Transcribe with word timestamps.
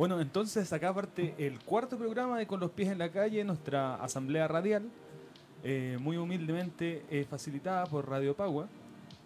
Bueno, 0.00 0.18
entonces 0.18 0.72
acá 0.72 0.94
parte 0.94 1.34
el 1.36 1.58
cuarto 1.60 1.98
programa 1.98 2.38
de 2.38 2.46
Con 2.46 2.58
los 2.58 2.70
pies 2.70 2.88
en 2.88 2.96
la 2.96 3.10
calle, 3.10 3.44
nuestra 3.44 3.96
asamblea 3.96 4.48
radial, 4.48 4.84
eh, 5.62 5.98
muy 6.00 6.16
humildemente 6.16 7.04
eh, 7.10 7.26
facilitada 7.28 7.84
por 7.84 8.08
Radio 8.08 8.34
Pagua 8.34 8.66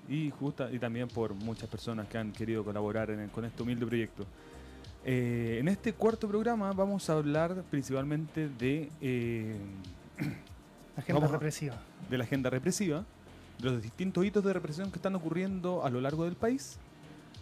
y, 0.08 0.30
justa, 0.30 0.68
y 0.72 0.80
también 0.80 1.07
por 1.07 1.32
muchas 1.32 1.68
personas 1.68 2.08
que 2.08 2.18
han 2.18 2.32
querido 2.32 2.64
colaborar 2.64 3.08
en- 3.11 3.29
con 3.29 3.45
este 3.45 3.62
humilde 3.62 3.86
proyecto. 3.86 4.26
Eh, 5.04 5.58
en 5.61 5.68
este 5.68 5.93
cuarto 5.93 6.26
programa 6.26 6.72
vamos 6.72 7.09
a 7.09 7.12
hablar 7.12 7.62
principalmente 7.70 8.48
de, 8.48 8.88
Agenda 10.96 11.20
Vamos 11.20 11.30
a- 11.30 11.34
represiva. 11.34 11.77
de 12.11 12.18
la 12.18 12.25
agenda 12.25 12.50
represiva, 12.50 13.04
de 13.62 13.70
los 13.70 13.81
distintos 13.81 14.25
hitos 14.25 14.43
de 14.43 14.53
represión 14.53 14.90
que 14.90 14.96
están 14.98 15.14
ocurriendo 15.14 15.84
a 15.86 15.90
lo 15.90 16.00
largo 16.00 16.25
del 16.25 16.34
país. 16.34 16.81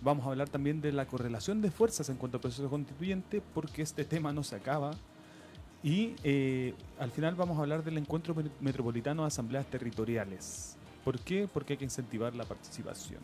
Vamos 0.03 0.27
a 0.27 0.31
hablar 0.31 0.49
también 0.49 0.81
de 0.81 0.91
la 0.93 1.07
correlación 1.07 1.63
de 1.63 1.71
fuerzas 1.71 2.09
en 2.09 2.17
cuanto 2.17 2.37
al 2.39 2.41
proceso 2.41 2.69
constituyente, 2.69 3.41
porque 3.55 3.83
este 3.83 4.05
tema 4.05 4.33
no 4.33 4.43
se 4.43 4.57
acaba. 4.57 4.93
Y 5.85 6.15
eh, 6.25 6.75
al 6.99 7.11
final 7.11 7.35
vamos 7.35 7.57
a 7.59 7.61
hablar 7.63 7.83
del 7.85 7.99
encuentro 7.99 8.35
met- 8.35 8.51
metropolitano 8.61 9.23
de 9.23 9.29
asambleas 9.29 9.67
territoriales. 9.67 10.77
¿Por 11.05 11.19
qué? 11.21 11.49
Porque 11.53 11.75
hay 11.75 11.77
que 11.77 11.85
incentivar 11.85 12.35
la 12.35 12.45
participación. 12.45 13.21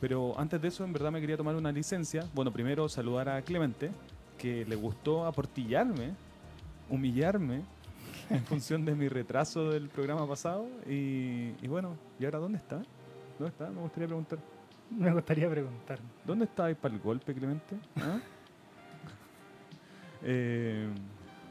Pero 0.00 0.38
antes 0.38 0.60
de 0.60 0.68
eso, 0.68 0.84
en 0.84 0.92
verdad 0.92 1.10
me 1.10 1.20
quería 1.20 1.36
tomar 1.36 1.56
una 1.56 1.72
licencia. 1.72 2.24
Bueno, 2.34 2.52
primero 2.52 2.88
saludar 2.88 3.28
a 3.28 3.42
Clemente, 3.42 3.90
que 4.38 4.64
le 4.64 4.76
gustó 4.76 5.26
aportillarme, 5.26 6.12
humillarme, 6.90 7.62
en 8.30 8.44
función 8.44 8.84
de 8.84 8.94
mi 8.94 9.08
retraso 9.08 9.70
del 9.70 9.88
programa 9.88 10.26
pasado. 10.28 10.68
Y, 10.88 11.52
y 11.62 11.68
bueno, 11.68 11.96
¿y 12.20 12.24
ahora 12.26 12.38
dónde 12.38 12.58
está? 12.58 12.76
¿Dónde 13.38 13.50
está? 13.50 13.70
Me 13.70 13.80
gustaría 13.80 14.06
preguntar. 14.06 14.38
Me 14.90 15.12
gustaría 15.12 15.48
preguntar. 15.50 15.98
¿Dónde 16.24 16.44
está 16.44 16.66
ahí 16.66 16.74
para 16.74 16.94
el 16.94 17.00
golpe, 17.00 17.34
Clemente? 17.34 17.76
¿Ah? 17.96 18.18
Eh, 20.28 20.88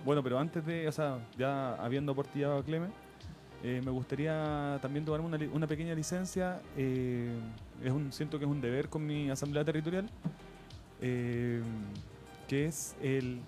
bueno, 0.04 0.22
pero 0.22 0.38
antes 0.38 0.66
de, 0.66 0.86
o 0.88 0.92
sea, 0.92 1.20
ya 1.38 1.76
habiendo 1.76 2.12
aportillado 2.12 2.58
a 2.58 2.64
Clemente, 2.64 2.96
eh, 3.64 3.82
me 3.84 3.90
gustaría 3.90 4.78
también 4.82 5.06
tomarme 5.06 5.48
una, 5.48 5.66
pequeña 5.68 5.96
licencia. 5.96 6.62
eh, 6.78 7.36
es 7.84 7.92
un, 7.92 8.12
siento 8.12 8.38
que 8.38 8.46
es 8.46 8.52
un 8.52 8.62
deber 8.62 8.90
con 8.90 9.06
mi 9.06 9.30
asamblea 9.30 9.64
territorial, 9.64 10.08
eh, 11.02 11.62
que 12.48 12.66
es 12.66 12.96
el 13.02 13.40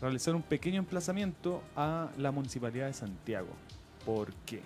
realizar 0.00 0.34
un 0.34 0.42
pequeño 0.42 0.78
emplazamiento 0.78 1.62
a 1.76 2.08
la 2.18 2.32
municipalidad 2.32 2.86
de 2.86 2.92
Santiago. 2.92 3.50
¿Por 4.04 4.32
qué? 4.46 4.60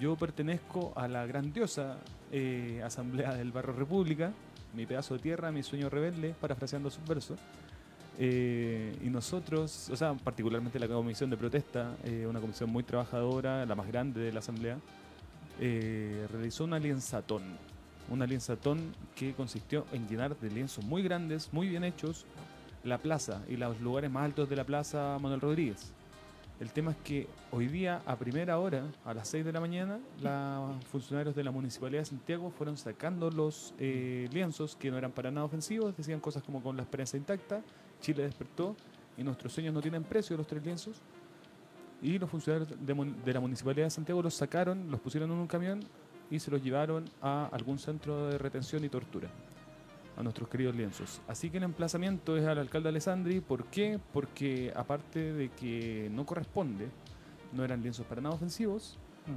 Yo 0.00 0.16
pertenezco 0.16 0.92
a 0.96 1.06
la 1.06 1.26
grandiosa 1.26 1.98
eh, 2.32 2.82
Asamblea 2.84 3.34
del 3.34 3.52
Barrio 3.52 3.72
República, 3.72 4.32
mi 4.74 4.86
pedazo 4.86 5.14
de 5.14 5.20
tierra, 5.20 5.50
mi 5.50 5.62
sueño 5.62 5.88
rebelde, 5.88 6.34
parafraseando 6.40 6.90
sus 6.90 7.06
versos. 7.06 7.38
Eh, 8.18 8.96
y 9.04 9.10
nosotros, 9.10 9.90
o 9.90 9.96
sea, 9.96 10.14
particularmente 10.14 10.78
la 10.78 10.88
comisión 10.88 11.28
de 11.28 11.36
protesta, 11.36 11.96
eh, 12.04 12.26
una 12.28 12.40
comisión 12.40 12.70
muy 12.70 12.82
trabajadora, 12.82 13.66
la 13.66 13.74
más 13.74 13.86
grande 13.88 14.20
de 14.20 14.32
la 14.32 14.38
Asamblea, 14.38 14.78
eh, 15.60 16.26
realizó 16.32 16.64
una 16.64 16.78
lienzatón. 16.78 17.42
Una 18.08 18.26
lienzatón 18.26 18.94
que 19.14 19.34
consistió 19.34 19.84
en 19.92 20.08
llenar 20.08 20.38
de 20.38 20.50
lienzos 20.50 20.84
muy 20.84 21.02
grandes, 21.02 21.52
muy 21.52 21.68
bien 21.68 21.84
hechos, 21.84 22.24
la 22.84 22.98
plaza 22.98 23.42
y 23.48 23.56
los 23.56 23.80
lugares 23.80 24.10
más 24.10 24.24
altos 24.24 24.48
de 24.48 24.56
la 24.56 24.64
plaza 24.64 25.18
Manuel 25.20 25.40
Rodríguez. 25.40 25.92
El 26.58 26.70
tema 26.70 26.92
es 26.92 26.96
que 26.98 27.26
hoy 27.50 27.66
día, 27.66 28.00
a 28.06 28.16
primera 28.16 28.58
hora, 28.58 28.84
a 29.04 29.12
las 29.12 29.28
6 29.28 29.44
de 29.44 29.52
la 29.52 29.60
mañana, 29.60 30.00
los 30.22 30.84
funcionarios 30.86 31.34
de 31.34 31.44
la 31.44 31.50
Municipalidad 31.50 32.00
de 32.00 32.06
Santiago 32.06 32.50
fueron 32.50 32.78
sacando 32.78 33.30
los 33.30 33.74
eh, 33.78 34.26
lienzos 34.32 34.74
que 34.74 34.90
no 34.90 34.96
eran 34.96 35.12
para 35.12 35.30
nada 35.30 35.44
ofensivos, 35.44 35.94
decían 35.94 36.18
cosas 36.18 36.42
como 36.42 36.62
con 36.62 36.74
la 36.74 36.82
esperanza 36.82 37.18
intacta, 37.18 37.62
Chile 38.00 38.22
despertó 38.22 38.74
y 39.18 39.22
nuestros 39.22 39.52
sueños 39.52 39.74
no 39.74 39.82
tienen 39.82 40.02
precio, 40.02 40.34
los 40.34 40.46
tres 40.46 40.64
lienzos. 40.64 41.02
Y 42.00 42.18
los 42.18 42.30
funcionarios 42.30 42.70
de, 42.78 43.32
la 43.34 43.40
Municipalidad 43.40 43.86
de 43.86 43.90
Santiago 43.90 44.22
los 44.22 44.32
sacaron, 44.32 44.90
los 44.90 45.00
pusieron 45.00 45.30
en 45.30 45.36
un 45.36 45.46
camión 45.46 45.80
y 46.30 46.38
se 46.38 46.50
los 46.50 46.62
llevaron 46.62 47.04
a 47.20 47.48
algún 47.52 47.78
centro 47.78 48.28
de 48.28 48.38
retención 48.38 48.82
y 48.82 48.88
tortura 48.88 49.28
a 50.16 50.22
nuestros 50.22 50.48
queridos 50.48 50.74
lienzos. 50.74 51.20
Así 51.28 51.50
que 51.50 51.58
el 51.58 51.64
emplazamiento 51.64 52.36
es 52.36 52.46
al 52.46 52.58
alcalde 52.58 52.88
Alessandri. 52.88 53.40
¿Por 53.40 53.66
qué? 53.66 54.00
Porque 54.12 54.72
aparte 54.74 55.32
de 55.32 55.50
que 55.50 56.10
no 56.12 56.24
corresponde, 56.24 56.88
no 57.52 57.64
eran 57.64 57.82
lienzos 57.82 58.06
para 58.06 58.20
nada 58.20 58.34
ofensivos. 58.34 58.98
Mm. 59.26 59.30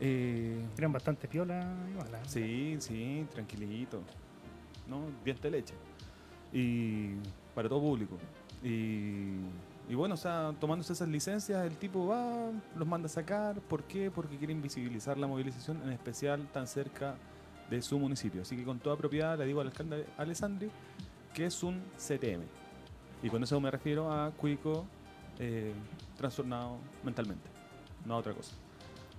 eh, 0.00 0.64
Eran 0.76 0.92
bastante 0.92 1.28
piola 1.28 1.72
igual. 1.90 2.08
¿eh? 2.14 2.18
sí, 2.26 2.76
sí, 2.80 3.26
tranquilito. 3.32 4.00
¿No? 4.88 5.02
Diente 5.24 5.50
de 5.50 5.50
leche. 5.50 5.74
Y 6.52 7.14
para 7.54 7.68
todo 7.68 7.80
público. 7.80 8.16
Y, 8.62 9.36
y 9.88 9.94
bueno, 9.94 10.14
o 10.14 10.18
sea, 10.18 10.52
tomándose 10.60 10.94
esas 10.94 11.08
licencias, 11.08 11.64
el 11.64 11.76
tipo 11.76 12.06
va, 12.06 12.50
los 12.76 12.88
manda 12.88 13.06
a 13.06 13.08
sacar. 13.08 13.60
¿Por 13.60 13.84
qué? 13.84 14.10
Porque 14.10 14.36
quiere 14.36 14.52
invisibilizar 14.52 15.16
la 15.16 15.26
movilización, 15.26 15.80
en 15.84 15.92
especial 15.92 16.46
tan 16.52 16.66
cerca 16.66 17.14
de 17.70 17.82
su 17.82 17.98
municipio. 17.98 18.42
Así 18.42 18.56
que 18.56 18.64
con 18.64 18.78
toda 18.78 18.96
propiedad 18.96 19.38
le 19.38 19.46
digo 19.46 19.60
al 19.60 19.68
alcalde 19.68 20.06
Alessandri 20.18 20.70
que 21.32 21.46
es 21.46 21.62
un 21.62 21.82
CTM. 21.96 22.42
Y 23.22 23.28
con 23.30 23.42
eso 23.42 23.58
me 23.60 23.70
refiero 23.70 24.12
a 24.12 24.30
cuico 24.32 24.84
eh, 25.38 25.72
trastornado 26.16 26.76
mentalmente, 27.02 27.48
no 28.04 28.14
a 28.14 28.16
otra 28.18 28.32
cosa. 28.34 28.52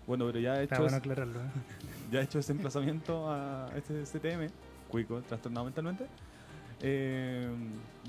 Bueno, 0.07 0.25
pero 0.27 0.39
ya 0.39 0.59
he 0.61 0.65
hecho, 0.65 0.75
bueno 0.77 0.87
es- 0.97 1.01
aclararlo. 1.01 1.39
¿eh? 1.39 1.49
ya 2.11 2.19
he 2.21 2.23
hecho 2.23 2.39
ese 2.39 2.51
emplazamiento 2.51 3.29
a 3.29 3.69
este 3.75 4.03
CTM, 4.03 4.47
cuico 4.89 5.21
trastornado 5.23 5.65
mentalmente. 5.65 6.05
Eh, 6.81 7.49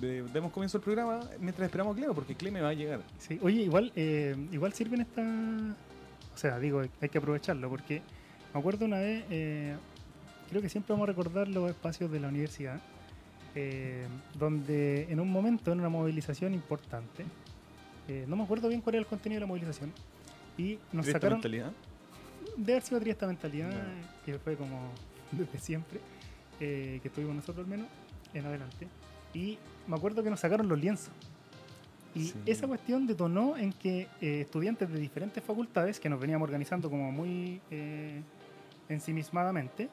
de- 0.01 0.23
demos 0.25 0.53
comienzo 0.53 0.77
al 0.79 0.85
programa 0.85 1.21
mientras 1.41 1.67
esperamos 1.67 1.95
a 1.95 1.99
Cleo, 1.99 2.15
porque 2.15 2.35
Cleme 2.35 2.61
va 2.61 2.69
a 2.71 2.75
llegar. 2.75 3.01
Sí, 3.19 3.39
oye, 3.43 3.63
igual, 3.63 3.91
eh, 3.97 4.37
igual 4.53 4.73
sirven 4.75 5.01
esta. 5.01 5.23
O 5.23 6.37
sea, 6.39 6.59
digo, 6.59 6.83
hay 7.01 7.09
que 7.09 7.19
aprovecharlo 7.19 7.71
porque 7.71 8.03
me 8.53 8.61
acuerdo 8.61 8.85
una 8.85 8.99
vez, 8.99 9.25
eh, 9.31 9.75
creo 10.49 10.63
que 10.63 10.69
siempre 10.69 10.93
vamos 10.93 11.09
a 11.09 11.13
recordar 11.13 11.49
los 11.49 11.71
espacios 11.71 12.11
de 12.11 12.21
la 12.21 12.29
universidad, 12.29 12.81
eh, 13.55 14.07
donde 14.39 15.11
en 15.11 15.21
un 15.21 15.31
momento, 15.31 15.73
en 15.73 15.81
una 15.81 15.89
movilización 15.89 16.55
importante, 16.55 17.25
eh, 18.09 18.25
no 18.29 18.37
me 18.37 18.45
acuerdo 18.45 18.69
bien 18.69 18.81
cuál 18.81 18.97
era 18.97 19.01
el 19.03 19.07
contenido 19.07 19.39
de 19.39 19.41
la 19.41 19.47
movilización, 19.47 19.93
y 20.59 20.79
nos 20.93 21.07
¿Esta 21.07 21.19
sacaron. 21.19 21.39
mentalidad? 21.39 21.73
de 22.57 22.73
haber 22.73 22.83
sido 22.83 22.99
esta 23.01 23.27
mentalidad, 23.27 23.71
Ya. 23.71 24.23
que 24.25 24.39
fue 24.39 24.57
como 24.57 24.79
desde 25.33 25.59
siempre, 25.59 26.01
eh, 26.61 27.01
que 27.03 27.09
estuvimos 27.09 27.37
nosotros 27.37 27.65
al 27.65 27.71
menos, 27.71 27.87
en 28.33 28.47
adelante. 28.47 28.89
Y 29.35 29.59
me 29.87 29.97
acuerdo 29.97 30.23
que 30.23 30.31
nos 30.31 30.41
sacaron 30.41 30.67
los 30.69 30.79
lienzos. 30.79 31.13
Y 32.15 32.27
Sí. 32.29 32.35
esa 32.47 32.67
cuestión 32.67 33.07
detonó 33.07 33.59
en 33.59 33.73
que 33.75 34.09
eh, 34.23 34.41
estudiantes 34.41 34.91
de 34.91 34.99
diferentes 34.99 35.45
facultades, 35.45 36.01
que 36.01 36.09
nos 36.09 36.19
veníamos 36.19 36.47
organizando 36.47 36.89
como 36.89 37.13
muy 37.13 37.61
eh, 37.71 38.23
ensimismadamente, 38.89 39.89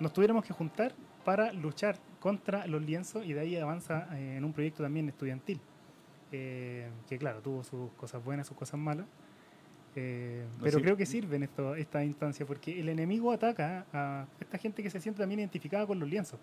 nos 0.00 0.12
tuviéramos 0.12 0.44
que 0.44 0.52
juntar 0.52 0.92
para 1.24 1.52
luchar 1.52 1.96
contra 2.20 2.66
los 2.66 2.82
lienzos 2.82 3.24
y 3.24 3.32
de 3.32 3.40
ahí 3.40 3.56
avanza 3.56 4.08
eh, 4.16 4.36
en 4.36 4.44
un 4.44 4.52
proyecto 4.52 4.82
también 4.82 5.08
estudiantil. 5.08 5.60
eh, 6.32 6.88
que 7.08 7.18
claro, 7.18 7.40
tuvo 7.40 7.62
sus 7.62 7.92
cosas 7.92 8.22
buenas, 8.24 8.46
sus 8.46 8.56
cosas 8.56 8.78
malas. 8.80 9.06
Eh, 9.94 10.44
No, 10.58 10.64
pero 10.64 10.78
sí. 10.78 10.82
creo 10.82 10.96
que 10.96 11.06
sirven 11.06 11.42
esto, 11.44 11.74
esta 11.76 12.04
instancia 12.04 12.44
porque 12.44 12.78
el 12.80 12.88
enemigo 12.88 13.32
ataca 13.32 13.86
a 13.92 14.26
esta 14.40 14.58
gente 14.58 14.82
que 14.82 14.90
se 14.90 15.00
siente 15.00 15.20
también 15.20 15.40
identificada 15.40 15.86
con 15.86 15.98
los 16.00 16.08
lienzos. 16.08 16.38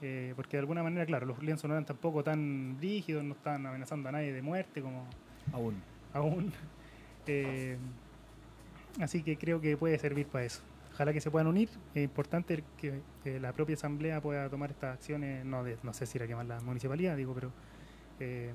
Eh, 0.00 0.32
porque 0.36 0.56
de 0.56 0.60
alguna 0.60 0.82
manera, 0.82 1.04
claro, 1.06 1.26
los 1.26 1.42
lienzos 1.42 1.68
no 1.68 1.74
eran 1.74 1.84
tampoco 1.84 2.22
tan 2.24 2.78
rígidos, 2.80 3.22
no 3.24 3.34
estaban 3.34 3.66
amenazando 3.66 4.08
a 4.08 4.12
nadie 4.12 4.32
de 4.32 4.42
muerte 4.42 4.80
como 4.80 5.04
Aún. 5.52 5.80
aún. 6.14 6.52
Eh, 7.26 7.76
así 9.00 9.22
que 9.22 9.36
creo 9.36 9.60
que 9.60 9.76
puede 9.76 9.98
servir 9.98 10.26
para 10.26 10.44
eso. 10.46 10.62
Ojalá 10.98 11.12
que 11.12 11.20
se 11.20 11.30
puedan 11.30 11.46
unir. 11.46 11.68
Es 11.94 12.02
importante 12.02 12.64
que, 12.76 13.00
que 13.22 13.38
la 13.38 13.52
propia 13.52 13.76
asamblea 13.76 14.20
pueda 14.20 14.50
tomar 14.50 14.72
estas 14.72 14.94
acciones, 14.94 15.44
no 15.44 15.62
de, 15.62 15.78
no 15.84 15.94
sé 15.94 16.06
si 16.06 16.18
era 16.18 16.26
quemar 16.26 16.46
la 16.46 16.58
municipalidad, 16.58 17.16
digo, 17.16 17.32
pero 17.34 17.52
eh, 18.18 18.50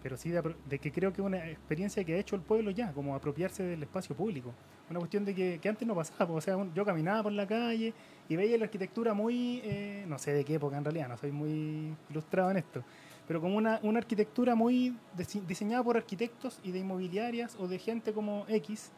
pero 0.00 0.16
sí 0.16 0.30
de, 0.30 0.54
de 0.68 0.78
que 0.78 0.92
creo 0.92 1.12
que 1.12 1.20
es 1.20 1.26
una 1.26 1.44
experiencia 1.50 2.04
que 2.04 2.14
ha 2.14 2.18
hecho 2.18 2.36
el 2.36 2.42
pueblo 2.42 2.70
ya, 2.70 2.92
como 2.92 3.16
apropiarse 3.16 3.64
del 3.64 3.82
espacio 3.82 4.14
público. 4.14 4.54
Una 4.88 5.00
cuestión 5.00 5.24
de 5.24 5.34
que, 5.34 5.68
antes 5.68 5.88
no 5.88 5.96
pasaba, 5.96 6.32
o 6.32 6.40
sea, 6.40 6.56
yo 6.72 6.84
caminaba 6.84 7.24
por 7.24 7.32
la 7.32 7.48
calle 7.48 7.92
y 8.28 8.36
veía 8.36 8.56
la 8.58 8.66
arquitectura 8.66 9.12
muy, 9.12 9.60
eh, 9.64 10.04
no 10.06 10.20
sé 10.20 10.34
de 10.34 10.44
qué 10.44 10.54
época 10.54 10.78
en 10.78 10.84
realidad, 10.84 11.08
no 11.08 11.16
soy 11.16 11.32
muy 11.32 11.96
ilustrado 12.08 12.52
en 12.52 12.58
esto, 12.58 12.84
pero 13.26 13.40
como 13.40 13.56
una, 13.56 13.80
una 13.82 13.98
arquitectura 13.98 14.54
muy 14.54 14.96
dise- 15.16 15.44
diseñada 15.44 15.82
por 15.82 15.96
arquitectos 15.96 16.60
y 16.62 16.70
de 16.70 16.78
inmobiliarias 16.78 17.56
o 17.58 17.66
de 17.66 17.80
gente 17.80 18.12
como 18.12 18.46
X, 18.46 18.92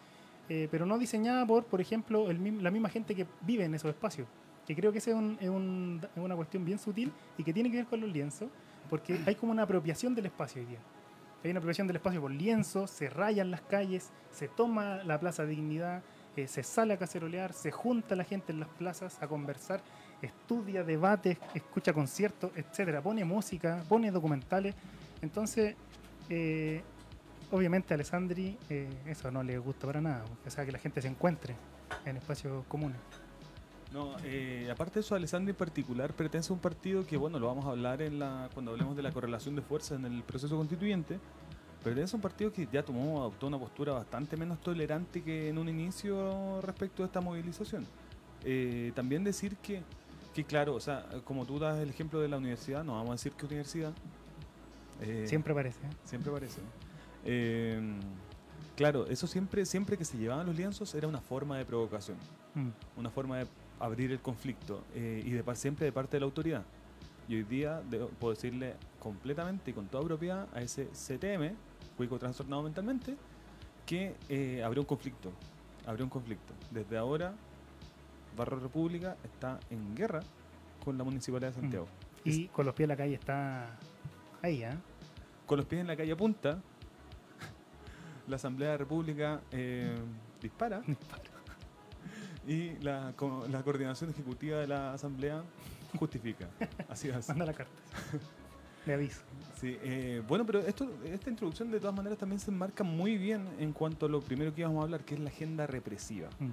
eh, 0.48 0.68
pero 0.70 0.86
no 0.86 0.98
diseñada 0.98 1.46
por, 1.46 1.64
por 1.64 1.80
ejemplo, 1.80 2.26
la 2.32 2.70
misma 2.70 2.88
gente 2.88 3.14
que 3.14 3.26
vive 3.42 3.64
en 3.64 3.74
esos 3.74 3.90
espacios. 3.90 4.26
Que 4.66 4.74
creo 4.76 4.92
que 4.92 4.98
esa 4.98 5.10
es 5.10 5.48
una 5.48 6.36
cuestión 6.36 6.64
bien 6.64 6.78
sutil 6.78 7.10
y 7.38 7.44
que 7.44 7.52
tiene 7.52 7.70
que 7.70 7.78
ver 7.78 7.86
con 7.86 8.00
los 8.00 8.10
lienzos, 8.10 8.50
porque 8.90 9.18
hay 9.26 9.34
como 9.34 9.52
una 9.52 9.62
apropiación 9.62 10.14
del 10.14 10.26
espacio 10.26 10.60
hoy 10.60 10.68
día. 10.68 10.78
Hay 11.42 11.50
una 11.50 11.58
apropiación 11.58 11.86
del 11.86 11.96
espacio 11.96 12.20
por 12.20 12.30
lienzos, 12.30 12.90
se 12.90 13.08
rayan 13.08 13.50
las 13.50 13.62
calles, 13.62 14.10
se 14.30 14.48
toma 14.48 15.02
la 15.04 15.18
Plaza 15.18 15.46
Dignidad, 15.46 16.02
eh, 16.36 16.48
se 16.48 16.62
sale 16.62 16.94
a 16.94 16.98
cacerolear, 16.98 17.52
se 17.52 17.70
junta 17.70 18.14
la 18.16 18.24
gente 18.24 18.52
en 18.52 18.60
las 18.60 18.68
plazas 18.68 19.22
a 19.22 19.28
conversar 19.28 19.80
estudia, 20.22 20.82
debate, 20.82 21.38
escucha 21.54 21.92
conciertos, 21.92 22.50
etcétera, 22.54 23.02
pone 23.02 23.24
música, 23.24 23.84
pone 23.88 24.10
documentales. 24.10 24.74
Entonces, 25.22 25.76
eh, 26.28 26.82
obviamente 27.50 27.94
a 27.94 27.96
Alessandri 27.96 28.56
eh, 28.68 28.88
eso 29.06 29.30
no 29.30 29.42
le 29.42 29.58
gusta 29.58 29.86
para 29.86 30.00
nada, 30.00 30.24
o 30.46 30.50
sea, 30.50 30.64
que 30.64 30.72
la 30.72 30.78
gente 30.78 31.00
se 31.02 31.08
encuentre 31.08 31.56
en 32.04 32.16
espacios 32.16 32.64
comunes. 32.66 32.98
No, 33.92 34.16
eh, 34.22 34.68
aparte 34.70 34.94
de 34.94 35.00
eso, 35.00 35.14
Alessandri 35.14 35.50
en 35.50 35.56
particular 35.56 36.12
pertenece 36.12 36.52
a 36.52 36.54
un 36.54 36.60
partido 36.60 37.06
que, 37.06 37.16
bueno, 37.16 37.38
lo 37.38 37.46
vamos 37.46 37.64
a 37.64 37.70
hablar 37.70 38.02
en 38.02 38.18
la, 38.18 38.50
cuando 38.52 38.72
hablemos 38.72 38.94
de 38.96 39.02
la 39.02 39.12
correlación 39.12 39.56
de 39.56 39.62
fuerzas 39.62 39.98
en 39.98 40.04
el 40.04 40.22
proceso 40.22 40.56
constituyente, 40.56 41.18
pertenece 41.82 42.14
a 42.14 42.16
un 42.16 42.22
partido 42.22 42.52
que 42.52 42.68
ya 42.70 42.82
tomó, 42.82 43.20
adoptó 43.20 43.46
una 43.46 43.58
postura 43.58 43.94
bastante 43.94 44.36
menos 44.36 44.60
tolerante 44.60 45.22
que 45.22 45.48
en 45.48 45.56
un 45.56 45.70
inicio 45.70 46.60
respecto 46.60 47.02
a 47.02 47.06
esta 47.06 47.22
movilización. 47.22 47.86
Eh, 48.44 48.92
también 48.94 49.24
decir 49.24 49.56
que, 49.56 49.82
que, 50.34 50.44
claro, 50.44 50.74
o 50.74 50.80
sea, 50.80 51.06
como 51.24 51.46
tú 51.46 51.58
das 51.58 51.78
el 51.78 51.88
ejemplo 51.88 52.20
de 52.20 52.28
la 52.28 52.36
universidad, 52.36 52.84
no 52.84 52.92
vamos 52.92 53.08
a 53.08 53.12
decir 53.12 53.32
que 53.32 53.46
universidad. 53.46 53.94
eh, 55.00 55.24
siempre 55.26 55.54
parece. 55.54 55.80
¿eh? 55.80 55.90
Siempre 56.04 56.30
parece. 56.30 56.60
Eh, 57.24 57.80
claro, 58.76 59.06
eso 59.06 59.26
siempre, 59.26 59.64
siempre 59.66 59.96
que 59.96 60.04
se 60.04 60.16
llevaban 60.18 60.46
los 60.46 60.56
lienzos 60.56 60.94
era 60.94 61.08
una 61.08 61.20
forma 61.20 61.58
de 61.58 61.64
provocación, 61.64 62.16
Mm. 62.54 62.68
una 62.96 63.10
forma 63.10 63.38
de 63.38 63.46
abrir 63.80 64.10
el 64.10 64.20
conflicto 64.20 64.82
eh, 64.94 65.22
y 65.24 65.30
de 65.30 65.42
par- 65.44 65.56
siempre 65.56 65.84
de 65.86 65.92
parte 65.92 66.16
de 66.16 66.20
la 66.20 66.26
autoridad. 66.26 66.64
Y 67.28 67.36
hoy 67.36 67.42
día 67.44 67.82
debo- 67.90 68.08
puedo 68.18 68.34
decirle 68.34 68.74
completamente 68.98 69.70
y 69.70 69.74
con 69.74 69.86
toda 69.86 70.02
propiedad 70.04 70.48
a 70.54 70.62
ese 70.62 70.86
CTM, 70.94 71.54
cuico 71.96 72.18
trastornado 72.18 72.62
mentalmente, 72.62 73.16
que 73.86 74.14
eh, 74.28 74.62
abrió 74.64 74.82
un 74.82 74.86
conflicto. 74.86 75.30
Abrió 75.86 76.04
un 76.04 76.10
conflicto. 76.10 76.52
Desde 76.70 76.96
ahora, 76.96 77.34
Barrio 78.36 78.58
República 78.60 79.16
está 79.24 79.58
en 79.70 79.94
guerra 79.94 80.20
con 80.84 80.96
la 80.98 81.04
Municipalidad 81.04 81.52
de 81.52 81.60
Santiago. 81.60 81.86
Y 82.24 82.48
con 82.48 82.66
los 82.66 82.74
pies 82.74 82.84
en 82.84 82.88
la 82.88 82.96
calle 82.96 83.14
está 83.14 83.70
ahí, 84.42 84.62
¿ah? 84.64 84.76
con 85.46 85.56
los 85.58 85.66
pies 85.66 85.80
en 85.80 85.86
la 85.86 85.96
calle 85.96 86.12
a 86.12 86.16
punta, 86.16 86.60
la 88.28 88.36
Asamblea 88.36 88.68
de 88.70 88.74
la 88.74 88.78
República 88.78 89.40
eh, 89.50 89.94
dispara 90.42 90.82
y 92.46 92.70
la, 92.80 93.12
co- 93.16 93.46
la 93.50 93.62
coordinación 93.62 94.10
ejecutiva 94.10 94.58
de 94.58 94.66
la 94.66 94.92
Asamblea 94.94 95.42
justifica. 95.98 96.48
Así 96.88 97.08
es. 97.08 97.28
Manda 97.28 97.46
la 97.46 97.52
carta. 97.54 97.72
Le 98.86 98.94
aviso. 98.94 99.20
Sí, 99.60 99.76
eh, 99.82 100.22
bueno, 100.26 100.46
pero 100.46 100.60
esto, 100.60 100.88
esta 101.04 101.28
introducción 101.30 101.70
de 101.70 101.80
todas 101.80 101.94
maneras 101.94 102.16
también 102.18 102.40
se 102.40 102.50
enmarca 102.50 102.84
muy 102.84 103.18
bien 103.18 103.46
en 103.58 103.72
cuanto 103.72 104.06
a 104.06 104.08
lo 104.08 104.20
primero 104.20 104.54
que 104.54 104.60
íbamos 104.62 104.80
a 104.80 104.84
hablar, 104.84 105.04
que 105.04 105.14
es 105.14 105.20
la 105.20 105.28
agenda 105.30 105.66
represiva. 105.66 106.28
Mm. 106.38 106.50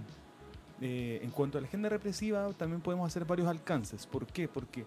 Eh, 0.81 1.19
en 1.24 1.30
cuanto 1.31 1.57
a 1.57 1.62
la 1.62 1.68
agenda 1.68 1.88
represiva, 1.88 2.51
también 2.57 2.81
podemos 2.81 3.07
hacer 3.07 3.24
varios 3.24 3.48
alcances. 3.48 4.06
¿Por 4.07 4.25
qué? 4.25 4.48
Porque 4.50 4.86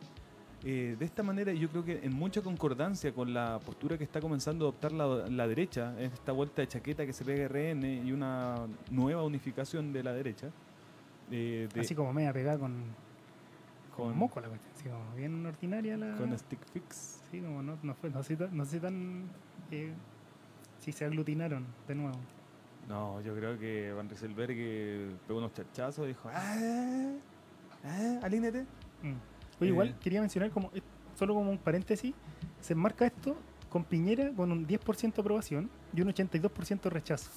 eh, 0.64 0.96
de 0.98 1.04
esta 1.04 1.22
manera 1.22 1.52
yo 1.52 1.68
creo 1.68 1.84
que 1.84 2.00
en 2.04 2.12
mucha 2.12 2.42
concordancia 2.42 3.12
con 3.12 3.32
la 3.32 3.60
postura 3.64 3.96
que 3.96 4.04
está 4.04 4.20
comenzando 4.20 4.64
a 4.64 4.68
adoptar 4.68 4.92
la, 4.92 5.06
la 5.28 5.46
derecha, 5.46 5.94
en 5.98 6.12
esta 6.12 6.32
vuelta 6.32 6.62
de 6.62 6.68
chaqueta 6.68 7.06
que 7.06 7.12
se 7.12 7.24
pega 7.24 7.46
RN 7.48 7.84
y 8.06 8.12
una 8.12 8.56
nueva 8.90 9.22
unificación 9.24 9.92
de 9.92 10.02
la 10.02 10.12
derecha, 10.12 10.48
eh, 11.30 11.68
de- 11.72 11.80
Así 11.80 11.94
como 11.94 12.12
media 12.12 12.32
pegada 12.32 12.58
con, 12.58 12.72
con 13.94 14.08
Con- 14.08 14.18
moco 14.18 14.40
la 14.40 14.48
cuestión. 14.48 14.72
Así 14.74 14.88
como 14.88 15.14
bien 15.14 15.46
ordinaria 15.46 15.96
la. 15.96 16.16
con 16.16 16.36
stick 16.38 16.60
fix. 16.72 17.20
Sí, 17.30 17.40
como 17.40 17.62
no, 17.62 17.78
no, 17.82 17.94
fue, 17.94 18.10
no 18.10 18.22
sé, 18.22 18.36
tan- 18.36 18.56
no 18.56 18.64
sé 18.64 18.80
tan. 18.80 19.24
eh, 19.70 19.92
si 20.80 20.92
se 20.92 21.04
aglutinaron 21.04 21.66
de 21.86 21.94
nuevo. 21.94 22.16
No, 22.88 23.20
yo 23.20 23.34
creo 23.34 23.58
que 23.58 23.92
Van 23.92 24.08
Rieselberg 24.08 24.54
eh, 24.56 25.10
pegó 25.26 25.38
unos 25.40 25.52
charchazos 25.52 26.04
y 26.06 26.08
dijo, 26.08 26.30
¡ah! 26.32 27.12
¡ah! 27.84 28.20
¡alínete! 28.22 28.62
Mm. 29.02 29.14
Oye, 29.60 29.68
Eh. 29.70 29.72
igual 29.72 29.98
quería 30.00 30.20
mencionar, 30.20 30.50
como 30.50 30.70
eh, 30.74 30.82
solo 31.16 31.34
como 31.34 31.50
un 31.50 31.58
paréntesis, 31.58 32.14
se 32.60 32.72
enmarca 32.72 33.06
esto 33.06 33.36
con 33.68 33.84
Piñera 33.84 34.32
con 34.34 34.50
un 34.52 34.66
10% 34.66 35.16
de 35.16 35.20
aprobación 35.20 35.70
y 35.94 36.00
un 36.00 36.08
82% 36.08 36.88
de 36.88 36.90
rechazo. 36.90 37.30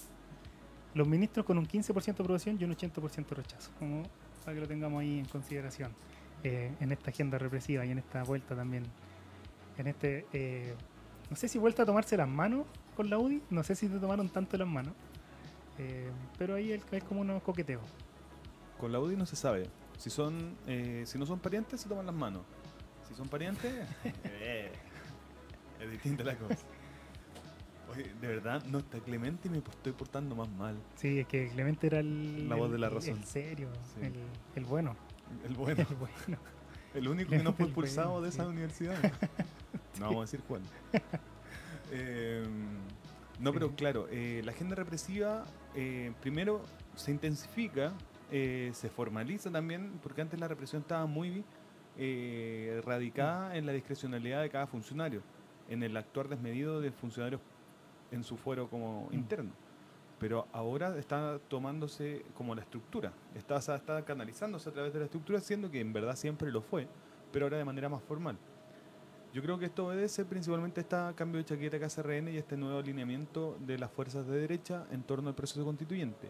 Los 0.93 1.07
ministros 1.07 1.45
con 1.45 1.57
un 1.57 1.65
15% 1.67 2.17
de 2.17 2.23
aprobación 2.23 2.57
y 2.59 2.63
un 2.63 2.71
80% 2.75 3.29
de 3.29 3.35
rechazo. 3.35 3.71
Como 3.79 4.03
para 4.43 4.55
que 4.55 4.61
lo 4.61 4.67
tengamos 4.67 5.01
ahí 5.01 5.19
en 5.19 5.25
consideración 5.25 5.91
eh, 6.43 6.71
en 6.79 6.91
esta 6.91 7.11
agenda 7.11 7.37
represiva 7.37 7.85
y 7.85 7.91
en 7.91 7.99
esta 7.99 8.23
vuelta 8.23 8.55
también. 8.55 8.83
En 9.77 9.87
este, 9.87 10.25
eh, 10.33 10.73
no 11.29 11.35
sé 11.35 11.47
si 11.47 11.57
vuelta 11.59 11.83
a 11.83 11.85
tomarse 11.85 12.17
las 12.17 12.27
manos 12.27 12.65
con 12.95 13.09
la 13.09 13.17
UDI, 13.17 13.41
no 13.49 13.63
sé 13.63 13.75
si 13.75 13.87
se 13.87 13.99
tomaron 13.99 14.29
tanto 14.29 14.57
las 14.57 14.67
manos, 14.67 14.93
eh, 15.79 16.09
pero 16.37 16.55
ahí 16.55 16.71
es, 16.73 16.81
es 16.91 17.03
como 17.03 17.21
unos 17.21 17.41
coqueteos. 17.43 17.83
Con 18.79 18.91
la 18.91 18.99
UDI 18.99 19.15
no 19.15 19.25
se 19.25 19.35
sabe. 19.35 19.67
Si 20.01 20.09
son 20.09 20.57
eh, 20.65 21.03
si 21.05 21.19
no 21.19 21.27
son 21.27 21.37
parientes, 21.37 21.79
se 21.81 21.87
toman 21.87 22.07
las 22.07 22.15
manos. 22.15 22.41
Si 23.07 23.13
son 23.13 23.27
parientes, 23.29 23.71
eh, 24.23 24.71
es 25.79 25.91
distinta 25.91 26.23
la 26.23 26.35
cosa. 26.35 26.57
Oye, 27.93 28.11
de 28.19 28.27
verdad, 28.27 28.63
no 28.65 28.79
está 28.79 28.97
Clemente 28.99 29.47
y 29.47 29.51
me 29.51 29.57
estoy 29.59 29.91
portando 29.91 30.35
más 30.35 30.49
mal. 30.49 30.75
Sí, 30.95 31.19
es 31.19 31.27
que 31.27 31.49
Clemente 31.49 31.85
era 31.85 31.99
el. 31.99 32.49
La 32.49 32.55
voz 32.55 32.65
el- 32.67 32.71
de 32.71 32.77
la 32.79 32.89
razón. 32.89 33.17
El 33.19 33.25
serio, 33.25 33.69
Sí. 33.93 34.05
el, 34.07 34.13
el 34.55 34.65
bueno. 34.65 34.95
El 35.47 35.53
bueno, 35.53 35.85
El 35.87 35.95
bueno. 35.97 36.41
el 36.95 37.07
único 37.07 37.29
que 37.29 37.43
no 37.43 37.53
fue 37.53 37.65
expulsado 37.65 38.09
bueno, 38.13 38.23
de 38.23 38.29
esa 38.29 38.43
sí. 38.43 38.49
universidad. 38.49 38.95
No 39.99 40.05
vamos 40.07 40.21
a 40.21 40.21
decir 40.31 40.39
cuál. 40.47 40.61
Eh, 41.91 42.43
no, 43.39 43.53
pero 43.53 43.75
claro, 43.75 44.07
eh, 44.09 44.41
la 44.43 44.51
agenda 44.51 44.73
represiva 44.73 45.45
eh, 45.75 46.11
primero 46.21 46.61
se 46.95 47.11
intensifica, 47.11 47.91
eh, 48.31 48.71
se 48.73 48.89
formaliza 48.89 49.51
también, 49.51 49.99
porque 50.01 50.21
antes 50.21 50.39
la 50.39 50.47
represión 50.47 50.81
estaba 50.81 51.05
muy 51.05 51.43
eh, 51.97 52.81
radicada 52.85 53.55
en 53.57 53.65
la 53.65 53.73
discrecionalidad 53.73 54.41
de 54.41 54.49
cada 54.49 54.65
funcionario, 54.65 55.21
en 55.69 55.83
el 55.83 55.95
actuar 55.97 56.29
desmedido 56.29 56.79
de 56.81 56.91
funcionarios 56.91 57.41
en 58.11 58.23
su 58.23 58.37
fuero 58.37 58.69
como 58.69 59.07
Mm. 59.11 59.13
interno. 59.13 59.51
Pero 60.19 60.47
ahora 60.53 60.97
está 60.97 61.39
tomándose 61.47 62.23
como 62.35 62.53
la 62.55 62.61
estructura, 62.61 63.11
está 63.35 64.03
canalizándose 64.05 64.69
a 64.69 64.71
través 64.71 64.93
de 64.93 64.99
la 64.99 65.05
estructura, 65.05 65.41
siendo 65.41 65.69
que 65.71 65.81
en 65.81 65.91
verdad 65.93 66.15
siempre 66.15 66.51
lo 66.51 66.61
fue, 66.61 66.87
pero 67.31 67.45
ahora 67.45 67.57
de 67.57 67.65
manera 67.65 67.89
más 67.89 68.01
formal. 68.03 68.37
Yo 69.33 69.41
creo 69.41 69.57
que 69.57 69.65
esto 69.65 69.87
obedece 69.87 70.25
principalmente 70.25 70.81
a 70.81 70.83
este 70.83 71.15
cambio 71.15 71.39
de 71.39 71.45
chaqueta 71.45 71.79
que 71.79 71.85
hace 71.85 72.01
RN 72.03 72.31
y 72.31 72.37
este 72.37 72.57
nuevo 72.57 72.79
alineamiento 72.79 73.57
de 73.61 73.77
las 73.77 73.89
fuerzas 73.89 74.27
de 74.27 74.37
derecha 74.37 74.85
en 74.91 75.03
torno 75.03 75.29
al 75.29 75.35
proceso 75.35 75.63
constituyente. 75.63 76.29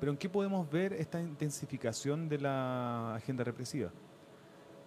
Pero 0.00 0.12
¿en 0.12 0.18
qué 0.18 0.28
podemos 0.28 0.70
ver 0.70 0.92
esta 0.92 1.20
intensificación 1.20 2.28
de 2.28 2.38
la 2.38 3.16
agenda 3.16 3.42
represiva? 3.44 3.90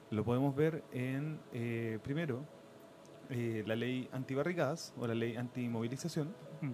Lo 0.09 0.23
podemos 0.23 0.55
ver 0.55 0.83
en, 0.91 1.39
eh, 1.53 1.99
primero, 2.03 2.45
eh, 3.29 3.63
la 3.65 3.75
ley 3.75 4.09
antibarricadas 4.11 4.93
o 4.97 5.07
la 5.07 5.15
ley 5.15 5.35
antimovilización, 5.35 6.33
Mm. 6.61 6.71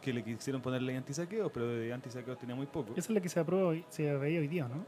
que 0.00 0.12
le 0.12 0.22
quisieron 0.24 0.60
poner 0.62 0.82
ley 0.82 0.96
antisaqueo, 0.96 1.50
pero 1.52 1.68
de 1.68 1.92
antisaqueo 1.92 2.36
tenía 2.36 2.54
muy 2.54 2.66
poco. 2.66 2.92
Esa 2.92 3.00
es 3.00 3.10
la 3.10 3.20
que 3.20 3.28
se 3.28 3.40
aprobó 3.40 3.68
hoy, 3.68 3.84
se 3.88 4.12
veía 4.16 4.40
hoy 4.40 4.48
día, 4.48 4.68
¿no? 4.68 4.84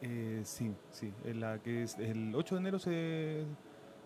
Eh, 0.00 0.40
sí, 0.44 0.74
sí, 0.90 1.12
en 1.24 1.40
la 1.40 1.60
que 1.62 1.84
es, 1.84 1.96
el 1.98 2.34
8 2.34 2.56
de 2.56 2.60
enero 2.60 2.78
se, 2.78 3.44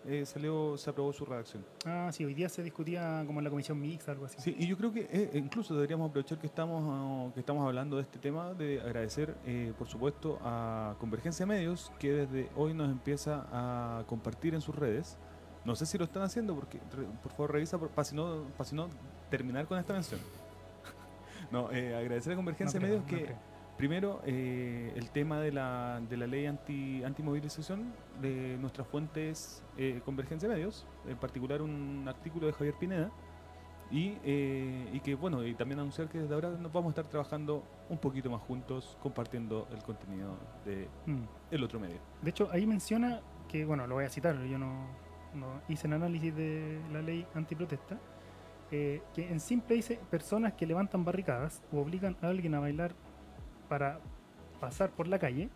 eh, 0.07 0.25
salió, 0.25 0.77
se 0.77 0.89
aprobó 0.89 1.11
su 1.13 1.25
redacción. 1.25 1.63
Ah, 1.85 2.09
sí, 2.13 2.23
hoy 2.25 2.33
día 2.33 2.49
se 2.49 2.63
discutía 2.63 3.23
como 3.27 3.39
en 3.39 3.43
la 3.43 3.49
comisión 3.49 3.79
mixta, 3.79 4.11
algo 4.13 4.25
así. 4.25 4.37
Sí, 4.39 4.55
y 4.57 4.65
yo 4.67 4.77
creo 4.77 4.91
que 4.93 5.07
eh, 5.11 5.31
incluso 5.35 5.75
deberíamos 5.75 6.09
aprovechar 6.09 6.39
que 6.39 6.47
estamos, 6.47 6.83
ah, 6.87 7.31
que 7.33 7.39
estamos 7.41 7.65
hablando 7.65 7.97
de 7.97 8.03
este 8.03 8.17
tema, 8.19 8.53
de 8.53 8.81
agradecer, 8.81 9.35
eh, 9.45 9.73
por 9.77 9.87
supuesto, 9.87 10.39
a 10.41 10.95
Convergencia 10.99 11.45
Medios, 11.45 11.91
que 11.99 12.11
desde 12.13 12.49
hoy 12.55 12.73
nos 12.73 12.89
empieza 12.89 13.45
a 13.51 14.03
compartir 14.07 14.53
en 14.55 14.61
sus 14.61 14.73
redes. 14.75 15.17
No 15.65 15.75
sé 15.75 15.85
si 15.85 15.97
lo 15.97 16.05
están 16.05 16.23
haciendo, 16.23 16.55
porque 16.55 16.79
re- 16.95 17.05
por 17.21 17.31
favor 17.33 17.51
revisa 17.51 17.77
para 17.77 18.03
si 18.05 18.15
no, 18.15 18.43
pa' 18.57 18.63
si 18.63 18.73
no 18.75 18.87
terminar 19.29 19.67
con 19.67 19.77
esta 19.77 19.93
mención. 19.93 20.19
No, 21.51 21.71
eh, 21.71 21.95
agradecer 21.95 22.33
a 22.33 22.35
No 22.35 22.39
Convergencia 22.39 22.79
creo, 22.79 22.89
Medios 22.99 23.03
no 23.05 23.17
que 23.17 23.23
creo. 23.25 23.37
Primero, 23.77 24.21
eh, 24.25 24.91
el 24.95 25.11
tema 25.11 25.39
de 25.39 25.51
la, 25.51 26.01
de 26.09 26.17
la 26.17 26.25
ley 26.25 26.47
anti, 26.47 27.03
antimovilización 27.03 27.93
de 28.19 28.57
nuestra 28.57 28.83
fuente 28.83 29.29
es 29.29 29.63
eh, 29.77 30.01
Convergencia 30.03 30.49
Medios, 30.49 30.87
en 31.07 31.17
particular 31.17 31.61
un 31.61 32.05
artículo 32.07 32.47
de 32.47 32.53
Javier 32.53 32.73
Pineda, 32.79 33.11
y, 33.91 34.17
eh, 34.25 34.89
y 34.91 34.99
que, 34.99 35.13
bueno, 35.13 35.45
y 35.45 35.53
también 35.53 35.79
anunciar 35.79 36.09
que 36.09 36.17
desde 36.17 36.33
ahora 36.33 36.49
nos 36.49 36.73
vamos 36.73 36.87
a 36.87 36.89
estar 36.89 37.07
trabajando 37.07 37.63
un 37.89 37.99
poquito 37.99 38.31
más 38.31 38.41
juntos, 38.41 38.97
compartiendo 39.01 39.67
el 39.71 39.83
contenido 39.83 40.35
de 40.65 40.89
Mm. 41.05 41.23
el 41.51 41.63
otro 41.63 41.79
medio. 41.79 41.99
De 42.23 42.31
hecho, 42.31 42.49
ahí 42.51 42.65
menciona 42.65 43.21
que, 43.47 43.63
bueno, 43.63 43.85
lo 43.85 43.93
voy 43.95 44.05
a 44.05 44.09
citar, 44.09 44.43
yo 44.43 44.57
no, 44.57 44.87
no 45.35 45.61
hice 45.69 45.85
el 45.85 45.93
análisis 45.93 46.35
de 46.35 46.81
la 46.91 47.01
ley 47.03 47.27
antiprotesta, 47.35 47.99
eh, 48.71 49.01
que 49.13 49.31
en 49.31 49.39
simple 49.39 49.75
dice 49.75 49.99
personas 50.09 50.53
que 50.53 50.65
levantan 50.65 51.05
barricadas 51.05 51.61
o 51.71 51.79
obligan 51.79 52.17
a 52.21 52.27
alguien 52.27 52.55
a 52.55 52.59
bailar 52.59 52.93
para 53.69 53.99
pasar 54.59 54.89
por 54.91 55.07
la 55.07 55.19
calle 55.19 55.49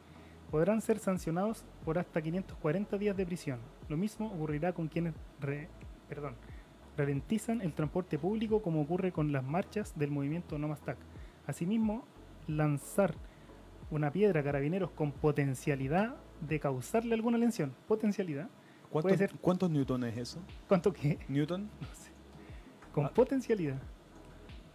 podrán 0.52 0.82
ser 0.82 1.00
sancionados 1.00 1.64
por 1.86 1.98
hasta 1.98 2.22
540 2.22 2.98
días 2.98 3.16
de 3.16 3.26
prisión. 3.26 3.60
Lo 3.90 3.98
mismo 3.98 4.28
ocurrirá 4.28 4.74
con 4.74 4.88
quienes 4.88 5.14
re- 5.40 5.70
perdón, 6.10 6.36
ralentizan 6.98 7.62
el 7.62 7.74
transporte 7.74 8.20
público 8.20 8.62
como 8.62 8.82
ocurre 8.82 9.12
con 9.12 9.32
las 9.32 9.44
marchas 9.44 9.98
del 9.98 10.12
movimiento 10.12 10.58
No 10.60 10.68
Más 10.68 10.82
TAC. 10.82 10.98
Asimismo, 11.48 12.06
lanzar 12.48 13.14
una 13.90 14.12
piedra 14.12 14.42
a 14.42 14.44
carabineros 14.44 14.92
con 14.92 15.12
potencialidad 15.12 16.16
de 16.42 16.60
causarle 16.60 17.14
alguna 17.16 17.38
lesión. 17.38 17.74
Potencialidad. 17.88 18.50
¿Cuántos, 18.90 19.18
ser- 19.18 19.34
¿Cuántos 19.40 19.70
newton 19.72 20.04
es 20.04 20.18
eso? 20.18 20.40
¿Cuánto 20.68 20.92
que? 20.92 21.18
¿Newton? 21.30 21.70
No 21.82 21.88
sé. 21.94 22.12
Con 22.94 23.06
Ah. 23.06 23.10
potencialidad. 23.14 23.82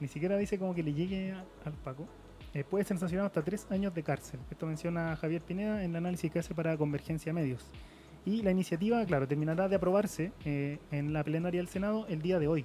Ni 0.01 0.09
siquiera 0.09 0.37
dice 0.39 0.59
como 0.59 0.75
que 0.75 0.83
le 0.83 0.95
llegue 0.95 1.33
a- 1.33 1.45
al 1.67 1.73
Paco. 1.75 2.07
Eh, 2.57 2.65
puede 2.65 2.85
ser 2.85 2.97
sancionado 2.97 3.27
hasta 3.27 3.43
tres 3.43 3.67
años 3.71 3.93
de 3.93 4.03
cárcel. 4.03 4.41
Esto 4.51 4.65
menciona 4.65 5.15
Javier 5.17 5.43
Pineda 5.43 5.85
en 5.85 5.91
el 5.91 5.97
análisis 5.97 6.33
que 6.33 6.39
hace 6.39 6.55
para 6.55 6.75
Convergencia 6.79 7.31
Medios. 7.31 7.71
Y 8.25 8.41
la 8.41 8.51
iniciativa, 8.51 9.05
claro, 9.05 9.29
terminará 9.29 9.69
de 9.69 9.77
aprobarse 9.77 10.33
eh, 10.47 10.79
en 10.91 11.13
la 11.13 11.23
plenaria 11.23 11.61
del 11.61 11.69
Senado 11.69 12.07
el 12.09 12.23
día 12.23 12.39
de 12.39 12.49
hoy. 12.49 12.65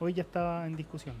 Hoy 0.00 0.12
ya 0.12 0.22
estaba 0.22 0.66
en 0.66 0.74
discusión. 0.74 1.14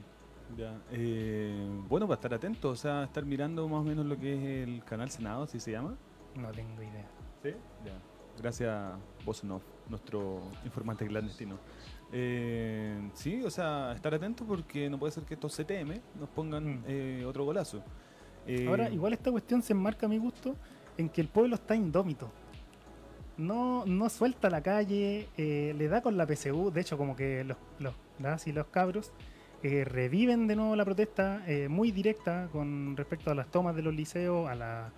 Ya. 0.56 0.82
eh, 0.90 1.64
bueno, 1.88 2.08
para 2.08 2.16
estar 2.16 2.34
atento, 2.34 2.70
o 2.70 2.76
sea, 2.76 3.04
estar 3.04 3.24
mirando 3.24 3.68
más 3.68 3.82
o 3.82 3.84
menos 3.84 4.04
lo 4.04 4.18
que 4.18 4.34
es 4.34 4.68
el 4.68 4.82
canal 4.82 5.08
Senado, 5.08 5.44
así 5.44 5.60
se 5.60 5.70
llama. 5.70 5.94
No 6.34 6.50
tengo 6.50 6.82
idea. 6.82 7.08
Sí. 7.40 7.50
Ya. 7.84 8.02
Gracias, 8.36 8.94
Bosnov, 9.24 9.62
nuestro 9.88 10.40
informante 10.64 11.06
clandestino. 11.06 11.56
Eh, 12.12 13.10
sí, 13.14 13.42
o 13.42 13.50
sea, 13.50 13.92
estar 13.94 14.12
atento 14.14 14.44
porque 14.44 14.90
no 14.90 14.98
puede 14.98 15.12
ser 15.12 15.24
que 15.24 15.34
estos 15.34 15.56
CTM 15.56 16.00
nos 16.20 16.28
pongan 16.28 16.64
Mm. 16.80 16.84
eh, 16.86 17.24
otro 17.26 17.44
golazo. 17.44 17.82
Eh, 18.46 18.66
Ahora, 18.68 18.90
igual 18.90 19.12
esta 19.14 19.30
cuestión 19.30 19.62
se 19.62 19.72
enmarca 19.72 20.06
a 20.06 20.08
mi 20.08 20.18
gusto 20.18 20.54
en 20.98 21.08
que 21.08 21.20
el 21.20 21.28
pueblo 21.28 21.54
está 21.54 21.74
indómito. 21.74 22.30
No, 23.38 23.86
no 23.86 24.08
suelta 24.10 24.50
la 24.50 24.60
calle, 24.60 25.28
eh, 25.38 25.74
le 25.76 25.88
da 25.88 26.02
con 26.02 26.16
la 26.16 26.26
PSU. 26.26 26.70
De 26.70 26.82
hecho, 26.82 26.98
como 26.98 27.16
que 27.16 27.44
los, 27.44 27.56
los, 27.78 27.94
las 28.18 28.46
y 28.46 28.52
los 28.52 28.66
cabros 28.66 29.10
eh, 29.62 29.84
reviven 29.84 30.46
de 30.46 30.56
nuevo 30.56 30.76
la 30.76 30.84
protesta 30.84 31.42
muy 31.68 31.92
directa 31.92 32.48
con 32.52 32.94
respecto 32.96 33.30
a 33.30 33.34
las 33.34 33.50
tomas 33.50 33.74
de 33.74 33.82
los 33.82 33.94
liceos, 33.94 34.48
a 34.50 34.54
la 34.54 34.92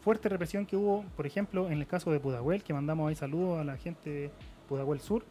fuerte 0.00 0.28
represión 0.28 0.66
que 0.66 0.76
hubo, 0.76 1.04
por 1.16 1.26
ejemplo, 1.26 1.66
en 1.68 1.74
el 1.74 1.86
caso 1.86 2.10
de 2.10 2.18
Pudahuel, 2.18 2.62
que 2.64 2.72
mandamos 2.74 3.08
ahí 3.08 3.14
saludos 3.14 3.60
a 3.60 3.64
la 3.64 3.76
gente 3.76 4.10
de 4.10 4.30
Pudahuel 4.68 5.00
Sur, 5.00 5.24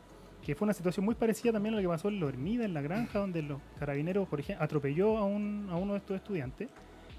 que 0.46 0.54
fue 0.54 0.68
una 0.68 0.74
situación 0.74 1.04
muy 1.04 1.16
parecida 1.16 1.54
también 1.54 1.74
a 1.74 1.78
lo 1.78 1.82
que 1.82 1.88
pasó 1.88 2.08
en 2.08 2.20
Lormida, 2.20 2.66
en 2.66 2.76
la 2.76 2.82
granja, 2.82 3.18
donde 3.18 3.42
los 3.42 3.60
carabineros, 3.80 4.28
por 4.28 4.40
ejemplo, 4.40 4.64
atropelló 4.64 5.18
a, 5.18 5.26
un, 5.26 5.68
a 5.72 5.76
uno 5.76 5.94
de 5.94 6.00
estos 6.00 6.18
estudiantes, 6.18 6.70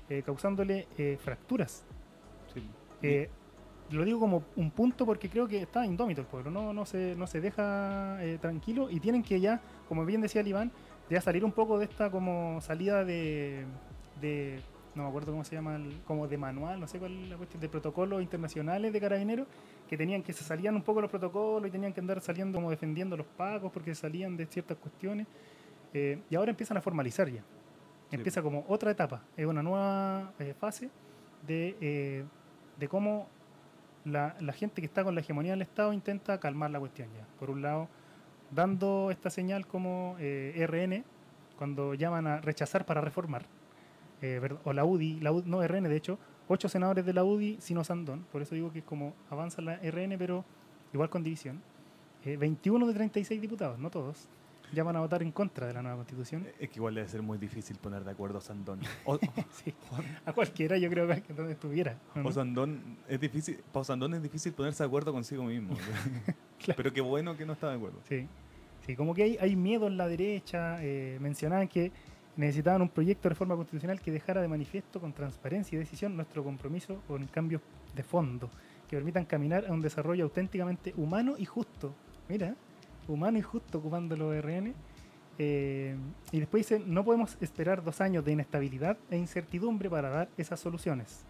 eh, 0.09 0.23
causándole 0.25 0.87
eh, 0.97 1.19
fracturas. 1.21 1.85
sí. 2.55 2.63
Eh, 3.03 3.29
lo 3.91 4.05
digo 4.05 4.19
como 4.19 4.43
un 4.57 4.73
punto 4.73 5.07
porque 5.07 5.29
creo 5.29 5.47
que 5.47 5.63
está 5.63 5.87
indómito 5.87 6.21
el 6.21 6.27
pueblo, 6.27 6.51
no, 6.51 6.73
no, 6.73 6.85
se, 6.85 7.15
no 7.15 7.29
se 7.29 7.41
deja 7.41 8.19
tranquilo 8.41 8.91
y 8.91 8.99
tienen 8.99 9.23
que 9.23 9.41
ya, 9.41 9.61
como 9.89 10.05
bien 10.05 10.21
decía 10.21 10.41
el 10.41 10.49
Iván, 10.49 10.73
ya 11.09 11.21
salir 11.21 11.45
un 11.45 11.53
poco 11.53 11.79
de 11.79 11.85
esta 11.85 12.11
como 12.11 12.61
salida 12.61 13.05
de, 13.05 13.65
de 14.21 14.61
no 14.97 15.05
me 15.05 15.09
acuerdo 15.09 15.31
cómo 15.31 15.45
se 15.45 15.55
llama, 15.55 15.79
como 16.05 16.27
de 16.27 16.39
manual, 16.39 16.81
no 16.81 16.89
sé 16.89 16.99
cuál 16.99 17.13
es 17.13 17.29
la 17.29 17.37
cuestión, 17.37 17.61
de 17.61 17.69
protocolos 17.69 18.23
internacionales 18.23 18.93
de 18.93 19.01
carabineros, 19.01 19.47
que 19.89 19.97
tenían 19.97 20.23
que 20.23 20.33
se 20.33 20.45
salían 20.45 20.75
un 20.75 20.83
poco 20.83 21.01
los 21.01 21.11
protocolos 21.11 21.69
y 21.69 21.71
tenían 21.71 21.93
que 21.93 22.01
andar 22.01 22.21
saliendo 22.21 22.59
como 22.59 22.71
defendiendo 22.71 23.17
los 23.17 23.27
pagos 23.27 23.71
porque 23.73 23.95
salían 23.95 24.37
de 24.37 24.47
ciertas 24.47 24.77
cuestiones. 24.77 25.27
Eh, 25.95 26.21
y 26.29 26.35
ahora 26.35 26.51
empiezan 26.51 26.77
a 26.77 26.81
formalizar 26.81 27.29
ya. 27.29 27.43
Empieza 28.11 28.41
como 28.41 28.65
otra 28.69 28.91
etapa, 28.91 29.23
es 29.37 29.47
una 29.47 29.63
nueva 29.63 30.33
eh, 30.39 30.55
fase 30.59 30.91
de, 31.47 31.77
eh, 31.81 32.25
de 32.79 32.89
cómo 32.89 33.29
la, 34.05 34.37
la 34.41 34.53
gente 34.53 34.81
que 34.81 34.87
está 34.87 35.03
con 35.03 35.15
la 35.15 35.21
hegemonía 35.23 35.53
del 35.53 35.63
Estado 35.63 35.93
intenta 35.93 36.39
calmar 36.39 36.71
la 36.71 36.79
cuestión 36.79 37.09
ya. 37.17 37.27
Por 37.41 37.51
un 37.51 37.63
lado, 37.63 37.89
dando 38.53 39.11
esta 39.11 39.29
señal 39.29 39.67
como 39.67 40.17
eh, 40.21 40.65
RN, 40.69 41.05
cuando 41.59 41.95
llaman 41.95 42.27
a 42.29 42.41
rechazar 42.41 42.87
para 42.87 43.01
reformar, 43.01 43.45
o 44.65 44.73
la 44.73 44.85
UDI, 44.85 45.21
la 45.21 45.31
UDI, 45.33 45.51
no 45.51 45.67
RN 45.67 45.89
de 45.89 45.97
hecho, 45.97 46.19
ocho 46.49 46.69
senadores 46.69 47.05
de 47.05 47.13
la 47.13 47.25
UDI 47.25 47.59
sino 47.61 47.85
Sandón, 47.85 48.25
por 48.33 48.43
eso 48.43 48.55
digo 48.55 48.73
que 48.73 48.81
es 48.81 48.85
como 48.85 49.15
avanza 49.31 49.63
la 49.63 49.77
RN, 49.77 50.17
pero 50.19 50.45
igual 50.93 51.11
con 51.11 51.23
división. 51.23 51.61
Eh, 52.25 52.37
21 52.37 52.87
de 52.87 52.95
36 52.95 53.41
diputados, 53.41 53.79
no 53.79 53.89
todos, 53.91 54.29
llaman 54.73 54.97
a 54.97 55.01
votar 55.01 55.23
en 55.23 55.31
contra 55.31 55.67
de 55.69 55.75
la 55.75 55.83
nueva 55.83 55.97
constitución. 55.99 56.47
Es 56.59 56.69
que 56.71 56.77
igual 56.77 56.95
debe 56.95 57.09
ser 57.09 57.23
muy 57.23 57.39
difícil 57.39 57.77
poner 57.77 58.03
de 58.05 58.11
acuerdo 58.11 58.39
a 58.39 58.41
Sandón. 58.41 58.81
O, 59.05 59.17
Sí, 59.53 59.73
a 60.25 60.33
cualquiera 60.33 60.77
yo 60.77 60.91
creo 60.91 61.07
que 61.07 61.33
donde 61.33 61.53
estuviera. 61.53 61.99
¿o 62.15 62.19
no? 62.21 62.29
o 62.29 62.33
Sandón 62.33 62.99
es 63.09 63.21
difícil, 63.21 63.59
para 63.73 63.85
Sandón 63.85 64.15
es 64.15 64.23
difícil 64.23 64.53
ponerse 64.53 64.83
de 64.83 64.89
acuerdo 64.89 65.13
consigo 65.13 65.45
mismo. 65.45 65.75
Claro. 66.59 66.77
Pero 66.79 66.93
qué 66.95 67.03
bueno 67.03 67.37
que 67.37 67.45
no 67.45 67.53
está 67.53 67.69
de 67.69 67.77
acuerdo. 67.77 68.01
Sí, 68.09 68.27
sí 68.87 68.97
como 68.97 69.15
que 69.15 69.23
hay, 69.25 69.37
hay 69.39 69.55
miedo 69.55 69.87
en 69.87 69.99
la 69.99 70.09
derecha. 70.09 70.79
eh, 70.83 71.19
mencionaban 71.21 71.69
que 71.69 71.93
necesitaban 72.37 72.83
un 72.83 72.89
proyecto 72.89 73.25
de 73.25 73.31
reforma 73.31 73.57
constitucional 73.57 74.01
que 74.01 74.13
dejara 74.13 74.43
de 74.43 74.49
manifiesto 74.49 75.01
con 75.01 75.13
transparencia 75.13 75.77
y 75.77 75.79
decisión 75.79 76.17
nuestro 76.17 76.45
compromiso 76.45 77.03
con 77.09 77.27
cambios 77.27 77.63
de 77.95 78.03
fondo 78.03 78.51
que 78.89 78.97
permitan 78.97 79.25
caminar 79.25 79.67
a 79.67 79.73
un 79.73 79.81
desarrollo 79.81 80.25
auténticamente 80.25 80.95
humano 80.97 81.35
y 81.39 81.45
justo. 81.45 81.95
Mira, 82.29 82.55
humano 83.09 83.39
y 83.39 83.43
justo 83.43 83.79
ocupando 83.79 84.17
los 84.17 84.37
RN. 84.37 84.75
Eh, 85.39 85.97
y 86.33 86.41
después 86.41 86.69
dice, 86.69 86.83
no 86.85 87.05
podemos 87.05 87.37
esperar 87.41 87.83
dos 87.83 88.01
años 88.01 88.25
de 88.25 88.33
inestabilidad 88.33 88.97
e 89.11 89.17
incertidumbre 89.17 89.91
para 89.91 90.09
dar 90.09 90.29
esas 90.37 90.61
soluciones. 90.61 91.25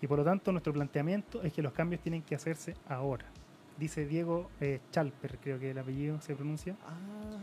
Y 0.00 0.06
por 0.06 0.18
lo 0.18 0.24
tanto 0.24 0.52
nuestro 0.52 0.72
planteamiento 0.72 1.42
es 1.42 1.52
que 1.52 1.62
los 1.62 1.72
cambios 1.72 2.02
tienen 2.02 2.22
que 2.22 2.34
hacerse 2.34 2.74
ahora. 2.88 3.24
Dice 3.78 4.06
Diego 4.06 4.50
eh, 4.60 4.80
Chalper, 4.90 5.38
creo 5.38 5.58
que 5.58 5.70
el 5.70 5.78
apellido 5.78 6.20
se 6.20 6.34
pronuncia. 6.34 6.76
Ah, 6.86 7.38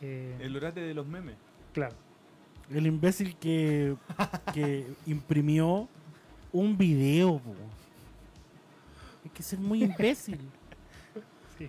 Eh, 0.00 0.36
el 0.40 0.56
orate 0.56 0.80
de 0.80 0.94
los 0.94 1.06
memes. 1.06 1.36
Claro. 1.72 1.94
El 2.70 2.86
imbécil 2.86 3.36
que, 3.36 3.96
que 4.54 4.86
imprimió 5.06 5.88
un 6.52 6.76
video. 6.78 7.38
po. 7.38 7.54
Hay 9.24 9.30
que 9.30 9.42
ser 9.42 9.58
muy 9.58 9.84
imbécil. 9.84 10.38
Sí, 11.58 11.68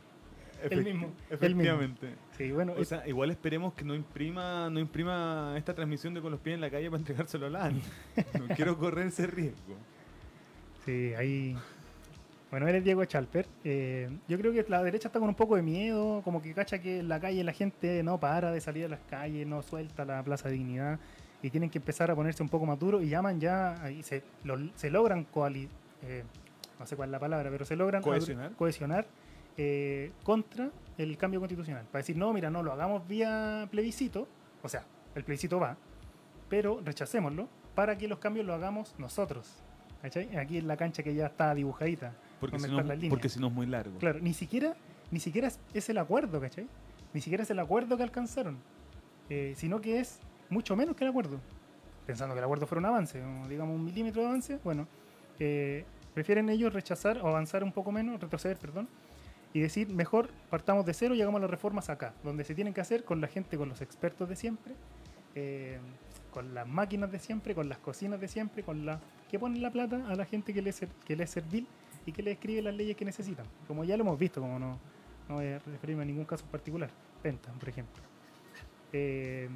Efecti- 0.63 0.71
El 0.71 0.83
mismo, 0.83 0.91
el 1.29 1.55
mismo. 1.55 1.61
Efectivamente. 1.61 2.15
sí 2.37 2.51
bueno, 2.51 2.73
O 2.73 2.77
es- 2.81 2.87
sea, 2.87 3.07
igual 3.07 3.31
esperemos 3.31 3.73
que 3.73 3.83
no 3.83 3.93
imprima, 3.95 4.69
no 4.69 4.79
imprima 4.79 5.53
esta 5.57 5.73
transmisión 5.75 6.13
de 6.13 6.21
con 6.21 6.31
los 6.31 6.39
pies 6.39 6.55
en 6.55 6.61
la 6.61 6.69
calle 6.69 6.89
para 6.89 6.99
entregárselo 6.99 7.47
a 7.47 7.49
LAN. 7.49 7.81
No 8.39 8.55
quiero 8.55 8.77
correr 8.77 9.07
ese 9.07 9.27
riesgo. 9.27 9.75
sí, 10.85 11.13
ahí. 11.15 11.57
Bueno, 12.53 12.67
él 12.67 12.75
es 12.75 12.83
Diego 12.83 13.03
Chalper. 13.05 13.47
Eh, 13.63 14.07
yo 14.27 14.37
creo 14.37 14.53
que 14.53 14.63
la 14.69 14.83
derecha 14.83 15.07
está 15.07 15.19
con 15.19 15.27
un 15.27 15.33
poco 15.33 15.55
de 15.55 15.63
miedo, 15.63 16.21
como 16.23 16.39
que 16.39 16.53
cacha 16.53 16.77
que 16.77 16.99
en 16.99 17.09
la 17.09 17.19
calle 17.19 17.43
la 17.43 17.51
gente 17.51 18.03
no 18.03 18.19
para 18.19 18.51
de 18.51 18.61
salir 18.61 18.85
a 18.85 18.89
las 18.89 18.99
calles, 19.09 19.47
no 19.47 19.63
suelta 19.63 20.05
la 20.05 20.21
Plaza 20.21 20.49
de 20.49 20.53
Dignidad 20.53 20.99
y 21.41 21.49
tienen 21.49 21.71
que 21.71 21.79
empezar 21.79 22.11
a 22.11 22.15
ponerse 22.15 22.43
un 22.43 22.49
poco 22.49 22.67
más 22.67 22.77
duros 22.77 23.01
y 23.01 23.09
llaman 23.09 23.39
ya, 23.39 23.89
y 23.89 24.03
se, 24.03 24.21
lo- 24.43 24.59
se 24.75 24.91
logran 24.91 25.25
coali- 25.33 25.67
eh, 26.03 26.23
no 26.79 26.85
sé 26.85 26.95
cuál 26.95 27.09
es 27.09 27.11
la 27.13 27.19
palabra, 27.19 27.49
pero 27.49 27.65
se 27.65 27.75
logran 27.75 28.03
Cohesionar. 28.03 28.51
cohesionar 28.51 29.07
eh, 29.57 30.11
contra 30.21 30.69
el 30.99 31.17
cambio 31.17 31.39
constitucional. 31.39 31.85
Para 31.91 32.01
decir, 32.03 32.17
no, 32.17 32.31
mira, 32.33 32.51
no 32.51 32.61
lo 32.61 32.71
hagamos 32.71 33.07
vía 33.07 33.67
plebiscito, 33.71 34.27
o 34.61 34.69
sea, 34.69 34.83
el 35.15 35.23
plebiscito 35.23 35.59
va, 35.59 35.75
pero 36.49 36.79
rechacémoslo 36.85 37.47
para 37.73 37.97
que 37.97 38.07
los 38.07 38.19
cambios 38.19 38.45
los 38.45 38.55
hagamos 38.55 38.93
nosotros. 38.99 39.55
¿Cachai? 40.03 40.35
Aquí 40.37 40.57
en 40.59 40.67
la 40.67 40.77
cancha 40.77 41.01
que 41.01 41.15
ya 41.15 41.25
está 41.27 41.55
dibujadita. 41.55 42.13
Porque 42.43 42.59
si, 42.59 42.71
no, 42.71 43.09
porque 43.09 43.29
si 43.29 43.39
es 43.43 43.51
muy 43.51 43.65
largo. 43.65 43.97
Claro, 43.99 44.19
ni 44.19 44.33
siquiera, 44.33 44.75
ni 45.11 45.19
siquiera 45.19 45.49
es, 45.73 45.89
el 45.89 45.97
acuerdo, 45.97 46.41
¿cachai? 46.41 46.67
Ni 47.13 47.21
siquiera 47.21 47.43
es 47.43 47.49
el 47.49 47.59
acuerdo 47.59 47.95
que 47.95 48.03
alcanzaron, 48.03 48.57
eh, 49.29 49.53
sino 49.55 49.79
que 49.79 49.99
es 49.99 50.19
mucho 50.49 50.75
menos 50.75 50.95
que 50.97 51.05
el 51.05 51.11
acuerdo. 51.11 51.39
Pensando 52.05 52.35
que 52.35 52.39
el 52.39 52.43
acuerdo 52.43 52.67
fuera 52.67 52.79
un 52.79 52.85
avance, 52.85 53.23
digamos 53.47 53.75
un 53.75 53.85
milímetro 53.85 54.23
de 54.23 54.27
avance, 54.27 54.59
bueno, 54.61 54.87
eh, 55.39 55.85
prefieren 56.13 56.49
ellos 56.49 56.73
rechazar 56.73 57.17
o 57.19 57.27
avanzar 57.27 57.63
un 57.63 57.71
poco 57.71 57.93
menos, 57.93 58.19
retroceder, 58.19 58.57
perdón, 58.57 58.89
y 59.53 59.61
decir, 59.61 59.87
mejor 59.89 60.29
partamos 60.49 60.85
de 60.85 60.93
cero 60.93 61.15
y 61.15 61.21
hagamos 61.21 61.39
las 61.39 61.49
reformas 61.49 61.89
acá, 61.89 62.13
donde 62.23 62.43
se 62.43 62.55
tienen 62.55 62.73
que 62.73 62.81
hacer 62.81 63.05
con 63.05 63.21
la 63.21 63.27
gente, 63.27 63.57
con 63.57 63.69
los 63.69 63.81
expertos 63.81 64.27
de 64.27 64.35
siempre, 64.35 64.73
eh, 65.35 65.79
con 66.31 66.53
las 66.53 66.67
máquinas 66.67 67.09
de 67.09 67.19
siempre, 67.19 67.55
con 67.55 67.69
las 67.69 67.77
cocinas 67.77 68.19
de 68.19 68.27
siempre, 68.27 68.63
con 68.63 68.85
la 68.85 68.99
que 69.29 69.39
ponen 69.39 69.61
la 69.61 69.71
plata 69.71 70.03
a 70.09 70.15
la 70.15 70.25
gente 70.25 70.53
que 70.53 70.61
le 70.61 70.71
es, 70.71 70.81
que 71.05 71.15
le 71.15 71.23
es 71.23 71.29
servil 71.29 71.67
y 72.05 72.11
que 72.11 72.21
le 72.21 72.31
escribe 72.31 72.61
las 72.61 72.75
leyes 72.75 72.95
que 72.95 73.05
necesitan. 73.05 73.45
Como 73.67 73.83
ya 73.83 73.97
lo 73.97 74.03
hemos 74.03 74.19
visto, 74.19 74.41
como 74.41 74.59
no, 74.59 74.79
no 75.29 75.35
voy 75.35 75.47
a 75.47 75.59
referirme 75.59 76.03
a 76.03 76.05
ningún 76.05 76.25
caso 76.25 76.45
particular. 76.45 76.89
Pentan, 77.21 77.57
por 77.57 77.69
ejemplo. 77.69 78.03
Eh, 78.91 79.49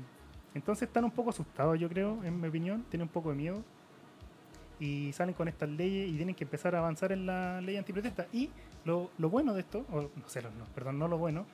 entonces 0.53 0.87
están 0.87 1.03
un 1.03 1.11
poco 1.11 1.29
asustados, 1.29 1.79
yo 1.79 1.87
creo, 1.89 2.23
en 2.23 2.39
mi 2.41 2.47
opinión, 2.47 2.83
tienen 2.89 3.07
un 3.07 3.13
poco 3.13 3.29
de 3.29 3.35
miedo 3.35 3.63
y 4.79 5.11
salen 5.13 5.33
con 5.33 5.47
estas 5.47 5.69
leyes 5.69 6.09
y 6.09 6.15
tienen 6.15 6.35
que 6.35 6.43
empezar 6.43 6.75
a 6.75 6.79
avanzar 6.79 7.11
en 7.11 7.25
la 7.25 7.61
ley 7.61 7.77
antiprotesta. 7.77 8.27
Y 8.31 8.49
lo, 8.85 9.11
lo 9.17 9.29
bueno 9.29 9.53
de 9.53 9.61
esto, 9.61 9.85
o 9.91 10.01
no 10.01 10.27
sé, 10.27 10.41
no, 10.41 10.65
perdón, 10.73 10.99
no 10.99 11.07
lo 11.07 11.17
bueno, 11.17 11.45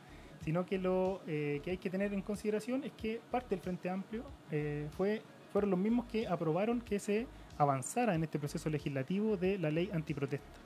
sino 0.44 0.66
que 0.66 0.78
lo 0.78 1.22
eh, 1.26 1.62
que 1.64 1.72
hay 1.72 1.78
que 1.78 1.90
tener 1.90 2.14
en 2.14 2.22
consideración 2.22 2.84
es 2.84 2.92
que 2.94 3.22
parte 3.32 3.56
del 3.56 3.62
Frente 3.62 3.90
Amplio 3.90 4.24
eh, 4.52 4.88
fue, 4.92 5.22
fueron 5.52 5.72
los 5.72 5.80
mismos 5.80 6.06
que 6.06 6.28
aprobaron 6.28 6.82
que 6.82 7.00
se 7.00 7.28
avanzara 7.58 8.16
en 8.16 8.24
este 8.24 8.40
proceso 8.40 8.70
legislativo 8.70 9.38
de 9.38 9.58
la 9.58 9.72
ley 9.72 9.90
antiprotesta, 9.94 10.60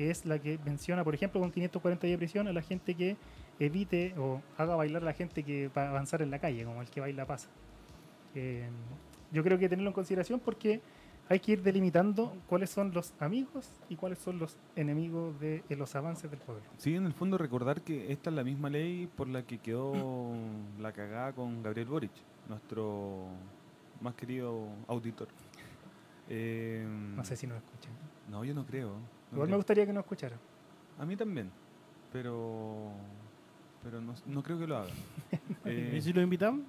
que 0.00 0.10
es 0.10 0.24
la 0.24 0.38
que 0.38 0.58
menciona, 0.64 1.04
por 1.04 1.14
ejemplo, 1.14 1.38
con 1.42 1.50
540 1.50 2.06
días 2.06 2.14
de 2.14 2.18
prisión 2.18 2.48
a 2.48 2.54
la 2.54 2.62
gente 2.62 2.94
que 2.94 3.18
evite 3.58 4.14
o 4.16 4.40
haga 4.56 4.74
bailar 4.74 5.02
a 5.02 5.04
la 5.04 5.12
gente 5.12 5.42
que 5.42 5.68
va 5.76 5.82
a 5.82 5.90
avanzar 5.90 6.22
en 6.22 6.30
la 6.30 6.38
calle, 6.38 6.64
como 6.64 6.80
el 6.80 6.88
que 6.88 7.00
baila 7.02 7.26
pasa. 7.26 7.50
Eh, 8.34 8.66
yo 9.30 9.42
creo 9.44 9.58
que 9.58 9.68
tenerlo 9.68 9.90
en 9.90 9.92
consideración 9.92 10.40
porque 10.40 10.80
hay 11.28 11.38
que 11.38 11.52
ir 11.52 11.62
delimitando 11.62 12.34
cuáles 12.48 12.70
son 12.70 12.94
los 12.94 13.12
amigos 13.20 13.70
y 13.90 13.96
cuáles 13.96 14.20
son 14.20 14.38
los 14.38 14.56
enemigos 14.74 15.38
de, 15.38 15.62
de 15.68 15.76
los 15.76 15.94
avances 15.94 16.30
del 16.30 16.40
pueblo. 16.40 16.62
Sí, 16.78 16.94
en 16.94 17.04
el 17.04 17.12
fondo 17.12 17.36
recordar 17.36 17.82
que 17.82 18.10
esta 18.10 18.30
es 18.30 18.36
la 18.36 18.42
misma 18.42 18.70
ley 18.70 19.06
por 19.14 19.28
la 19.28 19.42
que 19.42 19.58
quedó 19.58 20.32
la 20.78 20.92
cagada 20.92 21.34
con 21.34 21.62
Gabriel 21.62 21.88
Boric, 21.88 22.12
nuestro 22.48 23.26
más 24.00 24.14
querido 24.14 24.66
auditor. 24.88 25.28
Eh, 26.30 26.86
No 26.88 27.22
sé 27.22 27.36
si 27.36 27.46
nos 27.46 27.58
escuchan. 27.58 27.92
No, 28.30 28.44
yo 28.46 28.54
no 28.54 28.64
creo. 28.64 28.94
No 29.30 29.36
Igual 29.36 29.50
me 29.50 29.56
gustaría 29.56 29.86
que 29.86 29.92
nos 29.92 30.02
escucharan. 30.04 30.38
A 30.98 31.06
mí 31.06 31.16
también, 31.16 31.50
pero 32.12 32.90
pero 33.82 34.00
no, 34.00 34.14
no 34.26 34.42
creo 34.42 34.58
que 34.58 34.66
lo 34.66 34.76
haga. 34.78 34.90
Eh, 35.64 35.94
¿Y 35.96 36.00
si 36.00 36.12
lo 36.12 36.20
invitamos? 36.22 36.62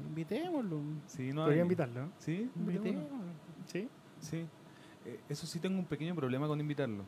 Invitémoslo. 0.00 0.80
sí, 1.06 1.32
no 1.32 1.42
Podría 1.42 1.62
hay- 1.62 1.66
invitarlo. 1.66 2.02
¿no? 2.06 2.12
Sí, 2.18 2.50
invitémoslo. 2.56 3.08
Sí. 3.66 3.88
Sí. 4.20 4.46
Eh, 5.06 5.20
eso 5.28 5.46
sí 5.46 5.58
tengo 5.60 5.78
un 5.78 5.84
pequeño 5.86 6.14
problema 6.14 6.46
con 6.46 6.60
invitarlo. 6.60 7.04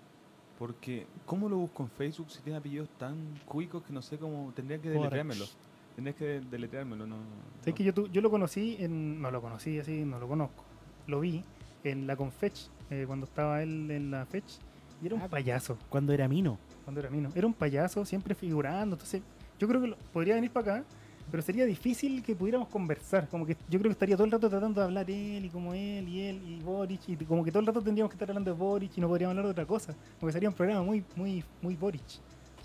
Porque, 0.58 1.06
¿cómo 1.24 1.48
lo 1.48 1.56
busco 1.56 1.82
en 1.84 1.90
Facebook 1.90 2.30
si 2.30 2.42
tiene 2.42 2.58
apellidos 2.58 2.88
tan 2.98 3.16
cuicos 3.46 3.82
que 3.82 3.92
no 3.92 4.02
sé 4.02 4.18
cómo... 4.18 4.52
Tendría 4.54 4.78
que 4.80 4.90
deletreármelo. 4.90 5.44
Tendría 5.94 6.14
que 6.14 6.24
de- 6.24 6.40
deletreármelo, 6.40 7.06
no... 7.06 7.16
Que 7.64 7.84
yo, 7.84 7.94
tu- 7.94 8.08
yo 8.08 8.20
lo 8.20 8.30
conocí 8.30 8.76
en. 8.78 9.20
No 9.22 9.30
lo 9.30 9.40
conocí 9.40 9.78
así, 9.78 10.04
no 10.04 10.18
lo 10.18 10.28
conozco. 10.28 10.64
Lo 11.06 11.20
vi 11.20 11.42
en 11.84 12.06
la 12.06 12.16
Confetch, 12.16 12.68
eh, 12.90 13.04
cuando 13.06 13.24
estaba 13.26 13.62
él 13.62 13.90
en 13.90 14.10
la 14.10 14.26
Fetch. 14.26 14.58
Y 15.02 15.06
era 15.06 15.14
un 15.16 15.22
Ah, 15.22 15.28
payaso, 15.28 15.78
Cuando 15.88 16.12
era 16.12 16.28
Mino. 16.28 16.58
cuando 16.84 17.00
era 17.00 17.10
mino. 17.10 17.30
Era 17.34 17.46
un 17.46 17.54
payaso, 17.54 18.04
siempre 18.04 18.34
figurando. 18.34 18.96
Entonces, 18.96 19.22
yo 19.58 19.68
creo 19.68 19.80
que 19.80 19.86
lo- 19.88 19.96
podría 20.12 20.34
venir 20.34 20.50
para 20.50 20.76
acá, 20.78 20.84
pero 21.30 21.42
sería 21.42 21.64
difícil 21.64 22.22
que 22.22 22.34
pudiéramos 22.34 22.68
conversar. 22.68 23.28
Como 23.28 23.46
que 23.46 23.54
yo 23.68 23.78
creo 23.78 23.82
que 23.84 23.92
estaría 23.92 24.16
todo 24.16 24.24
el 24.24 24.32
rato 24.32 24.48
tratando 24.50 24.80
de 24.80 24.86
hablar 24.86 25.08
él 25.10 25.44
y 25.44 25.48
como 25.48 25.72
él 25.72 26.08
y 26.08 26.20
él 26.22 26.42
y 26.46 26.60
Boric. 26.62 27.00
Y 27.08 27.16
como 27.24 27.44
que 27.44 27.50
todo 27.52 27.60
el 27.60 27.66
rato 27.66 27.80
tendríamos 27.80 28.10
que 28.10 28.14
estar 28.16 28.28
hablando 28.28 28.52
de 28.52 28.58
Boric 28.58 28.96
y 28.98 29.00
no 29.00 29.08
podríamos 29.08 29.32
hablar 29.32 29.46
de 29.46 29.50
otra 29.52 29.66
cosa. 29.66 29.94
Porque 30.18 30.32
sería 30.32 30.48
un 30.48 30.54
programa 30.54 30.82
muy, 30.82 31.04
muy, 31.16 31.44
muy 31.62 31.76
Boric. 31.76 32.02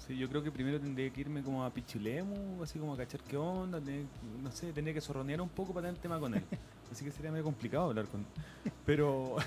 Sí, 0.08 0.16
yo 0.18 0.28
creo 0.30 0.44
que 0.44 0.52
primero 0.52 0.80
tendría 0.80 1.10
que 1.10 1.22
irme 1.22 1.42
como 1.42 1.64
a 1.64 1.70
Pichilemu, 1.72 2.62
así 2.64 2.78
como 2.80 2.94
a 2.94 2.98
cachar 2.98 3.22
qué 3.22 3.38
onda, 3.38 3.80
tener- 3.80 4.06
no 4.44 4.52
sé, 4.52 4.72
tendría 4.74 4.94
que 4.94 5.02
zorronear 5.02 5.42
un 5.42 5.50
poco 5.50 5.74
para 5.74 5.88
tener 5.88 6.02
tema 6.02 6.20
con 6.20 6.34
él. 6.36 6.44
Así 6.92 7.04
que 7.04 7.12
sería 7.12 7.32
medio 7.32 7.44
complicado 7.44 7.86
hablar 7.90 8.06
con 8.08 8.22
él. 8.22 8.72
Pero, 8.86 9.38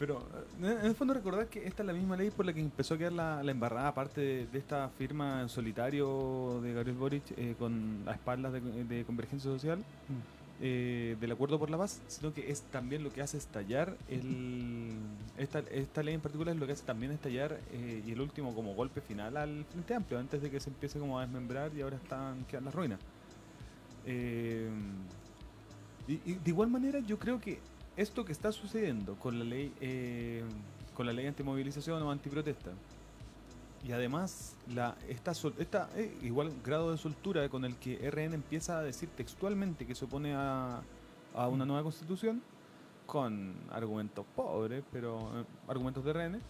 pero 0.00 0.26
eh, 0.62 0.78
en 0.80 0.86
el 0.86 0.94
fondo 0.96 1.14
recordar 1.14 1.46
que 1.48 1.66
esta 1.68 1.82
es 1.82 1.86
la 1.86 1.92
misma 1.92 2.16
ley 2.16 2.30
por 2.30 2.46
la 2.46 2.52
que 2.52 2.60
empezó 2.60 2.94
a 2.94 2.98
quedar 2.98 3.12
la, 3.12 3.42
la 3.44 3.50
embarrada, 3.52 3.88
aparte 3.88 4.20
de, 4.20 4.46
de 4.46 4.58
esta 4.58 4.88
firma 4.98 5.42
en 5.42 5.48
solitario 5.48 6.60
de 6.62 6.72
Gabriel 6.72 6.96
Boric 6.96 7.22
eh, 7.36 7.54
con 7.58 8.02
a 8.06 8.12
espaldas 8.12 8.52
de, 8.54 8.60
de 8.60 9.04
Convergencia 9.04 9.50
Social. 9.50 9.84
eh, 10.62 11.16
del 11.20 11.32
acuerdo 11.32 11.58
por 11.58 11.70
la 11.70 11.78
paz, 11.78 12.02
sino 12.06 12.34
que 12.34 12.50
es 12.50 12.62
también 12.70 13.02
lo 13.02 13.10
que 13.12 13.22
hace 13.22 13.38
estallar 13.38 13.96
el, 14.08 14.92
esta, 15.38 15.60
esta 15.70 16.02
ley 16.02 16.14
en 16.14 16.20
particular 16.20 16.54
es 16.54 16.60
lo 16.60 16.66
que 16.66 16.72
hace 16.74 16.84
también 16.84 17.12
estallar 17.12 17.58
eh, 17.72 18.02
y 18.06 18.12
el 18.12 18.20
último 18.20 18.54
como 18.54 18.74
golpe 18.74 19.00
final 19.00 19.36
al 19.36 19.64
Frente 19.64 19.94
Amplio, 19.94 20.18
antes 20.20 20.42
de 20.42 20.50
que 20.50 20.60
se 20.60 20.68
empiece 20.70 20.98
como 20.98 21.18
a 21.18 21.22
desmembrar 21.22 21.72
y 21.74 21.80
ahora 21.80 21.96
están 21.96 22.44
quedan 22.44 22.64
las 22.66 22.74
ruinas. 22.74 23.00
Eh, 24.04 24.68
y, 26.06 26.14
y 26.24 26.34
de 26.34 26.50
igual 26.50 26.68
manera 26.68 27.00
yo 27.00 27.18
creo 27.18 27.40
que 27.40 27.60
esto 28.00 28.24
que 28.24 28.32
está 28.32 28.50
sucediendo 28.50 29.16
con 29.16 29.38
la 29.38 29.44
ley 29.44 29.72
eh, 29.80 30.42
con 30.94 31.06
la 31.06 31.12
ley 31.12 31.26
antimovilización 31.26 32.02
o 32.02 32.10
antiprotesta 32.10 32.70
y 33.86 33.92
además 33.92 34.56
la 34.74 34.96
esta, 35.08 35.32
esta 35.58 35.88
eh, 35.96 36.16
igual 36.22 36.52
grado 36.64 36.92
de 36.92 36.98
soltura 36.98 37.48
con 37.48 37.64
el 37.64 37.76
que 37.76 38.10
RN 38.10 38.34
empieza 38.34 38.78
a 38.78 38.82
decir 38.82 39.08
textualmente 39.10 39.86
que 39.86 39.94
se 39.94 40.06
opone 40.06 40.34
a, 40.34 40.82
a 41.34 41.48
una 41.48 41.64
nueva 41.66 41.82
constitución 41.82 42.42
con 43.06 43.54
argumentos 43.70 44.24
pobres 44.34 44.82
pero 44.90 45.40
eh, 45.40 45.44
argumentos 45.68 46.04
de 46.04 46.12
RN 46.12 46.40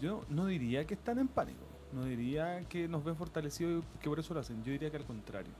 yo 0.00 0.24
no 0.28 0.46
diría 0.46 0.86
que 0.86 0.94
están 0.94 1.18
en 1.18 1.28
pánico 1.28 1.64
no 1.92 2.04
diría 2.04 2.62
que 2.68 2.88
nos 2.88 3.04
ven 3.04 3.16
fortalecidos 3.16 3.84
y 3.96 3.98
que 3.98 4.08
por 4.08 4.18
eso 4.18 4.32
lo 4.32 4.40
hacen 4.40 4.62
yo 4.64 4.72
diría 4.72 4.90
que 4.90 4.96
al 4.96 5.04
contrario. 5.04 5.52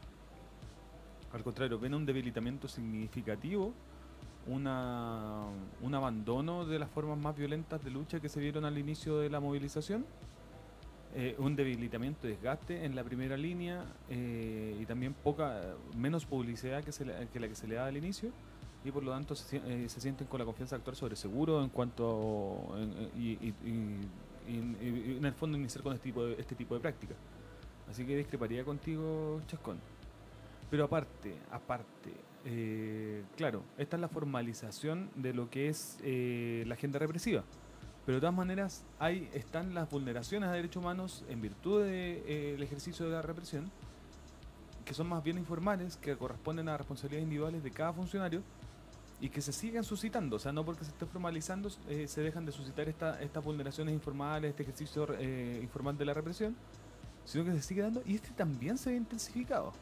Al 1.33 1.43
contrario, 1.43 1.79
ven 1.79 1.95
un 1.95 2.05
debilitamiento 2.05 2.69
significativo, 2.69 3.73
una, 4.47 5.47
un 5.83 5.95
abandono 5.95 6.65
de 6.67 6.79
las 6.79 6.91
formas 6.91 7.19
más 7.19 7.37
violentas 7.37 7.83
de 7.85 7.91
lucha 7.91 8.21
que 8.21 8.29
se 8.29 8.41
vieron 8.41 8.65
al 8.65 8.77
inicio 8.79 9.19
de 9.19 9.31
la 9.31 9.41
movilización, 9.41 10.05
eh, 11.15 11.37
un 11.39 11.55
debilitamiento, 11.57 12.27
desgaste 12.27 12.85
en 12.85 12.95
la 12.95 13.05
primera 13.05 13.37
línea 13.37 13.85
eh, 14.09 14.77
y 14.81 14.87
también 14.87 15.13
poca, 15.15 15.61
menos 15.97 16.25
publicidad 16.25 16.83
que, 16.83 16.91
se 16.93 17.05
que 17.33 17.39
la 17.41 17.49
que 17.49 17.55
se 17.55 17.67
le 17.69 17.75
da 17.77 17.87
al 17.87 17.97
inicio 17.97 18.31
y 18.85 18.91
por 18.91 19.05
lo 19.05 19.13
tanto 19.13 19.35
se, 19.37 19.59
eh, 19.59 19.89
se 19.89 20.01
sienten 20.01 20.27
con 20.27 20.39
la 20.41 20.45
confianza 20.47 20.75
de 20.75 20.81
actuar 20.81 20.97
sobre 20.97 21.15
seguro 21.15 21.63
en 21.63 21.69
cuanto 21.69 22.75
y, 23.17 23.21
y- 23.33 23.55
y- 23.65 24.01
y- 24.49 24.53
y- 24.53 25.13
y 25.13 25.17
en 25.19 25.25
el 25.25 25.35
fondo 25.35 25.57
iniciar 25.57 25.83
con 25.85 25.93
este 25.93 26.05
tipo 26.05 26.25
de, 26.25 26.33
este 26.41 26.55
tipo 26.55 26.75
de 26.75 26.81
prácticas. 26.81 27.17
Así 27.89 28.05
que 28.07 28.17
discreparía 28.17 28.65
contigo, 28.65 29.41
Chascón. 29.47 29.79
Pero 30.71 30.85
aparte, 30.85 31.35
aparte, 31.51 32.11
eh, 32.45 33.23
claro, 33.37 33.63
esta 33.79 33.97
es 33.97 34.01
la 34.01 34.09
formalización 34.09 35.11
de 35.17 35.33
lo 35.35 35.49
que 35.51 35.69
es 35.69 35.99
eh, 36.03 36.65
la 36.67 36.75
agenda 36.75 36.99
represiva. 36.99 37.45
Pero 38.05 38.17
de 38.17 38.21
todas 38.21 38.35
maneras, 38.35 38.85
ahí 38.99 39.29
están 39.33 39.75
las 39.75 39.89
vulneraciones 39.89 40.49
a 40.49 40.53
derechos 40.53 40.83
humanos 40.83 41.25
en 41.29 41.41
virtud 41.41 41.85
del 41.85 42.61
ejercicio 42.63 43.07
de 43.07 43.13
la 43.13 43.23
represión, 43.23 43.71
que 44.85 44.93
son 44.95 45.09
más 45.09 45.23
bien 45.23 45.39
informales, 45.39 45.97
que 45.97 46.17
corresponden 46.17 46.69
a 46.69 46.77
responsabilidades 46.77 47.23
individuales 47.25 47.63
de 47.63 47.71
cada 47.71 47.93
funcionario 47.93 48.43
y 49.21 49.29
que 49.29 49.41
se 49.41 49.53
siguen 49.53 49.85
suscitando. 49.85 50.35
O 50.35 50.39
sea, 50.41 50.51
no 50.51 50.65
porque 50.65 50.85
se 50.85 50.91
esté 50.91 51.07
formalizando 51.07 51.71
eh, 51.89 52.09
se 52.09 52.23
dejan 52.23 52.45
de 52.45 52.51
suscitar 52.51 52.89
esta- 52.89 53.23
estas 53.23 53.45
vulneraciones 53.45 53.95
informales, 53.95 54.51
este 54.51 54.65
ejercicio 54.65 55.07
eh, 55.21 55.61
informal 55.63 55.97
de 55.97 56.05
la 56.05 56.13
represión, 56.15 56.57
sino 57.25 57.45
que 57.45 57.53
se 57.53 57.63
sigue 57.63 57.83
dando 57.83 58.03
y 58.05 58.17
este 58.17 58.31
también 58.33 58.77
se 58.79 58.91
ve 58.91 58.97
intensificado. 58.97 59.73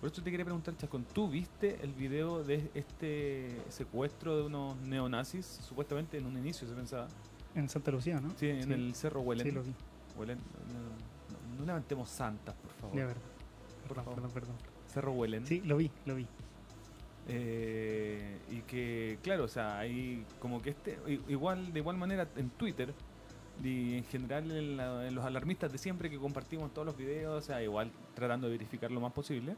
Por 0.00 0.10
eso 0.12 0.22
te 0.22 0.30
quería 0.30 0.44
preguntar, 0.44 0.76
Chascón, 0.76 1.04
¿tú 1.12 1.28
viste 1.28 1.78
el 1.82 1.92
video 1.92 2.44
de 2.44 2.70
este 2.74 3.60
secuestro 3.68 4.36
de 4.36 4.42
unos 4.44 4.76
neonazis? 4.76 5.44
Supuestamente 5.66 6.18
en 6.18 6.26
un 6.26 6.36
inicio 6.38 6.68
se 6.68 6.74
pensaba. 6.74 7.08
En 7.54 7.68
Santa 7.68 7.90
Lucía, 7.90 8.20
¿no? 8.20 8.30
Sí, 8.36 8.48
en 8.48 8.70
el 8.70 8.94
cerro 8.94 9.22
Huelen. 9.22 9.44
Sí, 9.46 9.50
lo 9.52 9.62
vi. 9.64 9.74
Huelen- 10.16 10.38
no, 10.72 10.78
no- 10.78 11.58
no 11.60 11.66
levantemos 11.66 12.08
santas, 12.08 12.54
por 12.54 12.70
favor. 12.74 12.96
De 12.96 13.04
verdad. 13.06 13.22
Por 13.22 13.88
Perdón, 13.88 14.04
favor. 14.04 14.14
perdón, 14.14 14.30
perdón. 14.34 14.56
Cerro 14.86 15.12
Huelen. 15.12 15.46
Sí, 15.46 15.62
lo 15.62 15.76
vi, 15.78 15.90
lo 16.06 16.14
vi. 16.14 16.26
Eh, 17.26 18.38
y 18.50 18.60
que, 18.62 19.18
claro, 19.22 19.44
o 19.44 19.48
sea, 19.48 19.78
hay 19.80 20.24
como 20.38 20.62
que 20.62 20.70
este, 20.70 20.98
igual, 21.28 21.72
de 21.72 21.80
igual 21.80 21.96
manera 21.96 22.28
en 22.36 22.50
Twitter 22.50 22.94
y 23.62 23.96
en 23.96 24.04
general 24.04 24.50
en, 24.50 24.76
la- 24.76 25.06
en 25.08 25.14
los 25.14 25.24
alarmistas 25.24 25.72
de 25.72 25.78
siempre 25.78 26.08
que 26.08 26.18
compartimos 26.18 26.72
todos 26.72 26.86
los 26.86 26.96
videos, 26.96 27.42
o 27.42 27.44
sea, 27.44 27.62
igual 27.62 27.90
tratando 28.14 28.46
de 28.46 28.52
verificar 28.52 28.90
lo 28.92 29.00
más 29.00 29.12
posible, 29.12 29.56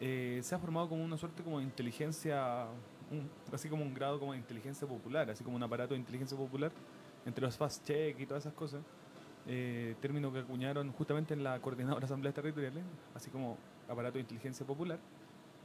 eh, 0.00 0.40
se 0.42 0.54
ha 0.54 0.58
formado 0.58 0.88
como 0.88 1.04
una 1.04 1.16
suerte 1.16 1.42
como 1.42 1.58
de 1.58 1.64
inteligencia, 1.64 2.66
un- 3.10 3.28
así 3.52 3.68
como 3.68 3.82
un 3.82 3.94
grado 3.94 4.18
como 4.18 4.32
de 4.32 4.38
inteligencia 4.38 4.86
popular, 4.88 5.30
así 5.30 5.44
como 5.44 5.56
un 5.56 5.62
aparato 5.62 5.94
de 5.94 6.00
inteligencia 6.00 6.36
popular 6.36 6.72
entre 7.26 7.44
los 7.44 7.56
fast 7.56 7.86
check 7.86 8.18
y 8.20 8.26
todas 8.26 8.44
esas 8.44 8.54
cosas. 8.54 8.82
eh, 9.46 9.94
término 10.00 10.32
que 10.32 10.38
acuñaron 10.38 10.90
justamente 10.92 11.34
en 11.34 11.44
la 11.44 11.60
coordinadora 11.60 12.00
de 12.00 12.06
asambleas 12.06 12.34
territoriales, 12.34 12.82
así 13.14 13.28
como 13.30 13.58
aparato 13.90 14.14
de 14.14 14.20
inteligencia 14.20 14.64
popular, 14.66 14.98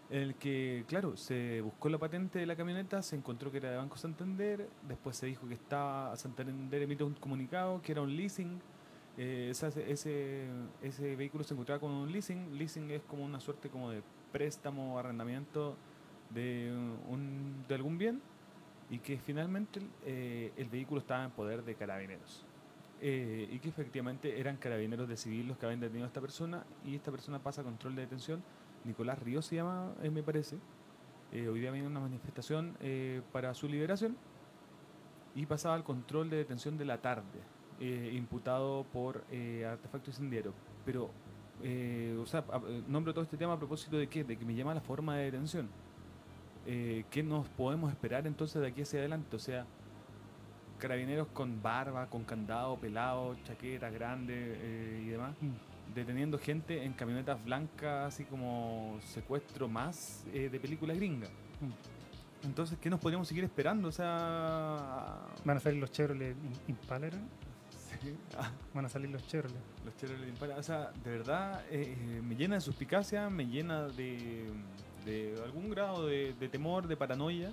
en 0.10 0.22
el 0.22 0.36
que, 0.36 0.84
claro, 0.88 1.16
se 1.16 1.62
buscó 1.62 1.88
la 1.88 1.98
patente 1.98 2.40
de 2.40 2.46
la 2.46 2.58
camioneta, 2.58 3.02
se 3.02 3.16
encontró 3.16 3.50
que 3.52 3.58
era 3.58 3.72
de 3.72 3.78
Banco 3.78 3.96
Santander, 3.96 4.68
después 4.88 5.16
se 5.16 5.28
dijo 5.28 5.48
que 5.48 5.54
estaba 5.54 6.14
Santander 6.18 6.82
emite 6.82 7.06
un 7.06 7.14
comunicado 7.14 7.82
que 7.82 7.94
era 7.94 8.02
un 8.02 8.14
leasing, 8.16 8.60
eh, 9.18 9.48
esa- 9.52 9.68
ese, 9.70 10.48
ese 10.82 11.16
vehículo 11.16 11.44
se 11.46 11.54
encontraba 11.54 11.80
con 11.80 11.92
un 11.92 12.12
leasing, 12.12 12.58
leasing 12.58 12.92
es 12.92 13.02
como 13.04 13.24
una 13.24 13.40
suerte 13.40 13.70
como 13.70 13.92
de 13.92 14.02
préstamo 14.32 14.96
o 14.96 15.00
arrendamiento 15.00 15.76
de, 16.30 16.72
un, 17.08 17.66
de 17.68 17.76
algún 17.76 17.98
bien 17.98 18.22
y 18.90 19.00
que 19.00 19.18
finalmente 19.20 19.82
eh, 20.06 20.52
el 20.58 20.70
vehículo 20.70 21.00
estaba 21.00 21.24
en 21.24 21.32
poder 21.32 21.64
de 21.64 21.76
carabineros. 21.76 22.46
Eh, 23.02 23.48
y 23.50 23.60
que 23.60 23.70
efectivamente 23.70 24.40
eran 24.40 24.58
carabineros 24.58 25.08
de 25.08 25.16
civil 25.16 25.48
los 25.48 25.58
que 25.58 25.66
habían 25.66 25.80
detenido 25.80 26.04
a 26.06 26.08
esta 26.08 26.20
persona 26.20 26.66
y 26.84 26.96
esta 26.96 27.12
persona 27.12 27.40
pasa 27.40 27.62
a 27.62 27.64
control 27.64 27.96
de 27.96 28.02
detención. 28.02 28.44
Nicolás 28.84 29.20
Ríos 29.20 29.46
se 29.46 29.56
llama, 29.56 29.94
eh, 30.02 30.10
me 30.10 30.24
parece. 30.24 30.58
Hoy 31.32 31.60
día 31.60 31.70
viene 31.70 31.86
una 31.86 32.00
manifestación 32.00 32.76
para 33.32 33.54
su 33.54 33.68
liberación 33.68 34.18
y 35.36 35.46
pasaba 35.46 35.76
al 35.76 35.84
control 35.84 36.32
de 36.32 36.38
detención 36.38 36.76
de 36.76 36.86
la 36.86 36.98
tarde, 37.04 37.40
imputado 37.80 38.84
por 38.92 39.26
artefacto 39.64 40.10
incendiario. 40.10 40.56
Pero, 40.84 41.12
eh, 41.64 42.18
o 42.22 42.26
sea, 42.26 42.44
eh, 42.68 42.84
nombro 42.88 43.14
todo 43.14 43.24
este 43.24 43.38
tema 43.38 43.54
a 43.54 43.58
propósito 43.58 43.98
de 43.98 44.08
qué? 44.08 44.24
De 44.24 44.38
que 44.38 44.46
me 44.46 44.56
llama 44.56 44.74
la 44.74 44.82
forma 44.82 45.16
de 45.18 45.26
detención. 45.26 45.68
Eh, 46.66 47.06
¿Qué 47.10 47.24
nos 47.24 47.48
podemos 47.50 47.90
esperar 47.92 48.28
entonces 48.28 48.62
de 48.62 48.68
aquí 48.68 48.82
hacia 48.82 49.00
adelante? 49.00 49.36
O 49.36 49.40
sea, 49.40 49.66
carabineros 50.78 51.28
con 51.30 51.62
barba, 51.62 52.08
con 52.08 52.24
candado, 52.24 52.78
pelado, 52.78 53.36
chaqueta 53.44 53.90
grande 53.90 54.34
eh, 54.38 55.04
y 55.06 55.10
demás, 55.10 55.36
Mm. 55.42 55.94
deteniendo 55.96 56.38
gente 56.38 56.84
en 56.84 56.94
camionetas 56.94 57.44
blancas, 57.44 58.14
así 58.14 58.24
como 58.26 58.98
secuestro 59.04 59.68
más 59.68 60.26
eh, 60.34 60.50
de 60.50 60.60
película 60.60 60.94
gringa. 60.94 61.28
Entonces, 62.44 62.78
¿qué 62.80 62.90
nos 62.90 63.02
podríamos 63.02 63.28
seguir 63.28 63.44
esperando? 63.44 63.90
O 63.90 63.92
sea, 63.92 65.18
Van 65.44 65.58
a 65.58 65.60
salir 65.60 65.80
los 65.82 65.92
Chevrolet 65.92 66.36
Im- 66.38 66.70
Impala, 66.70 67.08
¿era? 67.08 67.18
sí, 67.18 67.24
ah, 68.38 68.52
Van 68.74 68.86
a 68.86 68.90
salir 68.90 69.10
los 69.10 69.26
Chevrolet. 69.28 69.58
los 69.86 69.96
Chevrolet 69.98 70.28
Impala, 70.30 70.58
o 70.58 70.64
sea, 70.64 70.92
de 71.04 71.12
verdad 71.12 71.64
eh, 71.70 71.96
eh, 71.98 72.22
me 72.22 72.36
llena 72.36 72.56
de 72.56 72.62
suspicacia, 72.62 73.30
me 73.30 73.46
llena 73.46 73.88
de, 73.88 74.50
de 75.06 75.36
algún 75.44 75.70
grado 75.70 76.06
de, 76.08 76.34
de 76.40 76.50
temor, 76.50 76.88
de 76.88 76.96
paranoia, 76.98 77.52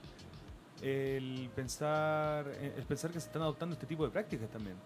el 0.82 1.50
pensar, 1.54 2.46
eh, 2.48 2.74
el 2.76 2.84
pensar 2.84 3.10
que 3.10 3.20
se 3.20 3.26
están 3.26 3.42
adoptando 3.42 3.74
este 3.74 3.86
tipo 3.86 4.04
de 4.04 4.10
prácticas 4.10 4.48
también. 4.50 4.76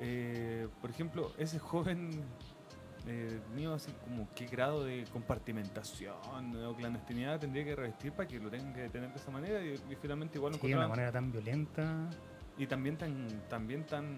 Eh, 0.00 0.66
por 0.80 0.90
ejemplo, 0.90 1.32
ese 1.38 1.58
joven 1.58 2.10
eh, 3.06 3.38
mío, 3.54 3.74
así 3.74 3.92
como 4.02 4.26
qué 4.34 4.46
grado 4.46 4.82
de 4.84 5.04
compartimentación 5.12 6.16
o 6.66 6.74
clandestinidad 6.74 7.38
tendría 7.38 7.64
que 7.64 7.76
revestir 7.76 8.12
para 8.12 8.26
que 8.26 8.40
lo 8.40 8.50
tengan 8.50 8.72
que 8.72 8.80
detener 8.80 9.10
de 9.10 9.16
esa 9.16 9.30
manera 9.30 9.62
y, 9.62 9.74
y 9.74 9.96
finalmente 10.00 10.38
igual 10.38 10.54
lo 10.54 10.58
Sí, 10.58 10.68
de 10.68 10.74
una 10.74 10.88
manera 10.88 11.12
tan 11.12 11.30
violenta. 11.30 12.08
y 12.56 12.66
también 12.66 12.96
tan 12.96 13.28
también 13.48 13.84
tan 13.84 14.16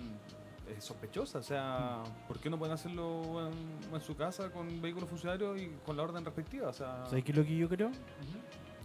eh, 0.68 0.80
sospechosa 0.80 1.38
o 1.38 1.42
sea 1.42 2.02
¿por 2.26 2.38
qué 2.40 2.50
no 2.50 2.58
pueden 2.58 2.74
hacerlo 2.74 3.48
en, 3.48 3.94
en 3.94 4.00
su 4.00 4.16
casa 4.16 4.50
con 4.50 4.80
vehículos 4.82 5.08
funcionarios 5.08 5.60
y 5.60 5.70
con 5.84 5.96
la 5.96 6.02
orden 6.02 6.24
respectiva? 6.24 6.68
o 6.68 6.72
sea 6.72 7.04
¿Sabes 7.06 7.24
qué 7.24 7.32
es 7.32 7.38
lo 7.38 7.44
que 7.44 7.56
yo 7.56 7.68
creo? 7.68 7.90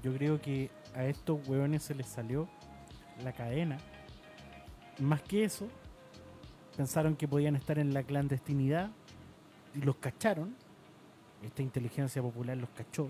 Yo 0.04 0.14
creo 0.14 0.42
que 0.42 0.70
a 0.96 1.06
estos 1.06 1.48
hueones 1.48 1.84
se 1.84 1.94
les 1.94 2.08
salió 2.08 2.48
la 3.24 3.32
cadena. 3.34 3.78
Más 5.00 5.22
que 5.22 5.44
eso, 5.44 5.68
pensaron 6.76 7.16
que 7.16 7.28
podían 7.28 7.56
estar 7.56 7.78
en 7.78 7.94
la 7.94 8.02
clandestinidad 8.02 8.90
y 9.76 9.82
los 9.82 9.96
cacharon. 9.98 10.56
Esta 11.44 11.62
inteligencia 11.62 12.20
popular 12.22 12.58
los 12.58 12.70
cachó. 12.72 13.10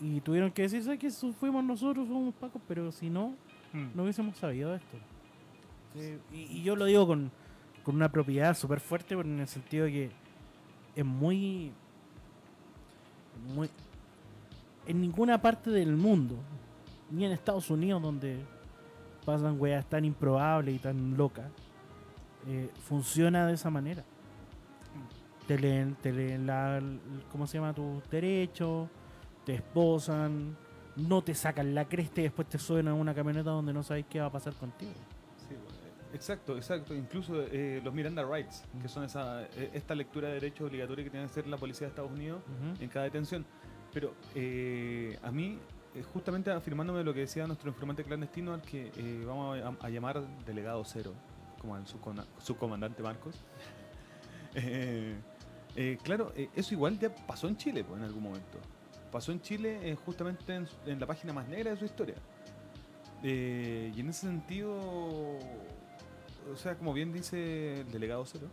Y 0.00 0.20
tuvieron 0.20 0.52
que 0.52 0.62
decir, 0.62 0.82
¿sabes 0.84 0.98
que 1.00 1.10
fuimos 1.10 1.64
nosotros, 1.64 2.06
somos 2.06 2.34
pacos? 2.34 2.62
Pero 2.68 2.90
si 2.92 3.10
no, 3.10 3.34
Mm. 3.72 3.88
no 3.96 4.02
hubiésemos 4.04 4.36
sabido 4.36 4.72
esto. 4.76 4.96
Sí, 5.94 6.18
y, 6.32 6.58
y 6.58 6.62
yo 6.62 6.76
lo 6.76 6.84
digo 6.84 7.04
con, 7.08 7.32
con 7.84 7.94
una 7.94 8.10
propiedad 8.10 8.56
súper 8.56 8.80
fuerte, 8.80 9.16
pero 9.16 9.28
en 9.28 9.40
el 9.40 9.48
sentido 9.48 9.84
de 9.84 9.92
que 9.92 10.10
es 10.96 11.04
muy, 11.04 11.72
muy... 13.54 13.70
En 14.86 15.00
ninguna 15.00 15.40
parte 15.40 15.70
del 15.70 15.96
mundo, 15.96 16.36
ni 17.10 17.24
en 17.24 17.32
Estados 17.32 17.70
Unidos, 17.70 18.02
donde 18.02 18.38
pasan 19.24 19.60
weas 19.60 19.86
tan 19.86 20.04
improbables 20.04 20.74
y 20.74 20.78
tan 20.78 21.16
locas, 21.16 21.46
eh, 22.46 22.70
funciona 22.88 23.46
de 23.46 23.54
esa 23.54 23.70
manera. 23.70 24.04
Te 25.46 25.58
leen, 25.58 25.94
te 25.96 26.12
leen 26.12 26.46
la, 26.46 26.82
¿cómo 27.30 27.46
se 27.46 27.58
llama? 27.58 27.74
tus 27.74 28.08
derechos, 28.10 28.88
te 29.44 29.54
esposan, 29.56 30.56
no 30.96 31.22
te 31.22 31.34
sacan 31.34 31.74
la 31.74 31.86
cresta 31.86 32.20
y 32.20 32.24
después 32.24 32.48
te 32.48 32.58
suben 32.58 32.88
a 32.88 32.94
una 32.94 33.14
camioneta 33.14 33.50
donde 33.50 33.72
no 33.72 33.82
sabes 33.82 34.06
qué 34.08 34.20
va 34.20 34.26
a 34.26 34.32
pasar 34.32 34.54
contigo. 34.54 34.92
Exacto 36.14 36.56
exacto 36.56 36.94
incluso 36.94 37.42
eh, 37.50 37.80
los 37.84 37.92
Miranda 37.92 38.22
Rights 38.24 38.64
que 38.80 38.88
son 38.88 39.04
esa 39.04 39.42
eh, 39.42 39.70
esta 39.74 39.94
lectura 39.94 40.28
de 40.28 40.34
derechos 40.34 40.68
obligatoria 40.68 41.04
que 41.04 41.10
tiene 41.10 41.26
que 41.26 41.32
hacer 41.32 41.46
la 41.46 41.56
policía 41.58 41.86
de 41.86 41.90
Estados 41.90 42.12
Unidos 42.12 42.40
en 42.80 42.88
cada 42.88 43.04
detención. 43.04 43.44
Pero 43.94 44.12
eh, 44.34 45.16
a 45.22 45.30
mí, 45.30 45.58
eh, 45.94 46.02
justamente 46.12 46.50
afirmándome 46.50 47.04
lo 47.04 47.14
que 47.14 47.20
decía 47.20 47.46
nuestro 47.46 47.68
informante 47.68 48.02
clandestino, 48.02 48.52
al 48.52 48.60
que 48.60 48.90
eh, 48.96 49.24
vamos 49.24 49.56
a, 49.62 49.86
a 49.86 49.88
llamar 49.88 50.20
delegado 50.44 50.84
cero, 50.84 51.12
como 51.60 51.76
al 51.76 51.84
subcomandante 51.86 53.02
Marcos. 53.02 53.36
Claro, 56.04 56.32
eso 56.54 56.72
igual 56.72 57.00
ya 57.00 57.12
pasó 57.12 57.48
en 57.48 57.56
Chile 57.56 57.82
pues, 57.82 57.98
en 57.98 58.04
algún 58.04 58.22
momento. 58.22 58.58
Pasó 59.10 59.32
en 59.32 59.40
Chile 59.40 59.98
justamente 60.06 60.54
en, 60.54 60.68
en 60.86 61.00
la 61.00 61.06
página 61.06 61.32
más 61.32 61.48
negra 61.48 61.72
de 61.72 61.76
su 61.76 61.84
historia. 61.84 62.14
Y 63.20 63.98
en 63.98 64.08
ese 64.08 64.28
sentido, 64.28 65.40
o 66.52 66.56
sea, 66.56 66.76
como 66.76 66.92
bien 66.92 67.12
dice 67.12 67.80
el 67.80 67.90
delegado 67.92 68.24
cero, 68.26 68.48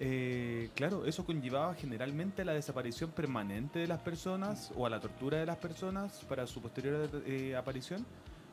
eh, 0.00 0.70
claro, 0.74 1.06
eso 1.06 1.24
conllevaba 1.24 1.74
generalmente 1.74 2.42
a 2.42 2.44
la 2.44 2.52
desaparición 2.52 3.10
permanente 3.10 3.78
de 3.78 3.86
las 3.86 4.00
personas 4.00 4.72
o 4.76 4.86
a 4.86 4.90
la 4.90 5.00
tortura 5.00 5.38
de 5.38 5.46
las 5.46 5.56
personas 5.56 6.24
para 6.28 6.46
su 6.46 6.60
posterior 6.60 7.08
eh, 7.26 7.54
aparición. 7.56 8.04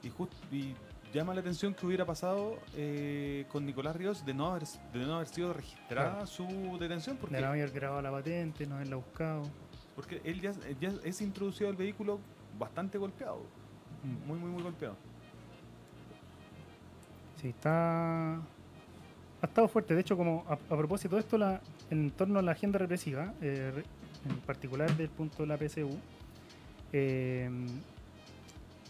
Y, 0.04 0.10
just- 0.10 0.34
y 0.52 0.74
llama 1.14 1.34
la 1.34 1.42
atención 1.42 1.74
que 1.74 1.86
hubiera 1.86 2.06
pasado 2.06 2.58
eh, 2.76 3.46
con 3.52 3.66
Nicolás 3.66 3.96
Ríos 3.96 4.26
de 4.26 4.34
no 4.34 4.48
haber, 4.48 4.64
de 4.94 5.00
no 5.00 5.16
haber 5.16 5.28
sido 5.28 5.54
registrada 5.54 6.12
Claro. 6.12 6.28
su 6.28 6.78
detención. 6.80 7.18
Porque, 7.18 7.36
De 7.36 7.42
no 7.42 7.48
haber 7.50 7.70
grabado 7.72 8.02
la 8.02 8.12
patente, 8.12 8.66
no 8.66 8.76
haberla 8.76 8.96
buscado. 8.98 9.44
porque 9.96 10.22
él 10.24 10.42
ya, 10.42 10.54
ya 10.80 10.94
es 11.04 11.22
introducido 11.22 11.70
al 11.70 11.76
vehículo 11.76 12.20
bastante 12.58 12.98
golpeado. 12.98 13.42
Muy, 14.26 14.38
muy, 14.40 14.50
muy 14.52 14.64
golpeado. 14.64 14.96
Sí, 17.42 17.50
está. 17.50 18.40
Ha 19.42 19.48
estado 19.48 19.68
fuerte. 19.68 19.96
De 19.96 20.02
hecho, 20.02 20.16
como 20.16 20.46
a, 20.48 20.56
propósito 20.58 21.16
de 21.16 21.22
esto, 21.22 21.38
la, 21.38 21.62
en 21.90 22.12
torno 22.12 22.40
a 22.40 22.42
la 22.42 22.52
agenda 22.52 22.78
represiva, 22.78 23.34
eh, 23.42 23.84
en 24.30 24.38
particular 24.42 24.96
del 24.96 25.10
punto 25.10 25.44
de 25.44 25.48
la 25.48 25.58
PSU, 25.58 25.98
eh, 26.94 27.50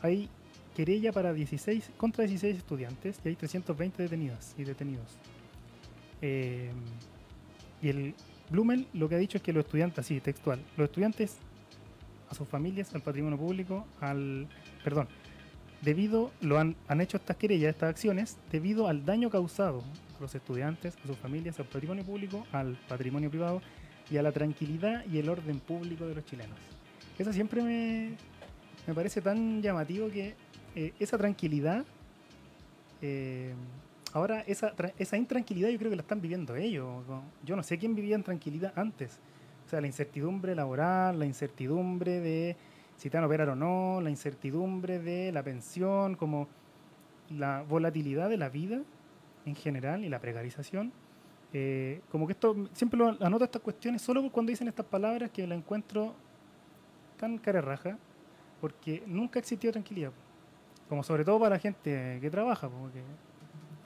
hay 0.01 0.29
querella 0.75 1.11
para 1.11 1.33
16, 1.33 1.91
contra 1.97 2.25
16 2.25 2.57
estudiantes 2.57 3.19
y 3.23 3.29
hay 3.29 3.35
320 3.35 4.03
detenidas 4.03 4.55
y 4.57 4.63
detenidos. 4.63 5.17
Eh, 6.21 6.71
y 7.81 7.89
el 7.89 8.13
Blumel 8.49 8.87
lo 8.93 9.07
que 9.07 9.15
ha 9.15 9.17
dicho 9.17 9.37
es 9.37 9.43
que 9.43 9.53
los 9.53 9.65
estudiantes, 9.65 9.99
así 9.99 10.19
textual, 10.19 10.59
los 10.75 10.85
estudiantes 10.85 11.37
a 12.29 12.35
sus 12.35 12.47
familias, 12.47 12.93
al 12.93 13.01
patrimonio 13.01 13.37
público, 13.37 13.85
al. 14.01 14.47
Perdón, 14.83 15.07
debido 15.81 16.31
lo 16.41 16.59
han, 16.59 16.75
han 16.87 16.99
hecho 16.99 17.17
estas 17.17 17.37
querellas, 17.37 17.69
estas 17.69 17.89
acciones, 17.89 18.37
debido 18.51 18.87
al 18.87 19.05
daño 19.05 19.29
causado 19.29 19.83
los 20.21 20.35
estudiantes, 20.35 20.95
a 21.03 21.07
sus 21.07 21.17
familias, 21.17 21.59
al 21.59 21.65
patrimonio 21.65 22.03
público, 22.03 22.45
al 22.51 22.77
patrimonio 22.87 23.29
privado 23.29 23.61
y 24.09 24.17
a 24.17 24.23
la 24.23 24.31
tranquilidad 24.31 25.05
y 25.05 25.17
el 25.17 25.29
orden 25.29 25.59
público 25.59 26.07
de 26.07 26.15
los 26.15 26.25
chilenos. 26.25 26.57
Eso 27.17 27.33
siempre 27.33 27.61
me, 27.61 28.15
me 28.87 28.93
parece 28.93 29.21
tan 29.21 29.61
llamativo 29.61 30.09
que 30.09 30.35
eh, 30.75 30.93
esa 30.99 31.17
tranquilidad, 31.17 31.85
eh, 33.01 33.53
ahora 34.13 34.41
esa, 34.41 34.73
esa 34.97 35.17
intranquilidad 35.17 35.69
yo 35.69 35.77
creo 35.77 35.89
que 35.89 35.97
la 35.97 36.01
están 36.01 36.21
viviendo 36.21 36.55
ellos. 36.55 37.03
Yo 37.45 37.55
no 37.55 37.63
sé 37.63 37.77
quién 37.77 37.95
vivía 37.95 38.15
en 38.15 38.23
tranquilidad 38.23 38.73
antes. 38.75 39.19
O 39.65 39.69
sea, 39.69 39.81
la 39.81 39.87
incertidumbre 39.87 40.55
laboral, 40.55 41.19
la 41.19 41.25
incertidumbre 41.25 42.19
de 42.19 42.55
si 42.97 43.09
te 43.09 43.17
van 43.17 43.23
a 43.23 43.27
operar 43.27 43.49
o 43.49 43.55
no, 43.55 43.99
la 44.01 44.09
incertidumbre 44.09 44.99
de 44.99 45.31
la 45.31 45.43
pensión, 45.43 46.15
como 46.15 46.47
la 47.29 47.63
volatilidad 47.63 48.29
de 48.29 48.37
la 48.37 48.49
vida 48.49 48.81
en 49.45 49.55
general 49.55 50.03
y 50.03 50.09
la 50.09 50.19
precarización. 50.19 50.91
Eh, 51.53 52.01
como 52.09 52.27
que 52.27 52.33
esto, 52.33 52.55
siempre 52.73 52.97
lo 52.97 53.17
anoto 53.19 53.43
estas 53.43 53.61
cuestiones 53.61 54.01
solo 54.01 54.29
cuando 54.31 54.51
dicen 54.51 54.67
estas 54.67 54.85
palabras 54.85 55.31
que 55.31 55.45
la 55.45 55.55
encuentro 55.55 56.15
tan 57.17 57.37
carerraja, 57.37 57.97
porque 58.59 59.03
nunca 59.05 59.39
existió 59.39 59.71
tranquilidad. 59.71 60.11
Como 60.87 61.03
sobre 61.03 61.23
todo 61.23 61.39
para 61.39 61.55
la 61.55 61.59
gente 61.59 62.19
que 62.21 62.29
trabaja, 62.29 62.69
porque 62.69 63.01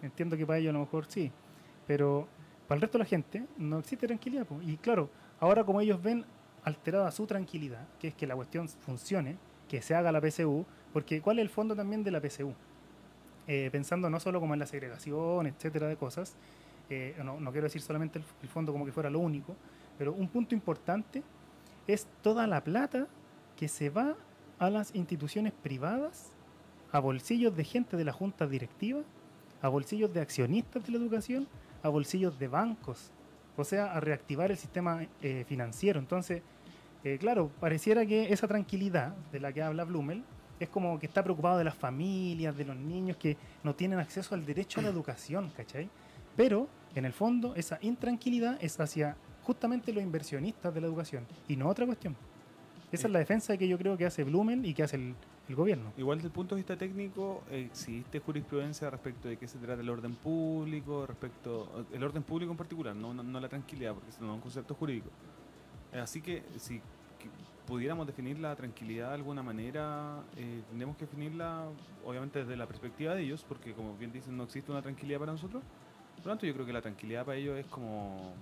entiendo 0.02 0.38
que 0.38 0.46
para 0.46 0.60
ellos 0.60 0.70
a 0.70 0.74
lo 0.74 0.80
mejor 0.80 1.06
sí, 1.06 1.32
pero 1.88 2.28
para 2.68 2.78
el 2.78 2.82
resto 2.82 2.98
de 2.98 3.04
la 3.04 3.10
gente 3.10 3.46
no 3.58 3.80
existe 3.80 4.08
tranquilidad. 4.08 4.48
Y 4.62 4.78
claro, 4.78 5.10
ahora 5.40 5.64
como 5.64 5.82
ellos 5.82 6.02
ven 6.02 6.26
alterada 6.64 7.12
su 7.12 7.28
tranquilidad, 7.28 7.88
que 8.00 8.10
es 8.10 8.16
que 8.16 8.26
la 8.26 8.36
cuestión 8.36 8.68
funcione, 8.68 9.38
que 9.68 9.82
se 9.82 9.96
haga 9.96 10.12
la 10.12 10.22
PSU, 10.22 10.66
porque 10.94 11.22
¿cuál 11.22 11.40
es 11.40 11.44
el 11.44 11.50
fondo 11.50 11.76
también 11.76 12.04
de 12.04 12.12
la 12.12 12.20
PSU? 12.20 12.54
Eh, 13.48 13.70
pensando 13.72 14.10
no 14.10 14.20
solo 14.20 14.40
como 14.40 14.54
en 14.54 14.60
la 14.60 14.66
segregación, 14.66 15.46
etcétera, 15.48 15.88
de 15.88 15.98
cosas, 15.98 16.36
eh, 16.90 17.16
no, 17.24 17.40
no 17.40 17.52
quiero 17.52 17.66
decir 17.66 17.82
solamente 17.82 18.20
el, 18.20 18.26
el 18.42 18.50
fondo 18.50 18.72
como 18.72 18.86
que 18.86 18.92
fuera 18.92 19.10
lo 19.10 19.20
único, 19.20 19.56
pero 19.98 20.14
un 20.14 20.28
punto 20.30 20.56
importante 20.56 21.24
es 21.88 22.08
toda 22.22 22.48
la 22.48 22.64
plata 22.64 23.08
que 23.56 23.68
se 23.68 23.90
va 23.90 24.16
a 24.60 24.70
las 24.70 24.96
instituciones 24.96 25.54
privadas, 25.54 26.32
a 26.92 27.00
bolsillos 27.00 27.56
de 27.56 27.64
gente 27.64 27.98
de 27.98 28.04
la 28.04 28.14
junta 28.14 28.48
directiva, 28.48 29.02
a 29.62 29.70
bolsillos 29.70 30.14
de 30.14 30.22
accionistas 30.22 30.86
de 30.86 30.92
la 30.92 30.98
educación, 30.98 31.48
a 31.84 31.90
bolsillos 31.90 32.38
de 32.40 32.48
bancos, 32.48 33.12
o 33.58 33.64
sea, 33.64 33.94
a 33.94 34.00
reactivar 34.00 34.52
el 34.52 34.58
sistema 34.58 35.06
eh, 35.22 35.46
financiero. 35.48 36.00
Entonces, 36.00 36.42
eh, 37.04 37.18
claro, 37.20 37.52
pareciera 37.60 38.06
que 38.06 38.34
esa 38.34 38.48
tranquilidad 38.48 39.16
de 39.32 39.40
la 39.40 39.54
que 39.54 39.62
habla 39.62 39.84
Blumel 39.84 40.24
es 40.60 40.70
como 40.70 41.00
que 41.00 41.06
está 41.06 41.24
preocupado 41.24 41.58
de 41.58 41.64
las 41.64 41.76
familias, 41.76 42.56
de 42.56 42.66
los 42.66 42.76
niños 42.76 43.18
que 43.18 43.38
no 43.64 43.76
tienen 43.76 44.00
acceso 44.00 44.36
al 44.36 44.46
derecho 44.46 44.80
a 44.80 44.84
la 44.84 44.90
educación, 44.96 45.52
¿cachai? 45.56 45.90
Pero, 46.36 46.68
en 46.96 47.06
el 47.06 47.14
fondo, 47.14 47.56
esa 47.56 47.78
intranquilidad 47.82 48.58
es 48.62 48.80
hacia 48.80 49.16
justamente 49.44 49.94
los 49.94 50.04
inversionistas 50.04 50.74
de 50.74 50.82
la 50.82 50.88
educación 50.88 51.26
y 51.48 51.56
no 51.56 51.70
otra 51.70 51.86
cuestión. 51.86 52.16
Esa 52.92 53.08
es 53.08 53.14
la 53.14 53.20
defensa 53.20 53.58
que 53.58 53.68
yo 53.68 53.78
creo 53.78 53.98
que 53.98 54.06
hace 54.06 54.24
Blumel 54.24 54.66
y 54.66 54.74
que 54.74 54.84
hace 54.84 54.96
el, 54.96 55.16
el 55.50 55.56
gobierno. 55.56 55.92
Igual 55.98 56.20
desde 56.20 56.28
el 56.28 56.34
punto 56.34 56.56
de 56.56 56.60
vista 56.60 56.78
técnico, 56.78 57.44
existe 57.52 58.20
jurisprudencia 58.20 58.90
respecto 58.90 59.28
de 59.28 59.38
qué 59.38 59.48
se 59.48 59.58
trata 59.58 59.82
el 59.82 59.90
orden 59.90 60.16
público, 60.16 61.06
respecto 61.06 61.86
el 61.92 62.04
orden 62.04 62.24
público 62.24 62.52
en 62.52 62.58
particular, 62.58 62.96
no, 62.96 63.14
no, 63.14 63.24
no 63.24 63.40
la 63.40 63.50
tranquilidad, 63.50 63.94
porque 63.94 64.10
es 64.10 64.20
un 64.20 64.40
concepto 64.40 64.76
jurídico. 64.76 65.10
Eh, 65.92 66.00
Así 66.00 66.22
que 66.22 66.44
si 66.58 66.82
pudiéramos 67.66 68.06
definir 68.08 68.40
la 68.40 68.56
tranquilidad 68.56 69.10
de 69.10 69.16
alguna 69.16 69.42
manera, 69.44 70.24
eh, 70.38 70.62
tendríamos 70.68 70.98
que 70.98 71.06
definirla 71.06 71.68
obviamente 72.04 72.40
desde 72.40 72.56
la 72.56 72.68
perspectiva 72.68 73.16
de 73.16 73.24
ellos, 73.24 73.44
porque 73.48 73.74
como 73.74 73.96
bien 73.98 74.12
dicen, 74.12 74.38
no 74.38 74.44
existe 74.44 74.72
una 74.72 74.82
tranquilidad 74.82 75.20
para 75.20 75.32
nosotros. 75.32 75.64
Por 76.16 76.26
lo 76.26 76.32
tanto, 76.32 76.46
yo 76.46 76.54
creo 76.54 76.66
que 76.66 76.74
la 76.74 76.82
tranquilidad 76.82 77.26
para 77.26 77.38
ellos 77.38 77.58
es 77.58 77.66
como, 77.66 78.34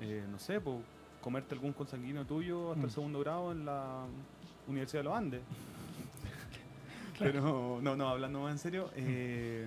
eh, 0.00 0.24
no 0.28 0.38
sé, 0.38 0.60
pues, 0.60 0.76
comerte 1.20 1.54
algún 1.54 1.72
consanguíneo 1.72 2.24
tuyo 2.24 2.72
hasta 2.72 2.82
el 2.84 2.88
Mm. 2.90 2.94
segundo 2.94 3.20
grado 3.20 3.52
en 3.52 3.64
la 3.64 4.06
Universidad 4.66 5.00
de 5.00 5.04
los 5.04 5.14
Andes. 5.16 5.42
Pero, 7.18 7.80
no, 7.82 7.96
no, 7.96 8.08
hablando 8.08 8.40
más 8.40 8.52
en 8.52 8.58
serio, 8.58 8.90
eh, 8.94 9.66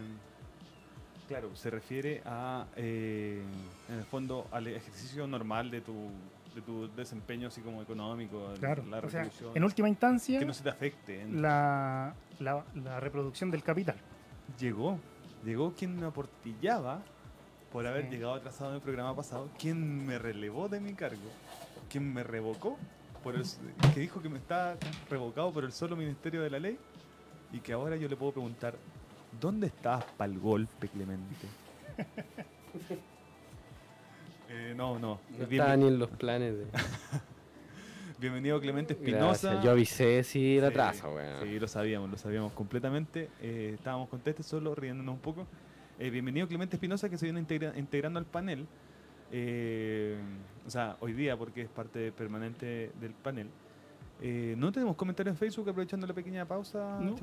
claro, 1.27 1.55
se 1.55 1.69
refiere 1.69 2.21
a, 2.25 2.67
eh, 2.75 3.43
en 3.89 3.95
el 3.95 4.05
fondo, 4.05 4.47
al 4.51 4.67
ejercicio 4.67 5.27
normal 5.27 5.69
de 5.71 5.81
tu, 5.81 6.09
de 6.55 6.61
tu 6.61 6.89
desempeño 6.95 7.47
así 7.47 7.61
como 7.61 7.81
económico, 7.81 8.53
Claro. 8.59 8.83
la 8.89 8.99
O 8.99 9.09
sea, 9.09 9.29
en 9.55 9.63
última 9.63 9.87
instancia, 9.87 10.39
que 10.39 10.45
no 10.45 10.53
se 10.53 10.63
te 10.63 10.69
afecte. 10.69 11.21
en- 11.21 11.41
la, 11.41 12.13
la, 12.39 12.63
la 12.75 12.99
reproducción 12.99 13.49
del 13.51 13.63
capital. 13.63 13.95
Llegó, 14.59 14.99
llegó 15.45 15.73
quien 15.73 15.97
me 15.99 16.05
aportillaba 16.07 17.01
por 17.71 17.87
haber 17.87 18.05
Sí. 18.05 18.11
llegado 18.11 18.33
atrasado 18.35 18.71
en 18.71 18.75
el 18.77 18.81
programa 18.81 19.15
pasado, 19.15 19.49
quien 19.57 20.05
me 20.05 20.19
relevó 20.19 20.67
de 20.67 20.81
mi 20.81 20.93
cargo, 20.93 21.21
quien 21.89 22.13
me 22.13 22.21
revocó, 22.23 22.77
por 23.23 23.35
el, 23.35 23.43
que 23.93 23.99
dijo 24.01 24.21
que 24.21 24.27
me 24.29 24.39
estaba 24.39 24.75
revocado 25.09 25.53
por 25.53 25.63
el 25.63 25.71
solo 25.71 25.95
Ministerio 25.95 26.41
de 26.41 26.49
la 26.49 26.59
Ley 26.59 26.77
y 27.53 27.59
que 27.59 27.71
ahora 27.71 27.95
yo 27.95 28.09
le 28.09 28.15
puedo 28.17 28.31
preguntar, 28.33 28.75
¿dónde 29.39 29.67
estabas 29.67 30.03
para 30.17 30.31
el 30.33 30.39
golpe, 30.39 30.89
Clemente? 30.89 31.45
Eh, 34.53 34.73
no, 34.75 34.99
no. 34.99 35.19
No 35.37 35.47
Bien- 35.47 35.61
estaba 35.61 35.77
ni 35.77 35.87
en 35.87 35.99
los 35.99 36.09
planes 36.09 36.53
de. 36.57 36.65
bienvenido 38.19 38.59
Clemente 38.59 38.93
Espinosa. 38.93 39.61
Yo 39.63 39.71
avisé 39.71 40.23
si 40.23 40.57
era 40.57 40.67
Sí, 40.67 40.73
atraso, 40.73 41.13
weón. 41.13 41.41
Sí, 41.43 41.59
lo 41.59 41.67
sabíamos, 41.67 42.09
lo 42.11 42.17
sabíamos 42.17 42.51
completamente. 42.53 43.29
Eh, 43.41 43.71
estábamos 43.75 44.09
contentos 44.09 44.45
solo 44.45 44.75
riéndonos 44.75 45.15
un 45.15 45.21
poco. 45.21 45.47
Eh, 45.99 46.09
bienvenido 46.09 46.47
Clemente 46.47 46.75
Espinosa 46.75 47.09
que 47.09 47.17
se 47.17 47.25
viene 47.25 47.39
integra- 47.39 47.77
integrando 47.77 48.19
al 48.19 48.25
panel. 48.25 48.65
Eh, 49.31 50.17
o 50.67 50.69
sea, 50.69 50.97
hoy 50.99 51.13
día 51.13 51.37
porque 51.37 51.61
es 51.61 51.69
parte 51.69 52.11
permanente 52.11 52.91
del 52.99 53.13
panel. 53.13 53.47
Eh, 54.23 54.53
¿No 54.57 54.71
tenemos 54.71 54.95
comentarios 54.97 55.33
en 55.33 55.37
Facebook 55.37 55.69
aprovechando 55.69 56.05
la 56.05 56.13
pequeña 56.13 56.45
pausa? 56.45 56.99
No. 56.99 57.15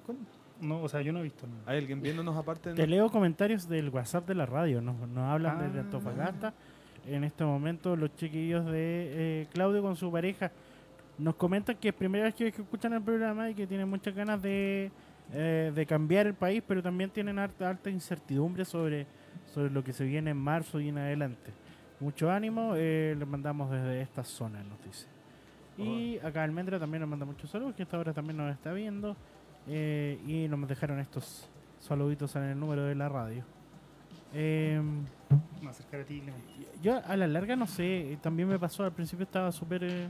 No, 0.60 0.82
o 0.82 0.88
sea, 0.88 1.00
yo 1.02 1.12
no 1.12 1.20
he 1.20 1.22
visto 1.22 1.46
nada. 1.46 1.60
¿Hay 1.66 1.78
alguien 1.78 2.02
viéndonos 2.02 2.36
aparte? 2.36 2.72
Te 2.74 2.86
leo 2.88 3.08
comentarios 3.10 3.68
del 3.68 3.90
WhatsApp 3.90 4.26
de 4.26 4.34
la 4.34 4.46
radio. 4.46 4.80
Nos, 4.80 4.96
nos 5.08 5.18
hablan 5.30 5.58
Ah. 5.58 5.62
desde 5.64 5.78
Antofagasta. 5.80 6.54
En 7.14 7.24
este 7.24 7.44
momento, 7.44 7.96
los 7.96 8.14
chiquillos 8.16 8.64
de 8.66 8.72
eh, 9.42 9.46
Claudio 9.52 9.82
con 9.82 9.96
su 9.96 10.10
pareja 10.10 10.50
nos 11.18 11.34
comentan 11.36 11.76
que 11.76 11.88
es 11.88 11.94
primera 11.94 12.24
vez 12.24 12.34
que, 12.34 12.52
que 12.52 12.62
escuchan 12.62 12.92
el 12.92 13.02
programa 13.02 13.50
y 13.50 13.54
que 13.54 13.66
tienen 13.66 13.88
muchas 13.88 14.14
ganas 14.14 14.40
de, 14.42 14.90
eh, 15.32 15.72
de 15.74 15.86
cambiar 15.86 16.26
el 16.26 16.34
país, 16.34 16.62
pero 16.66 16.82
también 16.82 17.10
tienen 17.10 17.38
harta, 17.38 17.68
alta 17.68 17.90
incertidumbre 17.90 18.64
sobre, 18.64 19.06
sobre 19.52 19.70
lo 19.70 19.82
que 19.82 19.92
se 19.92 20.04
viene 20.04 20.30
en 20.30 20.36
marzo 20.36 20.80
y 20.80 20.88
en 20.88 20.98
adelante. 20.98 21.52
Mucho 22.00 22.30
ánimo, 22.30 22.74
eh, 22.76 23.16
les 23.18 23.26
mandamos 23.26 23.70
desde 23.70 24.00
esta 24.00 24.22
zona, 24.22 24.62
nos 24.62 24.80
dice. 24.84 25.06
Y 25.76 26.18
acá 26.18 26.44
Almendra 26.44 26.78
también 26.78 27.00
nos 27.00 27.10
manda 27.10 27.24
muchos 27.26 27.50
saludos, 27.50 27.74
que 27.74 27.82
esta 27.82 27.98
hora 27.98 28.12
también 28.12 28.36
nos 28.36 28.52
está 28.52 28.72
viendo. 28.72 29.16
eh, 29.70 30.18
y 30.26 30.48
nos 30.48 30.66
dejaron 30.68 30.98
estos 30.98 31.48
saluditos 31.78 32.34
en 32.36 32.44
el 32.44 32.58
número 32.58 32.84
de 32.84 32.94
la 32.94 33.08
radio. 33.08 33.44
Em, 34.32 35.04
A 35.30 35.70
acercar 35.70 36.00
a 36.00 36.04
ti, 36.04 36.22
yo 36.82 37.00
a 37.04 37.16
la 37.16 37.26
larga 37.26 37.54
no 37.56 37.66
sé, 37.66 38.12
eh, 38.12 38.18
también 38.22 38.48
me 38.48 38.58
pasó, 38.58 38.84
al 38.84 38.92
principio 38.92 39.24
estaba 39.24 39.52
súper 39.52 39.84
eh, 39.84 40.08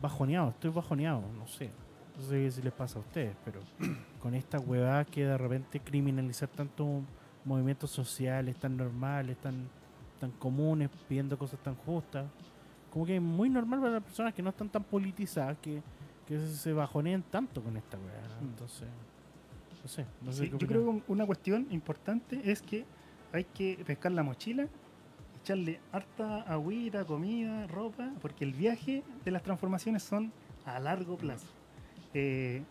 bajoneado, 0.00 0.50
estoy 0.50 0.70
bajoneado, 0.70 1.22
no 1.36 1.46
sé. 1.46 1.70
No 2.16 2.22
sé 2.22 2.48
si 2.52 2.62
les 2.62 2.72
pasa 2.72 2.98
a 2.98 3.02
ustedes, 3.02 3.34
pero 3.44 3.60
con 4.20 4.34
esta 4.34 4.60
huevada 4.60 5.04
que 5.04 5.24
de 5.26 5.36
repente 5.36 5.80
criminalizar 5.80 6.48
tanto 6.48 7.02
movimientos 7.44 7.90
sociales 7.90 8.56
tan 8.56 8.76
normales, 8.76 9.36
tan, 9.38 9.68
tan 10.20 10.30
comunes, 10.32 10.90
pidiendo 11.08 11.36
cosas 11.36 11.58
tan 11.60 11.74
justas, 11.74 12.26
como 12.92 13.04
que 13.04 13.16
es 13.16 13.22
muy 13.22 13.48
normal 13.48 13.80
para 13.80 13.92
las 13.94 14.02
personas 14.04 14.32
que 14.32 14.42
no 14.42 14.50
están 14.50 14.68
tan 14.68 14.84
politizadas 14.84 15.58
que, 15.60 15.82
que 16.28 16.38
se- 16.38 16.72
bajoneen 16.72 17.22
tanto 17.24 17.60
con 17.60 17.76
esta 17.76 17.98
huevada. 17.98 18.40
Mm. 18.40 18.44
Entonces, 18.44 18.88
no 19.82 19.88
sé, 19.88 20.06
no 20.22 20.32
sé 20.32 20.44
Sí, 20.44 20.50
qué 20.50 20.58
yo 20.58 20.68
creo 20.68 20.84
que 20.84 21.02
una 21.12 21.26
cuestión 21.26 21.66
importante 21.70 22.40
es 22.44 22.62
que 22.62 22.84
hay 23.34 23.44
que 23.44 23.82
pescar 23.84 24.12
la 24.12 24.22
mochila, 24.22 24.66
echarle 25.42 25.80
harta 25.92 26.42
agüita, 26.42 27.04
comida, 27.04 27.66
ropa, 27.66 28.12
porque 28.22 28.44
el 28.44 28.52
viaje 28.52 29.02
de 29.24 29.30
las 29.30 29.42
transformaciones 29.42 30.02
son 30.02 30.32
a 30.64 30.78
largo 30.78 31.16
plazo. 31.16 31.46
Eh, 32.14 32.62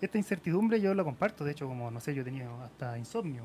esta 0.00 0.18
incertidumbre 0.18 0.80
yo 0.80 0.94
la 0.94 1.04
comparto, 1.04 1.44
de 1.44 1.52
hecho, 1.52 1.66
como 1.68 1.90
no 1.90 2.00
sé, 2.00 2.14
yo 2.14 2.22
he 2.22 2.24
tenido 2.24 2.60
hasta 2.62 2.98
insomnio, 2.98 3.44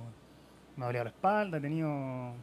me 0.75 0.83
ha 0.83 0.87
dolido 0.87 1.03
la 1.03 1.09
espalda, 1.09 1.57
he 1.57 1.61
tenido, 1.61 2.33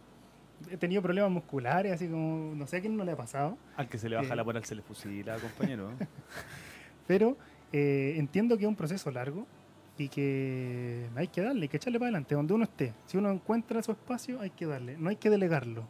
he 0.70 0.76
tenido 0.76 1.00
problemas 1.02 1.30
musculares, 1.30 1.92
así 1.92 2.08
como, 2.08 2.54
no 2.54 2.66
sé 2.66 2.78
a 2.78 2.80
quién 2.80 2.96
no 2.96 3.04
le 3.04 3.12
ha 3.12 3.16
pasado. 3.16 3.56
Al 3.76 3.88
que 3.88 3.98
se 3.98 4.08
le 4.08 4.16
baja 4.16 4.32
Eh. 4.32 4.36
la 4.36 4.44
moral 4.44 4.64
se 4.64 4.74
le 4.74 4.82
fusila, 4.82 5.36
compañero. 5.38 5.90
Pero 7.06 7.36
eh, 7.72 8.14
entiendo 8.16 8.56
que 8.56 8.64
es 8.64 8.68
un 8.68 8.76
proceso 8.76 9.10
largo 9.10 9.46
y 9.96 10.09
que 10.09 11.09
hay 11.14 11.28
que 11.28 11.40
darle, 11.40 11.62
hay 11.62 11.68
que 11.68 11.76
echarle 11.76 11.98
para 11.98 12.09
adelante, 12.09 12.35
donde 12.35 12.54
uno 12.54 12.64
esté. 12.64 12.92
Si 13.07 13.16
uno 13.16 13.30
encuentra 13.30 13.83
su 13.83 13.92
espacio, 13.92 14.40
hay 14.40 14.50
que 14.50 14.66
darle, 14.66 14.96
no 14.98 15.09
hay 15.09 15.16
que 15.16 15.30
delegarlo, 15.30 15.85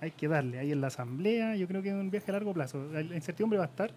hay 0.00 0.12
que 0.12 0.28
darle. 0.28 0.58
Ahí 0.58 0.72
en 0.72 0.80
la 0.80 0.86
asamblea, 0.86 1.56
yo 1.56 1.66
creo 1.66 1.82
que 1.82 1.88
es 1.88 1.94
un 1.94 2.10
viaje 2.10 2.30
a 2.30 2.34
largo 2.34 2.52
plazo. 2.54 2.86
La 2.92 3.00
incertidumbre 3.02 3.58
va 3.58 3.64
a 3.64 3.68
estar. 3.68 3.90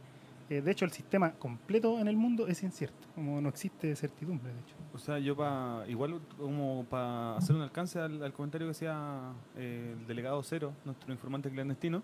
eh, 0.49 0.61
de 0.61 0.71
hecho, 0.71 0.85
el 0.85 0.91
sistema 0.91 1.33
completo 1.33 1.99
en 1.99 2.07
el 2.07 2.17
mundo 2.17 2.47
es 2.47 2.63
incierto, 2.63 3.07
como 3.15 3.39
no 3.41 3.49
existe 3.49 3.95
certidumbre, 3.95 4.51
de 4.53 4.59
hecho. 4.59 4.75
O 4.93 4.97
sea, 4.97 5.17
yo 5.19 5.35
para 5.35 5.87
igual 5.87 6.19
como 6.37 6.85
para 6.89 7.37
hacer 7.37 7.55
un 7.55 7.61
alcance 7.61 7.99
al, 7.99 8.21
al 8.21 8.33
comentario 8.33 8.67
que 8.67 8.71
hacía 8.71 9.31
eh, 9.55 9.95
el 9.99 10.07
delegado 10.07 10.41
Cero, 10.43 10.73
nuestro 10.85 11.11
informante 11.13 11.49
clandestino, 11.49 12.03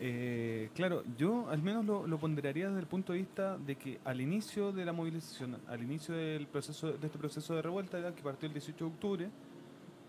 eh, 0.00 0.70
claro, 0.74 1.04
yo 1.16 1.48
al 1.48 1.62
menos 1.62 1.84
lo, 1.84 2.18
ponderaría 2.18 2.68
desde 2.68 2.80
el 2.80 2.86
punto 2.86 3.12
de 3.12 3.20
vista 3.20 3.56
de 3.58 3.76
que 3.76 4.00
al 4.04 4.20
inicio 4.20 4.72
de 4.72 4.84
la 4.84 4.92
movilización, 4.92 5.58
al 5.68 5.82
inicio 5.82 6.14
del 6.14 6.46
proceso 6.46 6.92
de 6.92 7.06
este 7.06 7.18
proceso 7.18 7.54
de 7.54 7.62
revuelta 7.62 8.14
que 8.14 8.22
partió 8.22 8.46
el 8.46 8.54
18 8.54 8.84
de 8.84 8.90
octubre 8.90 9.30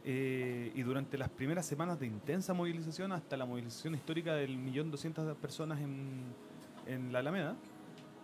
eh, 0.04 0.72
y 0.76 0.82
durante 0.82 1.18
las 1.18 1.30
primeras 1.30 1.66
semanas 1.66 2.00
de 2.00 2.08
intensa 2.08 2.54
movilización 2.54 3.12
hasta 3.12 3.38
la 3.38 3.46
movilización 3.46 3.96
histórica 3.96 4.34
del 4.34 4.58
millón 4.58 4.92
doscientas 4.92 5.36
personas 5.38 5.80
en, 5.80 6.22
en 6.88 7.14
la 7.14 7.20
Alameda, 7.20 7.56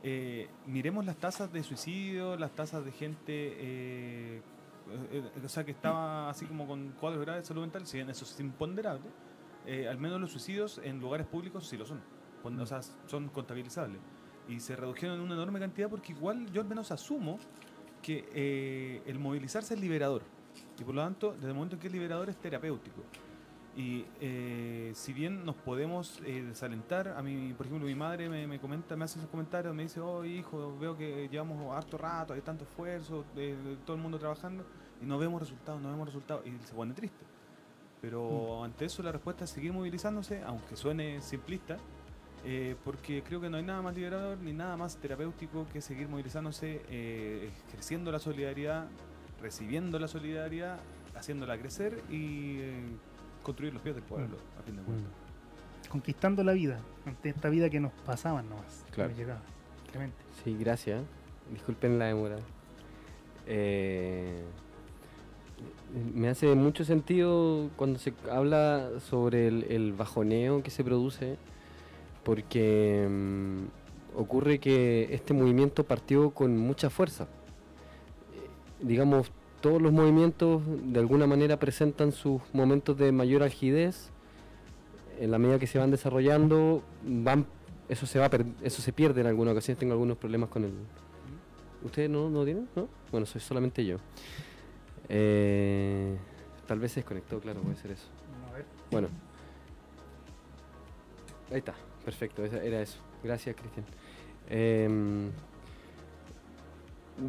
eh, 0.03 0.49
miremos 0.65 1.05
las 1.05 1.17
tasas 1.17 1.51
de 1.53 1.61
suicidio, 1.61 2.35
las 2.35 2.51
tasas 2.51 2.83
de 2.83 2.91
gente, 2.91 3.21
eh, 3.27 4.41
eh, 5.11 5.23
o 5.43 5.49
sea, 5.49 5.63
que 5.63 5.71
estaba 5.71 6.29
así 6.29 6.45
como 6.45 6.65
con 6.65 6.93
cuadros 6.99 7.21
graves 7.21 7.43
de 7.43 7.47
salud 7.47 7.61
mental, 7.61 7.85
si 7.85 7.97
bien 7.97 8.09
eso 8.09 8.25
es 8.25 8.39
imponderable, 8.39 9.05
eh, 9.65 9.87
al 9.87 9.97
menos 9.97 10.19
los 10.19 10.31
suicidios 10.31 10.79
en 10.83 10.99
lugares 10.99 11.27
públicos 11.27 11.67
sí 11.67 11.77
lo 11.77 11.85
son, 11.85 12.01
o 12.43 12.65
sea, 12.65 12.81
son 13.07 13.29
contabilizables. 13.29 13.99
Y 14.47 14.59
se 14.59 14.75
redujeron 14.75 15.15
en 15.15 15.21
una 15.21 15.35
enorme 15.35 15.59
cantidad 15.59 15.89
porque 15.89 16.13
igual 16.13 16.51
yo 16.51 16.61
al 16.61 16.67
menos 16.67 16.91
asumo 16.91 17.39
que 18.01 18.27
eh, 18.33 19.01
el 19.05 19.19
movilizarse 19.19 19.73
es 19.75 19.79
liberador. 19.79 20.23
Y 20.79 20.83
por 20.83 20.95
lo 20.95 21.01
tanto, 21.01 21.33
desde 21.33 21.49
el 21.49 21.53
momento 21.53 21.75
en 21.75 21.79
que 21.81 21.87
es 21.87 21.93
liberador 21.93 22.29
es 22.29 22.37
terapéutico. 22.37 23.03
Y 23.75 24.05
eh, 24.19 24.91
si 24.93 25.13
bien 25.13 25.45
nos 25.45 25.55
podemos 25.55 26.19
eh, 26.25 26.43
desalentar, 26.43 27.07
a 27.09 27.21
mí, 27.21 27.53
por 27.55 27.67
ejemplo, 27.67 27.87
mi 27.87 27.95
madre 27.95 28.27
me, 28.27 28.45
me 28.45 28.59
comenta, 28.59 28.97
me 28.97 29.05
hace 29.05 29.19
esos 29.19 29.29
comentarios, 29.29 29.73
me 29.73 29.83
dice, 29.83 30.01
oh 30.01 30.25
hijo, 30.25 30.77
veo 30.77 30.97
que 30.97 31.29
llevamos 31.29 31.73
harto 31.73 31.97
rato, 31.97 32.33
hay 32.33 32.41
tanto 32.41 32.65
esfuerzo, 32.65 33.23
todo 33.85 33.95
el 33.95 34.01
mundo 34.01 34.19
trabajando, 34.19 34.65
y 35.01 35.05
no 35.05 35.17
vemos 35.17 35.41
resultados, 35.41 35.81
no 35.81 35.89
vemos 35.89 36.07
resultados, 36.07 36.45
y 36.45 36.51
se 36.65 36.73
pone 36.73 36.93
triste. 36.93 37.30
Pero 38.01 38.63
ante 38.63 38.85
eso 38.85 39.03
la 39.03 39.11
respuesta 39.11 39.43
es 39.43 39.51
seguir 39.51 39.71
movilizándose, 39.73 40.41
aunque 40.43 40.75
suene 40.75 41.21
simplista, 41.21 41.77
eh, 42.43 42.75
porque 42.83 43.21
creo 43.21 43.39
que 43.39 43.49
no 43.49 43.57
hay 43.57 43.63
nada 43.63 43.81
más 43.83 43.95
liberador 43.95 44.39
ni 44.39 44.53
nada 44.53 44.75
más 44.75 44.97
terapéutico 44.97 45.67
que 45.71 45.81
seguir 45.81 46.07
movilizándose, 46.09 46.81
eh, 46.89 47.51
creciendo 47.71 48.11
la 48.11 48.17
solidaridad, 48.19 48.87
recibiendo 49.39 49.99
la 49.99 50.07
solidaridad, 50.07 50.79
haciéndola 51.15 51.57
crecer 51.59 52.01
y 52.09 52.57
eh, 52.59 52.81
construir 53.43 53.73
los 53.73 53.83
pies 53.83 53.93
del 53.95 54.03
pueblo, 54.03 54.37
a 54.59 54.63
fin 54.63 54.75
de 54.77 54.81
cuentas. 54.81 55.11
Conquistando 55.89 56.43
la 56.43 56.53
vida, 56.53 56.79
ante 57.05 57.29
esta 57.29 57.49
vida 57.49 57.69
que 57.69 57.79
nos 57.79 57.91
pasaban 58.05 58.49
nomás. 58.49 58.83
que 58.87 58.91
Claro. 58.93 59.09
nos 59.11 59.19
llegaba. 59.19 59.41
Clemente. 59.91 60.17
Sí, 60.43 60.55
gracias. 60.59 61.03
Disculpen 61.51 61.99
la 61.99 62.05
demora. 62.05 62.37
Eh, 63.45 64.41
me 66.13 66.29
hace 66.29 66.53
mucho 66.55 66.85
sentido 66.85 67.69
cuando 67.75 67.99
se 67.99 68.13
habla 68.31 68.89
sobre 69.09 69.47
el, 69.47 69.93
bajoneo 69.93 70.63
que 70.63 70.71
se 70.71 70.83
produce, 70.83 71.37
porque 72.23 73.07
mm, 73.09 74.19
ocurre 74.19 74.59
que 74.59 75.09
este 75.11 75.33
movimiento 75.33 75.83
partió 75.83 76.31
con 76.31 76.57
mucha 76.57 76.89
fuerza. 76.89 77.23
Eh, 77.23 77.27
digamos, 78.81 79.31
todos 79.61 79.81
los 79.81 79.91
movimientos 79.91 80.61
de 80.85 80.99
alguna 80.99 81.27
manera 81.27 81.57
presentan 81.57 82.11
sus 82.11 82.41
momentos 82.53 82.97
de 82.97 83.11
mayor 83.11 83.43
algidez. 83.43 84.09
En 85.19 85.29
la 85.29 85.37
medida 85.37 85.59
que 85.59 85.67
se 85.67 85.77
van 85.77 85.91
desarrollando, 85.91 86.81
van 87.03 87.45
eso 87.89 88.05
se 88.05 88.19
va 88.19 88.29
eso 88.63 88.81
se 88.81 88.93
pierde 88.93 89.19
en 89.19 89.27
algunas 89.27 89.51
ocasiones. 89.51 89.77
Tengo 89.77 89.91
algunos 89.91 90.17
problemas 90.17 90.49
con 90.49 90.63
el. 90.63 90.71
¿Ustedes 91.83 92.09
no, 92.09 92.29
no 92.29 92.45
tienen? 92.45 92.69
¿No? 92.75 92.87
Bueno, 93.11 93.25
soy 93.25 93.41
solamente 93.41 93.85
yo. 93.85 93.97
Eh, 95.13 96.15
tal 96.67 96.79
vez 96.79 96.93
se 96.93 97.01
desconectó, 97.01 97.39
claro, 97.41 97.59
puede 97.61 97.75
ser 97.75 97.91
eso. 97.91 98.07
A 98.49 98.55
ver. 98.55 98.65
Bueno. 98.89 99.09
Ahí 101.51 101.57
está, 101.57 101.73
perfecto, 102.05 102.45
era 102.45 102.81
eso. 102.81 102.97
Gracias, 103.21 103.55
Cristian. 103.57 103.85
Em, 104.49 105.29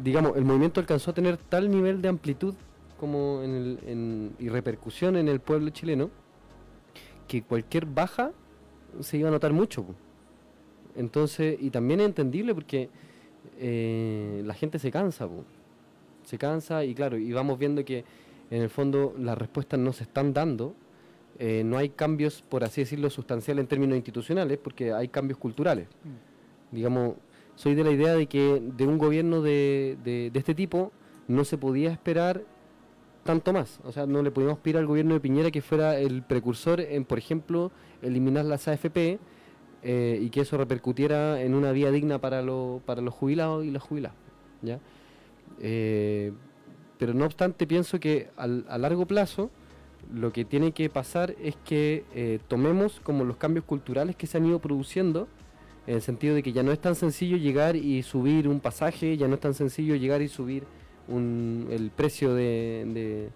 digamos, 0.01 0.37
el 0.37 0.45
movimiento 0.45 0.79
alcanzó 0.79 1.11
a 1.11 1.13
tener 1.13 1.35
tal 1.37 1.69
nivel 1.69 2.01
de 2.01 2.07
amplitud 2.07 2.55
como 2.99 3.41
en 3.43 3.51
el, 3.55 3.79
en- 3.85 4.35
y 4.39 4.47
repercusión 4.47 5.17
en 5.17 5.27
el 5.27 5.41
pueblo 5.41 5.69
chileno 5.71 6.09
que 7.27 7.43
cualquier 7.43 7.85
baja 7.85 8.31
se 9.01 9.17
iba 9.17 9.27
a 9.27 9.31
notar 9.31 9.51
mucho. 9.51 9.85
Entonces, 10.95 11.57
y 11.59 11.69
también 11.69 11.99
es 11.99 12.05
entendible 12.05 12.53
porque 12.55 12.89
eh, 13.57 14.41
la 14.45 14.53
gente 14.53 14.79
se 14.79 14.89
cansa, 14.89 15.27
po. 15.27 15.43
Se 16.23 16.37
cansa 16.37 16.83
y 16.85 16.93
claro, 16.95 17.17
y 17.17 17.31
vamos 17.33 17.57
viendo 17.59 17.83
que 17.85 18.03
en 18.51 18.61
el 18.61 18.69
fondo 18.69 19.13
las 19.17 19.37
respuestas 19.37 19.79
no 19.79 19.93
se 19.93 20.03
están 20.03 20.33
dando, 20.33 20.75
eh, 21.39 21.63
no 21.65 21.77
hay 21.77 21.89
cambios, 21.89 22.43
por 22.47 22.63
así 22.63 22.81
decirlo, 22.81 23.09
sustanciales 23.09 23.63
en 23.63 23.67
términos 23.67 23.95
institucionales, 23.95 24.57
porque 24.57 24.93
hay 24.93 25.07
cambios 25.07 25.39
culturales. 25.39 25.87
Digamos, 26.71 27.15
soy 27.55 27.75
de 27.75 27.83
la 27.83 27.91
idea 27.91 28.13
de 28.15 28.27
que 28.27 28.61
de 28.75 28.87
un 28.87 28.97
gobierno 28.97 29.41
de, 29.41 29.97
de- 30.03 30.29
de 30.31 30.39
este 30.39 30.55
tipo 30.55 30.91
no 31.27 31.43
se 31.45 31.57
podía 31.57 31.91
esperar 31.91 32.41
tanto 33.23 33.53
más. 33.53 33.79
O 33.83 33.91
sea, 33.91 34.05
no 34.05 34.21
le 34.21 34.31
podíamos 34.31 34.59
pedir 34.59 34.77
al 34.77 34.85
gobierno 34.85 35.13
de 35.13 35.19
Piñera 35.19 35.49
que 35.51 35.61
fuera 35.61 35.97
el 35.97 36.23
precursor 36.23 36.81
en, 36.81 37.05
por 37.05 37.17
ejemplo, 37.17 37.71
eliminar 38.01 38.45
las 38.45 38.67
AFP 38.67 39.19
eh, 39.83 40.19
y 40.21 40.29
que 40.29 40.41
eso 40.41 40.57
repercutiera 40.57 41.41
en 41.41 41.53
una 41.53 41.71
vía 41.71 41.89
digna 41.91 42.19
para, 42.19 42.41
lo- 42.41 42.81
para 42.85 43.01
los 43.01 43.13
jubilados 43.13 43.65
y 43.65 43.71
las 43.71 43.81
jubiladas. 43.83 44.17
¿ya? 44.61 44.79
Eh, 45.59 46.31
pero 46.97 47.13
no 47.13 47.25
obstante, 47.25 47.67
pienso 47.67 47.99
que 47.99 48.29
al- 48.37 48.65
a 48.69 48.77
largo 48.77 49.05
plazo 49.05 49.49
lo 50.13 50.31
que 50.33 50.45
tiene 50.45 50.73
que 50.73 50.89
pasar 50.89 51.35
es 51.41 51.55
que 51.65 52.03
eh, 52.13 52.39
tomemos 52.47 52.99
como 53.01 53.23
los 53.23 53.37
cambios 53.37 53.65
culturales 53.65 54.15
que 54.15 54.27
se 54.27 54.37
han 54.37 54.45
ido 54.45 54.59
produciendo, 54.59 55.27
en 55.87 55.95
el 55.95 56.01
sentido 56.01 56.35
de 56.35 56.43
que 56.43 56.53
ya 56.53 56.63
no 56.63 56.71
es 56.71 56.79
tan 56.79 56.95
sencillo 56.95 57.35
llegar 57.37 57.75
y 57.75 58.03
subir 58.03 58.47
un 58.47 58.59
pasaje, 58.59 59.17
ya 59.17 59.27
no 59.27 59.35
es 59.35 59.41
tan 59.41 59.53
sencillo 59.53 59.95
llegar 59.95 60.21
y 60.21 60.27
subir 60.29 60.63
el 61.09 61.91
precio 61.93 62.33
de, 62.33 63.29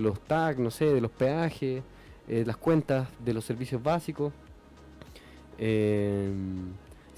los 0.00 0.20
TAC, 0.20 0.58
no 0.58 0.70
sé, 0.70 0.86
de 0.86 1.00
los 1.00 1.10
peajes, 1.10 1.82
eh, 2.28 2.44
las 2.46 2.56
cuentas 2.56 3.08
de 3.24 3.34
los 3.34 3.44
servicios 3.44 3.82
básicos. 3.82 4.32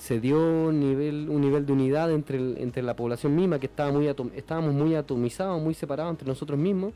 Se 0.03 0.19
dio 0.19 0.73
nivel, 0.73 1.29
un 1.29 1.41
nivel 1.41 1.65
de 1.65 1.73
unidad 1.73 2.11
entre, 2.11 2.37
el- 2.37 2.57
entre 2.59 2.83
la 2.83 2.97
población 2.97 3.37
misma, 3.37 3.61
que 3.61 3.67
estaba 3.67 3.93
muy 3.93 4.07
atom- 4.07 4.33
estábamos 4.35 4.75
muy 4.75 4.97
atomizados, 4.97 5.62
muy 5.62 5.75
separados 5.75 6.11
entre 6.11 6.27
nosotros 6.27 6.59
mismos. 6.59 6.93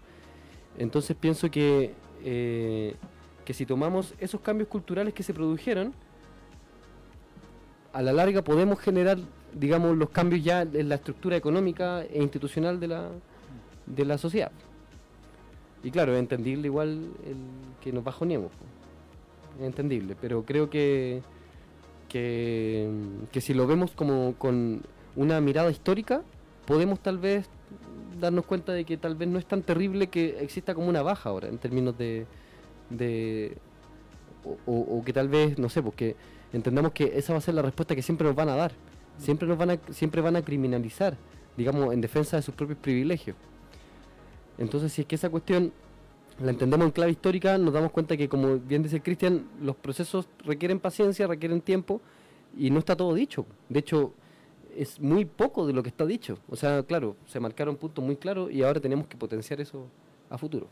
Entonces 0.76 1.16
pienso 1.16 1.48
que, 1.48 1.94
eh, 2.24 2.96
que 3.44 3.54
si 3.54 3.64
tomamos 3.64 4.12
esos 4.18 4.40
cambios 4.40 4.68
culturales 4.68 5.14
que 5.14 5.22
se 5.22 5.32
produjeron, 5.32 5.94
a 7.92 8.02
la 8.02 8.12
larga 8.12 8.42
podemos 8.42 8.80
generar, 8.80 9.18
digamos, 9.54 9.96
los 9.96 10.10
cambios 10.10 10.42
ya 10.42 10.62
en 10.62 10.88
la 10.88 10.96
estructura 10.96 11.36
económica 11.36 12.02
e 12.02 12.20
institucional 12.20 12.80
de 12.80 12.88
la, 12.88 13.08
de 13.86 14.04
la 14.04 14.18
sociedad. 14.18 14.50
Y 15.84 15.92
claro, 15.92 16.12
es 16.12 16.18
entendible 16.18 16.66
igual 16.66 16.90
el 17.24 17.36
que 17.80 17.92
nos 17.92 18.02
bajoneemos. 18.02 18.50
Es 19.60 19.64
entendible, 19.64 20.16
pero 20.20 20.42
creo 20.44 20.68
que, 20.68 21.22
que, 22.08 22.88
que 23.32 23.40
si 23.40 23.54
lo 23.54 23.66
vemos 23.66 23.90
como 23.92 24.34
con 24.38 24.82
una 25.16 25.40
mirada 25.40 25.70
histórica, 25.70 26.22
podemos 26.66 27.00
tal 27.00 27.18
vez 27.18 27.46
darnos 28.20 28.44
cuenta 28.46 28.72
de 28.72 28.84
que 28.84 28.96
tal 28.96 29.14
vez 29.14 29.28
no 29.28 29.38
es 29.38 29.46
tan 29.46 29.62
terrible 29.62 30.06
que 30.08 30.38
exista 30.40 30.74
como 30.74 30.88
una 30.88 31.02
baja 31.02 31.28
ahora 31.30 31.48
en 31.48 31.58
términos 31.58 31.96
de, 31.98 32.26
de 32.90 33.56
o, 34.44 34.56
o- 34.72 34.98
o 34.98 35.04
que 35.04 35.12
tal 35.12 35.28
vez 35.28 35.58
no 35.58 35.68
sé 35.68 35.82
porque 35.82 36.16
entendamos 36.52 36.92
que 36.92 37.12
esa 37.18 37.32
va 37.32 37.38
a 37.38 37.42
ser 37.42 37.54
la 37.54 37.62
respuesta 37.62 37.94
que 37.94 38.02
siempre 38.02 38.26
nos 38.26 38.36
van 38.36 38.48
a 38.48 38.56
dar. 38.56 38.72
Siempre 39.18 39.48
nos 39.48 39.56
van 39.58 39.70
a 39.70 39.78
siempre 39.90 40.20
van 40.20 40.36
a 40.36 40.42
criminalizar 40.42 41.16
digamos 41.56 41.92
en 41.94 42.00
defensa 42.02 42.36
de 42.36 42.42
sus 42.42 42.54
propios 42.54 42.78
privilegios. 42.78 43.36
Entonces 44.58 44.92
si 44.92 45.02
es 45.02 45.06
que 45.06 45.14
esa 45.16 45.28
cuestión 45.30 45.72
la 46.40 46.50
entendemos 46.50 46.86
en 46.86 46.92
clave 46.92 47.12
histórica 47.12 47.58
nos 47.58 47.72
damos 47.72 47.90
cuenta 47.92 48.16
que 48.16 48.28
como 48.28 48.58
bien 48.58 48.82
dice 48.82 49.00
Cristian 49.00 49.46
los 49.62 49.76
procesos 49.76 50.28
requieren 50.44 50.80
paciencia 50.80 51.26
requieren 51.26 51.60
tiempo 51.60 52.00
y 52.56 52.70
no 52.70 52.78
está 52.78 52.94
todo 52.96 53.14
dicho 53.14 53.46
de 53.68 53.80
hecho 53.80 54.12
es 54.76 55.00
muy 55.00 55.24
poco 55.24 55.66
de 55.66 55.72
lo 55.72 55.82
que 55.82 55.88
está 55.88 56.04
dicho. 56.04 56.38
O 56.48 56.56
sea, 56.56 56.82
claro, 56.82 57.16
se 57.26 57.40
marcaron 57.40 57.76
puntos 57.76 58.04
muy 58.04 58.16
claros 58.16 58.52
y 58.52 58.62
ahora 58.62 58.80
tenemos 58.80 59.06
que 59.06 59.16
potenciar 59.16 59.60
eso 59.60 59.88
a 60.28 60.38
futuro. 60.38 60.68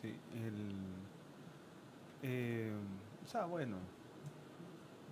Sí, 0.00 0.14
eh, 2.22 2.72
o 3.24 3.28
sea, 3.28 3.46
bueno. 3.46 3.76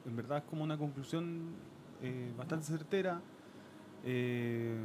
En 0.07 0.17
verdad 0.17 0.39
es 0.39 0.45
como 0.45 0.65
una 0.65 0.79
conclusión 0.79 1.55
eh, 2.03 2.33
bastante 2.37 2.67
certera. 2.67 3.21
Eh, 4.05 4.77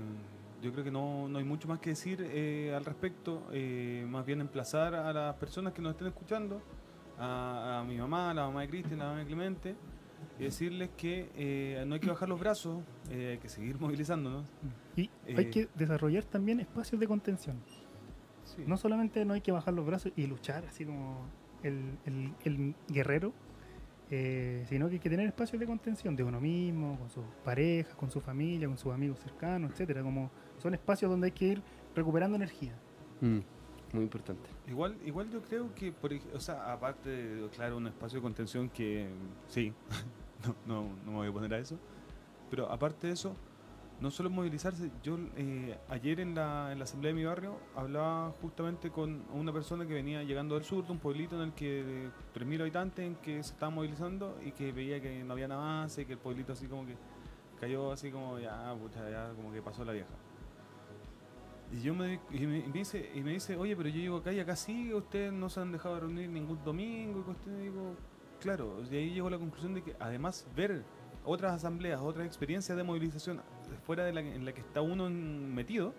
yo 0.63 0.71
creo 0.71 0.83
que 0.83 0.91
no, 0.91 1.27
no 1.27 1.37
hay 1.37 1.43
mucho 1.43 1.67
más 1.67 1.79
que 1.79 1.91
decir 1.91 2.25
eh, 2.27 2.73
al 2.75 2.85
respecto. 2.85 3.43
eh, 3.51 4.05
más 4.09 4.25
bien 4.25 4.41
emplazar 4.41 4.95
a 4.95 5.11
las 5.13 5.35
personas 5.35 5.73
que 5.73 5.81
nos 5.81 5.91
estén 5.91 6.07
escuchando, 6.07 6.61
a, 7.19 7.81
a 7.81 7.83
mi 7.83 7.97
mamá, 7.97 8.31
a 8.31 8.33
la 8.33 8.45
mamá 8.47 8.61
de 8.61 8.69
Cristian, 8.69 9.01
a 9.01 9.03
la 9.03 9.09
mamá 9.09 9.19
de 9.19 9.25
Clemente, 9.27 9.75
y 10.39 10.43
decirles 10.43 10.89
que 10.97 11.29
eh, 11.35 11.83
no 11.85 11.95
hay 11.95 11.99
que 11.99 12.07
bajar 12.09 12.27
los 12.29 12.39
brazos, 12.39 12.81
eh, 13.11 13.31
hay 13.33 13.37
que 13.37 13.49
seguir 13.49 13.77
movilizándonos. 13.79 14.45
Y 14.95 15.09
Eh, 15.27 15.35
hay 15.37 15.49
que 15.51 15.67
desarrollar 15.75 16.23
también 16.23 16.59
espacios 16.59 16.99
de 16.99 17.07
contención. 17.07 17.57
Sí. 18.45 18.63
No 18.65 18.77
solamente 18.77 19.23
no 19.25 19.33
hay 19.33 19.41
que 19.41 19.51
bajar 19.51 19.73
los 19.73 19.85
brazos 19.85 20.11
y 20.15 20.27
luchar 20.27 20.65
así 20.65 20.85
como 20.85 21.25
el, 21.63 21.97
el- 22.05 22.33
el 22.43 22.75
guerrero, 22.89 23.33
eh, 24.11 24.65
sino 24.67 24.87
que 24.89 24.95
hay 24.95 24.99
que 24.99 25.09
tener 25.09 25.25
espacios 25.27 25.59
de 25.59 25.65
contención 25.65 26.15
de 26.15 26.23
uno 26.23 26.39
mismo, 26.39 26.97
con 26.99 27.09
sus 27.09 27.23
parejas, 27.43 27.95
con 27.95 28.11
su 28.11 28.21
familia, 28.21 28.67
con 28.67 28.77
sus 28.77 28.93
amigos 28.93 29.19
cercanos, 29.19 29.71
etcétera. 29.71 30.03
Como 30.03 30.29
son 30.63 30.73
espacios 30.73 31.11
donde 31.11 31.25
hay 31.25 31.31
que 31.31 31.45
ir 31.45 31.61
recuperando 31.93 32.37
energía. 32.37 32.73
Mm, 33.19 33.39
muy 33.91 34.03
importante. 34.03 34.49
Igual, 34.67 34.95
igual 35.05 35.29
yo 35.29 35.41
creo 35.41 35.75
que, 35.75 35.91
por, 35.91 36.11
o 36.33 36.39
sea, 36.39 36.71
aparte 36.71 37.09
de, 37.09 37.49
claro, 37.49 37.75
un 37.77 37.87
espacio 37.87 38.19
de 38.19 38.23
contención 38.23 38.69
que 38.69 39.09
sí, 39.47 39.73
no, 40.65 40.83
no, 40.83 40.89
no 41.05 41.11
me 41.11 41.17
voy 41.17 41.27
a 41.27 41.33
poner 41.33 41.53
a 41.53 41.59
eso, 41.59 41.77
pero 42.49 42.71
aparte 42.71 43.07
de 43.07 43.13
eso, 43.13 43.35
no 43.99 44.09
solo 44.09 44.29
movilizarse, 44.29 44.89
yo 45.03 45.17
eh, 45.35 45.77
ayer 45.89 46.21
en 46.21 46.33
la, 46.33 46.71
en 46.71 46.79
la 46.79 46.85
asamblea 46.85 47.11
de 47.11 47.19
mi 47.19 47.25
barrio 47.25 47.57
hablaba 47.75 48.31
justamente 48.41 48.89
con 48.89 49.23
una 49.33 49.51
persona 49.51 49.85
que 49.85 49.93
venía 49.93 50.23
llegando 50.23 50.55
del 50.55 50.63
sur, 50.63 50.85
de 50.85 50.93
un 50.93 50.99
pueblito 50.99 51.35
en 51.35 51.49
el 51.49 51.53
que 51.53 51.83
de 51.83 52.09
3.000 52.33 52.61
habitantes 52.61 53.05
en 53.05 53.15
que 53.15 53.43
se 53.43 53.51
estaban 53.51 53.75
movilizando 53.75 54.39
y 54.45 54.51
que 54.53 54.71
veía 54.71 55.01
que 55.01 55.23
no 55.25 55.33
había 55.33 55.49
nada 55.49 55.61
más 55.61 55.97
y 55.97 56.05
que 56.05 56.13
el 56.13 56.19
pueblito 56.19 56.53
así 56.53 56.67
como 56.67 56.85
que 56.85 56.95
cayó 57.59 57.91
así 57.91 58.11
como 58.11 58.39
ya, 58.39 58.73
pucha, 58.81 59.09
ya 59.09 59.33
como 59.35 59.51
que 59.51 59.61
pasó 59.61 59.83
la 59.85 59.91
vieja. 59.91 60.13
Y 61.73 61.81
yo 61.81 61.95
me, 61.95 62.19
y 62.29 62.45
me, 62.45 62.61
dice, 62.71 63.11
y 63.15 63.21
me 63.21 63.31
dice, 63.31 63.55
oye, 63.57 63.75
pero 63.75 63.89
yo 63.89 63.95
llego 63.95 64.17
acá 64.17 64.31
y 64.31 64.39
acá 64.39 64.55
sí, 64.55 64.93
ustedes 64.93 65.33
no 65.33 65.49
se 65.49 65.59
han 65.59 65.71
dejado 65.71 65.95
de 65.95 66.01
reunir 66.01 66.29
ningún 66.29 66.63
domingo, 66.63 67.21
y 67.21 67.23
cuestión", 67.23 67.59
y 67.59 67.63
digo, 67.63 67.95
claro, 68.39 68.83
y 68.91 68.95
ahí 68.95 69.09
llegó 69.09 69.27
la 69.29 69.39
conclusión 69.39 69.73
de 69.73 69.81
que 69.81 69.95
además 69.99 70.45
ver 70.55 70.83
otras 71.25 71.53
asambleas, 71.53 71.99
otras 71.99 72.27
experiencias 72.27 72.77
de 72.77 72.83
movilización 72.83 73.41
fuera 73.87 74.03
de 74.03 74.13
la 74.13 74.19
en 74.19 74.45
la 74.45 74.53
que 74.53 74.61
está 74.61 74.81
uno 74.81 75.09
metido, 75.09 75.95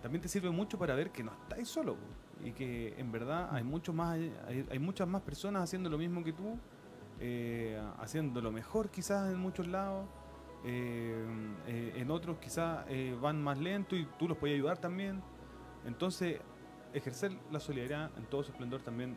también 0.00 0.22
te 0.22 0.28
sirve 0.28 0.50
mucho 0.50 0.78
para 0.78 0.94
ver 0.94 1.10
que 1.10 1.22
no 1.22 1.32
estáis 1.32 1.68
solo 1.68 1.96
y 2.42 2.52
que 2.52 2.94
en 2.96 3.12
verdad 3.12 3.48
hay 3.52 3.64
mucho 3.64 3.92
más, 3.92 4.14
hay, 4.14 4.66
hay 4.70 4.78
muchas 4.78 5.06
más 5.06 5.20
personas 5.22 5.62
haciendo 5.62 5.90
lo 5.90 5.98
mismo 5.98 6.24
que 6.24 6.32
tú, 6.32 6.58
eh, 7.20 7.80
haciendo 7.98 8.40
lo 8.40 8.50
mejor 8.50 8.88
quizás 8.88 9.30
en 9.30 9.38
muchos 9.38 9.66
lados. 9.66 10.06
Eh, 10.64 11.14
eh, 11.66 11.92
en 11.96 12.10
otros 12.10 12.38
quizás 12.38 12.84
eh, 12.88 13.16
van 13.20 13.42
más 13.42 13.58
lento 13.58 13.96
y 13.96 14.06
tú 14.18 14.28
los 14.28 14.38
puedes 14.38 14.54
ayudar 14.54 14.78
también. 14.78 15.20
Entonces, 15.84 16.40
ejercer 16.92 17.32
la 17.50 17.58
solidaridad 17.58 18.10
en 18.16 18.24
todo 18.26 18.42
su 18.42 18.52
esplendor 18.52 18.82
también, 18.82 19.16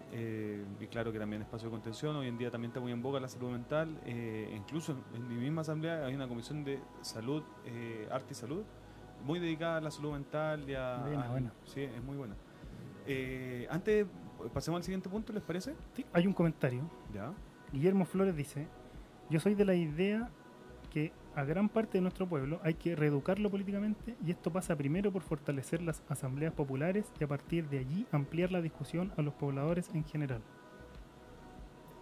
y 0.79 0.87
claro 0.87 1.11
que 1.11 1.19
también 1.19 1.41
espacio 1.41 1.67
de 1.67 1.71
contención, 1.71 2.15
hoy 2.15 2.29
en 2.29 2.37
día 2.37 2.49
también 2.49 2.69
está 2.69 2.79
muy 2.79 2.93
en 2.93 3.01
boga 3.01 3.19
la 3.19 3.27
salud 3.27 3.51
mental, 3.51 3.99
incluso 4.55 4.95
en, 5.13 5.27
mi 5.27 5.35
misma 5.35 5.59
asamblea 5.59 6.05
hay 6.05 6.15
una 6.15 6.25
comisión 6.25 6.63
de 6.63 6.79
salud, 7.01 7.43
arte 8.09 8.31
y 8.31 8.33
salud, 8.33 8.63
muy 9.25 9.39
dedicada 9.39 9.77
a 9.77 9.81
la 9.81 9.91
salud 9.91 10.13
mental 10.13 10.67
y 10.69 10.73
a... 10.73 11.03
Buena, 11.05 11.25
a- 11.25 11.29
buena. 11.29 11.53
Sí, 11.65 11.81
es 11.81 12.01
muy 12.01 12.15
buena. 12.15 12.35
Antes, 13.69 14.07
pasemos 14.53 14.77
al 14.77 14.83
siguiente 14.83 15.09
punto, 15.09 15.33
¿les 15.33 15.43
parece? 15.43 15.75
Sí, 15.93 16.05
hay 16.13 16.25
un 16.25 16.33
comentario. 16.33 16.89
Ya. 17.13 17.33
Guillermo 17.73 18.05
Flores 18.05 18.37
dice, 18.37 18.69
yo 19.29 19.41
soy 19.41 19.53
de 19.53 19.65
la 19.65 19.75
idea 19.75 20.29
que 20.91 21.11
a 21.35 21.43
gran 21.43 21.69
parte 21.69 21.97
de 21.97 22.01
nuestro 22.01 22.27
pueblo 22.27 22.59
hay 22.63 22.75
que 22.75 22.95
reeducarlo 22.95 23.49
políticamente 23.49 24.15
y 24.25 24.31
esto 24.31 24.51
pasa 24.51 24.75
primero 24.75 25.11
por 25.11 25.21
fortalecer 25.21 25.81
las 25.81 26.01
asambleas 26.07 26.53
populares 26.53 27.11
y 27.19 27.23
a 27.23 27.27
partir 27.27 27.67
de 27.69 27.79
allí 27.79 28.07
ampliar 28.11 28.51
la 28.51 28.61
discusión 28.61 29.11
a 29.17 29.21
los 29.21 29.33
pobladores 29.33 29.89
en 29.93 30.05
general. 30.05 30.41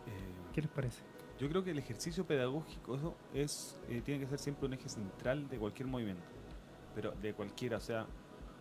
Eh, 0.08 0.52
¿Qué 0.54 0.62
les 0.62 0.70
parece? 0.70 1.02
Yo 1.40 1.50
creo 1.50 1.64
que 1.64 1.72
el 1.72 1.80
ejercicio 1.80 2.26
pedagógico 2.26 3.16
es, 3.34 3.80
eh, 3.90 4.02
tiene 4.06 4.20
que 4.22 4.28
ser 4.28 4.40
siempre 4.40 4.68
un 4.68 4.74
eje 4.74 4.88
central 4.88 5.50
de 5.50 5.58
cualquier 5.58 5.88
movimiento, 5.88 6.24
pero 6.94 7.12
de 7.12 7.34
cualquiera, 7.34 7.78
o 7.78 7.82
sea, 7.82 8.06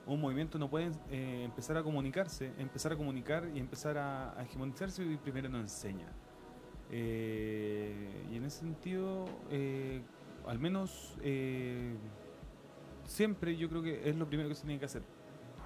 un 0.07 0.21
movimiento 0.21 0.59
no 0.59 0.71
puede 0.71 0.91
eh, 1.11 1.45
empezar 1.45 1.77
a 1.77 1.83
comunicarse, 1.83 2.53
empezar 2.59 2.93
a 2.93 2.97
comunicar 2.97 3.49
y 3.55 3.61
empezar 3.61 3.99
a, 3.99 4.39
a 4.39 4.43
hegemonizarse 4.43 5.05
y 5.05 5.17
primero 5.19 5.49
no 5.51 5.59
enseña. 5.61 6.09
Eh, 6.95 8.27
y 8.31 8.37
en 8.37 8.45
ese 8.45 8.61
sentido, 8.61 9.25
eh, 9.51 10.03
al 10.47 10.59
menos 10.59 11.17
eh, 11.23 11.95
siempre 13.05 13.57
yo 13.57 13.69
creo 13.69 13.83
que 13.83 14.09
es 14.09 14.17
lo 14.17 14.27
primero 14.27 14.49
que 14.49 14.55
se 14.55 14.63
tiene 14.63 14.79
que 14.79 14.87
hacer. 14.87 15.03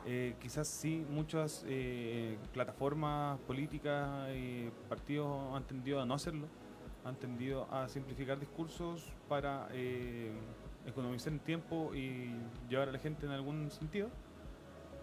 Eh, 0.04 0.36
quizás 0.40 0.68
sí, 0.68 1.04
muchas 1.10 1.64
eh, 1.66 2.38
plataformas 2.52 3.40
políticas 3.40 4.30
y 4.34 4.70
partidos 4.88 5.54
han 5.54 5.64
tendido 5.64 6.00
a 6.00 6.06
no 6.06 6.14
hacerlo, 6.14 6.46
han 7.04 7.16
tendido 7.16 7.66
a 7.72 7.88
simplificar 7.88 8.38
discursos 8.38 9.12
para 9.28 9.68
economizar 10.86 11.32
en 11.32 11.40
tiempo 11.40 11.92
y 11.94 12.32
llevar 12.68 12.88
a 12.88 12.92
la 12.92 12.98
gente 12.98 13.26
en 13.26 13.32
algún 13.32 13.70
sentido, 13.72 14.08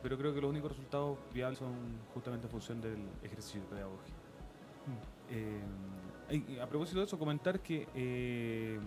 pero 0.02 0.18
creo 0.18 0.34
que 0.34 0.40
los 0.40 0.50
únicos 0.50 0.72
resultados 0.72 1.18
viables 1.34 1.60
son 1.60 1.74
justamente 2.14 2.48
en 2.48 2.52
función 2.52 2.82
del 2.82 3.00
ejercicio 3.24 3.62
pedagógico. 3.64 4.24
Eh, 5.30 5.62
y 6.48 6.60
a 6.60 6.68
propósito 6.68 7.00
de 7.00 7.06
eso, 7.06 7.20
comentar 7.20 7.60
que 7.60 8.80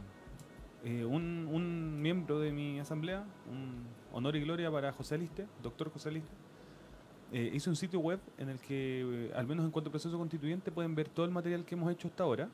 eh, 0.87 1.05
un, 1.05 1.49
un 1.53 2.01
miembro 2.01 2.39
de 2.39 2.53
mi 2.53 2.81
asamblea, 2.81 3.27
un 3.51 3.85
honor 4.13 4.37
y 4.37 4.41
gloria 4.41 4.71
para 4.71 4.93
José 4.93 5.17
Aliste, 5.17 5.47
doctor 5.63 5.91
José 5.91 6.09
Aliste, 6.11 6.33
eh, 7.33 7.51
hizo 7.53 7.71
un 7.71 7.77
sitio 7.77 7.99
web 7.99 8.21
en 8.39 8.49
el 8.49 8.61
que, 8.61 9.01
eh, 9.03 9.33
al 9.35 9.47
menos 9.47 9.65
en 9.65 9.73
cuanto 9.73 9.89
al 9.89 9.93
proceso 9.93 10.17
constituyente, 10.17 10.71
pueden 10.71 10.95
ver 10.95 11.09
todo 11.09 11.27
el 11.27 11.33
material 11.33 11.65
que 11.65 11.75
hemos 11.75 11.91
hecho 11.93 12.09
hasta 12.09 12.23
ahora. 12.23 12.49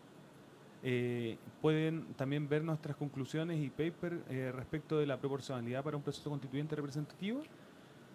Eh, 0.84 1.36
pueden 1.60 2.12
también 2.14 2.48
ver 2.48 2.64
nuestras 2.64 2.96
conclusiones 2.96 3.62
y 3.62 3.70
paper 3.70 4.24
eh, 4.28 4.50
respecto 4.52 4.98
de 4.98 5.06
la 5.06 5.18
proporcionalidad 5.18 5.84
para 5.84 5.96
un 5.96 6.02
proceso 6.02 6.28
constituyente 6.28 6.74
representativo. 6.74 7.42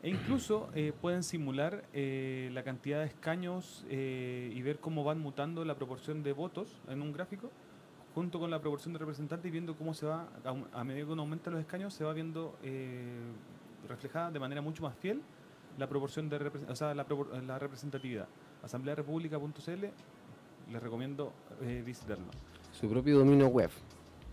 E 0.04 0.10
incluso 0.10 0.70
eh, 0.76 0.94
pueden 1.00 1.24
simular 1.24 1.86
eh, 1.94 2.50
la 2.54 2.64
cantidad 2.64 3.00
de 3.00 3.06
escaños 3.06 3.86
y 3.90 4.62
ver 4.62 4.80
cómo 4.80 5.04
van 5.04 5.20
mutando 5.20 5.64
la 5.64 5.76
proporción 5.76 6.24
de 6.24 6.34
votos 6.34 6.82
en 6.90 7.02
un 7.02 7.14
gráfico, 7.14 7.52
junto 8.18 8.40
con 8.40 8.50
la 8.50 8.60
proporción 8.60 8.94
de 8.94 8.98
representantes 9.00 9.48
y 9.48 9.52
viendo 9.52 9.76
cómo 9.76 9.94
se 9.94 10.08
va, 10.08 10.28
a, 10.74 10.84
medida 10.84 11.06
que 11.06 11.12
uno 11.12 11.22
aumenta 11.22 11.52
los 11.52 11.60
escaños, 11.60 11.94
se 11.94 12.04
va 12.04 12.14
viendo 12.14 12.58
eh, 12.64 13.16
reflejada 13.88 14.32
de 14.32 14.40
manera 14.40 14.60
mucho 14.60 14.82
más 14.82 14.96
fiel 14.96 15.22
la 15.78 15.88
proporción 15.88 16.28
de 16.28 16.38
o 16.68 16.76
sea, 16.76 16.96
la, 16.96 17.08
propor- 17.08 17.40
la 17.44 17.60
representatividad. 17.60 18.28
asamblearepublica.cl 18.64 19.86
les 20.72 20.82
recomiendo 20.82 21.32
eh, 21.62 21.84
visitarlo. 21.86 22.26
Su 22.72 22.90
propio 22.90 23.20
dominio 23.20 23.50
web. 23.50 23.70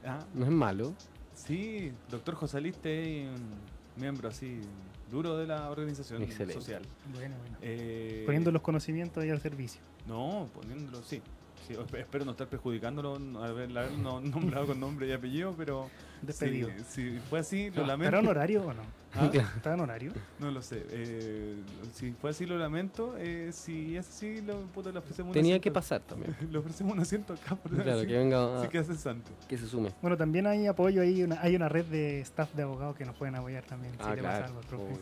Ah, 0.02 0.18
No 0.32 0.46
es 0.46 0.50
malo. 0.50 0.94
sí, 1.34 1.92
doctor 2.10 2.36
José 2.36 2.56
Aliste 2.56 3.24
es 3.24 3.28
un 3.38 4.00
miembro 4.00 4.30
así 4.30 4.62
duro 5.10 5.36
de 5.36 5.46
la 5.46 5.68
organización 5.70 6.22
Excelente. 6.22 6.54
social. 6.54 6.80
Bueno, 7.12 7.34
bueno. 7.38 7.58
Eh, 7.60 8.22
Poniendo 8.24 8.50
los 8.50 8.62
conocimientos 8.62 9.22
ahí 9.22 9.28
al 9.28 9.40
servicio. 9.42 9.82
No, 10.08 10.48
poniéndolo, 10.54 11.02
sí. 11.02 11.20
Sí, 11.66 11.72
esp- 11.74 11.98
espero 11.98 12.24
no 12.24 12.32
estar 12.32 12.46
perjudicándolo, 12.46 13.18
no 13.18 13.42
haber, 13.42 13.76
haberlo 13.76 14.20
nombrado 14.20 14.66
con 14.66 14.80
nombre 14.80 15.06
y 15.08 15.12
apellido, 15.12 15.54
pero 15.56 15.88
Despedido. 16.20 16.68
si, 16.88 17.12
si 17.12 17.18
fue 17.30 17.38
así, 17.38 17.62
lo 17.64 17.68
¿Estará 17.82 17.86
lamento. 17.86 18.18
en 18.18 18.26
horario 18.26 18.66
o 18.66 18.74
no? 18.74 18.82
¿Ah? 19.14 19.30
¿Está 19.32 19.74
en 19.74 19.80
horario? 19.80 20.12
No 20.40 20.50
lo 20.50 20.60
sé. 20.60 20.84
eh, 20.90 21.54
si 21.92 22.12
fue 22.12 22.30
así, 22.30 22.46
lo 22.46 22.58
lamento. 22.58 23.14
Eh, 23.16 23.50
si 23.52 23.96
es 23.96 24.08
así, 24.08 24.42
lo, 24.42 24.60
puta, 24.66 24.90
le 24.90 24.98
ofrecemos 24.98 25.28
un 25.30 25.34
Tenía 25.34 25.54
que 25.60 25.68
asiento- 25.70 25.74
pasar 25.74 26.00
también. 26.02 26.36
Le 26.50 26.58
ofrecemos 26.58 26.92
un 26.94 27.00
asiento 27.00 27.32
acá. 27.32 27.54
Por 27.54 27.72
Claro, 27.72 27.98
así, 27.98 28.06
que 28.08 28.18
venga 28.18 28.58
así 28.60 28.68
que 28.68 28.78
hace 28.78 28.94
santo. 28.96 29.30
que 29.48 29.56
se 29.56 29.66
sume. 29.68 29.90
Bueno, 30.02 30.16
también 30.16 30.46
hay 30.48 30.66
apoyo 30.66 31.00
ahí, 31.00 31.22
una, 31.22 31.40
hay 31.40 31.54
una 31.56 31.68
red 31.68 31.84
de 31.86 32.20
staff 32.22 32.52
de 32.54 32.62
abogados 32.64 32.96
que 32.96 33.04
nos 33.04 33.14
pueden 33.16 33.36
apoyar 33.36 33.64
también. 33.64 33.94
Ah, 34.00 34.10
si 34.10 34.16
le 34.16 34.22
pasa 34.22 34.36
claro, 34.38 34.44
algo 34.46 34.58
al 34.58 34.66
profe. 34.66 34.84
obvio. 34.84 34.98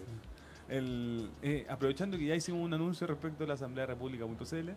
El, 0.68 1.30
eh, 1.42 1.66
aprovechando 1.68 2.16
que 2.16 2.26
ya 2.26 2.34
hicimos 2.34 2.62
un 2.64 2.72
anuncio 2.72 3.06
respecto 3.06 3.44
a 3.44 3.46
la 3.46 3.54
Asamblea 3.54 3.86
República.cl, 3.86 4.70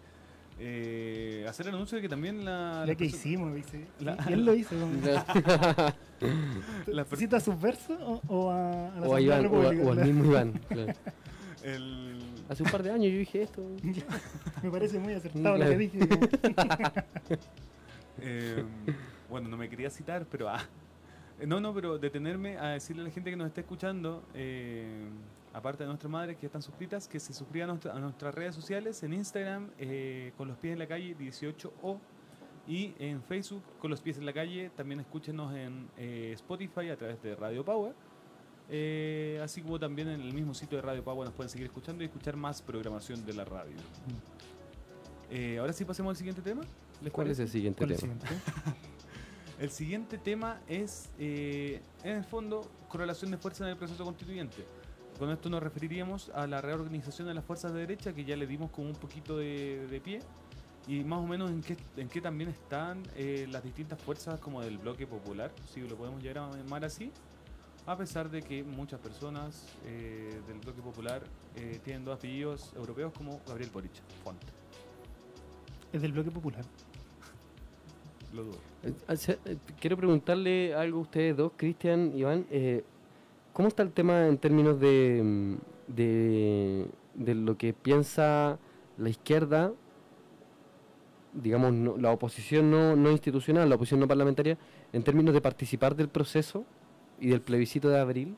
eh, 0.60 1.46
hacer 1.48 1.68
el 1.68 1.76
anuncio 1.76 1.98
de 1.98 2.02
que 2.02 2.10
también 2.10 2.46
la. 2.46 2.86
Las 2.86 2.96
que 2.96 3.06
hicimos, 3.06 3.54
dice. 3.54 3.86
La- 4.00 4.18
¿Quién 4.18 4.46
lo 4.46 4.54
hizo? 4.56 4.76
¿Cita 7.18 7.38
a 7.38 7.40
sus 7.40 7.60
versos 7.60 7.98
o, 8.02 8.22
o 8.28 8.52
a, 8.52 8.88
a 8.96 9.00
la 9.00 9.08
o 9.08 9.16
a 9.16 9.18
Asamblea 9.18 9.42
Iván, 9.42 9.46
o, 9.46 9.60
a- 9.60 9.72
República? 9.72 9.88
o 9.88 9.92
al 9.92 10.06
mismo 10.06 10.26
Iván. 10.26 10.52
claro. 10.70 10.94
el- 11.64 12.22
Hace 12.48 12.62
un 12.64 12.70
par 12.70 12.84
de 12.84 12.92
años 12.92 13.12
yo 13.12 13.18
dije 13.18 13.42
esto. 13.42 13.64
Me 14.64 14.70
parece 14.70 15.00
muy 15.00 15.14
acertado 15.14 15.44
lo 15.50 15.56
Claro. 15.56 15.72
que 15.72 15.78
dije. 15.78 16.00
Eh, 18.22 18.64
bueno, 19.30 19.50
no 19.50 19.58
me 19.58 19.68
quería 19.68 19.90
citar, 19.90 20.26
pero 20.30 20.48
ah. 20.50 20.64
No, 21.46 21.60
no, 21.60 21.74
pero 21.74 21.98
detenerme 21.98 22.58
a 22.58 22.70
decirle 22.70 23.02
a 23.02 23.06
la 23.06 23.12
gente 23.12 23.30
que 23.30 23.36
nos 23.36 23.48
está 23.48 23.60
escuchando, 23.62 24.24
eh, 24.34 25.06
aparte 25.56 25.84
de 25.84 25.88
nuestras 25.88 26.12
madres 26.12 26.38
que 26.38 26.46
están 26.48 26.62
suscritas, 26.62 27.08
que 27.08 27.20
se 27.20 27.34
suscriban 27.34 27.70
a, 27.70 27.74
nuestra- 27.74 27.94
a 27.96 28.00
nuestras 28.00 28.36
redes 28.36 28.54
sociales, 28.56 29.02
en 29.04 29.14
Instagram, 29.14 29.70
eh, 29.80 30.34
con 30.38 30.48
los 30.48 30.58
pies 30.58 30.74
en 30.74 30.80
la 30.80 30.88
calle 30.88 31.16
18O, 31.18 32.00
y 32.68 32.94
en 33.00 33.22
Facebook, 33.22 33.62
con 33.80 33.92
los 33.92 34.02
pies 34.02 34.18
en 34.18 34.26
la 34.26 34.34
calle. 34.34 34.72
También 34.76 35.00
escúchenos 35.00 35.54
en 35.56 35.88
eh, 35.98 36.32
Spotify 36.34 36.90
a 36.90 36.98
través 36.98 37.22
de 37.22 37.36
Radio 37.36 37.64
Power. 37.64 37.94
eh, 38.70 39.40
así 39.44 39.62
como 39.62 39.80
también 39.80 40.08
en 40.10 40.20
el 40.22 40.34
mismo 40.34 40.54
sitio 40.56 40.78
de 40.78 40.82
Radio 40.82 41.04
Power 41.04 41.26
nos 41.28 41.36
pueden 41.36 41.50
seguir 41.52 41.68
escuchando 41.68 42.04
y 42.04 42.08
escuchar 42.08 42.36
más 42.36 42.62
programación 42.64 43.24
de 43.26 43.34
la 43.34 43.46
radio. 43.46 43.76
Eh, 45.30 45.58
ahora 45.60 45.74
sí 45.74 45.86
pasemos 45.86 46.12
al 46.12 46.16
siguiente 46.18 46.42
tema. 46.42 46.62
¿Les 47.02 47.12
¿Cuál 47.14 47.30
es 47.30 47.40
el 47.40 47.50
siguiente 47.50 47.78
¿Cuál 47.80 47.92
es 47.92 48.04
el 48.04 48.10
tema? 48.10 48.22
siguiente? 48.22 48.42
El 49.58 49.70
siguiente 49.72 50.18
tema 50.18 50.60
es, 50.68 51.10
eh, 51.18 51.82
en 52.04 52.18
el 52.18 52.26
fondo, 52.26 52.70
correlación 52.90 53.32
de 53.32 53.38
fuerza 53.38 53.64
en 53.64 53.70
el 53.70 53.78
proceso 53.78 54.04
constituyente. 54.04 54.66
Con 55.18 55.30
esto 55.30 55.50
nos 55.50 55.64
referiríamos 55.64 56.30
a 56.36 56.46
la 56.46 56.62
reorganización 56.62 57.28
de 57.28 57.34
las 57.34 57.46
fuerzas 57.46 57.74
de 57.74 57.80
derecha, 57.80 58.14
que 58.14 58.26
ya 58.26 58.36
le 58.36 58.48
dimos 58.48 58.70
como 58.72 58.90
un 58.90 58.96
poquito 58.96 59.38
de, 59.38 59.88
de 59.88 60.02
pie, 60.02 60.20
y 60.88 61.04
más 61.04 61.20
o 61.20 61.28
menos 61.28 61.50
en 61.50 61.62
qué, 61.62 61.78
en 61.98 62.10
qué 62.10 62.22
también 62.22 62.50
están 62.50 63.02
eh, 63.16 63.48
las 63.50 63.64
distintas 63.64 64.00
fuerzas 64.00 64.40
como 64.40 64.62
del 64.62 64.78
bloque 64.78 65.08
popular, 65.08 65.52
si 65.74 65.82
lo 65.82 65.96
podemos 65.96 66.22
llegar 66.22 66.40
a 66.40 66.52
llamar 66.52 66.84
así, 66.84 67.12
a 67.86 67.98
pesar 67.98 68.30
de 68.30 68.42
que 68.42 68.64
muchas 68.64 69.00
personas 69.00 69.66
eh, 69.86 70.42
del 70.48 70.60
bloque 70.60 70.82
popular 70.82 71.24
eh, 71.56 71.80
tienen 71.84 72.04
dos 72.04 72.18
apellidos 72.18 72.74
europeos 72.76 73.14
como 73.14 73.40
Gabriel 73.48 73.70
Boric, 73.74 73.94
Font. 74.24 74.42
Es 75.94 76.02
del 76.02 76.12
bloque 76.12 76.32
popular. 76.32 76.66
Lo 78.34 78.44
dudo. 78.44 78.58
Quiero 79.80 79.96
preguntarle 79.96 80.76
algo 80.76 81.00
a 81.00 81.02
ustedes 81.04 81.38
dos, 81.38 81.54
Cristian, 81.56 82.12
Iván. 82.18 82.46
¿Cómo 83.56 83.70
está 83.70 83.84
el 83.84 83.94
tema 83.94 84.28
en 84.28 84.38
términos 84.38 84.82
de, 84.82 85.22
mm, 85.24 85.56
de, 85.88 86.88
de 87.14 87.36
lo 87.36 87.58
que 87.58 87.72
piensa 87.72 88.60
la 88.98 89.08
izquierda, 89.08 89.72
digamos, 91.32 91.98
la 92.02 92.12
oposición 92.12 92.70
no, 92.70 92.98
no 92.98 93.12
institucional, 93.12 93.70
la 93.70 93.76
oposición 93.76 94.02
no 94.02 94.10
parlamentaria, 94.10 94.58
en 94.92 95.04
términos 95.04 95.34
de 95.34 95.40
participar 95.40 95.96
del 95.96 96.10
proceso 96.10 96.66
y 97.18 97.30
del 97.30 97.40
plebiscito 97.40 97.88
de 97.88 97.98
abril? 97.98 98.36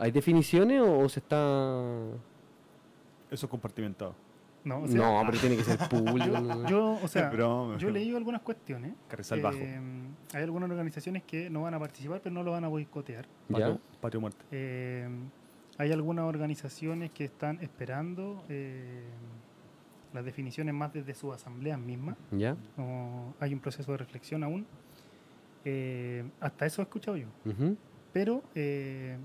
¿Hay 0.00 0.10
definiciones 0.10 0.80
o, 0.80 0.98
o 0.98 1.08
se 1.08 1.20
está...? 1.20 1.80
Eso 3.30 3.46
es 3.46 3.50
compartimentado. 3.50 4.16
No, 4.68 4.82
o 4.82 4.86
sea, 4.86 5.00
no, 5.00 5.22
pero 5.26 5.38
tiene 5.38 5.56
que 5.56 5.64
ser 5.64 5.78
público. 5.88 6.68
yo, 6.68 6.98
o 7.02 7.08
sea, 7.08 7.32
yo 7.78 7.88
he 7.88 7.92
leído 7.92 8.16
algunas 8.16 8.42
cuestiones. 8.42 8.92
Carrizal 9.08 9.40
bajo. 9.40 9.58
Eh, 9.58 9.80
hay 10.34 10.42
algunas 10.42 10.70
organizaciones 10.70 11.22
que 11.24 11.48
no 11.48 11.62
van 11.62 11.74
a 11.74 11.78
participar, 11.78 12.20
pero 12.22 12.34
no 12.34 12.42
lo 12.42 12.52
van 12.52 12.64
a 12.64 12.68
boicotear. 12.68 13.26
¿Ya? 13.48 13.78
Patio, 14.00 14.20
muerte. 14.20 14.44
Eh, 14.50 15.08
hay 15.78 15.92
algunas 15.92 16.24
organizaciones 16.24 17.12
que 17.12 17.24
están 17.24 17.58
esperando 17.62 18.44
eh, 18.48 19.04
las 20.12 20.24
definiciones 20.24 20.74
más 20.74 20.92
desde 20.92 21.14
sus 21.14 21.34
asambleas 21.34 21.78
mismas. 21.78 22.16
¿Ya? 22.32 22.56
No, 22.76 23.34
hay 23.38 23.54
un 23.54 23.60
proceso 23.60 23.92
de 23.92 23.98
reflexión 23.98 24.42
aún. 24.42 24.66
Eh, 25.64 26.24
hasta 26.40 26.66
eso 26.66 26.82
he 26.82 26.84
escuchado 26.84 27.16
yo. 27.16 27.28
Pero, 28.12 28.42
eh, 28.54 29.16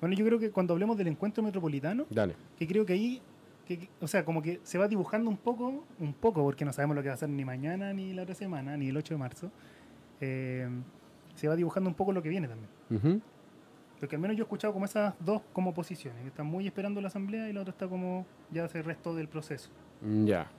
bueno, 0.00 0.14
yo 0.14 0.24
creo 0.24 0.38
que 0.38 0.50
cuando 0.50 0.74
hablemos 0.74 0.96
del 0.96 1.08
encuentro 1.08 1.42
metropolitano, 1.42 2.06
Dale. 2.08 2.36
que 2.56 2.66
creo 2.66 2.86
que 2.86 2.92
ahí, 2.92 3.22
que- 3.78 3.88
o 4.00 4.06
sea, 4.08 4.24
como 4.24 4.42
que 4.42 4.60
se 4.62 4.78
va 4.78 4.88
dibujando 4.88 5.30
un 5.30 5.36
poco, 5.36 5.84
un 5.98 6.12
poco, 6.14 6.42
porque 6.42 6.64
no 6.64 6.72
sabemos 6.72 6.96
lo 6.96 7.02
que 7.02 7.08
va 7.08 7.12
a 7.12 7.14
hacer 7.14 7.28
ni 7.28 7.44
mañana, 7.44 7.92
ni 7.92 8.12
la 8.12 8.22
otra 8.22 8.34
semana, 8.34 8.76
ni 8.76 8.88
el 8.88 8.96
8 8.96 9.14
de 9.14 9.18
marzo, 9.18 9.50
eh, 10.20 10.68
se 11.34 11.48
va 11.48 11.56
dibujando 11.56 11.88
un 11.88 11.94
poco 11.94 12.12
lo 12.12 12.22
que 12.22 12.28
viene 12.28 12.48
también. 12.48 13.22
Porque 13.98 14.16
al 14.16 14.22
menos 14.22 14.36
yo 14.36 14.42
he 14.42 14.46
escuchado 14.46 14.72
como 14.72 14.86
esas 14.86 15.14
dos 15.20 15.42
como 15.52 15.74
posiciones, 15.74 16.22
que 16.22 16.28
están 16.28 16.46
muy 16.46 16.66
esperando 16.66 17.00
la 17.00 17.08
asamblea 17.08 17.48
y 17.48 17.52
la 17.52 17.60
otra 17.60 17.72
está 17.72 17.86
como 17.88 18.26
ya 18.50 18.64
hace 18.64 18.78
el 18.78 18.84
resto 18.84 19.14
del 19.14 19.28
proceso. 19.28 19.70
Ya. 20.24 20.50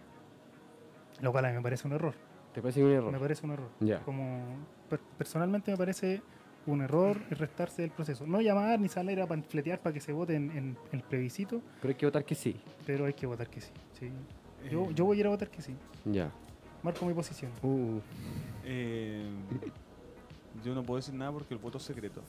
Lo 1.22 1.32
cual 1.32 1.46
a 1.46 1.50
mí 1.50 1.56
me 1.56 1.62
parece 1.62 1.88
un 1.88 1.94
error. 1.94 2.14
¿Te 2.54 2.62
parece 2.62 2.84
un 2.84 2.92
error? 2.92 3.12
Me 3.12 3.20
parece 3.20 3.46
un 3.46 3.52
error. 3.54 3.70
Ya. 3.80 4.00
Como 4.04 4.42
per- 4.90 5.00
personalmente 5.18 5.72
me 5.72 5.78
parece 5.78 6.22
un 6.68 6.82
error 6.82 7.18
el 7.30 7.38
restarse 7.38 7.82
del 7.82 7.92
proceso. 7.92 8.26
No 8.28 8.40
llamar 8.42 8.80
ni 8.80 8.88
salir 8.88 9.20
a 9.22 9.28
panfletear 9.28 9.80
para 9.80 9.94
que 9.94 10.00
se 10.00 10.14
vote 10.14 10.36
en, 10.36 10.52
en 10.52 10.78
el 10.92 11.02
plebiscito, 11.02 11.62
Pero 11.82 11.90
hay 11.92 11.96
que 11.96 12.06
votar 12.06 12.24
que 12.26 12.36
sí. 12.36 12.56
pero 12.86 13.06
hay 13.06 13.14
que 13.14 13.26
votar 13.26 13.48
que 13.50 13.62
sí. 13.62 13.72
sí. 14.00 14.10
Yo, 14.72 14.86
Eh, 14.86 14.94
yo 14.94 15.06
voy 15.06 15.18
a 15.18 15.20
ir 15.22 15.28
a 15.28 15.30
votar 15.32 15.50
que 15.50 15.62
sí. 15.62 15.74
Ya. 16.06 16.30
Marco 16.84 17.06
mi 17.06 17.14
posición. 17.14 17.52
Uh, 17.64 18.00
Eh, 18.66 19.26
yo 20.64 20.76
no 20.76 20.84
puedo 20.84 20.98
decir 20.98 21.14
nada 21.16 21.32
porque 21.32 21.54
el 21.54 21.60
voto 21.60 21.78
es 21.78 21.84
secreto. 21.84 22.22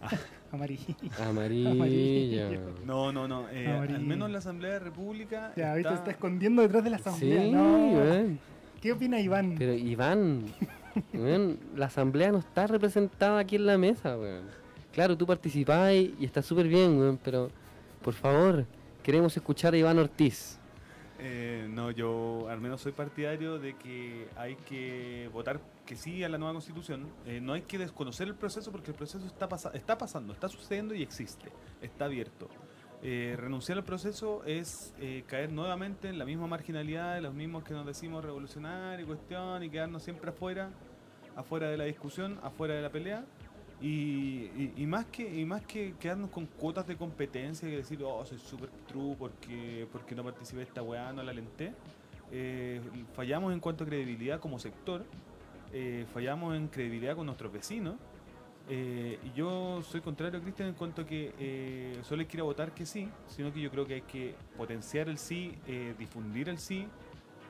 Amarillo. 0.52 0.82
amarilla. 1.20 1.70
Amarillo. 1.70 2.60
No, 2.84 3.12
no, 3.12 3.28
no. 3.28 3.48
eh, 3.50 3.68
Amarillo. 3.68 3.96
al 3.98 4.02
menos 4.04 4.30
la 4.30 4.38
Asamblea 4.38 4.72
de 4.72 4.78
la 4.80 4.84
República. 4.84 5.52
Ya, 5.56 5.74
viste, 5.74 5.88
está- 5.88 5.94
está 6.00 6.10
escondiendo 6.12 6.62
detrás 6.62 6.82
de 6.84 6.90
la 6.90 6.98
Sí, 6.98 7.04
asamblea. 7.08 7.52
no. 7.52 7.88
weón. 7.92 8.38
¿Qué 8.80 8.90
opina 8.92 9.20
Iván? 9.20 9.54
Pero 9.56 9.72
Iván, 9.74 10.42
la 11.76 11.86
asamblea 11.86 12.32
no 12.32 12.38
está 12.38 12.66
representada 12.66 13.38
aquí 13.38 13.56
en 13.56 13.66
la 13.66 13.78
mesa, 13.78 14.16
weón. 14.18 14.44
Claro, 14.92 15.16
tú 15.16 15.26
participás 15.26 15.92
y 15.94 16.14
y 16.18 16.24
está 16.24 16.42
súper 16.42 16.68
bien, 16.68 16.98
weón, 16.98 17.18
pero 17.22 17.50
por 18.02 18.14
favor, 18.14 18.66
queremos 19.02 19.36
escuchar 19.36 19.74
a 19.74 19.76
Iván 19.78 19.98
Ortiz. 19.98 20.58
Eh, 21.24 21.68
no, 21.70 21.92
yo 21.92 22.48
al 22.48 22.60
menos 22.60 22.80
soy 22.80 22.90
partidario 22.92 23.58
de 23.58 23.76
que 23.76 24.26
hay 24.36 24.56
que 24.56 25.30
votar 25.32 25.60
que 25.86 25.94
sí 25.94 26.24
a 26.24 26.28
la 26.28 26.36
nueva 26.36 26.52
constitución. 26.54 27.06
Eh, 27.26 27.40
no 27.40 27.52
hay 27.52 27.62
que 27.62 27.78
desconocer 27.78 28.26
el 28.26 28.34
proceso 28.34 28.72
porque 28.72 28.90
el 28.90 28.96
proceso 28.96 29.24
está, 29.24 29.48
pasa- 29.48 29.70
está 29.72 29.96
pasando, 29.96 30.32
está 30.32 30.48
sucediendo 30.48 30.94
y 30.94 31.02
existe, 31.02 31.48
está 31.80 32.06
abierto. 32.06 32.48
Eh, 33.04 33.34
renunciar 33.36 33.78
al 33.78 33.84
proceso 33.84 34.44
es 34.44 34.94
eh, 35.00 35.24
caer 35.26 35.50
nuevamente 35.50 36.08
en 36.08 36.18
la 36.18 36.24
misma 36.24 36.46
marginalidad 36.46 37.16
de 37.16 37.20
los 37.20 37.34
mismos 37.34 37.64
que 37.64 37.74
nos 37.74 37.84
decimos 37.84 38.24
revolucionar 38.24 39.00
y 39.00 39.04
cuestión 39.04 39.64
y 39.64 39.70
quedarnos 39.70 40.04
siempre 40.04 40.30
afuera, 40.30 40.70
afuera 41.34 41.68
de 41.68 41.76
la 41.76 41.84
discusión, 41.84 42.38
afuera 42.42 42.74
de 42.74 42.82
la 42.82 42.90
pelea. 42.90 43.24
Y, 43.80 44.84
más 44.86 45.06
que 45.06 45.24
y 45.24 45.44
más 45.44 45.62
que 45.62 45.94
quedarnos 45.98 46.30
con 46.30 46.46
cuotas 46.46 46.86
de 46.86 46.96
competencia 46.96 47.68
y 47.68 47.72
decir, 47.72 48.00
oh, 48.04 48.24
soy 48.24 48.38
súper 48.38 48.70
true 48.86 49.16
porque, 49.18 49.88
porque 49.90 50.14
no 50.14 50.22
participé 50.22 50.62
esta 50.62 50.82
weá, 50.82 51.12
no 51.12 51.24
la 51.24 51.32
alenté, 51.32 51.74
eh, 52.30 52.80
fallamos 53.14 53.52
en 53.52 53.58
cuanto 53.58 53.82
a 53.82 53.86
credibilidad 53.88 54.38
como 54.38 54.60
sector, 54.60 55.04
eh, 55.72 56.06
fallamos 56.14 56.56
en 56.56 56.68
credibilidad 56.68 57.16
con 57.16 57.26
nuestros 57.26 57.52
vecinos. 57.52 57.96
Eh, 58.68 59.18
yo 59.34 59.82
soy 59.82 60.00
contrario 60.00 60.38
a 60.38 60.42
Cristian 60.42 60.68
en 60.68 60.74
cuanto 60.74 61.02
a 61.02 61.06
que 61.06 61.34
eh, 61.38 61.98
solo 62.02 62.22
hay 62.22 62.40
votar 62.42 62.72
que 62.72 62.86
sí, 62.86 63.08
sino 63.26 63.52
que 63.52 63.60
yo 63.60 63.70
creo 63.70 63.86
que 63.86 63.94
hay 63.94 64.02
que 64.02 64.34
potenciar 64.56 65.08
el 65.08 65.18
sí, 65.18 65.58
eh, 65.66 65.94
difundir 65.98 66.48
el 66.48 66.58
sí, 66.58 66.86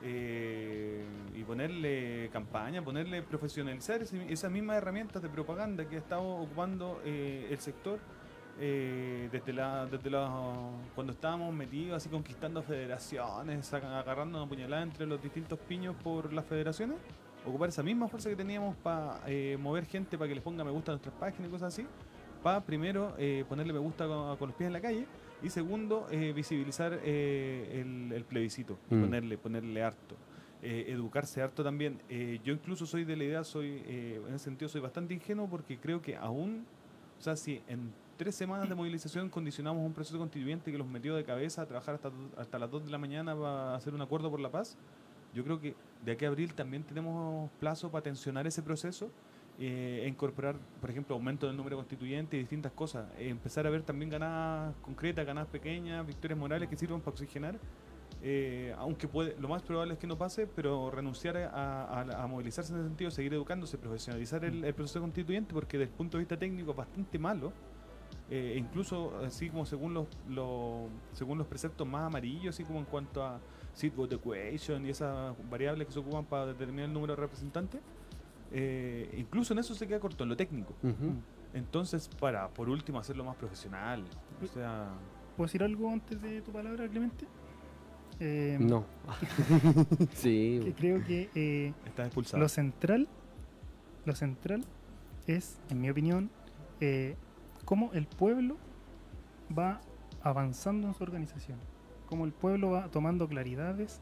eh, 0.03 1.03
y 1.33 1.43
ponerle 1.43 2.29
campaña, 2.33 2.81
ponerle 2.81 3.21
profesionalizar 3.21 4.01
esas 4.01 4.51
mismas 4.51 4.77
herramientas 4.77 5.21
de 5.21 5.29
propaganda 5.29 5.87
que 5.87 5.95
ha 5.95 5.99
estado 5.99 6.23
ocupando 6.23 6.99
el 7.05 7.57
sector 7.59 7.99
desde 8.59 9.53
la, 9.53 9.85
desde 9.85 10.09
la 10.09 10.29
cuando 10.93 11.13
estábamos 11.13 11.53
metidos 11.53 11.95
así 11.97 12.09
conquistando 12.09 12.61
federaciones, 12.61 13.73
agarrando 13.73 14.39
una 14.39 14.49
puñalada 14.49 14.83
entre 14.83 15.05
los 15.05 15.21
distintos 15.23 15.57
piños 15.59 15.95
por 16.03 16.33
las 16.33 16.45
federaciones, 16.45 16.97
ocupar 17.45 17.69
esa 17.69 17.83
misma 17.83 18.07
fuerza 18.07 18.29
que 18.29 18.35
teníamos 18.35 18.75
para 18.77 19.19
mover 19.59 19.85
gente 19.85 20.17
para 20.17 20.27
que 20.27 20.35
les 20.35 20.43
ponga 20.43 20.63
me 20.63 20.71
gusta 20.71 20.91
a 20.91 20.95
nuestras 20.95 21.15
páginas 21.15 21.47
y 21.49 21.51
cosas 21.51 21.73
así, 21.73 21.85
para 22.41 22.61
primero 22.61 23.13
eh, 23.17 23.45
ponerle 23.47 23.73
me 23.73 23.79
gusta 23.79 24.07
con, 24.07 24.35
con 24.37 24.49
los 24.49 24.55
pies 24.57 24.67
en 24.67 24.73
la 24.73 24.81
calle 24.81 25.05
y 25.41 25.49
segundo 25.49 26.07
eh, 26.11 26.31
visibilizar 26.33 26.99
eh, 27.03 27.81
el, 27.81 28.11
el 28.13 28.23
plebiscito, 28.25 28.77
Mm. 28.89 29.01
ponerle, 29.01 29.37
ponerle 29.37 29.83
harto. 29.83 30.15
eh, 30.65 30.85
educarse 30.93 31.41
harto 31.41 31.61
también. 31.61 31.99
Eh, 32.07 32.39
yo 32.45 32.53
incluso 32.53 32.85
soy 32.85 33.03
de 33.03 33.17
la 33.17 33.25
idea, 33.25 33.43
soy 33.43 33.81
eh, 33.85 34.21
en 34.25 34.33
ese 34.33 34.45
sentido 34.45 34.69
soy 34.69 34.79
bastante 34.79 35.13
ingenuo 35.13 35.49
porque 35.49 35.77
creo 35.77 36.01
que 36.01 36.15
aún, 36.15 36.65
o 37.19 37.21
sea, 37.21 37.35
si 37.35 37.61
en 37.67 37.91
tres 38.15 38.33
semanas 38.35 38.69
de 38.69 38.75
movilización 38.75 39.29
condicionamos 39.29 39.85
un 39.85 39.91
proceso 39.91 40.17
constituyente 40.17 40.71
que 40.71 40.77
los 40.77 40.87
metió 40.87 41.15
de 41.17 41.25
cabeza 41.25 41.63
a 41.63 41.65
trabajar 41.65 41.95
hasta, 41.95 42.11
hasta 42.37 42.57
las 42.59 42.71
2 42.71 42.85
de 42.85 42.91
la 42.91 42.97
mañana 42.97 43.35
para 43.35 43.75
hacer 43.75 43.93
un 43.93 44.01
acuerdo 44.01 44.31
por 44.31 44.39
la 44.39 44.49
paz, 44.51 44.77
yo 45.33 45.43
creo 45.43 45.59
que 45.59 45.75
de 46.05 46.11
aquí 46.11 46.25
a 46.25 46.27
abril 46.29 46.53
también 46.53 46.83
tenemos 46.83 47.49
plazo 47.59 47.89
para 47.91 48.03
tensionar 48.03 48.45
ese 48.47 48.61
proceso 48.61 49.09
eh, 49.59 50.01
e 50.03 50.07
incorporar, 50.07 50.55
por 50.81 50.89
ejemplo, 50.89 51.15
aumento 51.15 51.47
del 51.47 51.55
número 51.55 51.77
constituyente 51.77 52.35
y 52.35 52.39
distintas 52.39 52.71
cosas. 52.71 53.07
Eh, 53.17 53.29
empezar 53.29 53.67
a 53.67 53.69
ver 53.69 53.83
también 53.83 54.09
ganadas 54.09 54.75
concretas, 54.81 55.25
ganadas 55.25 55.49
pequeñas, 55.49 56.05
victorias 56.05 56.39
morales 56.39 56.67
que 56.69 56.75
sirvan 56.75 57.01
para 57.01 57.11
oxigenar. 57.11 57.59
eh, 58.21 58.73
aunque 58.77 59.07
puede, 59.07 59.35
lo 59.39 59.47
más 59.49 59.61
probable 59.63 59.93
es 59.93 59.99
que 59.99 60.07
no 60.07 60.17
pase, 60.17 60.47
pero 60.47 60.89
renunciar 60.91 61.35
a, 61.37 62.25
movilizarse 62.29 62.71
en 62.73 62.79
ese 62.79 62.87
sentido, 62.87 63.11
seguir 63.11 63.33
educándose, 63.33 63.77
profesionalizar 63.77 64.45
el, 64.45 64.73
proceso 64.73 65.01
constituyente, 65.01 65.53
porque 65.53 65.77
desde 65.77 65.91
el 65.91 65.97
punto 65.97 66.17
de 66.17 66.23
vista 66.23 66.37
técnico 66.37 66.71
es 66.71 66.77
bastante 66.77 67.19
malo. 67.19 67.51
eh, 68.29 68.53
e 68.55 68.57
incluso 68.57 69.17
así 69.25 69.49
como 69.49 69.65
según 69.65 69.93
los, 69.93 70.07
los- 70.29 70.89
según 71.13 71.37
los 71.37 71.47
preceptos 71.47 71.85
más 71.87 72.03
amarillos, 72.03 72.55
así 72.55 72.63
como 72.63 72.79
en 72.79 72.85
cuanto 72.85 73.23
a 73.23 73.39
seat 73.73 73.95
vote 73.95 74.15
equation 74.15 74.85
y 74.85 74.89
esas 74.89 75.35
variables 75.49 75.87
que 75.87 75.93
se 75.93 75.99
ocupan 75.99 76.25
para 76.25 76.47
determinar 76.47 76.85
el 76.85 76.93
número 76.93 77.15
de 77.15 77.21
representantes, 77.21 77.81
eh, 78.51 79.13
incluso 79.17 79.53
en 79.53 79.59
eso 79.59 79.73
se 79.73 79.87
queda 79.87 79.99
corto, 79.99 80.23
en 80.23 80.29
lo 80.29 80.37
técnico. 80.37 80.73
Entonces, 81.53 82.09
para 82.19 82.47
por 82.49 82.69
último 82.69 82.99
hacerlo 82.99 83.23
más 83.23 83.35
profesional, 83.35 84.03
o 84.41 84.47
sea, 84.47 84.93
¿Puedo 85.35 85.47
decir 85.47 85.63
algo 85.63 85.89
antes 85.91 86.21
de 86.21 86.41
tu 86.41 86.51
palabra, 86.51 86.87
Clemente? 86.87 87.25
Eh, 88.19 88.57
No. 88.59 88.85
sí, 90.13 90.59
que 90.63 90.73
creo 90.73 91.03
que 91.03 91.29
eh, 91.33 91.73
está 91.85 92.05
expulsado. 92.05 92.41
lo 92.41 92.49
central, 92.49 93.07
lo 94.05 94.13
central 94.15 94.63
es, 95.25 95.59
en 95.69 95.81
mi 95.81 95.89
opinión, 95.89 96.29
eh, 96.79 97.15
cómo 97.65 97.91
el 97.93 98.05
pueblo 98.05 98.57
va 99.57 99.81
avanzando 100.21 100.87
en 100.87 100.93
su 100.93 101.03
organización, 101.03 101.57
cómo 102.13 102.25
el 102.25 102.31
pueblo 102.31 102.69
va 102.69 102.89
tomando 102.89 103.27
claridades 103.27 103.99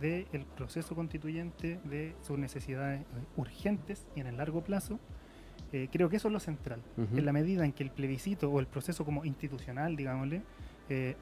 del 0.00 0.46
proceso 0.56 0.94
constituyente, 0.94 1.78
de 1.84 2.16
sus 2.22 2.38
necesidades 2.38 3.02
eh, 3.02 3.04
urgentes 3.36 4.06
y 4.16 4.20
en 4.20 4.28
el 4.28 4.38
largo 4.38 4.64
plazo. 4.64 4.98
Eh, 5.72 5.88
creo 5.92 6.08
que 6.08 6.16
eso 6.16 6.28
es 6.28 6.32
lo 6.32 6.40
central. 6.40 6.80
Ujú. 6.96 7.18
En 7.18 7.26
la 7.26 7.34
medida 7.34 7.66
en 7.66 7.72
que 7.72 7.82
el 7.82 7.90
plebiscito 7.90 8.50
o 8.50 8.60
el 8.60 8.66
proceso 8.66 9.04
como 9.04 9.26
institucional, 9.26 9.94
digámosle, 9.94 10.40
eh, 10.88 11.16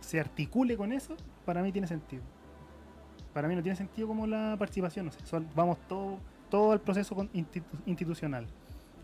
se 0.00 0.18
articule 0.20 0.74
con 0.78 0.90
eso, 0.90 1.16
para 1.44 1.62
mí 1.62 1.70
tiene 1.70 1.86
sentido. 1.86 2.22
Para 3.34 3.46
mí 3.46 3.54
no 3.54 3.62
tiene 3.62 3.76
sentido 3.76 4.08
como 4.08 4.26
la 4.26 4.56
participación, 4.58 5.04
no 5.04 5.12
sé, 5.12 5.18
son- 5.26 5.46
vamos 5.54 5.76
todo, 5.86 6.16
todo 6.48 6.72
al 6.72 6.80
proceso 6.80 7.14
con- 7.14 7.30
institu- 7.34 7.78
institucional. 7.84 8.46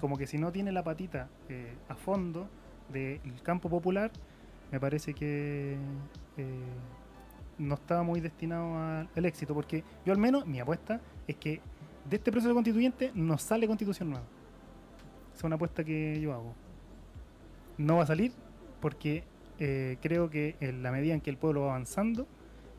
Como 0.01 0.17
que 0.17 0.27
si 0.27 0.39
no 0.39 0.51
tiene 0.51 0.73
la 0.73 0.83
patita 0.83 1.29
eh, 1.51 1.75
a 1.91 1.95
fondo 1.95 2.49
del 2.91 3.21
campo 3.43 3.69
popular, 3.69 4.11
me 4.71 4.81
parece 4.81 5.15
que 5.15 5.77
eh, 6.37 6.65
no 7.59 7.75
está 7.75 8.03
muy 8.03 8.21
destinado 8.21 9.07
al, 9.15 9.25
éxito, 9.25 9.55
porque 9.55 9.85
yo 10.05 10.13
al 10.13 10.19
menos, 10.19 10.47
mi 10.47 10.61
apuesta 10.61 11.01
es 11.27 11.37
que 11.37 11.61
de 12.09 12.17
este 12.17 12.31
proceso 12.31 12.55
constituyente 12.55 13.11
no 13.15 13.39
sale 13.39 13.67
constitución 13.67 14.11
nueva. 14.11 14.27
Esa 15.31 15.39
es 15.39 15.45
una 15.45 15.57
apuesta 15.57 15.85
que 15.85 16.21
yo 16.21 16.33
hago. 16.33 16.55
No 17.79 17.97
va 17.97 18.05
a 18.05 18.07
salir 18.07 18.33
porque 18.81 19.25
eh, 19.59 19.97
creo 20.01 20.31
que 20.31 20.57
en 20.61 20.83
la 20.83 20.93
medida 20.93 21.15
en 21.15 21.21
que 21.21 21.31
el 21.31 21.37
pueblo 21.37 21.63
va 21.63 21.71
avanzando, 21.71 22.27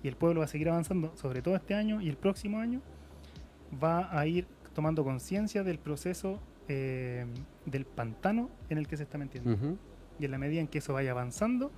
y 0.04 0.08
el 0.08 0.16
pueblo 0.16 0.40
va 0.40 0.46
a 0.46 0.48
seguir 0.48 0.70
avanzando, 0.70 1.16
sobre 1.16 1.42
todo 1.42 1.56
este 1.56 1.74
año 1.74 2.02
y 2.02 2.10
el 2.10 2.18
próximo 2.18 2.60
año, 2.60 2.82
va 3.84 4.18
a 4.18 4.26
ir 4.28 4.48
tomando 4.74 5.04
conciencia 5.04 5.64
del 5.64 5.80
proceso 5.80 6.40
eh, 6.68 7.26
del 7.66 7.86
pantano 7.86 8.50
en 8.70 8.78
el 8.78 8.88
que 8.88 8.98
se 8.98 9.04
está 9.04 9.18
metiendo. 9.18 9.54
Ujú. 9.54 9.78
Y 10.20 10.26
en 10.26 10.32
la 10.32 10.38
medida 10.38 10.60
en 10.62 10.68
que 10.68 10.80
eso 10.80 10.94
vaya 10.94 11.12
avanzando, 11.12 11.72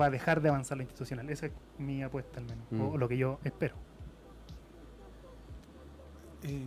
va 0.00 0.06
a 0.06 0.10
dejar 0.10 0.40
de 0.40 0.48
avanzar 0.48 0.76
lo 0.78 0.82
institucional. 0.82 1.28
Esa 1.30 1.46
es 1.46 1.52
mi 1.78 2.02
apuesta 2.02 2.38
al 2.40 2.46
menos, 2.46 2.64
Mm. 2.70 2.80
o 2.80 2.96
lo 2.98 3.08
que 3.08 3.16
yo 3.16 3.38
espero. 3.44 3.74
Eh, 6.42 6.62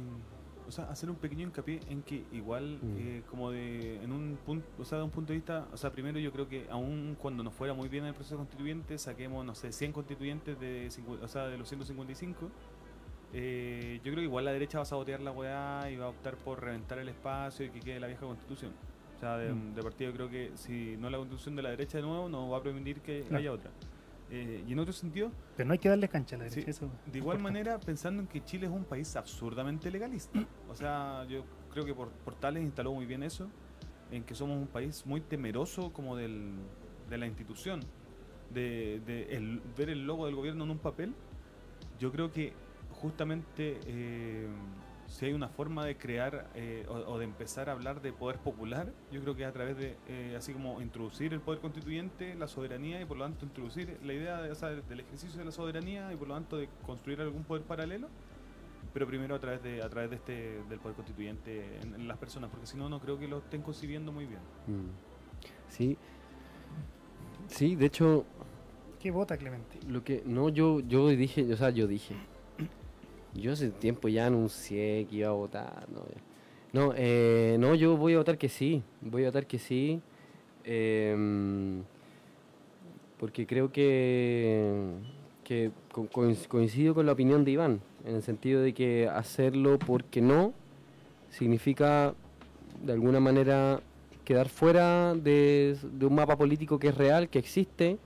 o 0.68 0.72
sea, 0.72 0.86
hacer 0.86 1.10
un 1.10 1.18
pequeño 1.18 1.46
hincapié 1.48 1.80
en 1.90 2.02
que 2.04 2.24
igual, 2.32 2.80
Mm. 2.82 2.98
eh, 2.98 3.24
como 3.30 3.52
de, 3.52 4.02
en 4.02 4.12
un 4.12 4.38
punto, 4.46 4.66
o 4.80 4.86
sea, 4.86 4.98
de 5.00 5.04
un 5.04 5.10
punto 5.10 5.34
de 5.34 5.38
vista, 5.40 5.68
o 5.74 5.78
sea, 5.78 5.92
primero 5.92 6.20
yo 6.20 6.32
creo 6.32 6.48
que 6.48 6.68
aún 6.70 7.18
cuando 7.22 7.44
nos 7.44 7.54
fuera 7.54 7.74
muy 7.74 7.90
bien 7.90 8.06
el 8.06 8.14
proceso 8.14 8.38
constituyente, 8.38 8.98
saquemos, 8.98 9.46
no 9.46 9.56
sé, 9.56 9.72
100 9.72 9.92
constituyentes 9.92 10.60
de, 10.60 10.90
o 11.22 11.28
sea, 11.28 11.48
de 11.48 11.58
los 11.58 11.68
155, 11.68 12.50
eh, 13.34 13.98
yo 14.04 14.12
creo 14.12 14.16
que 14.18 14.24
igual 14.24 14.46
la 14.46 14.52
derecha 14.54 14.78
va 14.78 14.84
a 14.84 14.86
sabotear 14.86 15.20
la 15.22 15.32
weá 15.32 15.90
y 15.92 15.98
va 15.98 16.06
a 16.06 16.10
optar 16.10 16.36
por 16.38 16.62
reventar 16.62 17.00
el 17.00 17.10
espacio 17.10 17.66
y 17.66 17.70
que 17.70 17.80
quede 17.80 18.00
la 18.00 18.08
vieja 18.08 18.26
constitución. 18.26 18.72
De, 19.24 19.54
Mm. 19.54 19.74
de 19.76 19.82
partida 19.82 20.10
yo 20.10 20.16
creo 20.16 20.30
que 20.30 20.52
si 20.56 20.98
no 20.98 21.10
la 21.10 21.18
constitución 21.18 21.56
de 21.56 21.62
la 21.62 21.70
derecha 21.70 21.98
de 21.98 22.04
nuevo, 22.04 22.28
no 22.28 22.50
va 22.50 22.58
a 22.58 22.64
permitir 22.64 23.00
que 23.02 23.22
Claro. 23.22 23.38
haya 23.38 23.52
otra. 23.54 23.72
Eh, 24.30 24.64
y 24.68 24.74
en 24.74 24.80
otro 24.80 24.92
sentido, 24.94 25.32
Pero 25.56 25.68
no 25.68 25.74
hay 25.74 25.80
que 25.80 25.90
darle 25.90 26.08
cancha 26.10 26.36
a 26.36 26.40
la 26.40 26.46
Sí, 26.50 26.56
derecha. 26.62 26.72
eso 26.72 26.86
de 27.12 27.18
igual 27.20 27.38
importante. 27.38 27.44
manera, 27.44 27.80
pensando 27.80 28.22
en 28.22 28.28
que 28.28 28.44
Chile 28.44 28.66
es 28.66 28.72
un 28.72 28.84
país 28.84 29.16
absurdamente 29.16 29.90
legalista. 29.92 30.34
O 30.70 30.76
sea, 30.76 31.26
yo 31.30 31.44
creo 31.72 31.86
que 31.86 31.94
por 31.94 32.10
Portales 32.10 32.64
instaló 32.64 32.94
muy 32.94 33.06
bien 33.06 33.24
eso, 33.24 33.48
en 34.12 34.24
que 34.24 34.36
somos 34.36 34.58
un 34.58 34.68
país 34.68 35.06
muy 35.06 35.22
temeroso 35.22 35.92
como 35.94 36.16
del, 36.16 36.52
de 37.10 37.18
la 37.18 37.26
institución, 37.28 37.80
de, 38.54 39.02
de 39.06 39.36
el- 39.36 39.62
ver 39.78 39.90
el 39.90 40.06
logo 40.06 40.26
del 40.26 40.36
gobierno 40.36 40.64
en 40.66 40.72
un 40.72 40.80
papel. 40.80 41.14
Yo 42.00 42.12
creo 42.12 42.32
que 42.32 42.54
justamente 42.92 43.80
eh, 43.86 44.48
si 45.14 45.28
hay 45.28 45.34
una 45.34 45.48
forma 45.48 45.86
de 45.86 45.96
crear 45.96 46.50
eh, 46.56 46.88
o, 46.90 46.94
o 46.94 47.20
de 47.20 47.26
empezar 47.26 47.70
a 47.70 47.74
hablar 47.74 48.02
de 48.02 48.12
poder 48.12 48.40
popular, 48.40 48.92
yo 49.12 49.22
creo 49.22 49.36
que 49.36 49.44
es 49.44 49.48
a 49.48 49.52
través 49.54 49.78
de, 49.78 49.96
eh, 50.08 50.34
así 50.36 50.54
como 50.54 50.82
introducir 50.82 51.34
el 51.34 51.40
poder 51.40 51.62
constituyente, 51.62 52.34
la 52.34 52.48
soberanía 52.48 53.00
y 53.00 53.06
por 53.06 53.18
lo 53.18 53.26
tanto 53.26 53.46
introducir 53.46 54.00
la 54.04 54.12
idea 54.14 54.42
de, 54.42 54.50
o 54.50 54.56
sea, 54.56 54.70
del 54.70 55.00
ejercicio 55.02 55.38
de 55.38 55.46
la 55.46 55.52
soberanía 55.52 56.12
y 56.12 56.16
por 56.16 56.28
lo 56.30 56.34
tanto 56.34 56.58
de 56.58 56.68
construir 56.84 57.22
algún 57.22 57.44
poder 57.44 57.62
paralelo, 57.62 58.08
pero 58.92 59.06
primero 59.06 59.36
a 59.36 59.40
través 59.40 59.62
de 59.62 59.84
a 59.84 59.90
través 59.90 60.10
de 60.10 60.16
este 60.16 60.34
del 60.68 60.80
poder 60.80 60.96
constituyente 60.96 61.78
en, 61.84 61.94
en 61.94 62.08
las 62.08 62.18
personas, 62.18 62.50
porque 62.50 62.66
si 62.66 62.76
no 62.76 62.90
no 62.90 63.00
creo 63.00 63.20
que 63.20 63.28
lo 63.28 63.38
estén 63.38 63.62
concibiendo 63.62 64.12
muy 64.12 64.26
bien. 64.26 64.42
Mm. 64.66 64.90
Sí. 65.70 65.96
Sí, 67.46 67.76
de 67.76 67.86
hecho, 67.86 68.26
¿Qué 69.00 69.12
vota 69.12 69.38
Clemente? 69.38 69.78
lo 69.88 70.04
que. 70.04 70.24
No, 70.26 70.50
yo, 70.50 70.80
yo 70.80 71.10
dije, 71.10 71.54
o 71.54 71.56
sea, 71.56 71.70
yo 71.70 71.86
dije. 71.86 72.16
Yo 73.36 73.52
hace 73.54 73.70
tiempo 73.70 74.08
ya 74.08 74.28
anuncié 74.28 75.06
que 75.10 75.18
iba 75.18 75.30
a 75.30 75.32
votar. 75.34 75.88
No, 75.92 76.02
no, 76.72 76.94
eh, 76.96 77.58
no 77.60 77.76
yo 77.76 77.98
voy 77.98 78.14
a 78.14 78.18
votar 78.18 78.38
que 78.38 78.50
sí. 78.50 78.84
Voy 79.02 79.24
a 79.24 79.28
votar 79.28 79.46
que 79.48 79.60
sí. 79.60 80.02
em, 80.66 81.82
porque 83.20 83.46
creo 83.48 83.72
que, 83.72 84.86
que 85.44 85.72
co- 85.92 86.08
coinc- 86.10 86.48
coincido 86.48 86.94
con 86.94 87.06
la 87.06 87.14
opinión 87.14 87.44
de 87.46 87.52
Iván. 87.52 87.82
En 88.06 88.16
el 88.16 88.22
sentido 88.24 88.62
de 88.62 88.74
que 88.74 89.08
hacerlo 89.08 89.80
porque 89.80 90.22
no 90.22 90.54
significa 91.30 92.14
de 92.84 92.94
alguna 92.94 93.20
manera 93.20 93.80
quedar 94.26 94.50
fuera 94.50 95.14
de, 95.16 95.78
de 95.94 96.06
un 96.06 96.16
mapa 96.16 96.38
político 96.38 96.78
que 96.80 96.90
es 96.90 96.96
real, 96.98 97.30
que 97.30 97.40
existe. 97.40 97.98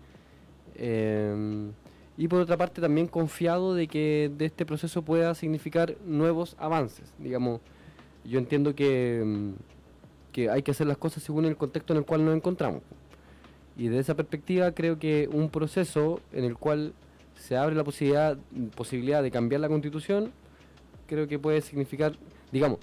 em, 0.75 1.71
y 2.17 2.27
por 2.27 2.41
otra 2.41 2.57
parte 2.57 2.81
también 2.81 3.07
confiado 3.07 3.75
de 3.75 3.87
que 3.87 4.31
de 4.35 4.45
este 4.45 4.65
proceso 4.65 5.03
pueda 5.03 5.35
significar 5.35 5.95
nuevos 6.05 6.55
avances. 6.59 7.13
Digamos, 7.19 7.61
yo 8.25 8.39
entiendo 8.39 8.73
que, 8.73 9.23
mm, 9.23 9.51
que 10.31 10.49
hay 10.49 10.63
que 10.63 10.71
hacer 10.71 10.87
las 10.87 10.97
cosas 10.97 11.21
según 11.21 11.45
el 11.45 11.55
contexto 11.55 11.93
en 11.93 11.99
el 11.99 12.05
cual 12.05 12.25
nos 12.25 12.35
encontramos. 12.35 12.81
Y 13.77 13.87
desde 13.87 13.99
esa 13.99 14.15
perspectiva 14.15 14.71
creo 14.71 14.97
que 14.97 15.29
un 15.31 15.49
proceso 15.49 16.19
en 16.33 16.43
el 16.43 16.57
cual 16.57 16.93
se 17.35 17.55
abre 17.55 17.75
la 17.75 17.83
posibilidad, 17.83 18.35
posibilidad 18.75 19.21
de 19.21 19.29
cambiar 19.29 19.61
la 19.61 19.67
constitución, 19.67 20.31
creo 21.05 21.27
que 21.27 21.37
puede 21.37 21.61
significar, 21.61 22.13
digamos, 22.51 22.79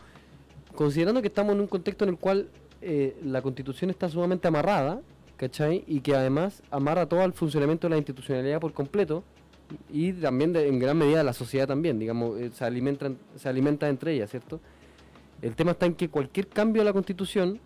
considerando 0.77 1.21
que 1.21 1.29
estamos 1.29 1.55
en 1.55 1.61
un 1.61 1.67
contexto 1.67 2.05
en 2.05 2.11
el 2.11 2.19
cual 2.19 2.49
eh, 2.81 3.17
la 3.25 3.43
constitución 3.43 3.91
está 3.91 4.09
sumamente 4.09 4.47
amarrada, 4.47 5.01
¿cachai? 5.37 5.85
Y 5.87 6.01
que 6.01 6.15
además 6.15 6.63
amarra 6.71 7.07
todo 7.07 7.23
al 7.23 7.33
funcionamiento 7.33 7.87
de 7.87 7.91
la 7.93 7.97
institucionalidad 7.99 8.61
por 8.61 8.73
completo 8.73 9.25
y 9.91 10.13
también 10.13 10.53
de- 10.53 10.69
en 10.69 10.79
gran 10.79 10.97
medida 10.97 11.19
de 11.19 11.25
la 11.25 11.33
sociedad 11.33 11.67
también, 11.67 11.99
digamos, 11.99 12.39
eh, 12.41 12.51
se, 12.53 12.65
alimentan, 12.65 13.19
se 13.37 13.49
alimenta 13.49 13.89
entre 13.89 14.13
ellas, 14.15 14.31
¿cierto? 14.31 14.61
El 15.43 15.55
tema 15.57 15.73
está 15.73 15.87
en 15.87 15.95
que 15.95 16.09
cualquier 16.09 16.47
cambio 16.49 16.83
a 16.83 16.85
la 16.85 16.93
constitución 16.93 17.59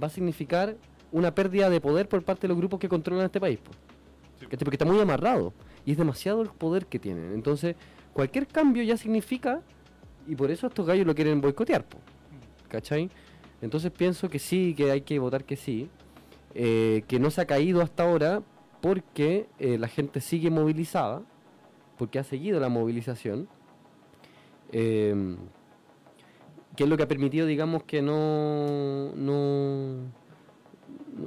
va 0.00 0.06
a 0.06 0.10
significar 0.10 0.76
una 1.12 1.34
pérdida 1.34 1.70
de 1.70 1.80
poder 1.80 2.08
por 2.08 2.22
parte 2.22 2.42
de 2.42 2.48
los 2.48 2.56
grupos 2.58 2.78
que 2.78 2.88
controlan 2.88 3.26
este 3.26 3.40
país. 3.40 3.58
¿cachai? 4.40 4.58
porque 4.58 4.74
está 4.76 4.84
muy 4.84 5.00
amarrado 5.00 5.52
y 5.86 5.92
es 5.92 5.96
demasiado 5.98 6.42
el 6.42 6.48
poder 6.50 6.86
que 6.86 6.98
tienen. 6.98 7.32
Entonces, 7.32 7.74
cualquier 8.12 8.46
cambio 8.46 8.82
ya 8.82 8.96
significa, 8.98 9.62
y 10.28 10.34
por 10.36 10.50
eso 10.50 10.66
estos 10.66 10.86
gallos 10.86 11.06
lo 11.06 11.14
quieren 11.14 11.40
boicotear, 11.40 11.84
po. 11.84 11.98
¿cachai? 12.68 13.08
Entonces 13.62 13.90
pienso 13.90 14.28
que 14.28 14.38
sí, 14.38 14.74
que 14.76 14.90
hay 14.90 15.00
que 15.00 15.18
votar 15.18 15.44
que 15.44 15.56
sí, 15.56 15.88
eh, 16.58 17.04
que 17.06 17.20
no 17.20 17.30
se 17.30 17.42
ha 17.42 17.44
caído 17.44 17.82
hasta 17.82 18.04
ahora 18.04 18.42
porque 18.80 19.46
eh, 19.58 19.76
la 19.76 19.88
gente 19.88 20.22
sigue 20.22 20.48
movilizada, 20.48 21.20
porque 21.98 22.18
ha 22.18 22.24
seguido 22.24 22.58
la 22.60 22.70
movilización, 22.70 23.46
eh, 24.72 25.36
que 26.74 26.84
es 26.84 26.88
lo 26.88 26.96
que 26.96 27.02
ha 27.02 27.08
permitido, 27.08 27.46
digamos, 27.46 27.82
que 27.82 28.00
no, 28.00 29.12
no, 29.16 29.96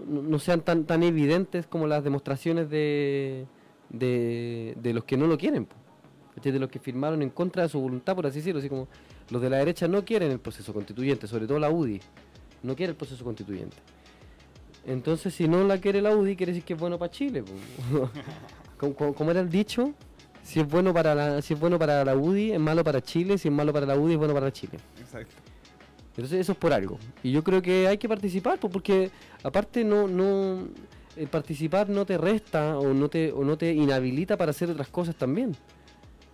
no, 0.08 0.40
sean 0.40 0.62
tan, 0.62 0.86
tan 0.86 1.04
evidentes 1.04 1.68
como 1.68 1.86
las 1.86 2.04
demostraciones 2.04 2.72
de, 2.72 3.46
de, 3.90 4.76
de 4.82 4.94
los 4.96 5.04
que 5.04 5.16
no 5.16 5.28
lo 5.28 5.38
quieren, 5.38 5.68
de 6.42 6.58
los 6.58 6.70
que 6.70 6.80
firmaron 6.80 7.22
en 7.22 7.30
contra 7.30 7.62
de 7.62 7.70
su 7.70 7.80
voluntad, 7.80 8.16
por 8.16 8.26
así 8.26 8.40
decirlo, 8.40 8.62
así 8.62 8.70
como 8.70 8.88
los 9.30 9.44
de 9.44 9.50
la 9.52 9.58
derecha 9.58 9.88
no 9.88 10.04
quieren 10.04 10.32
el 10.32 10.40
proceso 10.40 10.74
constituyente, 10.74 11.28
sobre 11.28 11.46
todo 11.46 11.60
la 11.60 11.70
UDI, 11.70 12.02
no 12.64 12.76
quiere 12.76 12.94
el 12.94 12.98
proceso 12.98 13.24
constituyente. 13.24 13.78
Entonces, 14.90 15.36
si 15.36 15.48
no 15.48 15.64
la 15.66 15.78
quiere 15.78 16.02
la 16.02 16.16
UDI, 16.16 16.36
quiere 16.36 16.52
decir 16.52 16.66
que 16.66 16.74
es 16.74 16.80
bueno 16.80 16.98
para 16.98 17.12
Chile. 17.12 17.44
como, 18.78 19.14
como- 19.14 19.30
era 19.32 19.40
el 19.40 19.50
dicho, 19.50 19.94
si 20.42 20.60
es 20.60 20.68
bueno 20.68 20.92
para 20.94 21.14
la, 21.14 21.42
si 21.44 21.54
es 21.54 21.60
bueno 21.60 21.78
para 21.78 22.04
la 22.04 22.16
UDI, 22.16 22.54
es 22.54 22.60
malo 22.60 22.84
para 22.84 23.00
Chile, 23.00 23.38
si 23.38 23.50
es 23.50 23.54
malo 23.54 23.72
para 23.72 23.86
la 23.86 23.96
UDI, 23.96 24.14
es 24.14 24.18
bueno 24.18 24.34
para 24.34 24.52
Chile. 24.52 24.80
Exacto. 25.00 25.36
Entonces 26.10 26.40
eso 26.40 26.54
es 26.54 26.58
por 26.58 26.74
algo. 26.74 26.98
Y 27.22 27.32
yo 27.32 27.44
creo 27.44 27.62
que 27.62 27.88
hay 27.88 28.00
que 28.00 28.10
participar, 28.10 28.58
pues, 28.60 28.74
porque 28.74 29.12
aparte 29.44 29.84
no, 29.84 30.08
no, 30.08 30.68
el 31.16 31.28
participar 31.28 31.88
no 31.88 32.04
te 32.04 32.18
resta 32.18 32.80
o 32.80 32.92
no 32.92 33.10
te, 33.10 33.32
o 33.32 33.44
no 33.44 33.60
te 33.60 33.72
inhabilita 33.72 34.38
para 34.38 34.50
hacer 34.50 34.72
otras 34.72 34.88
cosas 34.88 35.16
también. 35.16 35.56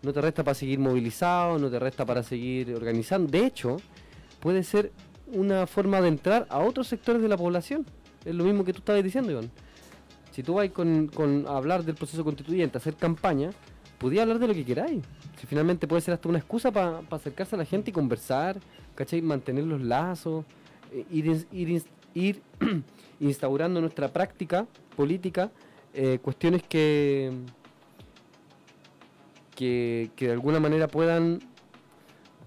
No 0.01 0.14
te 0.14 0.22
resta 0.22 0.45
para 0.45 0.56
seguir 0.56 0.80
movilizado, 0.80 1.60
no 1.60 1.70
te 1.70 1.78
resta 1.78 2.06
para 2.06 2.24
seguir 2.24 2.74
organizando. 2.74 3.30
De 3.30 3.45
hecho, 3.45 3.78
puede 4.39 4.64
ser 4.64 4.93
una 5.28 5.68
forma 5.68 5.99
de 5.99 6.08
entrar 6.08 6.47
a 6.49 6.60
otros 6.60 6.88
sectores 6.88 7.22
de 7.22 7.28
la 7.28 7.36
población. 7.36 7.86
Es 8.26 8.36
lo 8.36 8.43
mismo 8.43 8.65
que 8.65 8.73
tú 8.73 8.80
estabas 8.80 9.03
diciendo, 9.03 9.32
Iván. 9.32 9.49
Si 10.32 10.43
tú 10.43 10.55
vas 10.55 10.69
con, 10.71 11.07
con 11.07 11.45
a 11.47 11.55
hablar 11.55 11.84
del 11.84 11.95
proceso 11.95 12.23
constituyente, 12.23 12.78
hacer 12.78 12.95
campaña, 12.95 13.51
podía 13.97 14.23
hablar 14.23 14.39
de 14.39 14.47
lo 14.47 14.53
que 14.53 14.65
queráis. 14.65 15.03
Si 15.39 15.47
finalmente 15.47 15.88
puede 15.88 16.01
ser 16.01 16.13
hasta 16.13 16.28
una 16.28 16.39
excusa 16.39 16.71
para 16.71 17.01
acercarse 17.11 17.55
a 17.55 17.59
la 17.59 17.65
gente 17.65 17.91
y 17.91 17.93
conversar, 17.93 18.59
¿cachai? 18.95 19.21
Mantener 19.21 19.63
los 19.63 19.82
lazos, 19.82 20.43
eh, 20.91 21.05
ir, 21.11 21.45
ir, 21.51 21.84
ir 22.13 22.41
instaurando 23.19 23.80
nuestra 23.80 24.11
práctica 24.11 24.67
política 24.95 25.51
eh, 25.93 26.19
cuestiones 26.21 26.61
que, 26.63 27.32
que, 29.55 30.11
que 30.15 30.26
de 30.26 30.34
alguna 30.34 30.59
manera 30.59 30.89
puedan 30.89 31.39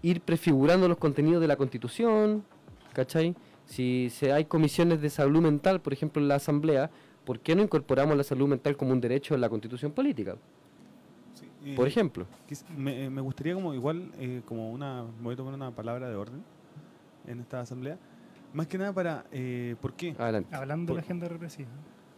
ir 0.03 0.21
prefigurando 0.21 0.87
los 0.87 0.99
contenidos 0.99 1.41
de 1.41 1.49
la 1.49 1.57
constitución, 1.57 2.45
¿cachai? 2.93 3.35
Si, 3.69 4.09
si 4.11 4.27
hay 4.31 4.47
comisiones 4.47 5.01
de 5.03 5.11
salud 5.11 5.43
mental, 5.43 5.81
por 5.83 5.93
ejemplo, 5.93 6.23
en 6.23 6.29
la 6.29 6.37
asamblea, 6.37 6.91
¿por 7.27 7.39
qué 7.41 7.55
no 7.55 7.63
incorporamos 7.63 8.17
la 8.17 8.25
salud 8.25 8.49
mental 8.49 8.77
como 8.79 8.93
un 8.93 9.01
derecho 9.01 9.35
en 9.35 9.43
la 9.43 9.51
constitución 9.51 9.93
política? 9.93 10.37
Sí, 11.35 11.47
y 11.65 11.75
Por 11.77 11.87
ejemplo. 11.87 12.27
me, 12.77 13.05
eh, 13.05 13.11
me 13.11 13.21
gustaría 13.21 13.55
como 13.55 13.75
igual, 13.75 14.11
eh, 14.19 14.41
como 14.47 14.73
una, 14.73 15.05
voy 15.23 15.35
a 15.35 15.37
tomar 15.37 15.53
una 15.53 15.71
palabra 15.71 16.09
de 16.09 16.17
orden 16.17 16.43
en 17.27 17.41
esta 17.41 17.61
asamblea. 17.61 17.99
Más 18.55 18.67
que 18.67 18.79
nada 18.79 18.95
para, 18.95 19.27
eh, 19.31 19.77
¿por 19.83 19.93
qué? 19.93 20.17
Adelante. 20.19 20.55
Hablando 20.57 20.93
de 20.93 20.97
la 20.97 21.03
Por- 21.03 21.05
agenda 21.05 21.29
represiva. 21.29 21.69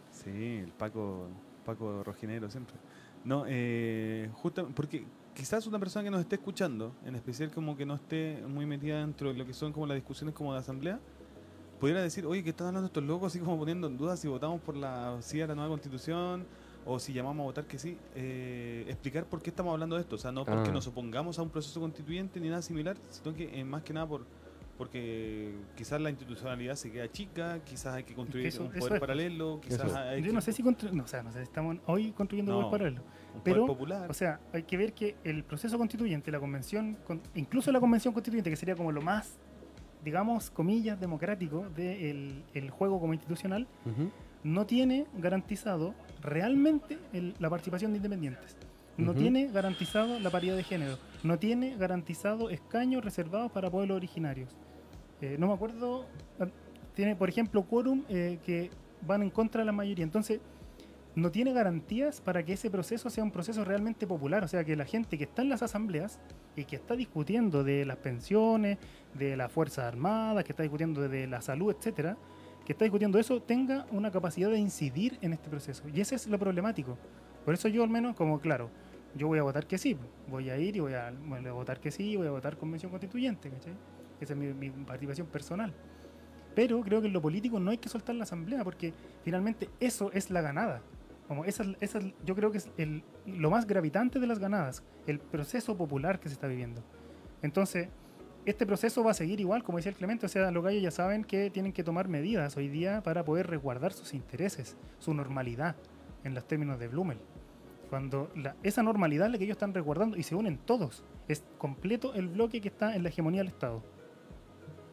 Sí, 0.09 0.59
el 0.63 0.71
Paco, 0.71 1.27
Paco 1.65 2.01
Rojinero 2.05 2.49
siempre. 2.49 2.77
No, 3.25 3.43
eh, 3.45 4.29
justa- 4.35 4.65
porque 4.73 5.03
quizás 5.35 5.67
una 5.67 5.79
persona 5.79 6.05
que 6.05 6.11
nos 6.11 6.21
esté 6.21 6.35
escuchando, 6.35 6.93
en 7.05 7.15
especial 7.15 7.51
como 7.51 7.75
que 7.75 7.85
no 7.85 7.95
esté 7.95 8.41
muy 8.47 8.65
metida 8.65 9.01
dentro 9.01 9.33
de 9.33 9.37
lo 9.37 9.45
que 9.45 9.53
son 9.53 9.73
como 9.73 9.85
las 9.85 9.95
discusiones 9.95 10.33
como 10.33 10.53
de 10.53 10.59
asamblea, 10.59 10.97
pudiera 11.81 12.01
decir, 12.01 12.25
oye, 12.25 12.43
¿qué 12.43 12.51
están 12.51 12.67
hablando 12.67 12.87
estos 12.87 13.03
locos? 13.03 13.33
Así 13.33 13.39
como 13.39 13.57
poniendo 13.57 13.87
en 13.87 13.97
duda 13.97 14.15
si 14.15 14.27
votamos 14.29 14.61
por 14.61 14.77
la 14.77 15.17
sí 15.21 15.41
a 15.41 15.47
la 15.47 15.55
nueva 15.55 15.69
constitución 15.71 16.45
o 16.85 16.99
si 16.99 17.11
llamamos 17.11 17.41
a 17.43 17.45
votar 17.45 17.65
que 17.65 17.77
sí. 17.79 17.97
Eh, 18.15 18.85
explicar 18.87 19.25
por 19.25 19.41
qué 19.41 19.49
estamos 19.49 19.73
hablando 19.73 19.95
de 19.97 20.01
esto. 20.03 20.15
O 20.15 20.19
sea, 20.19 20.31
no 20.31 20.45
porque 20.45 20.69
Ah. 20.69 20.73
nos 20.73 20.87
opongamos 20.87 21.37
a 21.39 21.41
un 21.41 21.49
proceso 21.49 21.79
constituyente 21.81 22.39
ni 22.39 22.49
nada 22.49 22.61
similar, 22.61 22.97
sino 23.09 23.33
que 23.35 23.59
eh, 23.59 23.63
más 23.65 23.81
que 23.83 23.93
nada 23.93 24.07
por 24.07 24.25
porque 24.77 25.53
quizás 25.77 26.01
la 26.01 26.09
institucionalidad 26.09 26.73
se 26.75 26.91
queda 26.91 27.11
chica, 27.11 27.59
quizás 27.63 27.93
hay 27.93 28.03
que 28.03 28.15
construir 28.15 28.47
eso- 28.47 28.63
un 28.63 28.69
eso 28.71 28.79
poder 28.79 28.93
es. 28.95 28.99
paralelo, 28.99 29.59
quizás 29.61 29.85
Eso. 29.85 29.95
hay 29.97 30.21
Yo 30.21 30.27
que- 30.29 30.33
no 30.33 30.41
sé 30.41 30.53
si 30.53 30.63
constru- 30.63 30.91
no, 30.91 31.03
o 31.03 31.07
sea, 31.07 31.21
no 31.21 31.31
sé 31.31 31.37
si 31.39 31.43
estamos 31.43 31.77
hoy 31.85 32.11
construyendo 32.13 32.53
No. 32.53 32.65
un 32.65 32.71
paralelo. 32.71 33.01
un 33.35 33.41
pero, 33.43 33.61
poder 33.61 33.77
popular. 33.77 34.09
O 34.09 34.13
sea, 34.13 34.39
hay 34.51 34.63
que 34.63 34.75
ver 34.77 34.93
que 34.93 35.15
el 35.23 35.43
proceso 35.43 35.77
constituyente, 35.77 36.31
la 36.31 36.39
convención, 36.39 36.97
con- 37.05 37.21
incluso 37.35 37.71
la 37.71 37.79
convención 37.79 38.11
constituyente, 38.13 38.49
que 38.49 38.55
sería 38.57 38.75
como 38.75 38.91
lo 38.91 39.01
más, 39.01 39.37
digamos, 40.03 40.49
comillas, 40.51 40.99
democrático 40.99 41.67
del 41.75 42.43
el 42.53 42.69
juego 42.69 42.99
como 42.99 43.13
institucional, 43.13 43.67
no 44.43 44.65
tiene 44.65 45.05
garantizado 45.17 45.93
realmente 46.21 46.97
el- 47.13 47.35
la 47.39 47.49
participación 47.49 47.91
de 47.91 47.97
independientes. 47.97 48.57
No 48.97 49.13
tiene 49.13 49.47
garantizado 49.47 50.19
la 50.19 50.29
paridad 50.29 50.55
de 50.55 50.63
género. 50.63 50.97
No 51.23 51.37
tiene 51.39 51.75
garantizado 51.77 52.49
escaños 52.49 53.03
reservados 53.03 53.51
para 53.51 53.69
pueblos 53.69 53.95
originarios. 53.95 54.49
Eh, 55.21 55.35
no 55.39 55.47
me 55.47 55.53
acuerdo. 55.53 56.05
ah, 56.39 56.47
Tiene, 56.93 57.15
por 57.15 57.29
ejemplo, 57.29 57.63
quórum 57.63 58.03
eh, 58.09 58.39
que 58.45 58.69
van 59.07 59.21
en 59.23 59.29
contra 59.29 59.61
de 59.61 59.65
la 59.65 59.71
mayoría. 59.71 60.03
Entonces, 60.03 60.41
no 61.15 61.31
tiene 61.31 61.53
garantías 61.53 62.21
para 62.21 62.43
que 62.43 62.53
ese 62.53 62.69
proceso 62.69 63.09
sea 63.09 63.23
un 63.23 63.31
proceso 63.31 63.65
realmente 63.65 64.07
popular. 64.07 64.43
O 64.43 64.47
sea, 64.47 64.63
que 64.63 64.75
la 64.75 64.85
gente 64.85 65.17
que 65.17 65.25
está 65.25 65.41
en 65.41 65.49
las 65.49 65.61
asambleas 65.61 66.19
y 66.55 66.65
que 66.65 66.75
está 66.75 66.95
discutiendo 66.95 67.63
de 67.63 67.85
las 67.85 67.97
pensiones, 67.97 68.77
de 69.13 69.35
las 69.35 69.51
Fuerzas 69.51 69.85
Armadas, 69.85 70.43
que 70.43 70.53
está 70.53 70.63
discutiendo 70.63 71.07
de 71.07 71.27
la 71.27 71.41
salud, 71.41 71.73
etcétera, 71.77 72.17
que 72.65 72.73
está 72.73 72.85
discutiendo 72.85 73.19
eso, 73.19 73.41
tenga 73.41 73.85
una 73.91 74.11
capacidad 74.11 74.49
de 74.49 74.59
incidir 74.59 75.17
en 75.21 75.33
este 75.33 75.49
proceso. 75.49 75.83
Y 75.93 75.99
ese 75.99 76.15
es 76.15 76.27
lo 76.27 76.39
problemático. 76.39 76.97
Por 77.43 77.53
eso 77.53 77.67
yo 77.67 77.83
al 77.83 77.89
menos, 77.89 78.15
como 78.15 78.39
claro, 78.39 78.69
yo 79.15 79.27
voy 79.27 79.39
a 79.39 79.43
votar 79.43 79.67
que 79.67 79.77
sí, 79.77 79.97
voy 80.29 80.49
a 80.49 80.57
ir 80.57 80.77
y 80.77 80.79
voy 80.79 80.93
a, 80.93 81.11
votar 81.51 81.79
que 81.79 81.91
sí, 81.91 82.15
voy 82.15 82.27
a 82.27 82.31
votar 82.31 82.57
convención 82.57 82.89
constituyente, 82.89 83.49
¿cachai? 83.49 83.73
Esa 84.21 84.33
es 84.33 84.39
mi, 84.39 84.53
mi 84.53 84.69
participación 84.69 85.27
personal. 85.27 85.73
Pero 86.55 86.81
creo 86.81 87.01
que 87.01 87.07
en 87.07 87.13
lo 87.13 87.21
político 87.21 87.59
no 87.59 87.71
hay 87.71 87.77
que 87.77 87.89
soltar 87.89 88.15
la 88.15 88.23
asamblea 88.23 88.63
porque 88.63 88.93
finalmente 89.23 89.69
eso 89.79 90.11
es 90.13 90.29
la 90.29 90.41
ganada. 90.41 90.81
Como 91.31 91.45
esa, 91.45 91.63
es- 91.63 91.77
esa 91.79 91.99
es- 91.99 92.13
yo 92.25 92.35
creo 92.35 92.51
que 92.51 92.57
es 92.57 92.69
el, 92.75 93.05
lo 93.25 93.49
más 93.49 93.65
gravitante 93.65 94.19
de 94.19 94.27
las 94.27 94.37
ganadas, 94.37 94.83
el 95.07 95.17
proceso 95.19 95.77
popular 95.77 96.19
que 96.19 96.27
se 96.27 96.33
está 96.33 96.45
viviendo. 96.45 96.83
Entonces, 97.41 97.87
este 98.45 98.65
proceso 98.65 99.01
va 99.01 99.11
a 99.11 99.13
seguir 99.13 99.39
igual, 99.39 99.63
como 99.63 99.77
decía 99.77 99.91
el 99.91 99.95
Clemente, 99.95 100.25
o 100.25 100.29
sea, 100.29 100.51
los 100.51 100.61
gallos 100.61 100.83
ya 100.83 100.91
saben 100.91 101.23
que 101.23 101.49
tienen 101.49 101.71
que 101.71 101.85
tomar 101.85 102.09
medidas 102.09 102.57
hoy 102.57 102.67
día 102.67 103.01
para 103.01 103.23
poder 103.23 103.47
resguardar 103.47 103.93
sus 103.93 104.13
intereses, 104.13 104.75
su 104.99 105.13
normalidad, 105.13 105.77
en 106.25 106.33
los 106.33 106.45
términos 106.45 106.77
de 106.79 106.89
Blumel. 106.89 107.19
Cuando 107.89 108.29
la- 108.35 108.57
esa 108.61 108.83
normalidad 108.83 109.27
es 109.27 109.31
la 109.31 109.37
que 109.37 109.45
ellos 109.45 109.55
están 109.55 109.73
resguardando 109.73 110.17
y 110.17 110.23
se 110.23 110.35
unen 110.35 110.57
todos, 110.57 111.05
es 111.29 111.45
completo 111.57 112.13
el 112.13 112.27
bloque 112.27 112.59
que 112.59 112.67
está 112.67 112.93
en 112.93 113.03
la 113.03 113.07
hegemonía 113.07 113.39
del 113.39 113.47
Estado. 113.47 113.81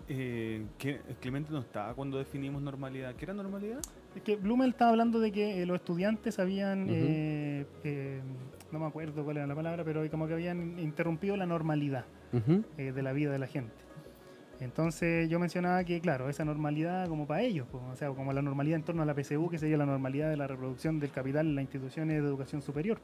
Eh, 0.06 0.64
¿qué- 0.78 1.00
Clemente 1.20 1.50
no 1.50 1.58
estaba 1.58 1.94
cuando 1.94 2.16
definimos 2.16 2.62
normalidad. 2.62 3.16
¿Qué 3.16 3.24
era 3.24 3.34
normalidad? 3.34 3.80
Que 4.24 4.36
Blumel 4.36 4.70
estaba 4.70 4.90
hablando 4.90 5.20
de 5.20 5.32
que 5.32 5.62
eh, 5.62 5.66
los 5.66 5.76
estudiantes 5.76 6.38
habían, 6.38 6.86
eh, 6.88 7.66
eh, 7.84 8.20
no 8.72 8.78
me 8.78 8.86
acuerdo 8.86 9.24
cuál 9.24 9.38
era 9.38 9.46
la 9.46 9.54
palabra, 9.54 9.84
pero 9.84 10.08
como 10.10 10.26
que 10.26 10.34
habían 10.34 10.78
interrumpido 10.78 11.36
la 11.36 11.46
normalidad 11.46 12.04
eh, 12.76 12.92
de 12.92 13.02
la 13.02 13.12
vida 13.12 13.30
de 13.30 13.38
la 13.38 13.46
gente. 13.46 13.74
Entonces 14.60 15.28
yo 15.28 15.38
mencionaba 15.38 15.84
que, 15.84 16.00
claro, 16.00 16.28
esa 16.28 16.44
normalidad 16.44 17.06
como 17.08 17.26
para 17.26 17.42
ellos, 17.42 17.66
pues, 17.70 17.82
o 17.92 17.94
sea, 17.94 18.08
como 18.10 18.32
la 18.32 18.42
normalidad 18.42 18.76
en 18.76 18.82
torno 18.82 19.02
a 19.02 19.06
la 19.06 19.14
PSU, 19.14 19.48
que 19.48 19.58
sería 19.58 19.76
la 19.76 19.86
normalidad 19.86 20.28
de 20.30 20.36
la 20.36 20.48
reproducción 20.48 20.98
del 20.98 21.10
capital 21.10 21.46
en 21.46 21.54
las 21.54 21.62
instituciones 21.62 22.20
de 22.20 22.28
educación 22.28 22.60
superior, 22.60 23.00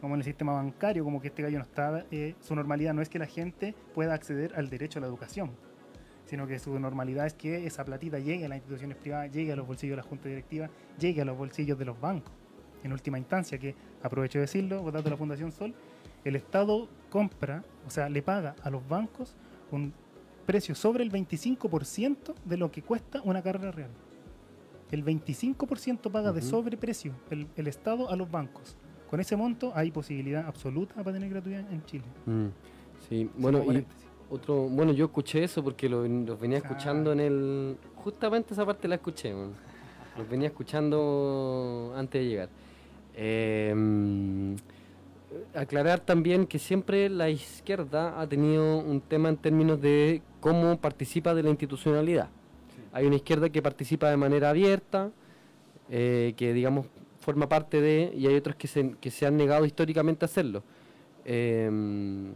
como 0.00 0.14
en 0.14 0.20
el 0.20 0.24
sistema 0.24 0.52
bancario, 0.52 1.02
como 1.02 1.22
que 1.22 1.28
este 1.28 1.42
gallo 1.42 1.58
no 1.58 1.64
está, 1.64 2.04
eh, 2.10 2.34
su 2.40 2.54
normalidad 2.54 2.92
no 2.92 3.00
es 3.00 3.08
que 3.08 3.18
la 3.18 3.26
gente 3.26 3.74
pueda 3.94 4.12
acceder 4.12 4.54
al 4.56 4.68
derecho 4.68 4.98
a 4.98 5.02
la 5.02 5.06
educación, 5.08 5.52
sino 6.26 6.46
que 6.46 6.58
su 6.58 6.78
normalidad 6.78 7.26
es 7.26 7.34
que 7.34 7.66
esa 7.66 7.84
platita 7.84 8.18
llegue 8.18 8.46
a 8.46 8.48
las 8.48 8.56
instituciones 8.56 8.96
privadas, 8.96 9.30
llegue 9.32 9.52
a 9.52 9.56
los 9.56 9.66
bolsillos 9.66 9.92
de 9.92 10.02
la 10.02 10.08
junta 10.08 10.28
directiva, 10.28 10.70
llegue 10.98 11.20
a 11.20 11.24
los 11.24 11.36
bolsillos 11.36 11.78
de 11.78 11.84
los 11.84 12.00
bancos. 12.00 12.32
En 12.82 12.92
última 12.92 13.18
instancia, 13.18 13.58
que 13.58 13.74
aprovecho 14.02 14.38
de 14.38 14.42
decirlo, 14.42 14.82
votando 14.82 15.10
la 15.10 15.16
Fundación 15.16 15.52
Sol, 15.52 15.74
el 16.24 16.36
Estado 16.36 16.88
compra, 17.10 17.62
o 17.86 17.90
sea, 17.90 18.08
le 18.08 18.22
paga 18.22 18.56
a 18.62 18.70
los 18.70 18.86
bancos 18.88 19.36
un 19.70 19.92
precio 20.46 20.74
sobre 20.74 21.02
el 21.02 21.10
25% 21.10 22.34
de 22.44 22.56
lo 22.56 22.70
que 22.70 22.82
cuesta 22.82 23.20
una 23.22 23.42
carrera 23.42 23.70
real. 23.70 23.90
El 24.90 25.04
25% 25.04 26.10
paga 26.10 26.32
de 26.32 26.42
sobreprecio 26.42 27.14
el, 27.30 27.46
el 27.56 27.66
Estado 27.66 28.10
a 28.10 28.16
los 28.16 28.30
bancos. 28.30 28.76
Con 29.08 29.20
ese 29.20 29.36
monto 29.36 29.72
hay 29.74 29.90
posibilidad 29.90 30.46
absoluta 30.46 30.94
para 30.96 31.12
tener 31.12 31.30
gratuidad 31.30 31.70
en 31.72 31.84
Chile. 31.84 32.04
Mm. 32.26 32.46
Sí, 33.08 33.30
bueno, 33.36 33.62
y. 33.72 33.84
otro, 34.30 34.68
bueno, 34.68 34.92
yo 34.92 35.06
escuché 35.06 35.44
eso 35.44 35.62
porque 35.62 35.88
lo, 35.88 36.06
los 36.06 36.40
venía 36.40 36.58
escuchando 36.58 37.12
en 37.12 37.20
el, 37.20 37.76
justamente 37.96 38.54
esa 38.54 38.64
parte 38.64 38.88
la 38.88 38.96
escuché, 38.96 39.32
los 39.32 40.28
venía 40.28 40.48
escuchando 40.48 41.92
antes 41.96 42.22
de 42.22 42.28
llegar. 42.28 42.48
Eh, 43.16 43.72
mm, 43.74 44.54
aclarar 45.54 46.00
también 46.00 46.46
que 46.46 46.58
siempre 46.58 47.08
la 47.08 47.30
izquierda 47.30 48.20
ha 48.20 48.26
tenido 48.28 48.78
un 48.78 49.00
tema 49.00 49.28
en 49.28 49.36
términos 49.36 49.80
de 49.80 50.22
cómo 50.40 50.78
participa 50.80 51.34
de 51.34 51.42
la 51.42 51.50
institucionalidad. 51.50 52.28
Hay 52.92 53.06
una 53.06 53.16
izquierda 53.16 53.48
que 53.48 53.60
participa 53.62 54.10
de 54.10 54.16
manera 54.16 54.50
abierta, 54.50 55.10
eh, 55.90 56.34
que 56.36 56.52
digamos 56.52 56.86
forma 57.20 57.48
parte 57.48 57.80
de, 57.80 58.12
y 58.14 58.26
hay 58.26 58.36
otros 58.36 58.54
que 58.56 58.68
se, 58.68 58.92
que 59.00 59.10
se 59.10 59.26
han 59.26 59.36
negado 59.36 59.64
históricamente 59.64 60.24
a 60.24 60.26
hacerlo. 60.26 60.62
Em, 61.24 62.34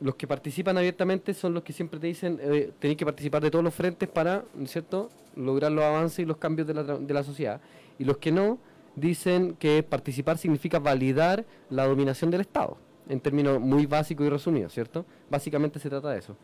los 0.00 0.14
que 0.16 0.26
participan 0.26 0.76
abiertamente 0.76 1.32
son 1.34 1.54
los 1.54 1.62
que 1.62 1.72
siempre 1.72 1.98
te 1.98 2.06
dicen 2.06 2.38
eh, 2.42 2.70
tenéis 2.78 2.98
que 2.98 3.04
participar 3.06 3.42
de 3.42 3.50
todos 3.50 3.64
los 3.64 3.74
frentes 3.74 4.08
para, 4.08 4.44
¿no 4.54 4.64
es 4.64 4.70
cierto?, 4.70 5.08
lograr 5.36 5.72
los 5.72 5.84
avances 5.84 6.18
y 6.20 6.24
los 6.24 6.36
cambios 6.38 6.66
de 6.68 6.74
la, 6.74 6.82
de 6.82 7.14
la 7.14 7.22
sociedad. 7.22 7.60
Y 7.98 8.04
los 8.04 8.18
que 8.18 8.30
no 8.32 8.58
dicen 8.94 9.54
que 9.58 9.82
participar 9.82 10.38
significa 10.38 10.78
validar 10.78 11.44
la 11.70 11.86
dominación 11.86 12.30
del 12.30 12.40
Estado, 12.42 12.76
en 13.08 13.20
términos 13.20 13.60
muy 13.60 13.86
básicos 13.86 14.26
y 14.26 14.30
resumidos, 14.30 14.72
¿cierto? 14.72 15.04
Básicamente 15.30 15.78
se 15.78 15.88
trata 15.90 16.10
de 16.10 16.18
eso. 16.18 16.36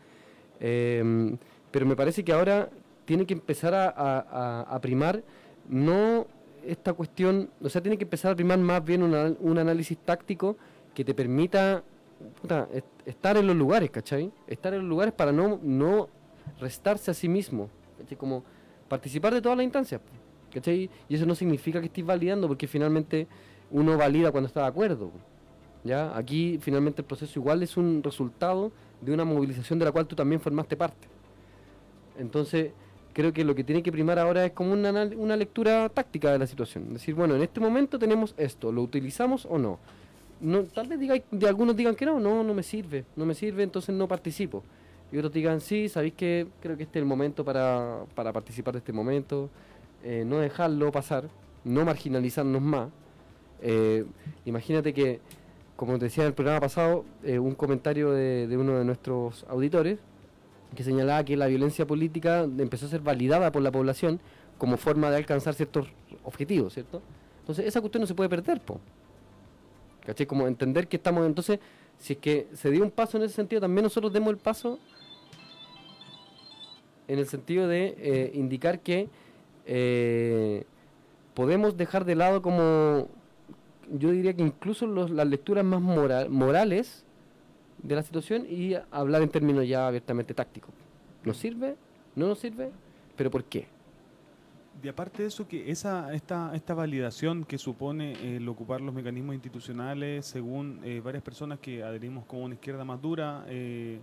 Em, 0.59 1.37
pero 1.71 1.85
me 1.85 1.95
parece 1.95 2.23
que 2.23 2.31
ahora 2.31 2.69
tiene 3.05 3.25
que 3.25 3.33
empezar 3.33 3.73
a, 3.73 3.87
a- 3.89 4.19
a- 4.31 4.61
a 4.75 4.81
primar 4.81 5.23
no 5.67 6.27
esta 6.65 6.93
cuestión, 6.93 7.49
o 7.61 7.69
sea, 7.69 7.81
tiene 7.81 7.97
que 7.97 8.03
empezar 8.05 8.31
a 8.31 8.35
primar 8.35 8.57
más 8.59 8.83
bien 8.83 9.03
una- 9.03 9.33
un 9.39 9.57
análisis 9.57 9.97
táctico 9.97 10.55
que 10.93 11.03
te 11.03 11.13
permita 11.13 11.83
puta, 12.41 12.67
est- 12.73 12.85
estar 13.05 13.37
en 13.37 13.47
los 13.47 13.55
lugares, 13.55 13.89
¿cachai? 13.91 14.31
Estar 14.47 14.73
en 14.73 14.79
los 14.81 14.89
lugares 14.89 15.13
para 15.13 15.31
no, 15.31 15.59
no 15.61 16.09
restarse 16.59 17.11
a 17.11 17.13
sí 17.13 17.27
mismo, 17.29 17.69
¿cachai? 17.99 18.17
Como 18.17 18.43
participar 18.87 19.33
de 19.33 19.41
todas 19.41 19.57
las 19.57 19.63
instancias, 19.63 20.01
¿cachai? 20.51 20.89
Y 21.09 21.15
eso 21.15 21.25
no 21.25 21.35
significa 21.35 21.79
que 21.79 21.87
estés 21.87 22.05
validando, 22.05 22.47
porque 22.47 22.67
finalmente 22.67 23.27
uno 23.71 23.97
valida 23.97 24.31
cuando 24.31 24.47
está 24.47 24.61
de 24.61 24.67
acuerdo, 24.67 25.11
¿ya? 25.83 26.15
Aquí 26.17 26.59
finalmente 26.61 27.01
el 27.01 27.05
proceso 27.05 27.39
igual 27.39 27.63
es 27.63 27.75
un 27.77 28.01
resultado 28.03 28.71
de 29.01 29.13
una 29.13 29.25
movilización 29.25 29.79
de 29.79 29.85
la 29.85 29.91
cual 29.91 30.07
tú 30.07 30.15
también 30.15 30.39
formaste 30.39 30.75
parte. 30.77 31.07
Entonces, 32.17 32.71
creo 33.13 33.33
que 33.33 33.43
lo 33.43 33.55
que 33.55 33.63
tiene 33.63 33.81
que 33.83 33.91
primar 33.91 34.19
ahora 34.19 34.45
es 34.45 34.51
como 34.51 34.73
una, 34.73 34.91
una 35.17 35.35
lectura 35.35 35.89
táctica 35.89 36.31
de 36.31 36.39
la 36.39 36.47
situación. 36.47 36.93
Decir, 36.93 37.15
bueno, 37.15 37.35
en 37.35 37.41
este 37.41 37.59
momento 37.59 37.97
tenemos 37.97 38.33
esto, 38.37 38.71
¿lo 38.71 38.81
utilizamos 38.81 39.45
o 39.49 39.57
no? 39.57 39.79
No 40.41 40.63
tal 40.63 40.87
vez 40.87 40.99
diga, 40.99 41.15
de 41.31 41.47
algunos 41.47 41.75
digan 41.75 41.95
que 41.95 42.05
no, 42.05 42.19
no, 42.19 42.43
no 42.43 42.53
me 42.53 42.63
sirve, 42.63 43.05
no 43.15 43.25
me 43.25 43.33
sirve, 43.33 43.63
entonces 43.63 43.93
no 43.95 44.07
participo. 44.07 44.63
Y 45.11 45.17
otros 45.17 45.33
digan, 45.33 45.61
sí, 45.61 45.89
sabéis 45.89 46.13
que 46.13 46.47
creo 46.61 46.75
que 46.75 46.83
este 46.83 46.99
es 46.99 47.03
el 47.03 47.07
momento 47.07 47.45
para, 47.45 48.05
para 48.15 48.33
participar 48.33 48.73
de 48.73 48.79
este 48.79 48.91
momento, 48.91 49.49
eh, 50.03 50.23
no 50.25 50.39
dejarlo 50.39 50.91
pasar, 50.91 51.29
no 51.63 51.85
marginalizarnos 51.85 52.61
más. 52.61 52.89
Eh, 53.61 54.05
imagínate 54.45 54.93
que, 54.93 55.21
como 55.75 55.97
te 55.99 56.05
decía 56.05 56.23
en 56.23 56.29
el 56.29 56.33
programa 56.33 56.61
pasado, 56.61 57.05
eh, 57.23 57.39
un 57.39 57.55
comentario 57.55 58.11
de, 58.11 58.47
de 58.47 58.57
uno 58.57 58.77
de 58.77 58.85
nuestros 58.85 59.45
auditores 59.47 59.99
que 60.75 60.83
señalaba 60.83 61.23
que 61.23 61.37
la 61.37 61.47
violencia 61.47 61.85
política 61.85 62.43
empezó 62.43 62.87
a 62.87 62.89
ser 62.89 63.01
validada 63.01 63.51
por 63.51 63.61
la 63.61 63.71
población 63.71 64.19
como 64.57 64.77
forma 64.77 65.09
de 65.11 65.17
alcanzar 65.17 65.53
ciertos 65.53 65.87
objetivos, 66.23 66.73
¿cierto? 66.73 67.01
Entonces 67.41 67.65
esa 67.65 67.81
cuestión 67.81 68.01
no 68.01 68.07
se 68.07 68.15
puede 68.15 68.29
perder, 68.29 68.61
po. 68.61 68.79
¿Cachai? 70.05 70.25
Como 70.25 70.47
entender 70.47 70.87
que 70.87 70.97
estamos, 70.97 71.25
entonces, 71.25 71.59
si 71.97 72.13
es 72.13 72.19
que 72.19 72.47
se 72.53 72.71
dio 72.71 72.83
un 72.83 72.91
paso 72.91 73.17
en 73.17 73.23
ese 73.23 73.35
sentido, 73.35 73.61
también 73.61 73.83
nosotros 73.83 74.11
demos 74.11 74.29
el 74.31 74.37
paso 74.37 74.79
en 77.07 77.19
el 77.19 77.25
sentido 77.27 77.67
de 77.67 77.95
eh, 77.97 78.31
indicar 78.33 78.79
que 78.79 79.07
eh, 79.65 80.65
podemos 81.33 81.77
dejar 81.77 82.05
de 82.05 82.15
lado 82.15 82.41
como, 82.41 83.07
yo 83.91 84.11
diría 84.11 84.33
que 84.33 84.43
incluso 84.43 84.87
las 84.87 85.27
lecturas 85.27 85.63
más 85.65 85.81
mora- 85.81 86.27
morales 86.29 87.05
de 87.81 87.95
la 87.95 88.03
situación 88.03 88.45
y 88.49 88.75
hablar 88.91 89.21
en 89.21 89.29
términos 89.29 89.67
ya 89.67 89.87
abiertamente 89.87 90.33
tácticos. 90.33 90.71
¿Nos 91.23 91.37
sirve? 91.37 91.75
¿No 92.15 92.27
nos 92.27 92.39
sirve? 92.39 92.71
¿Pero 93.15 93.31
por 93.31 93.43
qué? 93.43 93.67
Y 94.83 94.89
aparte 94.89 95.21
de 95.21 95.29
eso, 95.29 95.47
que 95.47 95.71
esa, 95.71 96.13
esta, 96.13 96.53
esta 96.53 96.73
validación 96.73 97.45
que 97.45 97.57
supone 97.57 98.11
eh, 98.15 98.35
el 98.35 98.49
ocupar 98.49 98.81
los 98.81 98.93
mecanismos 98.93 99.33
institucionales, 99.33 100.25
según 100.25 100.81
eh, 100.83 100.99
varias 101.01 101.23
personas 101.23 101.59
que 101.59 101.81
adherimos 101.81 102.25
como 102.25 102.43
una 102.43 102.55
izquierda 102.55 102.83
más 102.83 103.01
dura, 103.01 103.45
eh, 103.47 104.01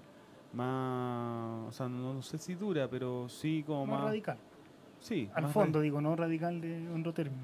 más, 0.55 1.69
o 1.69 1.73
sea, 1.73 1.87
no, 1.87 2.23
sé 2.23 2.39
si 2.39 2.55
dura, 2.55 2.89
pero 2.89 3.29
sí 3.29 3.63
como 3.67 3.85
Más 3.85 3.99
más... 3.99 4.05
radical. 4.09 4.39
Sí, 5.01 5.29
Al 5.35 5.49
fondo, 5.49 5.83
digo, 5.83 6.01
no 6.01 6.17
radical 6.17 6.63
de 6.63 6.89
otro 6.99 7.13
término. 7.13 7.43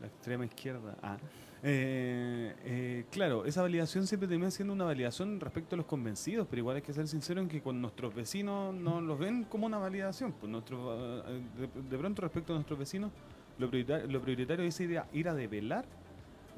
La 0.00 0.06
extrema 0.06 0.46
izquierda. 0.46 0.96
Ah. 1.02 1.18
Eh, 1.64 2.54
eh, 2.64 3.04
claro, 3.10 3.44
esa 3.44 3.62
validación 3.62 4.06
siempre 4.08 4.28
termina 4.28 4.50
siendo 4.50 4.74
una 4.74 4.84
validación 4.84 5.38
respecto 5.38 5.76
a 5.76 5.78
los 5.78 5.86
convencidos, 5.86 6.48
pero 6.50 6.58
igual 6.58 6.76
hay 6.76 6.82
que 6.82 6.92
ser 6.92 7.06
sincero 7.06 7.40
en 7.40 7.48
que 7.48 7.62
con 7.62 7.80
nuestros 7.80 8.12
vecinos 8.12 8.74
no 8.74 9.00
los 9.00 9.16
ven 9.16 9.44
como 9.44 9.66
una 9.66 9.78
validación. 9.78 10.32
Pues 10.32 10.50
nuestro, 10.50 11.24
eh, 11.28 11.40
de, 11.56 11.82
de 11.88 11.98
pronto 11.98 12.22
respecto 12.22 12.52
a 12.52 12.56
nuestros 12.56 12.78
vecinos, 12.78 13.12
lo 13.58 13.68
prioritario, 13.68 14.08
lo 14.08 14.20
prioritario 14.20 14.64
es 14.64 14.80
ir 14.80 14.98
a, 14.98 15.06
ir 15.12 15.28
a 15.28 15.34
develar, 15.34 15.84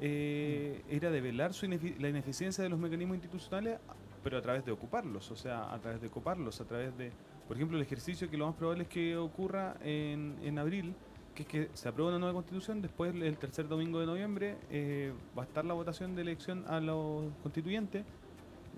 eh, 0.01 0.81
ir 0.89 1.05
a 1.05 1.11
develar 1.11 1.53
su 1.53 1.67
la 1.67 2.09
ineficiencia 2.09 2.63
de 2.63 2.69
los 2.69 2.79
mecanismos 2.79 3.15
institucionales, 3.15 3.79
pero 4.23 4.39
a 4.39 4.41
través 4.41 4.65
de 4.65 4.71
ocuparlos, 4.71 5.29
o 5.29 5.35
sea, 5.35 5.71
a 5.71 5.79
través 5.79 6.01
de 6.01 6.09
coparlos, 6.09 6.61
a 6.61 6.65
través 6.65 6.97
de, 6.97 7.11
por 7.47 7.57
ejemplo, 7.57 7.77
el 7.77 7.83
ejercicio 7.83 8.27
que 8.27 8.37
lo 8.37 8.47
más 8.47 8.55
probable 8.55 8.83
es 8.83 8.89
que 8.89 9.15
ocurra 9.17 9.75
en, 9.83 10.35
en 10.41 10.57
abril, 10.57 10.95
que 11.35 11.43
es 11.43 11.47
que 11.47 11.69
se 11.73 11.89
aprueba 11.89 12.09
una 12.09 12.19
nueva 12.19 12.33
constitución, 12.33 12.81
después 12.81 13.13
el 13.13 13.37
tercer 13.37 13.67
domingo 13.67 13.99
de 13.99 14.05
noviembre 14.05 14.57
eh, 14.71 15.13
va 15.37 15.43
a 15.43 15.45
estar 15.45 15.65
la 15.65 15.73
votación 15.73 16.15
de 16.15 16.21
elección 16.21 16.63
a 16.67 16.79
los 16.79 17.25
constituyentes, 17.43 18.05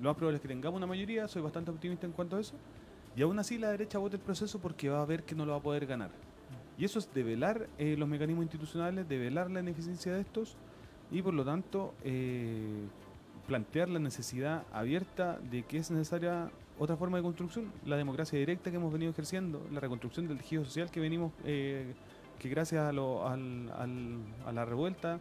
lo 0.01 0.09
más 0.09 0.17
probable 0.17 0.37
es 0.37 0.41
que 0.41 0.47
tengamos 0.47 0.77
una 0.77 0.87
mayoría, 0.87 1.27
soy 1.27 1.41
bastante 1.41 1.71
optimista 1.71 2.05
en 2.05 2.11
cuanto 2.11 2.35
a 2.35 2.41
eso, 2.41 2.55
y 3.15 3.21
aún 3.21 3.39
así 3.39 3.57
la 3.57 3.69
derecha 3.69 3.99
vota 3.99 4.15
el 4.15 4.21
proceso 4.21 4.59
porque 4.59 4.89
va 4.89 5.01
a 5.01 5.05
ver 5.05 5.23
que 5.23 5.35
no 5.35 5.45
lo 5.45 5.53
va 5.53 5.59
a 5.59 5.61
poder 5.61 5.85
ganar. 5.85 6.11
Y 6.77 6.85
eso 6.85 6.99
es 6.99 7.11
develar 7.13 7.67
eh, 7.77 7.95
los 7.97 8.07
mecanismos 8.07 8.43
institucionales, 8.43 9.07
develar 9.07 9.49
la 9.49 9.61
ineficiencia 9.61 10.13
de 10.13 10.21
estos, 10.21 10.57
y 11.11 11.21
por 11.21 11.33
lo 11.33 11.45
tanto 11.45 11.93
eh, 12.03 12.85
plantear 13.47 13.89
la 13.89 13.99
necesidad 13.99 14.65
abierta 14.71 15.39
de 15.39 15.63
que 15.63 15.77
es 15.77 15.89
necesaria 15.89 16.51
otra 16.79 16.95
forma 16.95 17.17
de 17.17 17.23
construcción, 17.23 17.71
la 17.85 17.97
democracia 17.97 18.37
directa 18.37 18.69
que 18.69 18.77
hemos 18.77 18.93
venido 18.93 19.11
ejerciendo, 19.11 19.65
la 19.71 19.79
reconstrucción 19.79 20.27
del 20.27 20.37
tejido 20.37 20.63
social 20.65 20.91
que 20.91 20.99
venimos, 20.99 21.31
eh, 21.43 21.93
que 22.39 22.49
gracias 22.49 22.81
a, 22.87 22.91
lo- 22.91 23.27
al- 23.27 23.71
al- 23.77 24.19
a 24.45 24.51
la 24.51 24.65
revuelta 24.65 25.15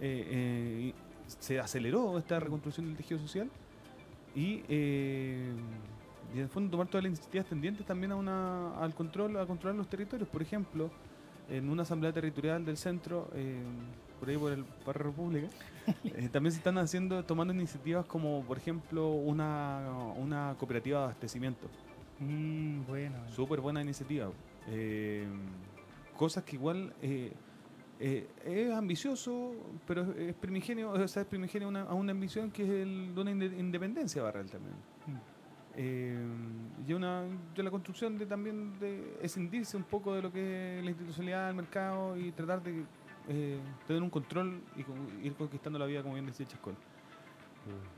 eh, 0.00 0.26
eh, 0.30 0.92
se 1.26 1.58
aceleró 1.60 2.18
esta 2.18 2.38
reconstrucción 2.40 2.86
del 2.86 2.96
tejido 2.96 3.20
social 3.20 3.48
y, 4.34 4.62
eh, 4.68 5.52
y 6.34 6.38
en 6.38 6.42
el 6.44 6.48
fondo 6.48 6.70
tomar 6.70 6.86
todas 6.88 7.04
las 7.04 7.10
iniciativas 7.10 7.46
tendientes 7.46 7.84
también 7.86 8.12
a 8.12 8.16
una, 8.16 8.76
al 8.78 8.94
control, 8.94 9.36
a 9.38 9.46
controlar 9.46 9.76
los 9.76 9.88
territorios. 9.88 10.28
Por 10.28 10.42
ejemplo, 10.42 10.90
en 11.50 11.68
una 11.68 11.82
asamblea 11.82 12.12
territorial 12.12 12.64
del 12.64 12.76
centro, 12.76 13.28
por 14.18 14.28
ahí 14.30 14.36
por 14.38 14.52
el 14.52 14.64
Barrio 14.86 15.04
República, 15.04 15.48
también 16.32 16.52
se 16.52 16.58
están 16.58 16.78
haciendo, 16.78 17.22
tomando 17.24 17.52
iniciativas 17.52 18.06
como, 18.06 18.42
por 18.44 18.56
ejemplo, 18.56 19.08
una, 19.10 19.90
una 20.16 20.54
cooperativa 20.58 20.98
de 21.00 21.04
abastecimiento. 21.04 21.66
Mm, 22.20 22.86
bueno. 22.86 23.16
Súper 23.34 23.60
buena 23.60 23.82
iniciativa. 23.82 24.30
Eh, 24.68 25.26
cosas 26.22 26.44
que 26.44 26.54
igual 26.54 26.94
eh, 27.02 27.32
eh, 27.98 28.28
es 28.44 28.72
ambicioso, 28.72 29.52
pero 29.88 30.02
es- 30.12 30.34
primigenio, 30.36 30.92
o 30.92 31.08
sea, 31.08 31.22
es 31.22 31.28
primigenio 31.28 31.66
a 31.66 31.70
una, 31.70 31.82
a 31.82 31.94
una 31.94 32.12
ambición 32.12 32.52
que 32.52 32.62
es 32.62 32.70
el 32.70 33.12
de 33.12 33.20
una 33.22 33.30
inde- 33.32 33.58
independencia 33.58 34.22
Barral 34.22 34.48
también. 34.48 34.76
Mm. 35.08 35.16
Eh, 35.74 36.24
y 36.86 36.92
una 36.92 37.22
de 37.56 37.62
la 37.64 37.70
construcción 37.72 38.18
de 38.18 38.26
también 38.26 38.78
de 38.78 39.18
escindirse 39.20 39.76
un 39.76 39.82
poco 39.82 40.14
de 40.14 40.22
lo 40.22 40.30
que 40.30 40.78
es 40.78 40.84
la 40.84 40.90
institucionalidad 40.90 41.46
del 41.48 41.56
mercado 41.56 42.16
y 42.16 42.30
tratar 42.30 42.62
de 42.62 42.84
eh, 43.28 43.58
tener 43.88 44.00
un 44.02 44.10
control 44.10 44.60
y 44.76 44.82
con- 44.84 45.24
ir 45.24 45.32
conquistando 45.34 45.76
la 45.78 45.86
vida 45.86 46.02
como 46.02 46.14
bien 46.14 46.26
decía 46.26 46.46
Chascón. 46.46 46.76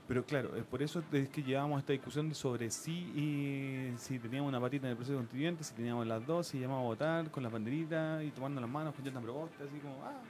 Pero 0.07 0.25
claro, 0.25 0.55
eh, 0.57 0.63
por 0.69 0.83
eso 0.83 1.03
es 1.13 1.29
que 1.29 1.43
llevábamos 1.43 1.79
esta 1.79 1.93
discusión 1.93 2.35
sobre 2.35 2.71
si 2.71 2.93
y 2.93 3.95
si 3.97 4.19
teníamos 4.19 4.49
una 4.49 4.61
patita 4.61 4.87
en 4.87 4.91
el 4.91 4.97
proceso 4.97 5.17
constituyente, 5.17 5.65
si 5.65 5.75
teníamos 5.75 6.07
las 6.07 6.27
dos, 6.27 6.49
si 6.49 6.61
llamamos 6.61 6.85
a 6.85 6.87
votar 6.89 7.31
con 7.31 7.43
las 7.43 7.51
banderitas 7.51 8.23
y 8.23 8.31
tomando 8.31 8.61
las 8.61 8.69
manos, 8.69 8.95
con 8.95 9.09
una 9.09 9.21
propuesta, 9.21 9.65
así 9.65 9.79
como, 9.79 10.05
ah, 10.05 10.21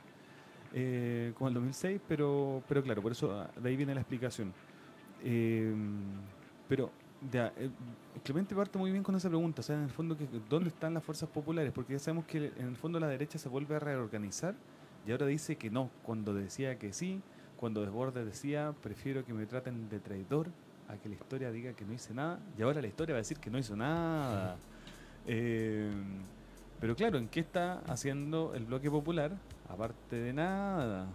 eh, 0.73 1.33
el 1.39 1.55
2006, 1.55 2.01
pero, 2.07 2.63
pero 2.69 2.83
claro, 2.83 3.03
por 3.03 3.13
eso 3.13 3.33
ah, 3.33 3.51
de 3.61 3.69
ahí 3.69 3.77
viene 3.77 3.95
la 3.95 4.01
explicación. 4.01 4.53
Eh, 5.23 5.75
pero 6.69 6.91
Clemente 8.23 8.55
parte 8.55 8.79
muy 8.79 8.91
bien 8.91 9.03
con 9.03 9.15
esa 9.15 9.29
pregunta, 9.29 9.61
o 9.61 9.63
sea, 9.63 9.77
en 9.77 9.85
el 9.85 9.91
fondo, 9.91 10.17
¿dónde 10.49 10.69
están 10.69 10.95
las 10.95 11.03
fuerzas 11.03 11.29
populares? 11.29 11.73
Porque 11.73 11.95
ya 11.95 11.99
sabemos 11.99 12.27
que 12.27 12.53
en 12.57 12.69
el 12.69 12.77
fondo 12.77 13.01
la 13.01 13.09
derecha 13.09 13.39
se 13.39 13.49
vuelve 13.49 13.77
a 13.77 13.79
reorganizar 13.79 14.55
y 15.07 15.11
ahora 15.11 15.27
dice 15.27 15.57
que 15.57 15.71
no, 15.71 15.91
cuando 16.03 16.35
decía 16.35 16.79
que 16.79 16.93
sí, 16.93 17.23
cuando 17.57 17.81
Desbordes 17.83 18.25
decía, 18.27 18.75
prefiero 18.83 19.25
que 19.25 19.33
me 19.33 19.47
traten 19.47 19.89
de 19.89 20.01
traidor 20.01 20.49
a 20.89 20.97
que 20.97 21.09
la 21.09 21.15
historia 21.15 21.51
diga 21.51 21.73
que 21.73 21.85
no 21.85 21.93
hice 21.95 22.13
nada, 22.15 22.39
y 22.59 22.63
ahora 22.63 22.81
la 22.81 22.87
historia 22.89 23.15
va 23.15 23.19
a 23.19 23.23
decir 23.23 23.39
que 23.39 23.51
no 23.51 23.59
hizo 23.59 23.75
nada. 23.77 24.57
Eh, 25.27 25.91
pero 26.81 26.95
claro, 26.95 27.17
¿en 27.19 27.29
qué 27.29 27.41
está 27.41 27.79
haciendo 27.87 28.55
el 28.55 28.65
bloque 28.67 28.91
popular? 28.91 29.33
Aparte 29.69 30.17
de 30.17 30.33
nada. 30.33 31.07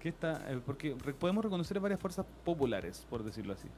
¿Qué 0.00 0.08
está? 0.08 0.50
eh, 0.52 0.60
porque 0.64 0.96
re- 1.04 1.14
podemos 1.14 1.44
reconocer 1.44 1.78
varias 1.80 2.00
fuerzas 2.00 2.26
populares, 2.44 3.06
por 3.08 3.22
decirlo 3.22 3.52
así. 3.52 3.68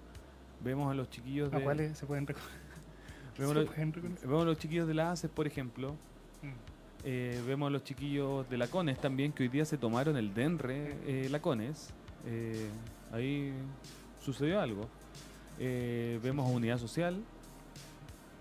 Vemos 0.64 0.90
a 0.90 0.94
los 0.94 1.10
chiquillos 1.10 1.52
¿A 1.52 1.58
de. 1.58 1.64
cuáles 1.64 1.98
se 1.98 2.06
pueden, 2.06 2.26
reco- 2.26 2.38
Vemos, 3.38 3.54
los, 3.54 3.68
reconocer? 3.68 4.26
vemos 4.26 4.42
a 4.42 4.44
los 4.46 4.58
chiquillos 4.58 4.88
de 4.88 4.94
la 4.94 5.10
ACES, 5.12 5.30
por 5.30 5.46
ejemplo. 5.46 5.92
Mm. 6.42 6.75
Eh, 7.08 7.40
vemos 7.46 7.68
a 7.68 7.70
los 7.70 7.84
chiquillos 7.84 8.50
de 8.50 8.58
la 8.58 8.66
CONES 8.66 8.98
también, 8.98 9.32
que 9.32 9.44
hoy 9.44 9.48
día 9.48 9.64
se 9.64 9.78
tomaron 9.78 10.16
el 10.16 10.34
DENRE, 10.34 10.96
eh, 11.06 11.28
la 11.30 11.40
CONES. 11.40 11.90
Eh, 12.26 12.68
ahí 13.12 13.52
sucedió 14.20 14.60
algo. 14.60 14.88
Eh, 15.60 16.18
vemos 16.20 16.50
a 16.50 16.52
Unidad 16.52 16.78
Social, 16.78 17.22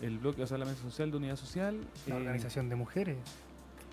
el 0.02 0.18
bloque, 0.18 0.42
o 0.42 0.48
sea, 0.48 0.58
la 0.58 0.66
mesa 0.66 0.82
social 0.82 1.12
de 1.12 1.18
Unidad 1.18 1.36
Social. 1.36 1.80
La 2.08 2.16
organización 2.16 2.68
de 2.68 2.76
mujeres. 2.76 3.18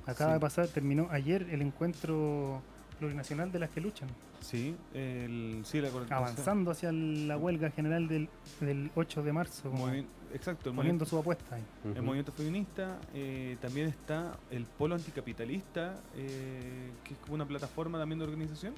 Acaba 0.06 0.30
sí. 0.30 0.34
de 0.36 0.40
pasar, 0.40 0.68
terminó 0.68 1.06
ayer 1.10 1.46
el 1.50 1.60
encuentro 1.60 2.62
plurinacional 2.98 3.52
de 3.52 3.58
las 3.58 3.68
que 3.70 3.80
luchan, 3.82 4.08
Sí, 4.40 4.74
el, 4.94 5.60
sí, 5.64 5.80
la 5.80 5.90
avanzando 6.10 6.70
hacia 6.72 6.90
la 6.92 7.36
huelga 7.36 7.70
general 7.70 8.08
del, 8.08 8.28
del 8.60 8.90
8 8.96 9.22
de 9.22 9.32
marzo, 9.32 9.70
como 9.70 9.88
Movi- 9.88 10.06
exacto, 10.35 10.70
el 10.70 10.76
poniendo 10.76 11.05
movimiento, 11.05 11.07
su 11.07 11.18
apuesta 11.18 11.55
ahí. 11.55 11.64
Ujú. 11.85 11.97
el 11.97 12.03
movimiento 12.03 12.33
feminista. 12.33 12.99
eh, 13.14 13.57
también 13.61 13.89
está 13.89 14.39
el 14.51 14.64
Polo 14.64 14.95
Anticapitalista, 14.95 16.01
eh, 16.16 16.91
que 17.05 17.14
es 17.14 17.20
como 17.20 17.35
una 17.35 17.47
plataforma 17.47 17.99
también 17.99 18.18
de 18.18 18.24
organización. 18.24 18.74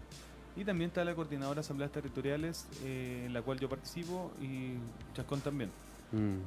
Y 0.57 0.65
también 0.65 0.89
está 0.89 1.05
la 1.05 1.15
Coordinadora 1.15 1.57
de 1.57 1.61
Asambleas 1.61 1.91
Territoriales, 1.91 2.67
eh, 2.85 3.25
en 3.27 3.33
la 3.33 3.43
cual 3.43 3.59
yo 3.59 3.69
participo, 3.69 4.31
y 4.41 4.75
Chascón 5.13 5.41
también. 5.41 5.71
Mm. 6.13 6.39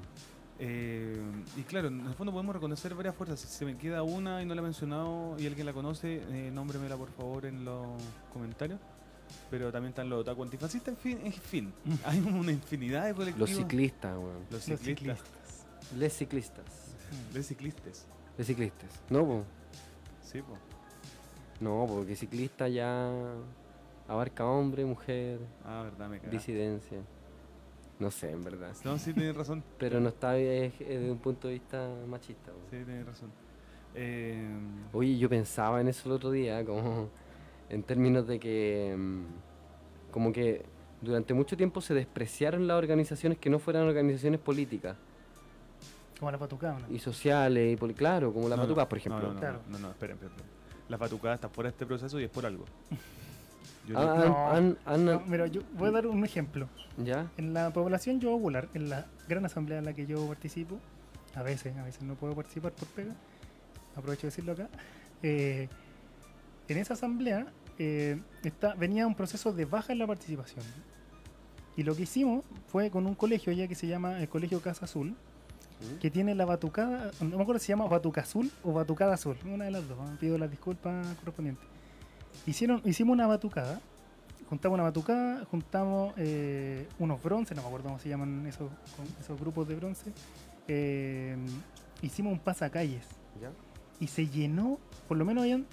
Eh, 0.60 1.22
y 1.58 1.62
claro, 1.64 1.90
en 1.90 2.00
el 2.08 2.14
fondo 2.14 2.32
podemos 2.32 2.56
reconocer 2.56 2.96
varias 2.96 3.16
fuerzas. 3.16 3.40
Si 3.40 3.48
se 3.48 3.66
me 3.66 3.78
queda 3.78 4.04
una 4.04 4.42
y 4.42 4.46
no 4.46 4.56
la 4.56 4.62
he 4.62 4.64
mencionado 4.64 5.36
y 5.38 5.46
alguien 5.46 5.66
la 5.66 5.74
conoce, 5.74 6.24
eh, 6.30 6.52
nómbremela 6.54 6.96
por 6.96 7.10
favor 7.12 7.46
en 7.46 7.66
los 7.66 7.86
comentarios. 8.34 8.80
Pero 9.50 9.72
también 9.72 9.90
están 9.90 10.10
los 10.10 10.22
otaku 10.22 10.44
antifascistas, 10.44 10.90
en 10.94 10.98
fin, 10.98 11.20
en 11.24 11.34
fin. 11.34 11.74
Hay 12.06 12.20
una 12.20 12.52
infinidad 12.52 13.06
de 13.06 13.14
colectivos. 13.14 13.50
Los 13.50 13.58
ciclistas, 13.58 14.18
weón. 14.18 14.46
Los 14.50 14.64
ciclistas. 14.64 15.20
Les 15.98 16.14
ciclistas. 16.14 16.66
Los 17.34 17.46
ciclistas. 17.46 18.06
Les 18.38 18.48
ciclistas. 18.48 18.90
No, 19.10 19.26
po. 19.26 19.44
Sí, 20.22 20.42
po. 20.42 20.58
No, 21.60 21.86
porque 21.88 22.16
ciclista 22.16 22.68
ya 22.68 23.10
abarca 24.08 24.46
hombre, 24.46 24.86
mujer, 24.86 25.40
Ah, 25.66 25.82
verdad, 25.84 26.10
me 26.10 26.20
cago. 26.20 26.32
disidencia. 26.32 27.00
No 28.00 28.12
sé, 28.12 28.30
en 28.32 28.44
verdad. 28.44 28.76
No, 28.84 28.98
sí, 29.00 29.14
tienes 29.14 29.36
razón. 29.38 29.64
Pero 29.80 30.00
no 30.00 30.10
está 30.10 30.38
eh, 30.38 30.72
desde 30.78 31.10
un 31.12 31.18
punto 31.20 31.48
de 31.48 31.56
vista 31.56 31.90
machista. 32.08 32.52
weón. 32.52 32.64
Sí, 32.70 32.86
tienes 32.86 33.06
razón. 33.06 33.32
Eh, 33.96 34.46
Oye, 34.94 35.18
yo 35.18 35.28
pensaba 35.30 35.82
en 35.82 35.88
eso 35.88 36.08
el 36.10 36.16
otro 36.16 36.30
día, 36.32 36.64
como 36.64 37.10
en 37.70 37.84
términos 37.84 38.28
de 38.28 38.40
que 38.40 38.96
mm, 38.98 40.12
como 40.12 40.32
que 40.32 40.64
durante 41.02 41.34
mucho 41.34 41.56
tiempo 41.58 41.82
se 41.82 41.94
despreciaron 41.94 42.68
las 42.68 42.78
organizaciones 42.78 43.38
que 43.38 43.50
no 43.50 43.60
fueran 43.60 43.84
organizaciones 43.88 44.40
políticas 44.40 44.96
Como 46.20 46.32
la 46.32 46.38
patucada, 46.38 46.80
¿no? 46.80 46.94
y 46.96 47.00
sociales 47.00 47.74
y 47.74 47.76
poli- 47.76 47.94
claro, 47.94 48.34
como 48.34 48.48
las 48.50 48.58
no, 48.58 48.64
no, 48.64 48.70
Patucas, 48.70 48.88
por 48.88 48.98
ejemplo. 48.98 49.28
No, 49.28 49.34
no, 49.34 49.40
Claro. 49.40 49.60
no, 49.70 49.78
no, 49.80 49.90
esperen, 49.92 50.16
esperen. 50.16 50.34
esperen. 50.36 50.58
Las 50.90 51.00
batucadas 51.00 51.36
están 51.38 51.52
fuera 51.52 51.70
de 51.70 51.72
este 51.72 51.86
proceso 51.86 52.20
y 52.20 52.24
es 52.24 52.30
por 52.30 52.46
algo. 52.46 52.66
Yo 53.88 53.96
Ah, 53.98 54.60
mira, 55.28 55.48
yo 55.48 55.62
voy 55.78 55.88
a 55.88 55.92
dar 55.92 56.08
un 56.08 56.26
ejemplo. 56.26 56.68
¿Ya? 56.98 57.32
En 57.38 57.54
la 57.54 57.72
población 57.72 58.20
yo 58.20 58.32
popular, 58.32 58.68
en 58.74 58.90
la 58.90 59.06
gran 59.30 59.46
asamblea 59.46 59.78
en 59.80 59.86
la 59.86 59.94
que 59.94 60.06
yo 60.06 60.28
participo, 60.28 60.78
a 61.36 61.42
veces, 61.44 61.78
a 61.78 61.84
veces 61.84 62.02
no 62.04 62.16
puedo 62.16 62.36
participar 62.36 62.74
por 62.74 62.88
pega, 62.90 63.14
aprovecho 63.96 64.24
de 64.24 64.28
decirlo 64.32 64.52
acá, 64.54 64.68
eh, 65.24 65.70
en 66.68 66.78
esa 66.78 66.96
asamblea 66.96 67.48
eh, 67.80 68.20
está, 68.44 68.74
venía 68.76 69.06
un 69.06 69.16
proceso 69.16 69.54
de 69.54 69.66
baja 69.66 69.94
en 69.94 70.00
la 70.00 70.08
participación. 70.08 70.64
Y 71.76 71.84
lo 71.84 71.96
que 71.96 72.04
hicimos 72.04 72.44
fue 72.68 72.90
con 72.90 73.06
un 73.06 73.16
colegio 73.16 73.54
ya 73.54 73.68
que 73.68 73.76
se 73.76 73.88
llama 73.88 74.20
el 74.20 74.28
Colegio 74.30 74.62
Casa 74.62 74.86
Azul, 74.86 75.16
que 76.02 76.10
tiene 76.10 76.34
la 76.34 76.46
batucada, 76.46 77.12
no 77.22 77.38
me 77.38 77.44
acuerdo 77.44 77.60
si 77.60 77.68
se 77.68 77.74
llama 77.74 77.88
Batuca 77.88 78.22
Azul 78.22 78.52
o 78.64 78.74
Batucada 78.74 79.14
Azul, 79.14 79.38
una 79.46 79.66
de 79.66 79.72
las 79.72 79.88
dos, 79.88 79.98
¿no? 79.98 80.18
pido 80.18 80.38
las 80.38 80.50
disculpas 80.50 81.16
correspondientes. 81.18 81.66
Hicieron, 82.48 82.82
hicimos 82.84 83.14
una 83.14 83.28
batucada, 83.28 83.80
juntamos 84.50 84.76
una 84.76 84.84
batucada, 84.84 85.46
juntamos 85.46 86.14
eh, 86.18 86.88
unos 86.98 87.22
bronces, 87.22 87.56
no 87.56 87.62
me 87.62 87.68
acuerdo 87.68 87.90
cómo 87.90 88.00
se 88.00 88.10
llaman 88.10 88.48
esos, 88.48 88.72
esos 89.20 89.40
grupos 89.40 89.68
de 89.68 89.76
bronce, 89.76 90.12
eh, 90.68 91.38
hicimos 92.02 92.34
un 92.34 92.40
pasacalles 92.40 93.06
¿Ya? 93.40 93.52
y 94.00 94.08
se 94.08 94.28
llenó, 94.28 94.80
por 95.08 95.18
lo 95.18 95.26
menos 95.26 95.44
habían 95.44 95.68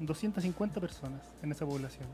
250 0.00 0.80
personas 0.80 1.22
en 1.42 1.52
esa 1.52 1.66
población. 1.66 2.06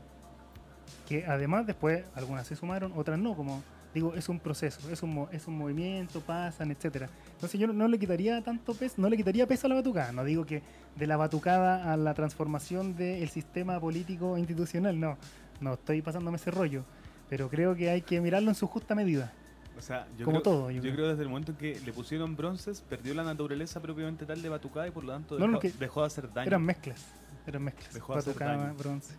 Que 1.07 1.25
además 1.25 1.67
después 1.67 2.03
algunas 2.15 2.47
se 2.47 2.55
sumaron, 2.55 2.93
otras 2.95 3.19
no, 3.19 3.35
como 3.35 3.61
digo, 3.93 4.13
es 4.13 4.27
un 4.27 4.39
proceso, 4.39 4.89
es 4.91 5.01
un, 5.03 5.27
es 5.31 5.47
un 5.47 5.57
movimiento, 5.57 6.19
pasan, 6.19 6.69
etcétera. 6.71 7.09
Entonces 7.33 7.59
yo 7.59 7.67
no, 7.67 7.73
no 7.73 7.87
le 7.87 7.97
quitaría 7.97 8.41
tanto 8.41 8.73
peso, 8.73 8.95
no 8.97 9.09
le 9.09 9.15
quitaría 9.15 9.47
peso 9.47 9.67
a 9.67 9.69
la 9.69 9.75
batucada, 9.75 10.11
no 10.11 10.23
digo 10.23 10.45
que 10.45 10.61
de 10.95 11.07
la 11.07 11.15
batucada 11.15 11.93
a 11.93 11.97
la 11.97 12.13
transformación 12.13 12.95
del 12.95 13.29
sistema 13.29 13.79
político 13.79 14.37
institucional, 14.37 14.99
no, 14.99 15.17
no 15.61 15.75
estoy 15.75 16.01
pasándome 16.01 16.35
ese 16.37 16.51
rollo, 16.51 16.83
pero 17.29 17.49
creo 17.49 17.73
que 17.75 17.89
hay 17.89 18.01
que 18.01 18.19
mirarlo 18.19 18.49
en 18.49 18.55
su 18.55 18.67
justa 18.67 18.95
medida. 18.95 19.31
O 19.77 19.81
sea, 19.81 20.07
yo 20.17 20.25
Como 20.25 20.41
creo, 20.41 20.53
todo, 20.53 20.71
yo 20.71 20.77
yo, 20.77 20.81
creo. 20.81 20.93
creo 20.95 21.07
desde 21.09 21.23
el 21.23 21.29
momento 21.29 21.51
en 21.51 21.57
que 21.57 21.79
le 21.85 21.93
pusieron 21.93 22.35
bronces, 22.35 22.81
perdió 22.81 23.13
la 23.13 23.23
naturaleza 23.23 23.81
propiamente 23.81 24.25
tal 24.25 24.41
de 24.41 24.49
batucada 24.49 24.87
y 24.87 24.91
por 24.91 25.03
lo 25.03 25.13
tanto 25.13 25.37
no, 25.37 25.59
dejó 25.79 26.01
de 26.01 26.07
hacer 26.07 26.31
daño. 26.31 26.47
Eran 26.47 26.63
mezclas, 26.63 27.05
eran 27.47 27.63
mezclas, 27.63 27.93
Dejó 27.93 28.13
batucada, 28.13 28.57
daño. 28.57 28.75
bronce. 28.77 29.13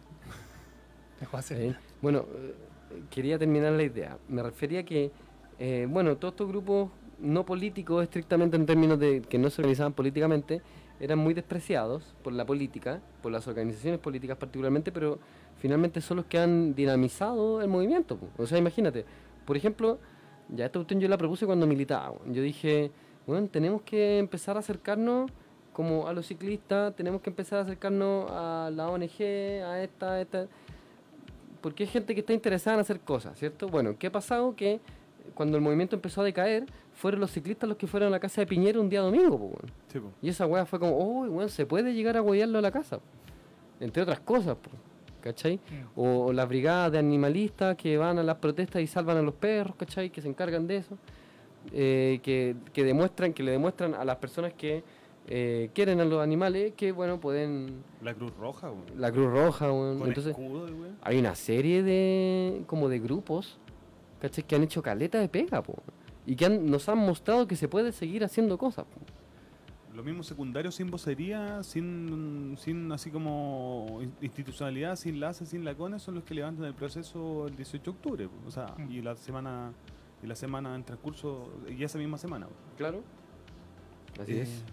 Dejó 1.20 1.37
de 1.37 1.41
hacer. 1.41 1.61
Eh, 1.61 1.77
Bueno, 2.03 2.24
quería 3.11 3.39
terminar 3.39 3.72
la 3.72 3.83
idea. 3.83 4.18
Me 4.29 4.43
refería 4.43 4.85
que, 4.85 5.11
eh, 5.59 5.87
bueno, 5.89 6.16
todos 6.16 6.33
estos 6.33 6.49
grupos 6.49 6.91
no 7.18 7.47
políticos, 7.47 8.03
estrictamente 8.03 8.57
en 8.57 8.66
términos 8.66 8.99
de 8.99 9.22
que 9.22 9.39
no 9.39 9.49
se 9.51 9.62
organizaban 9.62 9.93
políticamente, 9.93 10.61
eran 11.01 11.18
muy 11.18 11.35
despreciados 11.35 12.14
por 12.22 12.33
la 12.33 12.45
política, 12.45 13.01
por 13.22 13.33
las 13.33 13.47
organizaciones 13.49 14.01
políticas 14.01 14.37
particularmente, 14.39 14.93
pero 14.93 15.18
finalmente 15.59 16.01
son 16.01 16.18
los 16.18 16.27
que 16.27 16.39
han 16.39 16.74
dinamizado 16.74 17.61
el 17.62 17.68
movimiento. 17.68 18.18
O 18.37 18.47
sea, 18.47 18.59
imagínate, 18.59 19.05
por 19.45 19.57
ejemplo, 19.57 19.99
ya 20.49 20.66
esta 20.66 20.79
cuestión 20.79 21.01
yo 21.01 21.09
la 21.09 21.18
propuse 21.18 21.47
cuando 21.47 21.66
militaba. 21.66 22.14
Yo 22.27 22.43
dije, 22.43 22.91
bueno, 23.27 23.49
tenemos 23.49 23.83
que 23.83 24.18
empezar 24.18 24.57
a 24.57 24.61
acercarnos 24.61 25.31
como 25.77 26.09
a 26.09 26.14
los 26.14 26.27
ciclistas, 26.27 26.97
tenemos 26.97 27.20
que 27.20 27.29
empezar 27.29 27.59
a 27.59 27.62
acercarnos 27.62 28.31
a 28.31 28.70
la 28.72 28.89
ONG, 28.89 29.20
a 29.20 29.83
esta, 29.83 30.12
a 30.12 30.20
esta, 30.22 30.47
porque 31.61 31.83
hay 31.83 31.91
gente 31.91 32.14
que 32.14 32.20
está 32.20 32.33
interesada 32.33 32.77
en 32.77 32.81
hacer 32.81 32.99
cosas, 33.01 33.39
¿cierto? 33.39 33.68
Bueno, 33.68 33.95
¿qué 33.99 34.07
ha 34.07 34.11
pasado? 34.11 34.57
Que 34.57 34.81
cuando 35.35 35.59
el 35.59 35.62
movimiento 35.62 35.95
empezó 35.95 36.22
a 36.22 36.24
decaer, 36.24 36.64
fueron 36.95 37.20
los 37.20 37.31
ciclistas 37.31 37.68
los 37.68 37.77
que 37.77 37.87
fueron 37.87 38.07
a 38.07 38.11
la 38.11 38.18
casa 38.18 38.41
de 38.41 38.47
Piñera 38.47 38.81
un 38.81 38.89
día 38.89 39.03
domingo, 39.03 39.39
po, 39.39 39.45
weón. 39.45 39.72
Sí, 39.93 40.01
po. 40.01 40.12
Y 40.22 40.31
esa 40.31 40.47
weá 40.47 40.64
fue 40.64 40.79
como, 40.81 40.97
uy, 40.97 41.29
weón, 41.29 41.51
se 41.51 41.66
puede 41.66 41.93
llegar 41.93 42.16
a 42.16 42.22
huearlo 42.22 42.57
a 42.57 42.62
la 42.62 42.70
casa. 42.70 42.99
Entre 43.79 44.03
otras 44.03 44.20
cosas, 44.20 44.57
po, 44.57 44.70
¿cachai? 45.20 45.61
O, 45.95 46.29
o 46.29 46.33
las 46.33 46.49
brigadas 46.49 46.91
de 46.93 47.01
animalistas 47.01 47.77
que 47.77 47.99
van 47.99 48.18
a 48.18 48.22
las 48.22 48.39
protestas 48.39 48.81
y 48.81 48.87
salvan 48.87 49.18
a 49.18 49.22
los 49.22 49.35
perros, 49.35 49.77
¿cachai? 49.77 50.09
Que 50.09 50.22
se 50.22 50.29
encargan 50.29 50.66
de 50.66 50.79
eso. 50.79 50.97
Eh, 51.70 52.20
que, 52.22 52.57
que 52.72 52.83
demuestran, 52.83 53.35
que 53.35 53.43
le 53.43 53.51
demuestran 53.51 53.95
a 53.95 54.07
las 54.07 54.16
personas 54.16 54.55
que 54.55 54.83
eh, 55.29 55.70
quieren 55.74 56.01
a 56.01 56.05
los 56.05 56.22
animales 56.22 56.72
que, 56.77 56.93
bueno, 56.93 57.18
pueden... 57.20 57.83
La 58.03 58.14
Cruz 58.14 58.33
Roja, 58.37 58.70
weón. 58.70 58.85
La 58.97 59.11
Cruz 59.11 59.31
Roja, 59.33 59.66
weón. 59.72 59.99
Con 59.99 60.09
Entonces, 60.09 60.31
escudo, 60.39 60.66
hay 61.03 61.18
una 61.18 61.35
serie 61.35 61.83
de 61.83 62.62
como 62.66 62.89
de 62.89 62.99
grupos 63.01 63.59
¿cachai? 64.20 64.45
que 64.45 64.55
han 64.57 64.62
hecho 64.62 64.83
caleta 64.83 65.18
de 65.18 65.29
pega 65.29 65.62
po, 65.62 65.74
y 66.27 66.37
que 66.37 66.47
han- 66.47 66.70
nos 66.70 66.89
han 66.89 66.99
mostrado 66.99 67.47
que 67.47 67.57
se 67.57 67.66
puede 67.68 67.93
seguir 67.93 68.24
haciendo 68.24 68.57
cosas 68.57 68.85
po. 68.85 69.01
Lo 69.97 70.03
mismo 70.05 70.22
secundario 70.22 70.70
sin 70.70 70.91
vocería, 70.91 71.62
sin, 71.62 72.55
sin 72.59 72.93
así 72.93 73.11
como 73.11 73.99
in- 74.03 74.12
institucionalidad, 74.20 74.95
sin 74.97 75.18
laces, 75.20 75.49
sin 75.49 75.64
lacones, 75.64 76.03
son 76.03 76.16
los 76.16 76.24
que 76.24 76.35
levantan 76.35 76.66
el 76.66 76.74
proceso 76.74 77.47
el 77.49 77.57
18 77.57 77.83
de 77.83 77.91
octubre. 77.97 78.29
O 78.47 78.51
sea, 78.51 78.74
Mm. 78.79 78.91
y 78.93 79.01
la 79.03 79.16
semana 79.16 79.72
y 80.22 80.27
la 80.27 80.37
semana 80.37 80.74
en 80.77 80.85
transcurso, 80.85 81.51
y 81.68 81.83
esa 81.83 81.99
misma 81.99 82.16
semana. 82.18 82.47
claro 82.77 83.03
así 84.20 84.33
Eh, 84.33 84.43
es 84.43 84.64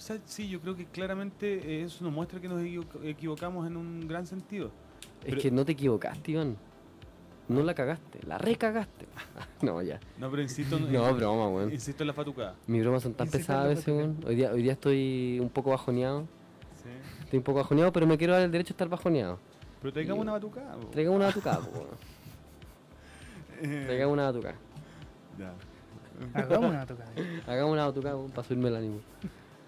o 0.00 0.02
sea, 0.02 0.18
sí, 0.24 0.48
yo 0.48 0.60
creo 0.62 0.74
que 0.74 0.86
claramente 0.86 1.80
eh, 1.80 1.84
eso 1.84 2.02
nos 2.04 2.12
muestra 2.14 2.40
que 2.40 2.48
nos 2.48 2.62
equivo- 2.62 2.86
equivocamos 3.04 3.66
en 3.66 3.76
un 3.76 4.08
gran 4.08 4.26
sentido. 4.26 4.68
es 5.20 5.26
pero- 5.26 5.42
que 5.42 5.50
no 5.50 5.62
te 5.66 5.72
equivocaste 5.72 6.32
Iván 6.32 6.56
no 7.48 7.62
la 7.64 7.74
cagaste 7.74 8.20
la 8.26 8.38
recagaste 8.38 9.06
no 9.62 9.82
ya 9.82 9.98
No, 10.18 10.30
pero 10.30 10.40
insisto, 10.40 10.76
en- 10.78 10.90
no 10.92 11.14
broma 11.14 11.48
weón 11.48 11.70
insisto 11.72 12.02
en 12.02 12.06
la 12.06 12.12
fatucada. 12.14 12.54
mis 12.66 12.80
bromas 12.82 13.02
son 13.02 13.12
tan 13.12 13.26
Insisto 13.26 13.46
pesadas 13.48 13.64
a 13.64 13.68
veces 13.68 13.88
weón. 13.88 14.16
hoy 14.26 14.34
día 14.36 14.52
hoy 14.52 14.62
día 14.62 14.72
estoy 14.72 15.38
un 15.40 15.50
poco 15.50 15.70
bajoneado 15.70 16.26
Sí. 16.82 16.88
estoy 17.24 17.36
un 17.38 17.42
poco 17.44 17.58
bajoneado 17.58 17.92
pero 17.92 18.06
me 18.06 18.16
quiero 18.16 18.32
dar 18.32 18.42
el 18.42 18.50
derecho 18.50 18.72
a 18.72 18.74
estar 18.74 18.88
bajoneado 18.88 19.38
Pero 19.82 19.92
traigamos 19.92 20.22
una 20.22 20.32
batucada. 20.32 20.76
po. 20.76 20.86
traigamos 20.88 21.16
una 21.16 21.26
batucada 21.26 21.58
weón. 21.74 21.86
Traigamos 23.86 24.12
una 24.14 24.24
batucada 24.24 24.54
ya. 25.38 25.52
Hagamos 26.34 26.70
una 26.70 26.86
tocada. 26.86 27.10
hagamos 27.46 27.72
una 27.72 27.86
batucada 27.86 28.26
para 28.28 28.42
subirme 28.46 28.68
el 28.68 28.76
ánimo 28.76 29.00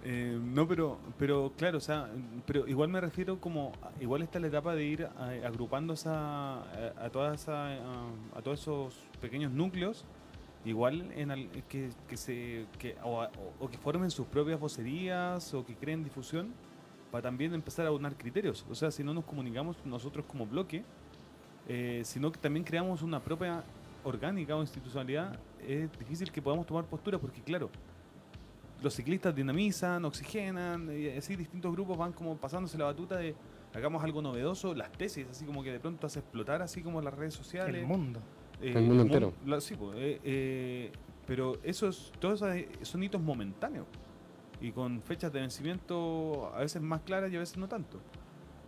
Eh, 0.05 0.37
no, 0.43 0.67
pero, 0.67 0.99
pero 1.17 1.53
claro, 1.57 1.79
o 1.79 1.81
sea, 1.81 2.09
pero 2.45 2.67
igual 2.67 2.89
me 2.89 3.01
refiero 3.01 3.39
como, 3.41 3.71
igual 4.01 4.23
está 4.23 4.41
la 4.41 4.49
etapa 4.49 4.75
de 4.75 4.85
ir 4.85 5.05
a- 5.05 5.47
agrupando 5.47 5.95
esa, 5.95 6.57
a, 6.57 6.65
a 7.05 7.11
todas 7.11 7.41
esa, 7.43 7.75
a, 8.37 8.43
todos 8.43 8.61
esos 8.61 8.95
pequeños 9.21 9.53
núcleos, 9.53 10.05
igual 10.65 11.13
en 11.15 11.31
al- 11.31 11.49
que, 11.69 11.91
que 12.09 12.17
se, 12.17 12.67
que, 12.81 12.97
o, 13.05 13.69
que 13.71 13.79
formen 13.79 14.11
sus 14.11 14.27
propias 14.27 14.59
vocerías 14.59 15.55
o 15.55 15.65
que 15.65 15.77
creen 15.77 16.03
difusión 16.03 16.53
para 17.13 17.23
también 17.23 17.55
empezar 17.55 17.87
a 17.87 17.93
unar 17.93 18.17
criterios. 18.17 18.67
O 18.69 18.75
sea, 18.75 18.91
si 18.91 19.05
no 19.05 19.15
nos 19.15 19.25
comunicamos 19.25 19.77
nosotros 19.85 20.25
como 20.27 20.47
bloque, 20.47 20.83
eh, 21.69 22.03
sino 22.05 22.33
que 22.33 22.41
también 22.41 22.65
creamos 22.65 23.03
una 23.03 23.21
propia 23.21 23.63
orgánica 24.03 24.57
o 24.57 24.63
institucionalidad, 24.63 25.39
es 25.65 25.97
difícil 25.97 26.33
que 26.33 26.43
podamos 26.43 26.67
tomar 26.67 26.87
postura 26.87 27.19
porque 27.19 27.41
claro, 27.41 27.71
los 28.83 28.95
ciclistas 28.95 29.35
dinamizan, 29.35 30.05
oxigenan, 30.05 30.91
y 30.97 31.09
así 31.09 31.37
distintos 31.37 31.73
grupos 31.73 31.97
van 31.97 32.13
como 32.13 32.37
pasándose 32.37 32.77
la 32.79 32.85
batuta 32.87 33.17
de 33.17 33.35
hagamos 33.75 34.03
algo 34.05 34.21
novedoso, 34.21 34.75
las 34.75 34.93
tesis, 34.93 35.27
así 35.31 35.45
como 35.47 35.63
que 35.63 35.73
de 35.73 35.81
pronto 35.81 36.07
hace 36.07 36.19
explotar 36.19 36.61
así 36.63 36.83
como 36.83 37.01
las 37.01 37.15
redes 37.15 37.35
sociales. 37.35 37.81
El 37.83 37.87
mundo. 37.87 38.21
eh, 38.61 38.73
El 38.77 38.83
mundo 38.83 38.95
mu- 38.97 39.03
entero. 39.03 39.33
la- 39.47 39.61
sí, 39.61 39.75
pues, 39.77 39.97
eh, 39.99 40.21
eh, 40.25 40.93
pero 41.27 41.59
esos, 41.63 42.13
todos 42.19 42.43
esos 42.43 42.55
eh, 42.57 42.69
son 42.83 43.03
hitos 43.03 43.21
momentáneos 43.23 43.87
y 44.61 44.71
con 44.73 45.01
fechas 45.03 45.33
de 45.33 45.41
vencimiento 45.41 46.53
a 46.55 46.59
veces 46.61 46.83
más 46.83 47.01
claras 47.03 47.33
y 47.33 47.37
a 47.37 47.39
veces 47.41 47.57
no 47.57 47.69
tanto. 47.69 47.99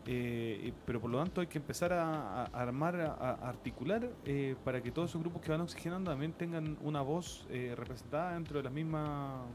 Eh, 0.07 0.73
pero 0.85 1.01
por 1.01 1.11
lo 1.11 1.19
tanto 1.19 1.41
hay 1.41 1.47
que 1.47 1.57
empezar 1.59 1.93
a, 1.93 2.43
a 2.43 2.45
armar, 2.53 2.95
a, 3.01 3.13
a 3.15 3.49
articular 3.49 4.07
eh, 4.27 4.55
para 4.63 4.83
que 4.83 4.91
todos 4.91 5.11
esos 5.11 5.21
grupos 5.21 5.41
que 5.41 5.51
van 5.51 5.63
oxigenando 5.63 6.11
también 6.11 6.33
tengan 6.35 6.77
una 6.83 7.01
voz 7.01 7.47
eh, 7.51 7.75
representada 7.77 8.35
dentro 8.35 8.59
de 8.59 8.65
las 8.65 8.73
mismas 8.73 9.47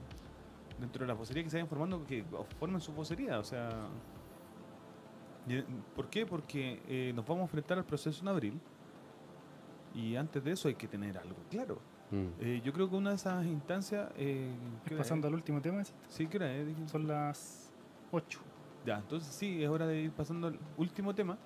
dentro 0.80 1.02
de 1.04 1.08
las 1.08 1.18
vocerías 1.18 1.44
que 1.46 1.50
se 1.50 1.58
vayan 1.58 1.68
formando 1.68 2.06
que 2.06 2.24
formen 2.60 2.80
su 2.82 2.92
vocería 2.94 3.40
o 3.40 3.44
sea 3.44 3.70
eh, 5.48 5.64
¿por 5.96 6.10
qué? 6.10 6.26
porque 6.26 6.82
eh, 6.88 7.12
nos 7.16 7.26
vamos 7.26 7.42
a 7.42 7.46
enfrentar 7.46 7.78
al 7.78 7.86
proceso 7.86 8.22
en 8.22 8.28
abril 8.28 8.60
y 9.94 10.16
antes 10.16 10.44
de 10.44 10.52
eso 10.52 10.68
hay 10.68 10.76
que 10.76 10.88
tener 10.88 11.18
algo 11.18 11.38
claro 11.50 11.80
Mm. 12.12 12.28
Eh, 12.40 12.62
yo 12.66 12.74
creo 12.74 12.90
que 12.90 12.96
una 12.96 13.12
de 13.12 13.18
esas 13.18 13.46
instancias 13.46 14.10
eh, 14.18 14.50
¿qué 14.84 14.96
hora 14.96 15.04
Pasando 15.04 15.28
es? 15.28 15.32
al 15.32 15.36
último 15.36 15.62
tema, 15.62 15.84
¿sí? 15.84 15.94
sí 16.08 16.26
¿qué 16.26 16.38
hora 16.38 16.52
es? 16.56 16.66
Dije- 16.66 16.88
son 16.88 17.08
las 17.08 17.72
8. 18.12 18.40
ya, 18.84 18.98
entonces 18.98 19.32
sí, 19.32 19.64
es 19.64 19.70
hora 19.70 19.86
de 19.86 20.02
ir 20.02 20.12
pasando 20.12 20.48
al 20.48 20.58
último 20.76 21.14
tema, 21.14 21.38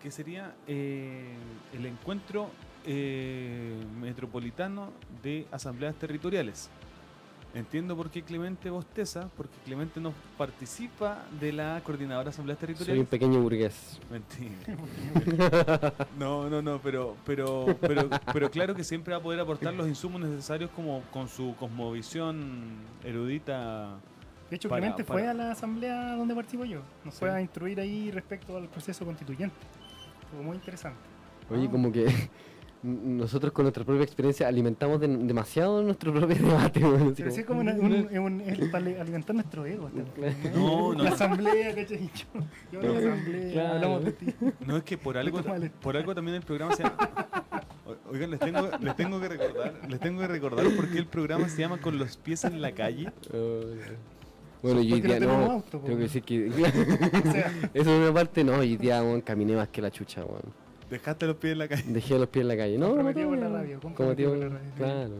que 0.00 0.10
sería 0.10 0.54
eh, 0.66 1.34
el 1.74 1.84
encuentro 1.84 2.48
eh, 2.86 3.78
metropolitano 4.00 4.90
de 5.22 5.46
asambleas 5.52 5.94
territoriales. 5.96 6.70
Entiendo 7.52 7.96
por 7.96 8.10
qué 8.10 8.22
Clemente 8.22 8.70
bosteza, 8.70 9.28
porque 9.36 9.54
Clemente 9.64 9.98
no 10.00 10.12
participa 10.38 11.24
de 11.40 11.52
la 11.52 11.80
coordinadora 11.84 12.24
de 12.24 12.30
asambleas 12.30 12.58
soy 12.60 12.68
un 12.70 12.74
territoriales. 12.76 13.08
pequeño 13.08 13.40
burgués 13.40 14.00
Mentira. 14.08 14.54
No, 16.18 16.48
no, 16.48 16.62
no, 16.62 16.78
pero, 16.80 17.16
pero, 17.26 17.76
pero, 17.80 18.08
pero 18.32 18.50
claro 18.50 18.74
que 18.74 18.84
siempre 18.84 19.12
va 19.14 19.18
a 19.18 19.22
poder 19.22 19.40
aportar 19.40 19.74
los 19.74 19.88
insumos 19.88 20.20
necesarios 20.20 20.70
como 20.76 21.02
con 21.12 21.28
su 21.28 21.56
cosmovisión 21.58 22.76
erudita. 23.04 23.96
De 24.48 24.56
hecho, 24.56 24.68
Para- 24.68 24.80
Clemente 24.80 25.02
fue 25.04 25.26
a 25.26 25.34
la 25.34 25.50
asamblea 25.50 26.14
donde 26.16 26.34
participo 26.34 26.64
yo. 26.64 26.80
Nos 27.04 27.14
Sí. 27.14 27.20
fue 27.20 27.30
a 27.30 27.40
instruir 27.40 27.80
ahí 27.80 28.10
respecto 28.12 28.56
al 28.56 28.68
proceso 28.68 29.04
constituyente. 29.04 29.56
Fue 30.32 30.40
muy 30.42 30.56
interesante. 30.56 30.98
Oye, 31.50 31.66
Ah. 31.66 31.70
como 31.70 31.90
que 31.90 32.06
nosotros 32.82 33.52
con 33.52 33.64
nuestra 33.64 33.84
propia 33.84 34.04
experiencia 34.04 34.48
alimentamos 34.48 35.00
de- 35.00 35.08
demasiado 35.08 35.82
nuestro 35.82 36.12
propio 36.14 36.36
debate. 36.42 36.80
Pero 37.16 37.30
sí 37.30 37.40
es 37.40 37.46
como- 37.46 37.60
una- 37.60 37.74
un, 37.74 37.92
es 38.10 38.18
un- 38.18 38.40
es 38.40 38.58
para 38.70 38.86
alimentar 39.00 39.34
nuestro 39.34 39.66
ego. 39.66 39.90
No, 40.54 40.94
no. 40.94 41.02
La 41.04 41.10
asamblea, 41.10 41.74
¿cachai? 41.74 42.10
Yo, 42.14 42.40
yo 42.72 42.80
en 42.80 42.92
la 43.04 43.10
asamblea, 43.12 43.52
Claro. 43.52 43.74
hablamos 43.74 44.04
de 44.06 44.12
ti. 44.12 44.26
No 44.66 44.76
es 44.78 44.82
que 44.84 44.96
por 44.98 45.18
algo, 45.18 45.40
por 45.82 45.96
algo 45.96 46.14
también 46.14 46.36
el 46.36 46.42
programa 46.42 46.74
se 46.74 46.84
llama. 46.84 46.96
Oigan, 48.10 48.30
les 48.30 48.40
tengo, 48.40 48.68
les 48.80 48.96
tengo 48.96 49.20
que 49.20 49.28
recordar, 49.28 49.74
les 49.88 50.00
tengo 50.00 50.20
que 50.20 50.26
recordar 50.28 50.64
por 50.76 50.88
qué 50.88 50.98
el 50.98 51.06
programa 51.06 51.48
se 51.48 51.60
llama 51.60 51.78
Con 51.80 51.98
los 51.98 52.16
pies 52.16 52.44
en 52.44 52.60
la 52.62 52.72
calle. 52.72 53.12
Oh, 53.32 53.60
bueno, 54.62 54.80
y 54.82 54.92
hoy 54.92 55.00
día 55.00 55.18
no 55.20 55.26
no. 55.26 55.50
auto, 55.52 55.78
tengo 55.78 55.96
que 55.96 56.02
decir 56.04 56.22
que. 56.22 56.48
O 57.28 57.32
sea, 57.32 57.52
Eso 57.74 57.90
de 57.92 57.98
una 57.98 58.12
parte, 58.12 58.44
no. 58.44 58.54
Hoy 58.56 58.76
día, 58.76 59.02
caminé 59.24 59.54
más 59.56 59.68
que 59.68 59.80
la 59.82 59.90
chucha, 59.90 60.22
weón. 60.24 60.42
Dejaste 60.90 61.26
los 61.26 61.36
pies 61.36 61.52
en 61.52 61.58
la 61.58 61.68
calle. 61.68 61.84
Dejé 61.86 62.18
los 62.18 62.28
pies 62.28 62.42
en 62.42 62.48
la 62.48 62.56
calle. 62.56 62.76
No, 62.78 62.86
Comprometido 62.88 63.24
no, 63.26 63.30
con 63.30 63.40
la 63.40 63.48
no. 63.48 63.56
radio, 63.56 63.80
Comprometido 63.80 64.34
la 64.36 64.48
radio. 64.48 64.70
Claro. 64.76 65.14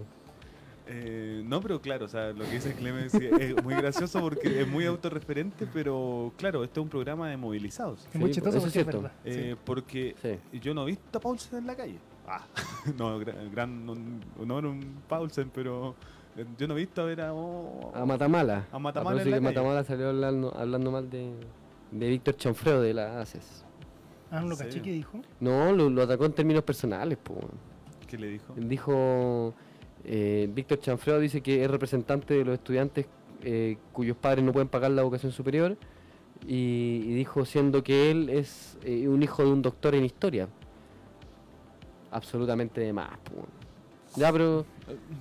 Eh, 0.93 1.43
no, 1.47 1.61
pero 1.61 1.81
claro, 1.81 2.07
o 2.07 2.09
sea, 2.09 2.31
lo 2.33 2.45
que 2.45 2.51
dice 2.51 2.75
Clemen 2.75 3.09
sí, 3.11 3.21
es 3.39 3.63
muy 3.63 3.75
gracioso 3.75 4.21
porque 4.21 4.61
es 4.63 4.67
muy 4.67 4.85
autorreferente, 4.87 5.69
pero 5.73 6.33
claro, 6.37 6.65
esto 6.65 6.81
es 6.81 6.85
un 6.85 6.91
programa 6.91 7.31
de 7.31 7.37
movilizados. 7.37 8.09
es 8.13 8.19
muy 8.19 8.31
Sí, 8.31 8.35
chistoso 8.35 8.59
eso 8.59 8.67
es 8.67 8.73
cierto. 8.73 8.97
verdad. 9.03 9.13
Eh, 9.25 9.55
porque 9.65 10.17
Sí. 10.21 10.59
yo 10.59 10.75
no 10.75 10.83
he 10.83 10.87
visto 10.87 11.19
a 11.19 11.21
Paulsen 11.21 11.61
en 11.61 11.67
la 11.69 11.77
calle. 11.77 11.99
Ah, 12.27 12.45
no, 12.99 13.19
gran, 13.21 13.51
gran 13.53 13.87
no, 13.87 13.95
no 14.45 14.59
era 14.59 14.69
un 14.69 14.97
Paulsen, 15.09 15.51
pero 15.55 15.95
eh, 16.37 16.45
yo 16.59 16.67
no 16.67 16.75
he 16.75 16.79
visto 16.79 17.03
a 17.03 17.05
ver 17.05 17.21
a. 17.21 17.35
oh, 17.35 17.93
A 17.95 18.05
Matamala. 18.05 18.67
A 18.73 18.79
Matamala 18.81 18.89
A 18.89 18.93
propósito 18.93 19.07
en 19.13 19.15
la 19.17 19.23
que 19.25 19.31
calle. 19.31 19.41
Matamala 19.63 19.85
salió 19.85 20.09
hablando, 20.09 20.53
hablando 20.59 20.91
mal 20.91 21.09
de, 21.09 21.31
de 21.93 22.09
Víctor 22.09 22.35
Chanfreo 22.37 22.81
de 22.81 22.95
la 22.95 23.21
ACES. 23.21 23.65
Ah, 24.31 24.41
no 24.41 24.49
lo 24.49 24.57
dijo. 24.57 25.21
No, 25.41 25.73
lo, 25.73 25.91
lo 25.91 26.03
atacó 26.03 26.25
en 26.27 26.33
términos 26.33 26.63
personales, 26.63 27.19
po. 27.19 27.37
¿Qué 28.07 28.17
le 28.19 28.29
dijo? 28.29 28.55
Él 28.57 28.69
dijo, 28.69 29.55
eh, 30.05 30.49
Víctor 30.53 30.79
Chanfreo 30.81 31.19
dice 31.21 31.41
que 31.43 31.65
es 31.65 31.71
representante 31.71 32.35
de 32.35 32.45
los 32.45 32.55
estudiantes 32.55 33.07
eh, 33.43 33.77
cuyos 33.93 34.17
padres 34.17 34.45
no 34.45 34.53
pueden 34.53 34.69
pagar 34.69 34.91
la 34.91 35.03
educación 35.03 35.33
superior 35.33 35.77
y, 36.47 37.03
y 37.07 37.15
dijo 37.15 37.45
siendo 37.45 37.83
que 37.83 38.11
él 38.11 38.29
es 38.29 38.77
eh, 38.85 39.09
un 39.09 39.23
hijo 39.23 39.43
de 39.45 39.51
un 39.51 39.63
doctor 39.63 39.95
en 39.95 40.05
historia. 40.05 40.49
Absolutamente 42.11 42.81
de 42.81 42.93
más. 42.93 43.11
po. 43.19 43.47
Ya, 44.17 44.33
pero 44.33 44.65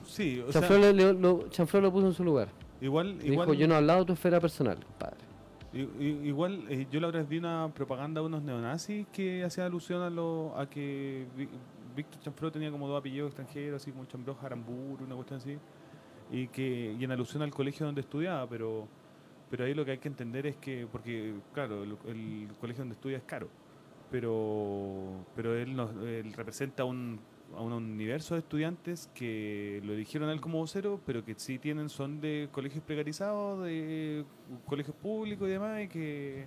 Sí, 0.06 0.42
o 0.48 0.52
Chanfreo, 0.52 0.80
sea, 0.82 0.92
le- 0.92 1.14
le- 1.14 1.14
lo, 1.20 1.48
Chanfreo 1.50 1.82
lo 1.82 1.92
puso 1.92 2.08
en 2.08 2.14
su 2.14 2.24
lugar. 2.24 2.50
Igual, 2.82 3.20
Dijo, 3.20 3.54
yo 3.54 3.68
no 3.68 3.74
he 3.76 3.78
hablado 3.78 4.00
de 4.00 4.06
tu 4.06 4.14
esfera 4.14 4.40
personal, 4.40 4.78
compadre. 4.84 5.18
Igual 5.74 6.66
eh, 6.70 6.88
yo 6.92 7.00
la 7.00 7.08
otra 7.08 7.20
vez 7.20 7.30
vi 7.30 7.38
una 7.38 7.72
propaganda 7.74 8.22
de 8.22 8.28
unos 8.28 8.42
neonazis 8.42 9.08
que 9.14 9.44
hacía 9.44 9.66
alusión 9.66 10.02
a 10.02 10.10
lo 10.10 10.58
a 10.58 10.68
que 10.70 11.28
Víctor 11.96 12.22
Chanfro 12.22 12.52
tenía 12.52 12.72
como 12.72 12.88
dos 12.88 13.00
apellidos 13.00 13.30
extranjeros, 13.30 13.82
así 13.82 13.92
como 13.92 14.06
Chanfro 14.06 14.36
Jarambur, 14.36 15.02
una 15.02 15.16
cuestión 15.16 15.38
así, 15.38 15.58
y 16.32 16.48
que 16.48 16.96
y 17.00 17.04
en 17.04 17.12
alusión 17.12 17.44
al 17.44 17.52
colegio 17.52 17.86
donde 17.86 18.02
estudiaba, 18.02 18.48
pero 18.48 18.88
pero 19.50 19.66
ahí 19.66 19.74
lo 19.74 19.84
que 19.84 19.92
hay 19.92 19.98
que 19.98 20.08
entender 20.08 20.46
es 20.46 20.58
que, 20.58 20.88
porque 20.92 21.34
claro, 21.54 21.84
el, 21.84 21.98
el 22.08 22.50
colegio 22.60 22.82
donde 22.82 22.94
estudia 22.96 23.18
es 23.18 23.24
caro, 23.24 23.50
pero 24.12 25.26
pero 25.36 25.56
él, 25.56 25.76
nos, 25.76 25.92
él 26.04 26.34
representa 26.34 26.84
un, 26.86 27.20
a 27.58 27.62
un 27.62 27.74
universo 27.74 28.36
de 28.36 28.40
estudiantes 28.42 29.10
que 29.14 29.82
lo 29.84 29.94
eligieron 29.94 30.30
a 30.30 30.34
él 30.34 30.42
como 30.42 30.60
vocero, 30.60 31.00
pero 31.06 31.24
que 31.26 31.36
sí 31.38 31.58
tienen, 31.60 31.90
son 31.90 32.22
de 32.22 32.48
colegios 32.52 32.84
precarizados, 32.84 33.64
de 33.66 34.24
colegios 34.66 34.96
públicos 34.96 35.48
y 35.48 35.52
demás, 35.52 35.82
y 35.84 35.88
que, 35.88 36.46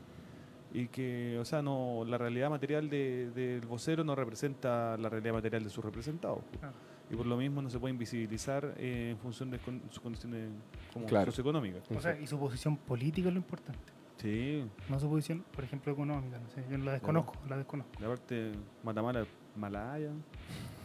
y 0.73 0.87
que 0.89 1.39
o 1.39 1.45
sea, 1.45 1.61
no 1.63 2.05
la 2.07 2.17
realidad 2.19 2.49
material 2.51 2.89
de- 2.89 3.31
del 3.31 3.61
vocero 3.67 4.05
no 4.05 4.15
representa 4.15 4.97
la 4.97 5.09
realidad 5.09 5.35
material 5.35 5.65
de 5.65 5.71
sus 5.71 5.85
representados. 5.85 6.41
Ah. 6.63 6.71
Y 7.11 7.15
por 7.17 7.27
lo 7.27 7.37
mismo 7.37 7.61
no 7.61 7.69
se 7.69 7.79
puede 7.79 7.93
invisibilizar 7.93 8.73
eh, 8.79 9.11
en 9.11 9.19
función 9.19 9.51
de 9.51 9.59
con- 9.59 9.83
sus 9.91 10.01
condiciones 10.01 10.49
como 10.95 11.05
Claro. 11.07 11.27
socioeconómicas. 11.31 11.83
O 11.91 12.01
sea, 12.01 12.19
y 12.19 12.27
su 12.27 12.39
posición 12.39 12.77
política 12.79 13.29
es 13.29 13.35
lo 13.35 13.41
importante. 13.41 13.93
Sí, 14.17 14.65
No 14.89 14.99
su 15.01 15.09
posición, 15.11 15.45
por 15.53 15.65
ejemplo, 15.65 15.93
económica. 15.93 16.39
No 16.39 16.49
sé, 16.49 16.65
yo 16.71 16.79
la 16.79 16.93
desconozco, 16.93 17.35
la 17.49 17.57
desconozco. 17.59 17.93
y 18.01 18.05
aparte, 18.05 18.53
Matamala, 18.85 19.27
Malaya. 19.57 20.11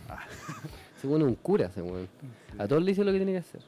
Según 1.01 1.21
un 1.23 1.35
cura, 1.35 1.69
según. 1.69 2.07
A 2.57 2.67
todos 2.67 2.81
le 2.81 2.91
dice 2.91 3.03
lo 3.03 3.11
que 3.11 3.17
tiene 3.17 3.31
que 3.33 3.37
hacer. 3.39 3.61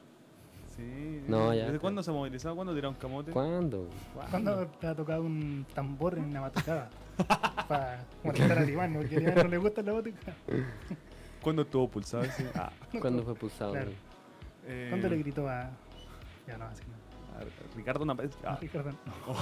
Sí. 0.76 1.22
No, 1.28 1.48
ya, 1.52 1.60
¿Desde 1.60 1.66
pero- 1.68 1.80
cuándo 1.80 2.02
se 2.02 2.10
ha 2.10 2.14
movilizado? 2.14 2.54
¿Cuándo 2.56 2.74
tiraron 2.74 2.94
camote? 2.94 3.30
¿Cuándo? 3.32 3.88
¿Cuándo 4.30 4.66
te 4.80 4.86
ha 4.86 4.94
tocado 4.94 5.22
un 5.22 5.66
tambor 5.74 6.18
en 6.18 6.24
una 6.24 6.40
batucada? 6.40 6.90
Para 7.68 8.04
molestar 8.24 8.58
a 8.58 8.64
Iván, 8.64 8.94
porque 8.94 9.16
a 9.16 9.20
Iván 9.20 9.36
no 9.36 9.48
le 9.48 9.58
gusta 9.58 9.82
la 9.82 9.92
batucada. 9.92 10.34
¿Cuándo 11.42 11.62
estuvo 11.62 11.88
pulsado 11.88 12.24
ese? 12.24 12.46
Ah, 12.54 12.72
¿Cuándo 13.00 13.22
fue 13.22 13.34
pulsado? 13.34 13.72
Claro. 13.72 13.90
eh, 14.66 14.86
¿Cuándo 14.90 15.08
le 15.08 15.16
gritó 15.18 15.48
a.? 15.48 15.70
Ya 16.46 16.56
no, 16.58 16.64
así 16.66 16.82
no. 16.84 16.99
Ricardo 17.76 18.04
Napes. 18.04 18.30
Ah, 18.44 18.58
Ricardo, 18.60 18.90
no. 18.90 19.34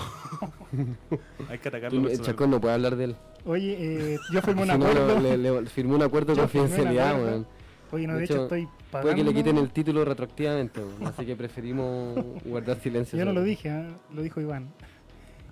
hay 1.49 1.59
que 1.59 1.69
atacarlo. 1.69 1.99
el 1.99 2.05
personal. 2.07 2.27
Chacón 2.27 2.51
no 2.51 2.61
puede 2.61 2.75
hablar 2.75 2.97
de 2.97 3.05
él. 3.05 3.17
Oye, 3.45 3.77
eh, 4.15 4.19
yo 4.33 4.43
firmé 4.43 4.63
un 4.63 4.69
no, 4.69 4.75
acuerdo. 4.75 5.07
lo- 5.07 5.21
le, 5.21 5.37
le- 5.39 5.67
firmó 5.67 5.95
un 5.97 6.03
acuerdo 6.03 6.35
de 6.35 6.41
confidencialidad, 6.41 7.09
acuerdo. 7.11 7.31
weón. 7.31 7.47
Oye, 7.91 8.07
no, 8.07 8.13
De 8.15 8.19
de 8.19 8.25
hecho, 8.27 8.35
hecho, 8.35 8.43
estoy 8.45 8.69
pagando. 8.91 9.01
Puede 9.03 9.15
que 9.17 9.25
le 9.25 9.35
quiten 9.35 9.57
el 9.59 9.71
título 9.71 10.05
retroactivamente, 10.05 10.83
así 11.07 11.25
que 11.25 11.35
preferimos 11.37 12.15
guardar 12.45 12.79
silencio. 12.81 13.19
Yo 13.19 13.25
no 13.25 13.31
sobre 13.31 13.41
lo 13.41 13.47
dije, 13.47 13.71
¿ah? 13.71 13.89
lo 14.13 14.23
dijo 14.23 14.41
Iván. 14.41 14.69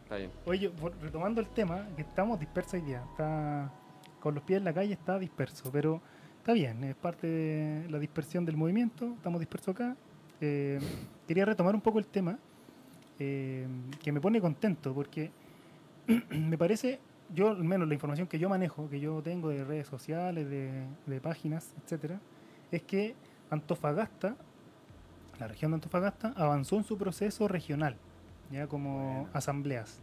Está 0.02 0.16
bien. 0.16 0.30
Oye, 0.44 0.70
retomando 1.02 1.40
el 1.40 1.48
tema, 1.48 1.88
que 1.96 2.02
estamos 2.02 2.38
dispersos 2.38 2.74
hoy 2.74 2.82
día. 2.82 3.02
Está, 3.10 3.72
con 4.20 4.34
los 4.34 4.44
pies 4.44 4.58
en 4.58 4.64
la 4.64 4.74
calle 4.74 4.92
está 4.92 5.18
disperso, 5.18 5.70
pero 5.72 6.00
está 6.38 6.52
bien, 6.52 6.84
es 6.84 6.94
parte 6.94 7.26
de 7.26 7.88
la 7.90 7.98
dispersión 7.98 8.44
del 8.44 8.56
movimiento, 8.56 9.14
estamos 9.16 9.40
dispersos 9.40 9.74
acá. 9.74 9.96
Eh, 10.40 10.78
quería 11.26 11.44
retomar 11.44 11.74
un 11.74 11.80
poco 11.80 11.98
el 11.98 12.06
tema, 12.06 12.38
eh, 13.18 13.66
que 14.02 14.12
me 14.12 14.20
pone 14.20 14.40
contento, 14.40 14.92
porque 14.94 15.30
me 16.30 16.58
parece, 16.58 17.00
yo 17.34 17.48
al 17.50 17.64
menos 17.64 17.88
la 17.88 17.94
información 17.94 18.26
que 18.28 18.38
yo 18.38 18.48
manejo, 18.48 18.88
que 18.90 19.00
yo 19.00 19.22
tengo 19.22 19.48
de 19.48 19.64
redes 19.64 19.86
sociales, 19.86 20.48
de, 20.50 20.84
de 21.06 21.20
páginas, 21.20 21.74
etcétera, 21.82 22.20
es 22.70 22.82
que 22.82 23.14
Antofagasta, 23.50 24.36
la 25.40 25.48
región 25.48 25.70
de 25.70 25.76
Antofagasta, 25.76 26.32
avanzó 26.36 26.76
en 26.76 26.84
su 26.84 26.98
proceso 26.98 27.48
regional, 27.48 27.96
ya 28.50 28.66
como 28.66 29.28
asambleas. 29.32 30.00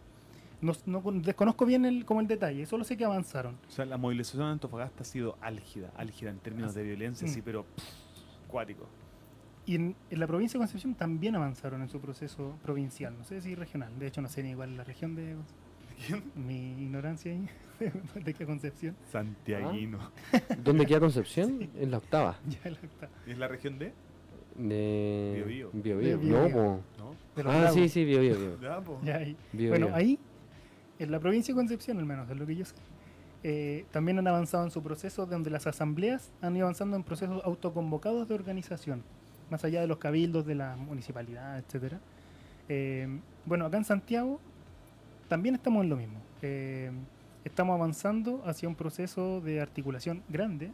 No, 0.62 0.72
no 0.86 1.04
con- 1.04 1.22
desconozco 1.22 1.66
bien 1.66 1.84
el, 1.86 2.06
como 2.06 2.22
el 2.22 2.28
detalle, 2.28 2.66
solo 2.66 2.86
sé 2.86 2.96
que 2.96 3.04
avanzaron. 3.04 3.58
O 3.68 3.72
sea, 3.72 3.86
la 3.86 3.98
movilización 3.98 4.46
en 4.46 4.54
Antofagasta 4.54 5.04
ha 5.04 5.06
sido 5.06 5.38
álgida, 5.42 5.92
álgida 5.98 6.30
en 6.32 6.40
términos 6.40 6.74
de 6.74 6.84
violencia, 6.84 7.28
Mm. 7.28 7.32
sí, 7.32 7.42
pero 7.42 7.64
pff, 7.66 7.84
cuático. 8.48 8.88
Y 9.66 9.76
en, 9.76 9.96
en 10.10 10.20
la 10.20 10.28
provincia 10.28 10.58
de 10.58 10.64
Concepción 10.64 10.94
también 10.96 11.36
avanzaron 11.36 11.82
en 11.82 11.90
su 11.90 12.00
proceso 12.02 12.58
provincial, 12.64 13.16
no 13.18 13.24
sé 13.24 13.42
si 13.42 13.56
regional, 13.56 13.98
de 13.98 14.08
hecho 14.08 14.22
no 14.22 14.28
sé 14.28 14.44
ni 14.44 14.50
igual 14.50 14.76
la 14.76 14.84
región 14.84 15.16
de 15.16 15.36
mi 16.36 16.72
ignorancia 16.84 17.32
ahí, 17.32 17.48
de 18.26 18.34
qué 18.34 18.46
Concepción. 18.46 18.96
Santiaguino. 19.12 20.00
¿Dónde 20.64 20.86
queda 20.86 21.00
Concepción? 21.00 21.70
En 21.76 21.92
la 21.92 21.98
octava. 21.98 22.38
Ya 22.64 22.70
la 22.72 22.78
octava. 22.78 23.12
¿Es 23.26 23.38
la 23.38 23.48
región 23.48 23.80
de? 23.80 23.94
De 24.58 25.34
Biobío. 25.36 25.70
Bio 25.74 25.98
Bio. 25.98 26.18
Bio 26.20 26.50
No. 26.50 26.84
¿No? 26.98 27.50
Ah, 27.50 27.70
sí, 27.74 27.88
sí, 27.90 28.04
Bio 28.06 28.20
Bio. 28.20 28.58
Bio. 28.60 29.00
Ya, 29.04 29.16
ahí. 29.16 29.36
Bio, 29.54 29.70
Bueno, 29.70 29.88
Bio. 29.88 29.96
ahí, 29.96 30.20
en 31.00 31.12
la 31.12 31.20
provincia 31.20 31.54
de 31.54 31.58
Concepción, 31.58 31.98
al 32.00 32.06
menos, 32.06 32.30
es 32.30 32.38
lo 32.38 32.46
que 32.46 32.56
yo 32.56 32.66
sé, 32.66 32.76
eh, 33.44 33.86
también 33.92 34.20
han 34.20 34.28
avanzado 34.28 34.64
en 34.66 34.72
su 34.72 34.84
proceso, 34.84 35.26
donde 35.26 35.50
las 35.50 35.66
asambleas 35.68 36.32
han 36.42 36.56
ido 36.56 36.66
avanzando 36.66 36.96
en 36.98 37.04
procesos 37.04 37.42
autoconvocados 37.44 38.28
de 38.28 38.36
organización, 38.36 39.04
más 39.54 39.64
allá 39.64 39.82
de 39.82 39.88
los 39.88 40.00
cabildos 40.00 40.48
de 40.48 40.56
la 40.56 40.76
municipalidad, 40.76 41.60
etcétera. 41.60 42.00
Eh, 42.68 43.08
bueno, 43.46 43.68
acá 43.68 43.78
en 43.78 43.86
Santiago 43.86 44.40
también 45.28 45.54
estamos 45.54 45.84
en 45.84 45.90
lo 45.90 45.96
mismo. 45.96 46.20
Eh, 46.42 46.92
estamos 47.46 47.76
avanzando 47.76 48.42
hacia 48.48 48.68
un 48.68 48.74
proceso 48.74 49.42
de 49.42 49.62
articulación 49.62 50.24
grande. 50.28 50.72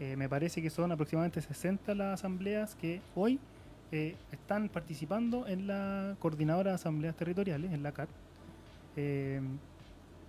Eh, 0.00 0.16
me 0.16 0.26
parece 0.26 0.62
que 0.62 0.70
son 0.70 0.90
aproximadamente 0.90 1.42
60 1.42 1.94
las 1.94 2.20
asambleas 2.20 2.74
que 2.76 3.02
hoy 3.14 3.38
eh, 3.92 4.16
están 4.32 4.70
participando 4.70 5.46
en 5.46 5.66
la 5.66 6.16
Coordinadora 6.18 6.70
de 6.70 6.76
Asambleas 6.76 7.14
Territoriales, 7.14 7.72
en 7.72 7.82
la 7.82 7.92
CAT, 7.92 8.08
eh, 8.96 9.42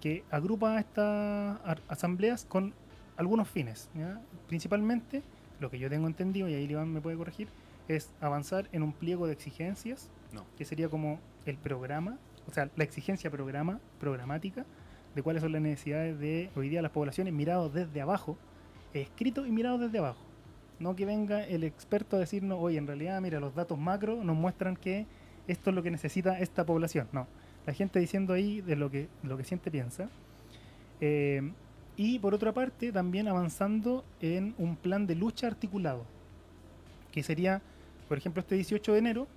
que 0.02 0.24
agrupa 0.30 0.78
estas 0.80 1.58
asambleas 1.88 2.44
con 2.46 2.74
algunos 3.16 3.48
fines. 3.48 3.90
¿ya? 3.96 4.20
Principalmente, 4.48 5.24
lo 5.62 5.72
que 5.72 5.80
yo 5.80 5.90
tengo 5.90 6.08
entendido, 6.08 6.50
y 6.50 6.54
ahí 6.54 6.66
Iván 6.66 6.92
me 6.92 7.00
puede 7.02 7.16
corregir, 7.16 7.48
es 7.88 8.12
avanzar 8.22 8.68
en 8.72 8.84
un 8.84 8.94
pliego 8.94 9.28
de 9.28 9.34
exigencias, 9.34 10.10
No. 10.34 10.46
que 10.58 10.66
sería 10.66 10.90
como 10.90 11.20
el 11.46 11.58
programa, 11.58 12.18
o 12.48 12.54
sea, 12.54 12.70
la 12.76 12.84
exigencia 12.84 13.30
programa, 13.32 13.80
programática, 14.00 14.66
de 15.14 15.24
cuáles 15.24 15.42
son 15.42 15.52
las 15.54 15.62
necesidades 15.62 16.20
de 16.20 16.50
hoy 16.56 16.70
día 16.70 16.82
las 16.82 16.92
poblaciones 16.92 17.34
mirados 17.34 17.74
desde 17.74 18.02
abajo, 18.02 18.38
escrito 18.94 19.46
y 19.46 19.52
mirado 19.52 19.78
desde 19.78 20.00
abajo. 20.00 20.20
No 20.80 20.96
que 20.96 21.06
venga 21.06 21.46
el 21.46 21.64
experto 21.64 22.18
a 22.18 22.20
decirnos, 22.20 22.58
oye, 22.62 22.78
en 22.78 22.86
realidad, 22.88 23.22
mira, 23.22 23.40
los 23.40 23.56
datos 23.56 23.78
macro 23.78 24.24
nos 24.24 24.36
muestran 24.36 24.76
que 24.76 25.06
esto 25.48 25.70
es 25.70 25.76
lo 25.76 25.84
que 25.84 25.92
necesita 25.92 26.38
esta 26.40 26.66
población. 26.66 27.08
No, 27.14 27.28
la 27.66 27.74
gente 27.74 28.00
diciendo 28.00 28.34
ahí 28.34 28.60
de 28.62 28.76
lo 28.76 28.92
que, 28.92 29.08
lo 29.24 29.38
que 29.38 29.44
siente 29.46 29.72
piensa. 29.72 30.10
Eh, 31.00 31.52
y 31.96 32.20
por 32.20 32.34
otra 32.34 32.52
parte, 32.52 32.92
también 32.92 33.28
avanzando 33.30 34.04
en 34.20 34.54
un 34.58 34.76
plan 34.76 35.08
de 35.08 35.16
lucha 35.16 35.48
articulado, 35.48 36.04
que 37.12 37.24
sería, 37.24 37.62
por 38.08 38.18
ejemplo, 38.18 38.42
este 38.42 38.56
18 38.56 38.94
de 38.94 39.00
enero, 39.00 39.28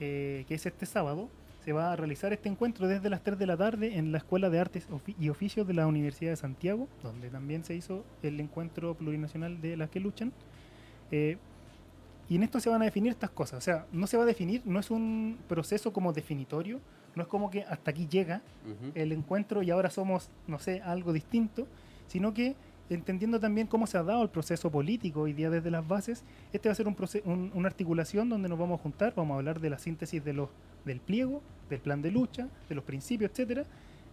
eh, 0.00 0.44
que 0.48 0.54
es 0.54 0.66
este 0.66 0.86
sábado, 0.86 1.28
se 1.64 1.72
va 1.72 1.92
a 1.92 1.96
realizar 1.96 2.32
este 2.32 2.48
encuentro 2.48 2.86
desde 2.86 3.08
las 3.08 3.22
3 3.22 3.38
de 3.38 3.46
la 3.46 3.56
tarde 3.56 3.96
en 3.96 4.12
la 4.12 4.18
Escuela 4.18 4.50
de 4.50 4.60
Artes 4.60 4.86
y 5.18 5.28
Oficios 5.30 5.66
de 5.66 5.72
la 5.72 5.86
Universidad 5.86 6.32
de 6.32 6.36
Santiago, 6.36 6.88
donde 7.02 7.30
también 7.30 7.64
se 7.64 7.74
hizo 7.74 8.04
el 8.22 8.38
encuentro 8.38 8.94
plurinacional 8.94 9.60
de 9.62 9.76
las 9.76 9.88
que 9.88 10.00
luchan. 10.00 10.32
Eh, 11.10 11.38
y 12.28 12.36
en 12.36 12.42
esto 12.42 12.60
se 12.60 12.68
van 12.68 12.82
a 12.82 12.84
definir 12.84 13.12
estas 13.12 13.30
cosas. 13.30 13.58
O 13.58 13.60
sea, 13.60 13.86
no 13.92 14.06
se 14.06 14.16
va 14.16 14.24
a 14.24 14.26
definir, 14.26 14.62
no 14.64 14.78
es 14.78 14.90
un 14.90 15.38
proceso 15.48 15.92
como 15.92 16.12
definitorio, 16.12 16.80
no 17.14 17.22
es 17.22 17.28
como 17.28 17.50
que 17.50 17.62
hasta 17.62 17.90
aquí 17.90 18.08
llega 18.08 18.42
el 18.94 19.12
encuentro 19.12 19.62
y 19.62 19.70
ahora 19.70 19.90
somos, 19.90 20.30
no 20.46 20.58
sé, 20.58 20.80
algo 20.82 21.12
distinto, 21.12 21.66
sino 22.08 22.34
que 22.34 22.56
entendiendo 22.90 23.40
también 23.40 23.66
cómo 23.66 23.86
se 23.86 23.96
ha 23.98 24.02
dado 24.02 24.22
el 24.22 24.28
proceso 24.28 24.70
político 24.70 25.22
hoy 25.22 25.32
día 25.32 25.50
desde 25.50 25.70
las 25.70 25.86
bases, 25.86 26.22
este 26.52 26.68
va 26.68 26.72
a 26.72 26.76
ser 26.76 26.86
un 26.86 26.96
un- 27.24 27.50
una 27.54 27.68
articulación 27.68 28.28
donde 28.28 28.48
nos 28.48 28.58
vamos 28.58 28.78
a 28.80 28.82
juntar, 28.82 29.14
vamos 29.16 29.34
a 29.34 29.38
hablar 29.38 29.60
de 29.60 29.70
la 29.70 29.78
síntesis 29.78 30.22
de 30.24 30.32
los, 30.32 30.48
del 30.84 31.00
pliego, 31.00 31.42
del 31.70 31.80
plan 31.80 32.02
de 32.02 32.10
lucha, 32.10 32.48
de 32.68 32.74
los 32.74 32.84
principios, 32.84 33.30
etcétera, 33.30 33.64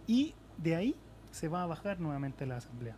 y 0.06 0.34
de 0.58 0.74
ahí 0.76 0.94
se 1.30 1.48
va 1.48 1.62
a 1.62 1.66
bajar 1.66 2.00
nuevamente 2.00 2.46
la 2.46 2.56
asamblea. 2.58 2.94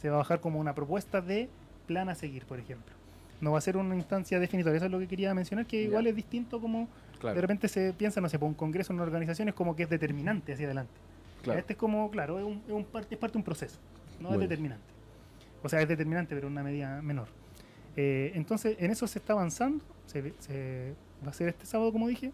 Se 0.00 0.08
va 0.10 0.16
a 0.16 0.18
bajar 0.18 0.40
como 0.40 0.58
una 0.60 0.74
propuesta 0.74 1.20
de 1.20 1.48
plan 1.86 2.08
a 2.08 2.14
seguir, 2.14 2.44
por 2.44 2.58
ejemplo. 2.58 2.94
No 3.40 3.52
va 3.52 3.58
a 3.58 3.60
ser 3.60 3.76
una 3.76 3.94
instancia 3.94 4.38
definitoria, 4.40 4.76
eso 4.78 4.86
es 4.86 4.90
lo 4.92 4.98
que 4.98 5.06
quería 5.08 5.32
mencionar, 5.34 5.66
que 5.66 5.82
igual 5.82 6.06
es 6.06 6.16
distinto 6.16 6.60
como 6.60 6.88
de 7.34 7.40
repente 7.40 7.68
se 7.68 7.92
piensa, 7.92 8.20
no 8.20 8.28
sé, 8.28 8.38
por 8.38 8.48
un 8.48 8.54
congreso, 8.54 8.92
una 8.92 9.02
organización 9.02 9.48
es 9.48 9.54
como 9.54 9.74
que 9.76 9.84
es 9.84 9.90
determinante 9.90 10.52
hacia 10.52 10.66
adelante. 10.66 10.92
claro. 11.42 11.58
Este 11.60 11.74
es 11.74 11.78
como, 11.78 12.10
claro, 12.10 12.38
es, 12.38 12.44
un, 12.44 12.62
es, 12.66 12.72
un 12.72 12.84
parte, 12.84 13.14
es 13.14 13.20
parte 13.20 13.34
de 13.34 13.38
un 13.38 13.44
proceso, 13.44 13.78
no 14.20 14.28
es 14.30 14.40
determinante. 14.40 14.84
O 15.62 15.68
sea, 15.68 15.80
es 15.80 15.88
determinante, 15.88 16.34
pero 16.34 16.48
una 16.48 16.62
medida 16.62 17.00
menor. 17.02 17.28
Eh, 17.96 18.32
entonces, 18.34 18.76
en 18.78 18.90
eso 18.90 19.06
se 19.06 19.18
está 19.18 19.32
avanzando, 19.32 19.84
va 21.24 21.30
a 21.30 21.32
ser 21.32 21.48
este 21.48 21.66
sábado, 21.66 21.92
como 21.92 22.08
dije, 22.08 22.32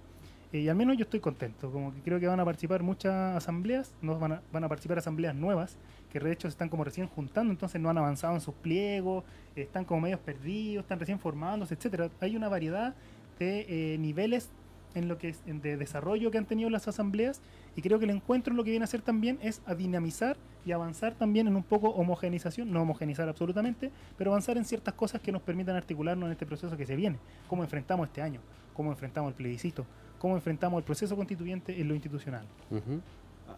eh, 0.52 0.60
y 0.60 0.68
al 0.68 0.76
menos 0.76 0.98
yo 0.98 1.04
estoy 1.04 1.20
contento, 1.20 1.70
como 1.70 1.94
que 1.94 2.00
creo 2.02 2.20
que 2.20 2.26
van 2.26 2.38
a 2.38 2.44
participar 2.44 2.82
muchas 2.82 3.36
asambleas, 3.36 3.94
no 4.02 4.18
van 4.18 4.32
a, 4.32 4.68
participar 4.68 4.98
asambleas 4.98 5.34
nuevas, 5.34 5.78
que 6.10 6.20
de 6.20 6.30
hecho 6.30 6.48
se 6.48 6.52
están 6.52 6.68
como 6.68 6.84
recién 6.84 7.06
juntando, 7.06 7.52
entonces 7.52 7.80
no 7.80 7.88
han 7.88 7.96
avanzado 7.96 8.34
en 8.34 8.40
sus 8.42 8.54
pliegos, 8.54 9.24
están 9.56 9.86
como 9.86 10.02
medios 10.02 10.20
perdidos, 10.20 10.84
están 10.84 11.00
recién 11.00 11.18
formándose, 11.18 11.72
etcétera. 11.74 12.10
Hay 12.20 12.36
una 12.36 12.48
variedad 12.48 12.94
de 13.38 13.94
eh, 13.94 13.98
niveles 13.98 14.50
en 14.94 15.08
lo 15.08 15.16
que 15.16 15.30
es 15.30 15.40
de 15.46 15.78
desarrollo 15.78 16.30
que 16.30 16.36
han 16.36 16.44
tenido 16.44 16.68
las 16.68 16.86
asambleas 16.86 17.40
y 17.76 17.82
creo 17.82 17.98
que 17.98 18.04
el 18.04 18.10
encuentro 18.10 18.54
lo 18.54 18.64
que 18.64 18.70
viene 18.70 18.84
a 18.84 18.86
hacer 18.86 19.02
también 19.02 19.38
es 19.42 19.62
a 19.66 19.74
dinamizar 19.74 20.36
y 20.64 20.72
avanzar 20.72 21.14
también 21.14 21.46
en 21.48 21.56
un 21.56 21.62
poco 21.62 21.88
homogenización, 21.90 22.70
no 22.72 22.82
homogenizar 22.82 23.28
absolutamente, 23.28 23.90
pero 24.16 24.30
avanzar 24.30 24.56
en 24.58 24.64
ciertas 24.64 24.94
cosas 24.94 25.20
que 25.20 25.32
nos 25.32 25.42
permitan 25.42 25.74
articularnos 25.76 26.26
en 26.26 26.32
este 26.32 26.46
proceso 26.46 26.76
que 26.76 26.86
se 26.86 26.94
viene, 26.96 27.18
cómo 27.48 27.62
enfrentamos 27.64 28.06
este 28.06 28.22
año, 28.22 28.40
cómo 28.74 28.90
enfrentamos 28.90 29.30
el 29.30 29.34
plebiscito, 29.34 29.84
cómo 30.18 30.34
enfrentamos 30.36 30.78
el 30.78 30.84
proceso 30.84 31.16
constituyente 31.16 31.80
en 31.80 31.88
lo 31.88 31.94
institucional. 31.94 32.44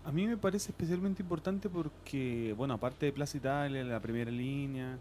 A- 0.04 0.08
A 0.08 0.12
mí 0.12 0.26
me 0.26 0.36
parece 0.36 0.70
especialmente 0.70 1.22
importante 1.22 1.68
porque, 1.68 2.54
bueno, 2.56 2.74
aparte 2.74 3.06
de 3.06 3.12
Plaza 3.12 3.36
Italia, 3.36 3.84
la 3.84 4.00
primera 4.00 4.30
línea, 4.30 4.98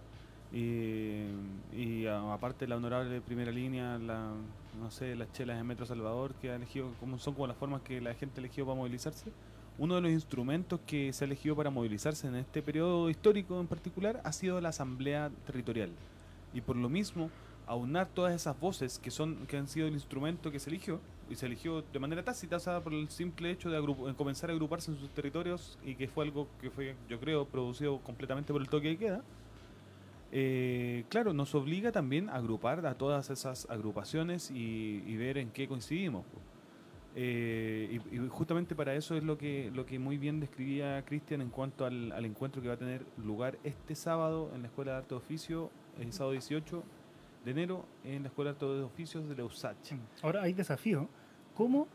eh, 0.52 1.31
y 1.76 2.06
a- 2.06 2.34
aparte 2.34 2.65
de 2.65 2.69
la 2.69 2.76
honorable 2.77 3.22
primera 3.22 3.52
línea, 3.52 3.98
la, 3.98 4.34
no 4.80 4.91
sé, 4.91 5.16
las 5.16 5.32
chelas 5.32 5.58
de 5.58 5.64
Metro 5.64 5.86
Salvador, 5.86 6.34
que 6.36 6.52
ha 6.52 6.56
elegido, 6.56 6.91
como 7.00 7.20
son 7.20 7.34
como 7.34 7.48
las 7.48 7.58
formas 7.58 7.82
que 7.82 8.02
la 8.02 8.14
gente 8.14 8.40
ha 8.40 8.41
elegido 8.41 8.68
para 8.68 8.78
movilizarse, 8.78 9.32
uno 9.78 9.95
de 9.95 10.02
los 10.02 10.12
instrumentos 10.12 10.80
que 10.86 11.12
se 11.14 11.24
ha 11.24 11.28
elegido 11.28 11.56
para 11.56 11.70
movilizarse 11.70 12.28
en 12.28 12.36
este 12.36 12.62
periodo 12.62 13.10
histórico 13.10 13.60
en 13.60 13.68
particular 13.68 14.22
ha 14.24 14.32
sido 14.32 14.62
la 14.62 14.70
Asamblea 14.70 15.32
Territorial. 15.45 15.90
Y 16.54 16.62
por 16.62 16.76
lo 16.76 16.90
mismo, 16.90 17.32
aunar 17.66 18.08
todas 18.08 18.34
esas 18.34 18.60
voces 18.60 19.00
que 19.00 19.10
son 19.10 19.48
que 19.48 19.58
han 19.58 19.68
sido 19.68 19.88
el 19.88 19.94
instrumento 19.94 20.52
que 20.52 20.60
se 20.60 20.70
eligió 20.70 21.00
y 21.30 21.36
se 21.36 21.45
eligió 21.45 21.82
de 21.82 22.00
manera 22.00 22.24
tácita 22.24 22.58
o 22.58 22.60
sea, 22.60 22.82
por 22.82 22.94
el 22.94 23.10
simple 23.10 23.52
hecho 23.52 23.70
de 23.70 23.78
en 23.78 24.16
comenzar 24.16 24.50
a 24.50 24.54
agruparse 24.54 24.91
en 24.91 25.00
sus 25.00 25.10
territorios 25.10 25.78
y 25.84 25.95
que 25.95 26.08
fue 26.08 26.26
algo 26.26 26.48
que 26.60 26.70
fue 26.70 26.95
yo 27.08 27.20
creo 27.20 27.45
producido 27.45 28.00
completamente 28.00 28.52
por 28.52 28.62
el 28.62 28.70
toque 28.70 28.90
de 28.90 28.98
queda 28.98 29.24
eh, 30.35 31.05
claro 31.10 31.31
nos 31.31 31.53
obliga 31.53 31.91
también 31.91 32.27
a 32.27 32.38
agrupar 32.38 32.84
a 32.88 32.95
todas 32.95 33.30
esas 33.30 33.69
agrupaciones 33.69 34.49
y, 34.49 35.03
y 35.05 35.15
ver 35.15 35.38
en 35.38 35.51
qué 35.51 35.68
coincidimos. 35.68 36.26
Eh, 37.15 37.99
y, 38.11 38.15
y 38.15 38.27
justamente 38.30 38.73
para 38.73 38.95
eso 38.95 39.15
es 39.15 39.23
lo 39.23 39.38
que 39.38 39.69
lo 39.72 39.85
que 39.85 39.99
muy 39.99 40.18
bien 40.18 40.39
describía 40.39 41.05
Cristian 41.05 41.41
en 41.41 41.49
cuanto 41.49 41.85
al, 41.85 42.11
al 42.11 42.26
encuentro 42.26 42.64
que 42.64 42.68
va 42.68 42.73
a 42.73 42.77
tener 42.77 43.05
lugar 43.18 43.60
este 43.64 43.93
sábado 43.93 44.49
en 44.55 44.64
la 44.64 44.69
Escuela 44.69 44.93
de 44.93 44.97
Arte 44.97 45.10
de 45.10 45.18
Oficio 45.18 45.69
el 45.99 46.11
sábado 46.11 46.31
18 46.31 46.84
de 47.45 47.51
enero 47.51 47.85
en 48.03 48.23
la 48.23 48.30
Escuela 48.30 48.53
de 48.53 48.55
Arte 48.55 48.65
de 48.65 48.81
Oficios 48.81 49.30
de 49.30 49.35
la 49.35 49.43
USACH. 49.45 49.93
Ahora 50.23 50.41
hay 50.41 50.53
desafío, 50.53 51.07
cómo 51.53 51.88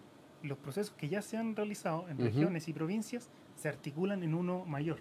los 0.45 0.59
procesos 0.59 0.95
que 0.97 1.09
ya 1.09 1.23
se 1.23 1.37
han 1.37 1.57
realizado 1.57 2.09
en 2.09 2.19
regiones 2.19 2.69
y 2.69 2.73
provincias 2.73 3.29
se 3.57 3.69
articulan 3.69 4.23
en 4.23 4.35
uno 4.35 4.65
mayor. 4.65 4.99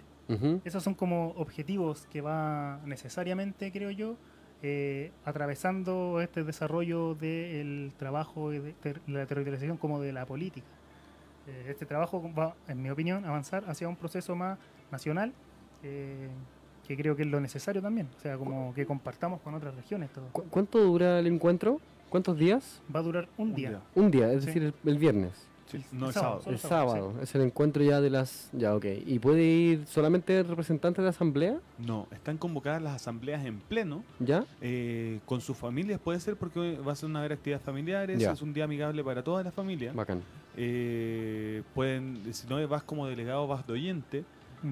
Esos 0.66 0.84
son 0.84 0.94
como 0.94 1.30
objetivos 1.38 2.06
que 2.12 2.22
va 2.22 2.80
necesariamente, 2.86 3.72
creo 3.72 3.91
yo, 3.91 4.16
eh, 4.62 5.12
atravesando 5.24 6.20
este 6.22 6.44
desarrollo 6.44 7.16
del 7.16 7.94
trabajo 7.98 8.52
y 8.54 8.60
de 8.60 8.74
ter- 8.74 9.02
la 9.08 9.26
territorialización 9.26 9.78
como 9.78 10.02
de 10.02 10.12
la 10.12 10.26
política. 10.26 10.68
Eh, 11.48 11.68
este 11.70 11.86
trabajo 11.86 12.30
va, 12.38 12.56
en 12.68 12.82
mi 12.82 12.90
opinión, 12.90 13.24
a 13.24 13.30
avanzar 13.30 13.64
hacia 13.70 13.88
un 13.88 13.95
proceso 13.95 14.36
más 14.36 14.58
nacional, 14.91 15.32
eh, 15.84 16.28
que 16.88 16.98
creo 16.98 17.16
que 17.16 17.22
es 17.22 17.28
lo 17.30 17.40
necesario 17.40 17.82
también. 17.82 18.10
O 18.18 18.20
sea, 18.20 18.38
como 18.38 18.74
que 18.74 18.86
compartamos 18.86 19.40
con 19.41 19.54
otras 19.54 19.76
regiones 19.76 20.10
todo. 20.12 20.26
¿Cu- 20.34 20.44
¿Cuánto 20.49 20.80
dura 20.80 21.20
el 21.20 21.28
encuentro? 21.28 21.80
¿Cuántos 22.10 22.38
días? 22.38 22.82
Va 22.94 22.99
a 22.99 23.04
durar 23.04 23.28
un, 23.38 23.54
día. 23.54 23.80
Un 23.95 24.10
día, 24.12 24.32
es 24.34 24.41
Sí. 24.41 24.48
decir, 24.48 24.64
el, 24.64 24.74
el 24.86 24.98
viernes. 24.98 25.47
Sí, 25.72 25.84
no, 25.91 26.06
el 26.06 26.07
el 26.07 26.14
sábado, 26.14 26.41
el 26.48 26.57
sábado, 26.60 26.91
sábado. 26.91 27.14
Es 27.22 27.35
el 27.35 27.41
encuentro 27.41 27.84
ya 27.84 27.99
de 28.02 28.10
las... 28.10 28.49
Ya, 28.53 28.76
ok. 28.76 28.85
¿Y 29.06 29.19
puede 29.19 29.44
ir 29.44 29.85
solamente 29.85 30.41
representantes 30.44 30.98
de 30.98 31.03
la 31.03 31.10
asamblea? 31.10 31.60
No, 31.77 32.07
están 32.11 32.38
convocadas 32.38 32.81
las 32.81 32.95
asambleas 32.95 33.45
en 33.45 33.60
pleno, 33.60 34.03
¿Ya? 34.19 34.45
eh, 34.61 35.19
con 35.26 35.41
sus 35.41 35.57
familias 35.57 35.99
puede 35.99 36.19
ser 36.19 36.38
porque 36.38 36.77
va 36.77 36.94
a 36.94 36.95
ser 36.95 37.10
una 37.10 37.19
haber 37.19 37.34
actividades 37.34 37.65
familiares, 37.65 38.19
Ya. 38.19 38.31
es 38.31 38.41
un 38.41 38.53
día 38.53 38.64
amigable 38.64 39.03
para 39.03 39.23
todas 39.23 39.44
las 39.44 39.53
familias. 39.53 39.94
Bacán. 39.94 40.22
Eh, 40.56 41.64
pueden, 41.76 42.34
si 42.34 42.48
no 42.48 42.65
vas 42.68 42.84
como 42.84 43.06
delegado, 43.07 43.45
vas 43.48 43.65
de 43.68 43.73
oyente. 43.73 44.26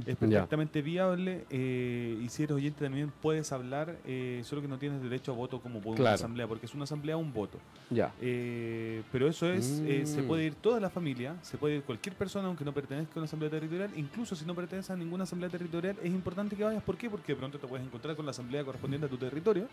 Es 0.05 0.15
perfectamente 0.15 0.81
viable 0.81 1.45
eh, 1.49 2.19
y 2.21 2.29
si 2.29 2.43
eres 2.43 2.55
oyente 2.55 2.83
también 2.83 3.11
puedes 3.21 3.51
hablar, 3.51 3.95
eh, 4.05 4.41
solo 4.43 4.61
que 4.61 4.67
no 4.67 4.77
tienes 4.77 5.01
derecho 5.01 5.31
a 5.31 5.35
voto 5.35 5.59
como 5.61 5.79
por 5.79 5.89
una 5.93 5.97
Claro. 5.97 6.15
asamblea, 6.15 6.47
porque 6.47 6.65
es 6.65 6.73
una 6.73 6.85
asamblea 6.85 7.17
un 7.17 7.31
voto. 7.31 7.59
Ya. 7.91 8.11
Eh, 8.21 9.03
pero 9.11 9.27
eso 9.27 9.47
es, 9.49 9.81
eh, 9.85 10.05
se 10.05 10.21
Mm. 10.21 10.27
puede 10.27 10.45
ir 10.45 10.55
toda 10.55 10.79
la 10.79 10.89
familia, 10.89 11.35
se 11.41 11.57
puede 11.57 11.75
ir 11.77 11.83
cualquier 11.83 12.15
persona 12.15 12.47
aunque 12.47 12.65
no 12.65 12.73
pertenezca 12.73 13.13
a 13.15 13.19
una 13.19 13.25
asamblea 13.25 13.49
territorial, 13.51 13.91
incluso 13.95 14.35
si 14.35 14.43
no 14.45 14.55
perteneces 14.55 14.89
a 14.91 14.95
ninguna 14.97 15.23
asamblea 15.23 15.49
territorial, 15.49 15.95
es 16.01 16.09
importante 16.11 16.55
que 16.55 16.63
vayas. 16.63 16.83
¿Por 16.83 16.97
qué? 16.97 17.09
Porque 17.09 17.33
de 17.33 17.37
pronto 17.37 17.59
te 17.59 17.67
puedes 17.67 17.85
encontrar 17.85 18.15
con 18.15 18.25
la 18.25 18.31
asamblea 18.31 18.63
correspondiente 18.63 19.05
a 19.05 19.09
tu 19.09 19.17
territorio, 19.17 19.67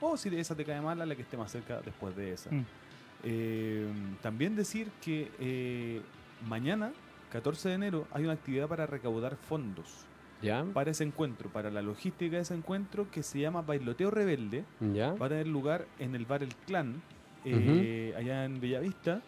o 0.00 0.16
si 0.16 0.30
de 0.30 0.40
esa 0.40 0.54
te 0.54 0.64
cae 0.64 0.80
mal, 0.80 1.00
a 1.00 1.06
la 1.06 1.14
que 1.14 1.22
esté 1.22 1.36
más 1.36 1.52
cerca 1.52 1.80
después 1.84 2.16
de 2.16 2.32
esa. 2.32 2.50
Mm. 2.50 4.16
También 4.22 4.56
decir 4.56 4.88
que 5.00 6.00
mañana, 6.48 6.92
14 7.32 7.68
de 7.70 7.74
enero, 7.74 8.06
hay 8.12 8.24
una 8.24 8.34
actividad 8.34 8.68
para 8.68 8.86
recaudar 8.86 9.36
fondos 9.36 10.04
¿Ya? 10.42 10.64
para 10.74 10.90
ese 10.90 11.02
encuentro, 11.04 11.48
para 11.50 11.70
la 11.70 11.80
logística 11.82 12.36
de 12.36 12.42
ese 12.42 12.54
encuentro 12.54 13.10
que 13.10 13.22
se 13.22 13.40
llama 13.40 13.62
Bailoteo 13.62 14.10
Rebelde. 14.10 14.64
¿Ya? 14.92 15.12
Va 15.14 15.26
a 15.26 15.28
tener 15.30 15.46
lugar 15.46 15.86
en 15.98 16.14
el 16.14 16.26
bar 16.26 16.42
El 16.42 16.54
Clan, 16.66 17.00
eh, 17.44 18.14
allá 18.18 18.44
en 18.44 18.60
Bellavista. 18.60 19.22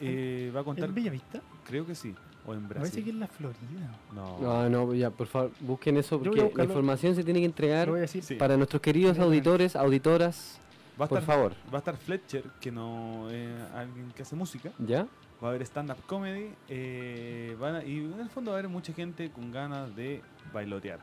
Eh, 0.00 0.52
va 0.54 0.60
a 0.60 0.64
contar, 0.64 0.88
¿En 0.88 0.94
Bellavista? 0.94 1.40
creo 1.64 1.86
que 1.86 1.94
sí, 1.94 2.14
o 2.46 2.54
en 2.54 2.66
Parece 2.68 3.02
que 3.02 3.02
Brasil. 3.02 3.08
es 3.08 3.14
la 3.20 3.26
Florida. 3.26 3.98
No. 4.14 4.38
No, 4.40 4.68
no, 4.68 4.94
ya, 4.94 5.10
por 5.10 5.26
favor, 5.26 5.50
busquen 5.60 5.96
eso 5.96 6.18
porque 6.18 6.50
la 6.54 6.64
información 6.64 7.14
se 7.14 7.22
tiene 7.24 7.40
que 7.40 7.46
entregar. 7.46 7.90
Sí. 8.08 8.34
para 8.36 8.56
nuestros 8.56 8.80
queridos 8.82 9.18
auditores, 9.18 9.76
auditoras, 9.76 10.60
Va 11.00 11.04
a, 11.04 11.08
por 11.08 11.18
estar, 11.18 11.34
favor. 11.36 11.52
va 11.72 11.76
a 11.76 11.78
estar 11.78 11.96
Fletcher, 11.96 12.42
que 12.60 12.72
no 12.72 13.30
es 13.30 13.48
alguien 13.74 14.10
que 14.16 14.22
hace 14.22 14.34
música. 14.34 14.70
¿Ya? 14.80 15.06
Va 15.42 15.48
a 15.48 15.50
haber 15.50 15.62
stand-up 15.62 15.98
comedy. 16.06 16.50
eh, 16.68 17.56
van 17.60 17.76
a- 17.76 17.84
y 17.84 17.98
en 17.98 18.18
el 18.20 18.28
fondo 18.28 18.50
va 18.50 18.56
a 18.56 18.60
haber 18.60 18.70
mucha 18.70 18.92
gente 18.92 19.30
con 19.30 19.52
ganas 19.52 19.94
de 19.94 20.20
bailotear. 20.52 20.98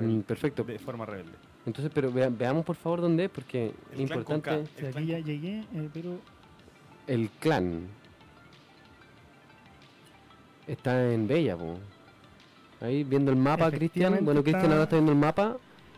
Mm, 0.00 0.20
perfecto. 0.20 0.64
De 0.64 0.78
forma 0.78 1.04
rebelde. 1.06 1.32
Entonces, 1.66 1.90
pero 1.94 2.10
vea- 2.12 2.28
veamos 2.30 2.64
por 2.64 2.76
favor 2.76 3.00
dónde 3.02 3.24
es, 3.24 3.30
porque 3.30 3.66
es 3.92 3.98
El 4.00 4.06
clan 4.06 4.24
con 4.24 4.36
importante. 4.36 4.70
Sí, 4.80 4.86
aquí 4.86 5.06
ya 5.06 5.18
llegué, 5.18 5.58
eh, 5.74 5.88
pero 5.92 6.18
El 7.06 7.28
clan. 7.40 7.86
Está 10.66 11.12
en 11.12 11.26
Bella, 11.28 11.56
po. 11.56 11.78
Ahí 12.80 13.04
viendo 13.04 13.30
el 13.30 13.36
mapa, 13.36 13.70
Cristian. 13.70 14.24
Bueno, 14.24 14.42
Cristian 14.42 14.70
ahora 14.72 14.84
está 14.84 14.96
viendo 14.96 15.12
el 15.12 15.18
mapa 15.18 15.56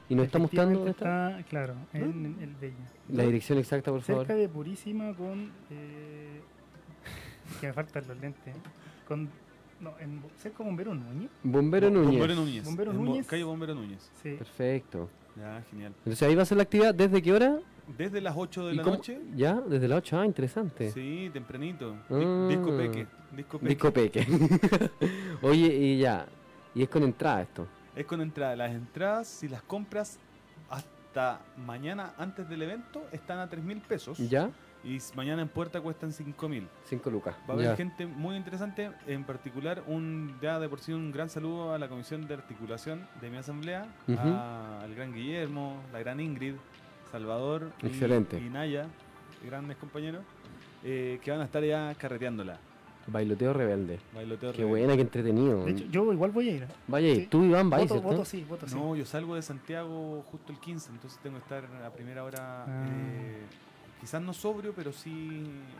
y 0.09 0.15
nos 0.15 0.27
está 0.27 0.39
mostrando 0.39 0.79
dónde 0.81 0.91
está. 0.93 1.31
está, 1.39 1.49
claro, 1.49 1.75
en 1.93 2.37
el 2.41 2.55
Bella. 2.57 2.75
La 3.09 3.23
dirección 3.25 3.59
exacta, 3.59 3.91
por 3.91 4.03
favor. 4.03 4.27
Cerca 4.27 4.39
de 4.41 4.49
Purísima 4.49 5.15
con... 5.15 5.53
Eh, 5.71 6.41
que 7.61 7.67
me 7.69 7.73
faltan 7.73 8.05
los 8.09 8.17
lentes. 8.19 8.55
¿eh? 8.55 8.59
Con, 9.07 9.29
no, 9.81 9.93
en, 10.01 10.23
cerca 10.39 10.59
de 10.59 10.65
Bombero 10.65 10.95
Núñez. 10.95 11.31
Bombero 11.43 11.89
Bo- 11.91 11.95
Núñez. 11.95 12.11
Bombero 12.19 12.35
Núñez. 12.35 12.65
Bombero 12.65 12.93
Núñez. 12.93 13.27
Calle 13.27 13.45
Bombero 13.45 13.75
Núñez. 13.75 14.11
Sí. 14.23 14.35
Perfecto. 14.39 15.09
Ya, 15.37 15.63
genial. 15.71 15.93
Entonces 15.99 16.23
ahí 16.23 16.35
va 16.35 16.43
a 16.43 16.47
ser 16.47 16.57
la 16.57 16.63
actividad. 16.63 16.95
¿Desde 16.95 17.21
qué 17.23 17.33
hora? 17.33 17.59
Desde 17.99 18.21
las 18.21 18.35
8 18.37 18.67
de 18.69 18.73
¿Y 18.73 18.77
la 18.77 18.83
cómo- 18.83 18.97
noche. 18.97 19.21
Ya, 19.37 19.61
desde 19.61 19.87
las 19.87 19.99
8. 19.99 20.19
Ah, 20.21 20.27
interesante. 20.27 20.91
Sí, 20.91 21.31
tempranito. 21.33 21.95
Ah. 22.11 22.47
Disco 22.49 22.77
Peque. 22.77 23.07
Disco 23.37 23.59
Peque. 23.59 23.69
Disco 23.69 23.93
Peque. 23.93 24.27
Oye, 25.43 25.67
y 25.77 25.99
ya. 25.99 26.27
Y 26.75 26.83
es 26.83 26.89
con 26.89 27.03
entrada 27.03 27.43
esto. 27.43 27.67
Es 27.95 28.07
con 28.07 28.21
entrada. 28.21 28.57
Las 28.57 28.73
entradas, 28.73 29.29
si 29.29 29.49
las 29.49 29.63
compras 29.63 30.19
hasta 30.71 31.41
mañana 31.65 32.15
antes 32.19 32.49
del 32.49 32.63
evento, 32.63 33.05
están 33.13 33.39
a 33.39 33.49
3 33.49 33.63
mil 33.63 33.81
pesos. 33.81 34.19
¿Ya? 34.19 34.51
Y 34.87 34.99
mañana 35.17 35.43
en 35.43 35.49
puerta 35.49 35.81
cuestan 35.81 36.13
5 36.13 36.49
mil. 36.49 36.69
5 36.85 37.11
lucas. 37.11 37.35
Va 37.49 37.51
a 37.51 37.53
haber 37.55 37.67
Ya. 37.67 37.77
gente 37.77 38.07
muy 38.07 38.37
interesante, 38.37 38.93
en 39.09 39.25
particular 39.25 39.83
un 39.89 40.37
ya 40.41 40.61
de 40.61 40.69
por 40.69 40.79
sí 40.81 40.93
un 40.93 41.11
gran 41.11 41.29
saludo 41.29 41.75
a 41.75 41.79
la 41.79 41.89
comisión 41.89 42.29
de 42.29 42.35
articulación 42.35 43.07
de 43.21 43.29
mi 43.31 43.37
asamblea, 43.39 43.87
a- 44.17 44.81
al 44.83 44.95
gran 44.95 45.13
Guillermo, 45.13 45.83
la 45.93 45.99
gran 45.99 46.21
Ingrid, 46.21 46.55
Salvador 47.11 47.73
y- 47.83 47.87
Excelente. 47.87 48.39
y, 48.39 48.49
Naya, 48.49 48.87
grandes 49.45 49.77
compañeros, 49.77 50.23
eh, 50.85 51.19
que 51.23 51.31
van 51.33 51.41
a 51.41 51.45
estar 51.45 51.65
ya 51.65 51.93
carreteándola. 51.99 52.59
Bailoteo 53.09 53.53
rebelde. 53.53 53.99
Bailoteo 54.15 54.51
Qué 54.53 54.59
rebelde. 54.59 54.81
buena, 54.81 54.95
qué 54.97 55.01
entretenido. 55.03 55.65
De 55.65 55.71
hecho, 55.73 55.85
yo 55.91 56.13
igual 56.13 56.31
voy 56.33 56.49
a 56.49 56.53
ir. 56.53 56.63
¿eh? 56.65 56.69
Vaya, 56.89 57.09
y 57.09 57.17
sí. 57.23 57.27
tú 57.29 57.45
Iván, 57.45 57.71
vais, 57.71 57.89
voto, 57.89 58.03
voto 58.03 58.25
sí, 58.25 58.45
voto 58.49 58.67
sí. 58.69 58.75
No, 58.77 58.95
yo 58.97 59.05
salgo 59.05 59.35
de 59.37 59.43
Santiago 59.43 60.23
justo 60.31 60.53
el 60.53 60.59
15, 60.61 60.91
entonces 60.91 61.19
tengo 61.23 61.37
que 61.39 61.43
estar 61.43 61.65
a 61.85 61.91
primera 61.91 62.23
hora, 62.25 62.65
Ah. 62.67 62.87
eh, 62.89 63.43
quizás 64.01 64.21
no 64.23 64.33
sobrio, 64.33 64.73
pero 64.75 64.93
sí 64.93 65.11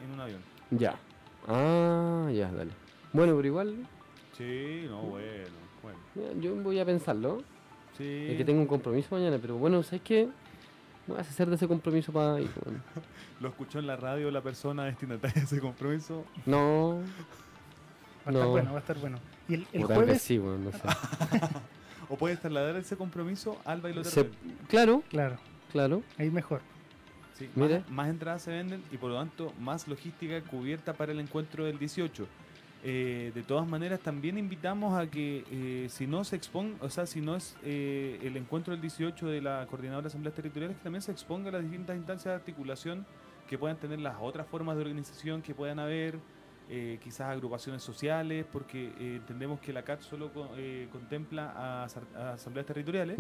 en 0.05 0.11
un 0.13 0.21
avión. 0.21 0.41
Ya. 0.71 0.97
Ah, 1.49 2.29
ya, 2.33 2.51
dale. 2.51 2.71
Bueno, 3.13 3.35
pero 3.37 3.47
igual, 3.49 3.87
Sí, 4.37 4.85
no, 4.89 5.01
bueno, 5.03 5.49
bueno. 5.83 6.41
yo 6.41 6.55
voy 6.57 6.79
a 6.79 6.85
pensarlo. 6.85 7.43
Sí. 7.97 8.27
Es 8.31 8.37
que 8.37 8.45
tengo 8.45 8.61
un 8.61 8.67
compromiso 8.67 9.15
mañana, 9.15 9.39
pero 9.41 9.57
bueno, 9.57 9.83
¿sabes 9.83 10.03
qué? 10.03 10.27
Me 11.07 11.15
voy 11.15 11.19
a 11.19 11.21
hacer 11.21 11.49
de 11.49 11.55
ese 11.57 11.67
compromiso 11.67 12.13
para 12.13 12.39
ir. 12.41 12.51
weón. 12.65 12.83
Lo 13.41 13.49
escuchó 13.49 13.79
en 13.79 13.87
la 13.87 13.97
radio 13.97 14.31
la 14.31 14.43
persona 14.43 14.85
destinataria 14.85 15.35
de 15.37 15.47
ese 15.47 15.61
compromiso. 15.61 16.25
No, 16.45 16.99
Va 18.27 18.31
a 18.31 18.33
no. 18.33 18.39
estar 18.39 18.49
bueno, 18.51 18.71
va 18.73 18.77
a 18.77 18.81
estar 18.81 18.99
bueno. 18.99 19.19
Y 19.49 19.55
el, 19.55 19.67
el 19.73 19.85
o 19.85 19.89
tal 19.89 19.97
vez 19.99 20.07
jueves, 20.07 20.23
sí, 20.23 20.39
weón, 20.39 20.65
no 20.65 20.73
sé. 20.73 20.79
O 22.09 22.17
puedes 22.17 22.39
trasladar 22.41 22.77
ese 22.77 22.97
compromiso 22.97 23.57
al 23.65 23.81
bailote 23.81 24.09
Se- 24.11 24.23
rebelde. 24.23 24.39
claro, 24.69 25.03
claro, 25.11 25.39
claro. 25.73 26.03
ahí 26.19 26.31
mejor. 26.31 26.61
Sí. 27.39 27.49
Más, 27.55 27.91
más 27.91 28.09
entradas 28.09 28.43
se 28.43 28.51
venden 28.51 28.83
y 28.91 28.97
por 28.97 29.11
lo 29.11 29.17
tanto 29.19 29.53
más 29.61 29.87
logística 29.89 30.41
cubierta 30.43 30.95
para 30.95 31.13
el 31.13 31.21
encuentro 31.21 31.65
del 31.65 31.79
18. 31.79 32.27
Eh, 32.89 33.33
de 33.35 33.43
todas 33.43 33.67
maneras, 33.67 33.99
también 33.99 34.39
invitamos 34.39 34.97
a 34.97 35.11
que 35.11 35.45
eh, 35.51 35.89
si 35.91 36.07
no 36.07 36.23
se 36.23 36.37
exponga, 36.37 36.77
o 36.81 36.89
sea, 36.89 37.05
si 37.07 37.21
no 37.21 37.35
es 37.35 37.57
eh, 37.65 38.21
el 38.23 38.37
encuentro 38.37 38.73
del 38.73 38.81
18 38.81 39.27
de 39.27 39.41
la 39.41 39.67
Coordinadora 39.69 40.03
de 40.03 40.09
Asambleas 40.09 40.37
Territoriales, 40.37 40.77
que 40.77 40.85
también 40.85 41.03
se 41.03 41.11
exponga 41.11 41.49
a 41.49 41.53
las 41.53 41.63
distintas 41.63 41.97
instancias 41.97 42.33
de 42.33 42.37
articulación 42.37 43.05
que 43.49 43.59
puedan 43.59 43.77
tener 43.77 44.01
las 44.01 44.17
otras 44.21 44.47
formas 44.47 44.77
de 44.77 44.83
organización 44.83 45.43
que 45.43 45.53
puedan 45.53 45.81
haber, 45.81 46.19
eh, 46.69 46.99
quizás 47.03 47.29
agrupaciones 47.29 47.83
sociales, 47.83 48.45
porque 48.51 48.87
eh, 48.99 49.17
entendemos 49.17 49.61
que 49.61 49.73
la 49.73 49.83
CAT 49.83 50.01
solo 50.01 50.33
co- 50.33 50.51
eh, 50.57 50.89
contempla 50.91 51.53
a, 51.55 51.85
asambleas 52.33 52.67
territoriales, 52.67 53.17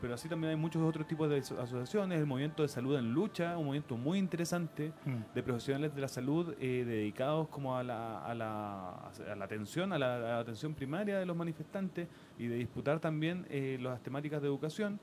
pero 0.00 0.14
así 0.14 0.28
también 0.28 0.50
hay 0.50 0.56
muchos 0.56 0.80
otros 0.82 1.06
tipos 1.06 1.28
de 1.28 1.38
aso- 1.38 1.58
asociaciones, 1.60 2.18
el 2.20 2.26
movimiento 2.26 2.62
de 2.62 2.68
salud 2.68 2.96
en 2.98 3.12
lucha, 3.12 3.58
un 3.58 3.66
movimiento 3.66 3.96
muy 3.96 4.18
interesante 4.18 4.92
Mm. 5.04 5.34
de 5.34 5.42
profesionales 5.42 5.94
de 5.94 6.00
la 6.00 6.08
salud 6.08 6.54
eh, 6.60 6.84
dedicados 6.86 7.48
como 7.48 7.76
a 7.76 7.82
la, 7.82 8.24
a 8.24 8.34
la, 8.34 8.90
a 9.30 9.34
la 9.36 9.44
atención, 9.44 9.92
a 9.92 9.98
la, 9.98 10.16
a 10.16 10.18
la 10.18 10.38
atención 10.38 10.74
primaria 10.74 11.18
de 11.18 11.26
los 11.26 11.36
manifestantes 11.36 12.08
y 12.38 12.46
de 12.46 12.56
disputar 12.56 13.00
también 13.00 13.46
eh, 13.50 13.78
las 13.80 14.00
temáticas 14.02 14.40
de 14.40 14.48
educación. 14.48 15.00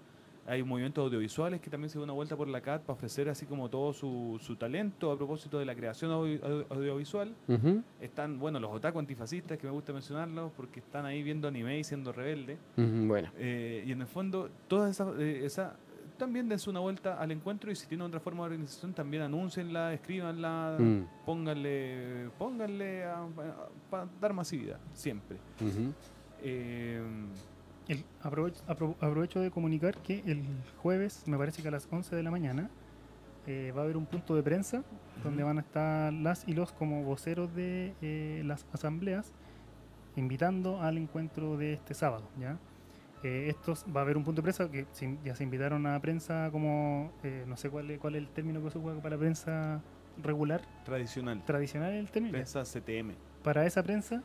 Hay 0.52 0.64
movimientos 0.64 1.02
audiovisuales 1.06 1.62
que 1.62 1.70
también 1.70 1.90
se 1.90 1.98
da 1.98 2.04
una 2.04 2.12
vuelta 2.12 2.36
por 2.36 2.50
la 2.50 2.60
CAT 2.60 2.82
para 2.82 2.94
ofrecer 2.98 3.30
así 3.30 3.46
como 3.46 3.70
todo 3.70 3.94
su, 3.94 4.38
su 4.42 4.58
talento 4.58 5.10
a 5.10 5.16
propósito 5.16 5.58
de 5.58 5.64
la 5.64 5.74
creación 5.74 6.12
audio- 6.12 6.44
audio- 6.44 6.66
audiovisual. 6.70 7.34
Están, 8.02 8.38
bueno, 8.38 8.60
los 8.60 8.70
otaku 8.70 9.00
antifascistas, 9.00 9.58
que 9.58 9.66
me 9.66 9.72
gusta 9.72 9.94
mencionarlos 9.94 10.52
porque 10.58 10.82
están 10.82 11.06
ahí 11.06 11.24
viendo 11.24 11.48
anime 11.48 11.80
y 11.80 11.86
siendo 11.86 12.12
rebeldes. 12.12 12.60
Ujú, 12.76 13.08
Bueno. 13.08 13.30
Eh, 13.38 13.86
y 13.88 13.94
en 13.94 14.02
el 14.02 14.08
fondo, 14.08 14.50
todas 14.68 14.92
esas, 14.92 15.18
eh, 15.20 15.46
esa, 15.46 15.78
también 16.18 16.50
dense 16.50 16.70
una 16.70 16.82
vuelta 16.82 17.18
al 17.18 17.32
encuentro 17.32 17.72
y 17.72 17.76
si 17.78 17.88
tienen 17.88 18.06
otra 18.08 18.20
forma 18.20 18.44
de 18.44 18.48
organización, 18.52 18.94
también 18.94 19.24
anúncienla, 19.24 19.94
escríbanla, 19.94 20.76
Mm. 20.78 21.02
pónganle, 21.26 22.30
pónganle 22.38 23.06
para 23.90 24.06
dar 24.20 24.34
masividad, 24.34 24.80
siempre. 24.94 25.38
Eh, 26.44 27.02
El- 27.92 28.06
aprovecho, 28.22 28.64
apro- 28.68 28.96
aprovecho 29.02 29.42
de 29.42 29.52
comunicar 29.52 29.98
que 29.98 30.24
el 30.26 30.44
jueves, 30.82 31.28
me 31.28 31.38
parece 31.38 31.62
que 31.62 31.68
a 31.68 31.72
las 31.72 31.90
11 31.92 32.16
de 32.16 32.24
la 32.24 32.32
mañana, 32.32 32.70
eh, 33.48 33.74
va 33.76 33.82
a 33.82 33.84
haber 33.84 33.98
un 33.98 34.06
punto 34.06 34.34
de 34.34 34.42
prensa 34.44 34.84
donde 35.24 35.44
Ujú. 35.44 35.48
van 35.50 35.58
a 35.58 35.62
estar 35.62 36.14
las 36.14 36.48
y 36.48 36.54
los 36.54 36.72
como 36.72 37.04
voceros 37.04 37.54
de 37.54 37.94
eh, 38.02 38.44
las 38.46 38.66
asambleas 38.72 39.34
invitando 40.16 40.82
al 40.82 40.98
encuentro 40.98 41.58
de 41.58 41.74
este 41.74 41.94
sábado. 41.94 42.24
¿ya? 42.40 42.58
Eh, 43.24 43.48
estos 43.50 43.84
va 43.94 44.02
a 44.02 44.04
haber 44.04 44.16
un 44.16 44.24
punto 44.24 44.42
de 44.42 44.44
prensa 44.44 44.72
que 44.72 44.86
se- 44.94 45.18
ya 45.26 45.36
se 45.36 45.44
invitaron 45.44 45.86
a 45.86 46.00
prensa 46.00 46.50
como, 46.50 47.12
eh, 47.24 47.44
no 47.46 47.58
sé 47.58 47.70
cuál 47.70 47.92
es, 47.92 48.00
cuál 48.00 48.16
es 48.16 48.22
el 48.22 48.30
término 48.30 48.64
que 48.64 48.72
se 48.72 48.78
usa 48.78 49.02
para 49.02 49.18
prensa 49.18 49.82
regular, 50.24 50.62
tradicional, 50.86 51.44
tradicional 51.44 51.92
el 51.94 52.10
término. 52.10 52.32
prensa 52.34 52.64
CTM. 52.64 53.16
para 53.44 53.66
esa 53.66 53.82
prensa 53.84 54.22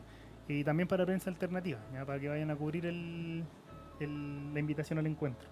y 0.47 0.63
también 0.63 0.87
para 0.87 1.05
prensa 1.05 1.29
alternativa, 1.29 1.79
¿ya? 1.93 2.05
para 2.05 2.19
que 2.19 2.29
vayan 2.29 2.49
a 2.51 2.55
cubrir 2.55 2.85
el, 2.85 3.43
el- 3.99 4.53
la 4.53 4.59
invitación 4.59 4.99
al 4.99 5.07
encuentro. 5.07 5.47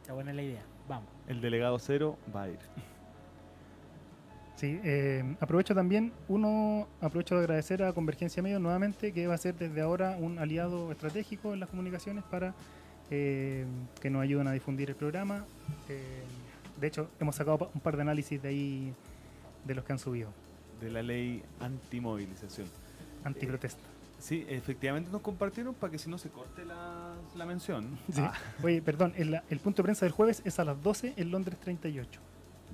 Está 0.00 0.12
buena 0.12 0.32
la 0.32 0.42
idea. 0.42 0.62
Vamos. 0.88 1.08
El 1.28 1.40
delegado 1.40 1.78
cero 1.78 2.18
va 2.34 2.44
a 2.44 2.48
ir. 2.48 2.58
Sí, 4.56 4.78
eh, 4.84 5.36
aprovecho 5.40 5.74
también, 5.74 6.12
uno, 6.28 6.86
aprovecho 7.00 7.34
de 7.36 7.42
agradecer 7.42 7.82
a 7.82 7.92
Convergencia 7.94 8.42
Medios 8.42 8.60
nuevamente, 8.60 9.12
que 9.12 9.26
va 9.26 9.34
a 9.34 9.38
ser 9.38 9.54
desde 9.54 9.80
ahora 9.80 10.16
un 10.20 10.38
aliado 10.38 10.92
estratégico 10.92 11.54
en 11.54 11.60
las 11.60 11.70
comunicaciones 11.70 12.24
para 12.24 12.54
eh, 13.10 13.64
que 14.02 14.10
nos 14.10 14.20
ayuden 14.22 14.48
a 14.48 14.52
difundir 14.52 14.90
el 14.90 14.96
programa. 14.96 15.46
Eh, 15.88 16.02
de 16.78 16.86
hecho, 16.86 17.08
hemos 17.20 17.36
sacado 17.36 17.70
un 17.74 17.80
par 17.80 17.96
de 17.96 18.02
análisis 18.02 18.42
de 18.42 18.48
ahí, 18.48 18.92
de 19.64 19.74
los 19.74 19.84
que 19.84 19.92
han 19.92 19.98
subido, 19.98 20.30
De 20.80 20.90
la 20.90 21.02
ley 21.02 21.42
antimovilización. 21.60 22.66
Antiprotesta. 23.24 23.80
Sí, 24.18 24.44
efectivamente 24.48 25.10
nos 25.10 25.22
compartieron 25.22 25.74
para 25.74 25.90
que 25.90 25.98
si 25.98 26.10
no 26.10 26.18
se 26.18 26.28
corte 26.28 26.64
la, 26.64 27.14
la 27.36 27.46
mención. 27.46 27.98
Sí. 28.12 28.20
Ah, 28.20 28.32
Oye, 28.62 28.82
perdón, 28.82 29.12
el, 29.16 29.40
el 29.48 29.58
punto 29.60 29.82
de 29.82 29.84
prensa 29.84 30.04
del 30.04 30.12
jueves 30.12 30.42
es 30.44 30.58
a 30.58 30.64
las 30.64 30.82
12 30.82 31.14
en 31.16 31.30
Londres 31.30 31.58
38. 31.60 32.20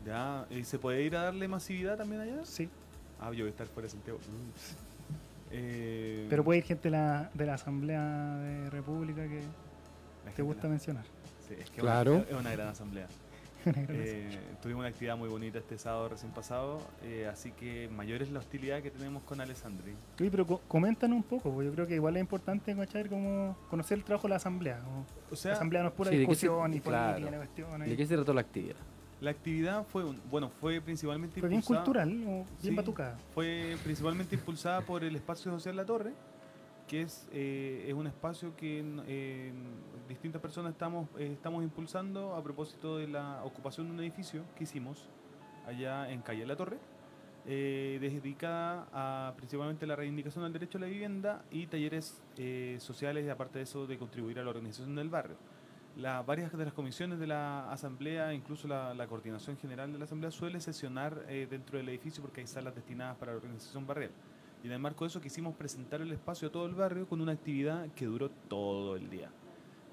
ya, 0.04 0.46
¿y 0.50 0.64
se 0.64 0.78
puede 0.78 1.02
ir 1.02 1.16
a 1.16 1.22
darle 1.22 1.46
masividad 1.48 1.96
también 1.96 2.20
allá? 2.22 2.44
Sí, 2.44 2.68
Ah, 3.18 3.30
yo 3.32 3.44
voy 3.44 3.46
a 3.46 3.50
estar 3.50 3.66
fuera 3.68 3.86
de 3.86 3.90
Santiago. 3.92 4.18
Mm. 4.18 4.50
Eh, 5.52 6.26
pero 6.28 6.44
puede 6.44 6.58
ir 6.58 6.64
gente 6.64 6.84
de 6.84 6.90
la, 6.90 7.30
de 7.32 7.46
la 7.46 7.54
Asamblea 7.54 8.02
de 8.38 8.68
República 8.70 9.22
que 9.28 9.40
te 10.34 10.42
gusta 10.42 10.64
la- 10.64 10.70
mencionar. 10.70 11.04
Sí, 11.48 11.54
es 11.58 11.70
que 11.70 11.80
Claro. 11.80 12.16
es 12.16 12.22
una, 12.22 12.30
es 12.30 12.40
una 12.40 12.52
gran 12.52 12.68
asamblea. 12.68 13.06
Eh, 13.66 14.38
tuvimos 14.62 14.80
una 14.80 14.88
actividad 14.88 15.16
muy 15.16 15.28
bonita 15.28 15.58
este 15.58 15.76
sábado 15.78 16.08
recién 16.08 16.30
pasado, 16.32 16.78
eh, 17.02 17.26
así 17.30 17.50
que 17.52 17.88
mayor 17.88 18.22
es 18.22 18.30
la 18.30 18.38
hostilidad 18.38 18.80
que 18.82 18.90
tenemos 18.90 19.22
con 19.24 19.40
Alessandri. 19.40 19.94
Oye, 20.20 20.30
pero 20.30 20.46
co- 20.46 20.60
comentan 20.68 21.12
un 21.12 21.22
poco, 21.22 21.50
porque 21.52 21.66
yo 21.66 21.72
creo 21.74 21.86
que 21.86 21.94
igual 21.96 22.16
es 22.16 22.20
importante. 22.20 22.74
Como 23.08 23.56
conocer 23.68 23.98
el 23.98 24.04
trabajo 24.04 24.26
de 24.28 24.30
la 24.30 24.36
asamblea. 24.36 24.80
o- 24.86 25.32
O 25.32 25.36
sea, 25.36 25.50
la 25.52 25.56
asamblea 25.56 25.82
no 25.82 25.88
es 25.88 25.94
pura 25.94 26.10
sí, 26.10 26.16
¿de 26.16 26.26
qué 26.26 26.34
se- 26.34 26.46
discusión 26.46 26.74
y 26.74 26.80
claro. 26.80 27.12
política, 27.14 27.30
ni 27.30 27.36
cuestiones. 27.46 27.88
¿De 27.90 27.96
qué 27.96 28.06
se 28.06 28.14
trató 28.14 28.32
la 28.34 28.40
actividad? 28.40 28.76
la 29.18 29.30
actividad 29.30 29.86
fue, 29.86 30.04
un- 30.04 30.20
bueno, 30.30 30.50
fue 30.60 30.78
principalmente 30.82 31.40
Fue 31.40 31.48
bien 31.48 31.60
impulsada- 31.62 31.84
cultural, 31.84 32.08
o 32.28 32.30
bien 32.44 32.46
Sí. 32.60 32.70
batucada. 32.74 33.16
Fue 33.34 33.74
principalmente 33.82 34.34
impulsada 34.34 34.82
por 34.82 35.02
el 35.02 35.16
Espacio 35.16 35.50
Social 35.52 35.74
La 35.74 35.86
Torre, 35.86 36.12
que 36.86 37.02
es, 37.02 37.28
eh, 37.32 37.84
es 37.88 37.94
un 37.94 38.06
espacio 38.06 38.54
que 38.56 38.78
en 38.78 39.00
distintas 40.08 40.40
personas 40.40 40.72
estamos, 40.72 41.08
eh, 41.18 41.30
estamos 41.32 41.62
impulsando 41.62 42.34
a 42.34 42.42
propósito 42.42 42.98
de 42.98 43.08
la 43.08 43.42
ocupación 43.44 43.88
de 43.88 43.92
un 43.94 44.00
edificio 44.00 44.44
que 44.56 44.64
hicimos 44.64 45.08
allá 45.66 46.10
en 46.10 46.22
Calle 46.22 46.46
La 46.46 46.56
Torre, 46.56 46.78
eh, 47.48 47.98
dedicada 48.00 48.88
a 48.92 49.34
principalmente 49.36 49.86
la 49.86 49.94
reivindicación 49.94 50.44
del 50.44 50.52
derecho 50.52 50.78
a 50.78 50.80
la 50.80 50.86
vivienda 50.88 51.44
y 51.50 51.66
talleres 51.66 52.20
eh, 52.36 52.76
sociales 52.80 53.24
y 53.24 53.28
aparte 53.28 53.58
de 53.58 53.64
eso 53.64 53.86
de 53.86 53.98
contribuir 53.98 54.38
a 54.38 54.42
la 54.42 54.50
organización 54.50 54.94
del 54.94 55.08
barrio. 55.08 55.36
La, 55.96 56.22
varias 56.22 56.52
de 56.52 56.64
las 56.64 56.74
comisiones 56.74 57.18
de 57.18 57.26
la 57.26 57.70
Asamblea, 57.72 58.34
incluso 58.34 58.68
la, 58.68 58.92
la 58.94 59.06
coordinación 59.06 59.56
general 59.56 59.92
de 59.92 59.98
la 59.98 60.04
Asamblea, 60.04 60.30
suele 60.30 60.60
sesionar 60.60 61.24
eh, 61.28 61.46
dentro 61.48 61.78
del 61.78 61.88
edificio 61.88 62.22
porque 62.22 62.42
hay 62.42 62.46
salas 62.46 62.74
destinadas 62.74 63.16
para 63.16 63.32
la 63.32 63.38
organización 63.38 63.86
barrial. 63.86 64.10
Y 64.62 64.66
en 64.68 64.72
el 64.72 64.78
marco 64.78 65.04
de 65.04 65.08
eso 65.08 65.20
quisimos 65.20 65.54
presentar 65.54 66.00
el 66.00 66.10
espacio 66.12 66.48
a 66.48 66.52
todo 66.52 66.66
el 66.66 66.74
barrio 66.74 67.06
con 67.06 67.20
una 67.20 67.32
actividad 67.32 67.88
que 67.94 68.06
duró 68.06 68.30
todo 68.30 68.96
el 68.96 69.08
día. 69.10 69.30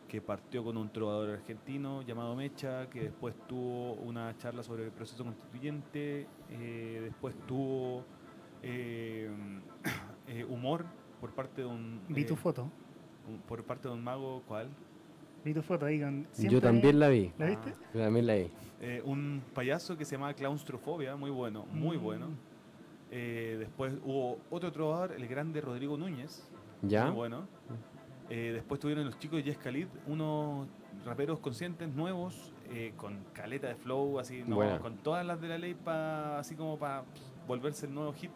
Que 0.07 0.21
partió 0.21 0.63
con 0.63 0.77
un 0.77 0.91
trovador 0.91 1.29
argentino 1.29 2.01
llamado 2.01 2.35
Mecha, 2.35 2.87
que 2.89 3.03
después 3.03 3.35
tuvo 3.47 3.95
una 3.95 4.35
charla 4.37 4.63
sobre 4.63 4.85
el 4.85 4.91
proceso 4.91 5.23
constituyente, 5.23 6.27
eh, 6.49 6.99
después 7.03 7.35
tuvo 7.47 8.05
eh, 8.61 9.29
eh, 10.27 10.43
humor 10.45 10.85
por 11.19 11.33
parte 11.33 11.61
de 11.61 11.67
un, 11.67 12.05
Vi 12.09 12.25
tu 12.25 12.35
foto, 12.35 12.69
un- 13.27 13.39
por 13.41 13.63
parte 13.65 13.87
de 13.87 13.93
un 13.93 14.03
mago, 14.03 14.43
¿cuál? 14.47 14.69
vi 15.43 15.53
tu 15.53 15.61
foto 15.61 15.85
ahí 15.85 15.99
con... 15.99 16.25
Yo 16.37 16.61
también 16.61 16.99
la 16.99 17.09
vi. 17.09 17.33
¿La 17.37 17.47
viste? 17.47 17.73
Ah, 17.75 17.89
Yo 17.93 17.99
también 18.01 18.25
la 18.27 18.35
vi. 18.35 18.47
eh, 18.79 19.01
un 19.03 19.43
payaso 19.53 19.97
que 19.97 20.05
se 20.05 20.15
llamaba 20.15 20.33
Claustrofobia, 20.33 21.15
muy 21.17 21.31
bueno, 21.31 21.65
muy 21.65 21.97
Mm. 21.97 22.01
bueno. 22.01 22.29
Eh, 23.15 23.57
después 23.59 23.93
hubo 24.03 24.39
otro 24.49 24.71
trovador, 24.71 25.11
el 25.11 25.27
grande 25.27 25.61
Rodrigo 25.61 25.97
Núñez, 25.97 26.49
¿Ya? 26.81 27.05
muy 27.05 27.15
bueno. 27.15 27.47
Eh, 28.29 28.51
después 28.53 28.79
tuvieron 28.79 29.05
los 29.05 29.19
chicos 29.19 29.37
de 29.37 29.43
Yes 29.43 29.57
Khalid, 29.59 29.87
unos 30.07 30.67
raperos 31.05 31.37
conscientes 31.39 31.89
nuevos, 31.93 32.51
eh, 32.71 32.93
con 32.97 33.19
caleta 33.33 33.67
de 33.67 33.75
flow, 33.75 34.17
así, 34.19 34.43
no, 34.47 34.57
con 34.81 34.97
todas 34.97 35.23
las 35.25 35.39
de 35.39 35.47
la 35.47 35.57
ley, 35.59 35.75
pa, 35.75 36.39
así 36.39 36.55
como 36.55 36.79
para 36.79 37.03
volverse 37.47 37.85
el 37.85 37.93
nuevo 37.93 38.13
hit. 38.13 38.31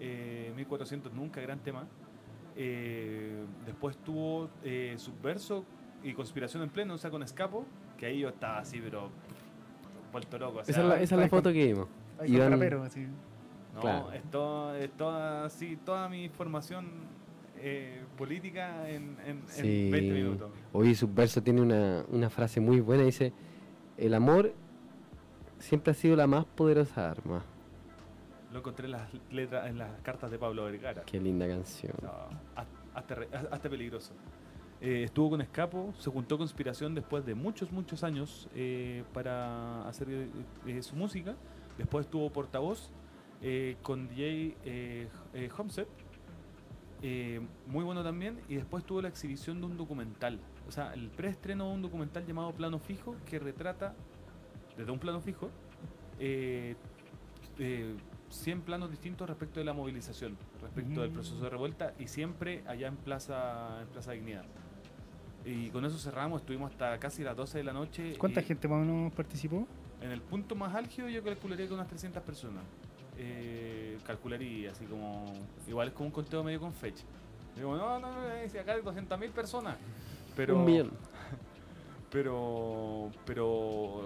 Eh, 0.00 0.52
1400 0.54 1.12
nunca, 1.14 1.40
gran 1.40 1.60
tema. 1.60 1.86
Eh, 2.56 3.44
después 3.64 3.96
tuvo 3.98 4.50
eh, 4.64 4.94
Subverso 4.98 5.64
y 6.02 6.12
Conspiración 6.12 6.62
en 6.62 6.68
Pleno, 6.68 6.94
o 6.94 6.98
sea, 6.98 7.10
con 7.10 7.22
Escapo, 7.22 7.64
que 7.96 8.06
ahí 8.06 8.18
yo 8.20 8.28
estaba 8.28 8.58
así, 8.58 8.80
pero 8.82 9.08
vuelto 10.12 10.38
loco. 10.38 10.58
o 10.58 10.64
sea, 10.64 10.72
Esa 10.72 10.82
es 10.82 10.86
la, 10.88 10.94
esa 11.00 11.14
es 11.14 11.20
la 11.22 11.28
con- 11.30 11.38
foto 11.38 11.52
que 11.52 11.64
vimos. 11.66 11.88
Ahí 12.18 12.26
con 12.28 12.36
Iván- 12.36 12.50
rapero, 12.50 12.82
así. 12.82 13.06
No, 13.74 13.80
Claro. 13.80 14.12
es, 14.12 14.22
todo- 14.30 14.74
es 14.76 14.90
toda, 14.92 15.50
sí, 15.50 15.76
toda 15.84 16.08
mi 16.08 16.28
formación 16.28 16.86
eh, 17.56 18.02
política 18.16 18.88
en, 18.88 19.16
en, 19.26 19.38
en 19.38 19.42
Sí. 19.48 19.90
20 19.90 20.12
minutos. 20.14 20.50
Hoy 20.72 20.94
Subverso 20.94 21.42
tiene 21.42 21.60
una, 21.60 22.04
una 22.08 22.30
frase 22.30 22.60
muy 22.60 22.80
buena. 22.80 23.02
Dice, 23.04 23.32
el 23.96 24.14
amor 24.14 24.52
siempre 25.58 25.90
ha 25.92 25.94
sido 25.94 26.14
la 26.16 26.26
más 26.26 26.44
poderosa 26.44 27.10
arma. 27.10 27.42
Lo 28.52 28.58
encontré 28.60 28.84
en 28.86 28.92
las 28.92 29.08
letras, 29.32 29.66
en 29.68 29.78
las 29.78 29.90
cartas 30.02 30.30
de 30.30 30.38
Pablo 30.38 30.64
Vergara. 30.64 31.02
Qué 31.04 31.18
linda 31.20 31.48
canción. 31.48 31.94
No, 32.02 32.10
hasta, 32.54 33.16
hasta 33.50 33.68
peligroso. 33.68 34.12
Eh, 34.80 35.04
estuvo 35.04 35.30
con 35.30 35.40
Escapo, 35.40 35.92
se 35.98 36.10
juntó 36.10 36.36
con 36.36 36.44
Inspiración 36.44 36.94
después 36.94 37.24
de 37.24 37.34
muchos, 37.34 37.72
muchos 37.72 38.04
años 38.04 38.48
eh, 38.54 39.02
para 39.12 39.88
hacer 39.88 40.28
eh, 40.66 40.82
su 40.82 40.94
música. 40.94 41.34
Después 41.78 42.04
estuvo 42.06 42.30
Portavoz 42.30 42.90
eh, 43.42 43.76
con 43.82 44.08
DJ 44.08 44.56
eh, 44.64 45.08
eh, 45.34 45.48
Homset, 45.56 45.88
eh, 47.02 47.40
muy 47.66 47.84
bueno 47.84 48.02
también. 48.02 48.40
Y 48.48 48.54
después 48.56 48.84
tuvo 48.84 49.02
la 49.02 49.08
exhibición 49.08 49.60
de 49.60 49.66
un 49.66 49.76
documental, 49.76 50.40
o 50.66 50.70
sea, 50.70 50.92
el 50.94 51.10
preestreno 51.10 51.68
de 51.68 51.74
un 51.74 51.82
documental 51.82 52.24
llamado 52.26 52.52
Plano 52.52 52.78
Fijo 52.78 53.16
que 53.26 53.38
retrata 53.38 53.94
desde 54.76 54.90
un 54.90 54.98
plano 54.98 55.20
fijo 55.20 55.50
eh, 56.18 56.74
eh, 57.58 57.94
100 58.30 58.62
planos 58.62 58.90
distintos 58.90 59.28
respecto 59.28 59.60
de 59.60 59.64
la 59.66 59.72
movilización, 59.72 60.36
respecto 60.60 61.02
del 61.02 61.10
Mm. 61.10 61.14
proceso 61.14 61.40
de 61.40 61.48
revuelta 61.50 61.94
y 61.98 62.08
siempre 62.08 62.64
allá 62.66 62.88
en 62.88 62.96
Plaza, 62.96 63.80
en 63.82 63.88
Plaza 63.88 64.12
Dignidad. 64.12 64.44
Y 65.44 65.68
con 65.70 65.84
eso 65.84 65.98
cerramos, 65.98 66.40
estuvimos 66.40 66.72
hasta 66.72 66.98
casi 66.98 67.22
las 67.22 67.36
12 67.36 67.58
de 67.58 67.64
la 67.64 67.72
noche. 67.72 68.16
¿Cuánta 68.18 68.42
gente 68.42 68.66
más 68.66 68.76
o 68.82 68.84
menos 68.84 69.12
participó? 69.12 69.68
En 70.00 70.10
el 70.10 70.22
punto 70.22 70.54
más 70.56 70.74
álgido 70.74 71.08
yo 71.08 71.22
calcularía 71.22 71.68
que 71.68 71.74
unas 71.74 71.86
300 71.86 72.22
personas. 72.22 72.64
Eh, 73.18 73.98
calcularía, 74.06 74.72
así 74.72 74.84
como... 74.86 75.24
Igual 75.68 75.88
es 75.88 75.94
como 75.94 76.06
un 76.06 76.12
conteo 76.12 76.42
medio 76.44 76.60
con 76.60 76.72
fecha. 76.72 77.04
Digo, 77.56 77.76
no, 77.76 77.98
no, 78.00 78.10
no, 78.12 78.32
eh, 78.34 78.48
si 78.48 78.58
acá 78.58 78.72
hay 78.74 78.82
200.000 78.82 79.30
personas. 79.30 79.76
Pero, 80.36 80.56
Un 80.56 80.64
millón. 80.64 80.90
pero, 82.10 83.10
pero, 83.24 83.46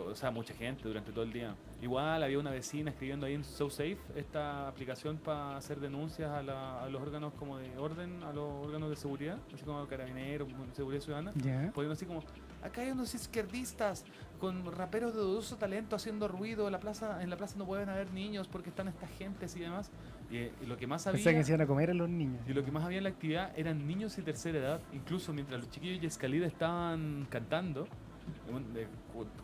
o 0.06 0.14
sea, 0.14 0.30
mucha 0.30 0.54
gente 0.54 0.82
durante 0.86 1.12
todo 1.12 1.24
el 1.24 1.32
día. 1.32 1.54
Igual 1.82 2.22
había 2.22 2.38
una 2.38 2.50
vecina 2.50 2.90
escribiendo 2.90 3.26
ahí 3.26 3.34
en 3.34 3.44
SoSafe, 3.44 3.98
esta 4.16 4.66
aplicación 4.68 5.18
para 5.18 5.56
hacer 5.56 5.78
denuncias 5.78 6.30
a, 6.30 6.42
la- 6.42 6.82
a 6.82 6.88
los 6.88 7.00
órganos 7.02 7.32
como 7.34 7.58
de 7.58 7.76
orden, 7.76 8.22
a 8.22 8.32
los 8.32 8.66
órganos 8.66 8.90
de 8.90 8.96
seguridad, 8.96 9.38
así 9.54 9.62
como 9.64 9.86
carabineros, 9.86 10.48
seguridad 10.74 11.02
ciudadana. 11.02 11.32
Ya. 11.36 11.70
Poniendo 11.74 11.92
así 11.94 12.06
como, 12.06 12.22
acá 12.62 12.80
hay 12.82 12.90
unos 12.90 13.14
izquierdistas 13.14 14.04
con 14.38 14.64
raperos 14.72 15.14
de 15.14 15.20
dudoso 15.20 15.56
talento 15.56 15.96
haciendo 15.96 16.28
ruido, 16.28 16.70
la 16.70 16.80
plaza, 16.80 17.22
en 17.22 17.30
la 17.30 17.36
plaza 17.36 17.56
no 17.58 17.66
pueden 17.66 17.88
haber 17.88 18.12
niños 18.12 18.48
porque 18.48 18.70
están 18.70 18.88
estas 18.88 19.10
gentes 19.10 19.56
y 19.56 19.60
demás. 19.60 19.90
Y, 20.30 20.36
eh, 20.36 20.52
y 20.62 20.66
lo 20.66 20.76
que 20.76 20.86
más 20.86 21.06
había... 21.06 21.18
Pensaba 21.18 21.36
que 21.36 21.44
se 21.44 21.52
iban 21.52 21.60
a 21.62 21.66
comer 21.66 21.90
a 21.90 21.94
los 21.94 22.08
niños. 22.08 22.40
Y 22.46 22.52
lo 22.52 22.64
que 22.64 22.70
más 22.70 22.84
había 22.84 22.98
en 22.98 23.04
la 23.04 23.10
actividad 23.10 23.52
eran 23.56 23.86
niños 23.86 24.16
de 24.16 24.22
tercera 24.22 24.58
edad, 24.58 24.80
incluso 24.92 25.32
mientras 25.32 25.60
los 25.60 25.70
chiquillos 25.70 26.00
de 26.00 26.06
Escalida 26.06 26.46
estaban 26.46 27.26
cantando, 27.30 27.86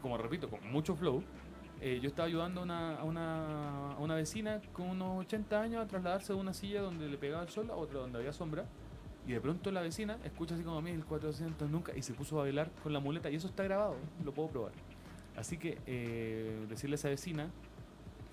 como 0.01 0.19
repito, 0.19 0.49
con 0.49 0.71
mucho 0.71 0.95
flow, 0.95 1.23
eh, 1.81 1.99
yo 2.01 2.09
estaba 2.09 2.27
ayudando 2.27 2.61
a 2.61 2.65
una, 2.65 2.97
a, 2.97 3.05
una, 3.05 3.93
a 3.93 3.99
una 3.99 4.15
vecina 4.15 4.61
con 4.73 4.89
unos 4.89 5.21
80 5.27 5.61
años 5.61 5.85
a 5.85 5.87
trasladarse 5.87 6.33
de 6.33 6.39
una 6.39 6.55
silla 6.55 6.81
donde 6.81 7.09
le 7.09 7.19
pegaba 7.19 7.43
el 7.43 7.49
sol 7.49 7.71
a 7.71 7.75
otra 7.75 8.01
donde 8.01 8.19
había 8.19 8.33
sombra, 8.33 8.65
y 9.27 9.33
de 9.33 9.41
pronto 9.41 9.71
la 9.71 9.81
vecina 9.81 10.19
escucha 10.25 10.55
así 10.55 10.65
como 10.65 10.81
1400 10.83 11.71
nunca 11.71 11.97
y 11.97 12.03
se 12.03 12.13
puso 12.15 12.39
a 12.39 12.43
bailar 12.45 12.71
con 12.83 12.93
la 12.93 13.01
muleta, 13.01 13.31
y 13.31 13.37
eso 13.37 13.47
está 13.49 13.63
grabado, 13.63 13.97
lo 14.25 14.33
puedo 14.33 14.49
probar. 14.49 14.73
Así 15.37 15.57
que 15.59 15.79
eh, 15.87 16.67
decirle 16.69 16.95
a 16.95 16.97
esa 16.97 17.09
vecina 17.09 17.49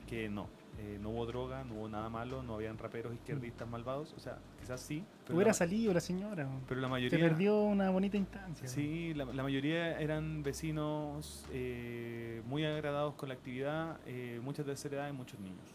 que 0.07 0.29
no, 0.29 0.47
eh, 0.79 0.99
no 1.01 1.09
hubo 1.09 1.25
droga, 1.25 1.63
no 1.63 1.75
hubo 1.75 1.89
nada 1.89 2.09
malo, 2.09 2.43
no 2.43 2.55
habían 2.55 2.77
raperos 2.77 3.13
izquierdistas 3.13 3.67
malvados, 3.67 4.13
o 4.13 4.19
sea, 4.19 4.37
quizás 4.59 4.81
sí, 4.81 5.03
pero, 5.25 5.35
Hubiera 5.37 5.49
la, 5.49 5.53
salido 5.53 5.93
la 5.93 5.99
señora. 6.01 6.47
pero 6.67 6.81
la 6.81 6.87
Se 6.87 6.91
mayoría... 6.91 7.19
perdió 7.19 7.61
una 7.63 7.89
bonita 7.89 8.17
instancia. 8.17 8.67
Sí, 8.67 9.13
la, 9.13 9.25
la 9.25 9.43
mayoría 9.43 9.99
eran 9.99 10.43
vecinos 10.43 11.45
eh, 11.51 12.41
muy 12.45 12.65
agradados 12.65 13.13
con 13.15 13.29
la 13.29 13.35
actividad, 13.35 13.99
eh, 14.05 14.39
muchas 14.43 14.65
de 14.65 14.71
tercera 14.73 14.97
edad 14.97 15.09
y 15.09 15.13
muchos 15.13 15.39
niños. 15.39 15.65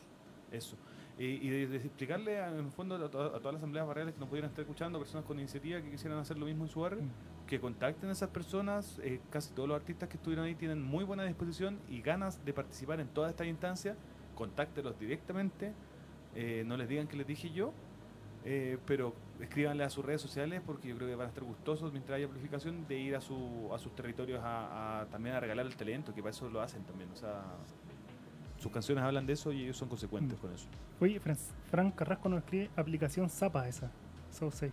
Eso. 0.52 0.76
Eh, 1.18 1.38
y 1.42 1.48
de, 1.48 1.66
de 1.66 1.76
explicarle 1.78 2.38
a- 2.40 2.48
en 2.50 2.66
el 2.66 2.70
fondo 2.70 2.94
a, 2.96 3.10
to- 3.10 3.20
a 3.34 3.38
todas 3.38 3.54
las 3.54 3.56
asambleas 3.56 3.86
barriales 3.86 4.12
que 4.14 4.20
nos 4.20 4.28
pudieran 4.28 4.50
estar 4.50 4.62
escuchando, 4.62 4.98
personas 4.98 5.24
con 5.24 5.38
iniciativa 5.38 5.80
que 5.80 5.90
quisieran 5.90 6.18
hacer 6.18 6.36
lo 6.38 6.44
mismo 6.44 6.64
en 6.64 6.70
su 6.70 6.80
barrio, 6.80 7.02
Mm. 7.02 7.46
que 7.46 7.58
contacten 7.58 8.08
a 8.10 8.12
esas 8.12 8.28
personas. 8.28 8.98
eh, 9.02 9.20
casi 9.30 9.54
todos 9.54 9.66
los 9.68 9.76
artistas 9.76 10.08
que 10.10 10.16
estuvieron 10.18 10.44
ahí 10.44 10.54
tienen 10.54 10.82
muy 10.82 11.04
buena 11.04 11.24
disposición 11.24 11.78
y 11.88 12.02
ganas 12.02 12.44
de 12.44 12.52
participar 12.52 13.00
en 13.00 13.08
todas 13.08 13.30
estas 13.30 13.46
instancias. 13.46 13.96
Contáctelos 14.34 14.98
directamente. 14.98 15.72
eh, 16.34 16.64
no 16.66 16.76
les 16.76 16.86
digan 16.86 17.06
que 17.08 17.16
les 17.16 17.26
dije 17.26 17.50
yo, 17.50 17.72
eh, 18.44 18.76
pero 18.84 19.14
escríbanle 19.40 19.84
a 19.84 19.88
sus 19.90 20.04
redes 20.04 20.20
sociales 20.20 20.60
porque 20.66 20.86
yo 20.88 20.96
creo 20.96 21.08
que 21.08 21.14
van 21.14 21.26
a 21.26 21.28
estar 21.30 21.42
gustosos 21.44 21.92
mientras 21.92 22.16
haya 22.16 22.26
amplificación 22.26 22.86
de 22.86 22.98
ir 22.98 23.16
a, 23.16 23.22
su, 23.22 23.70
a 23.72 23.78
sus 23.78 23.94
territorios 23.96 24.40
a, 24.44 25.00
a 25.00 25.06
también 25.06 25.34
a 25.34 25.40
regalar 25.40 25.64
el 25.64 25.74
talento, 25.76 26.12
que 26.14 26.20
para 26.20 26.32
eso 26.32 26.50
lo 26.50 26.60
hacen 26.60 26.84
también. 26.84 27.10
O 27.10 27.16
sea, 27.16 27.42
sus 28.58 28.72
canciones 28.72 29.04
hablan 29.04 29.26
de 29.26 29.34
eso 29.34 29.52
y 29.52 29.62
ellos 29.64 29.76
son 29.76 29.88
consecuentes 29.88 30.38
Mm. 30.38 30.40
con 30.40 30.52
eso. 30.52 30.66
Oye, 31.00 31.20
Fran, 31.20 31.36
Fran 31.70 31.90
Carrasco 31.90 32.28
nos 32.28 32.38
escribe 32.40 32.70
aplicación 32.76 33.28
Zapa 33.28 33.68
esa. 33.68 33.90
So 34.30 34.50
safe. 34.50 34.72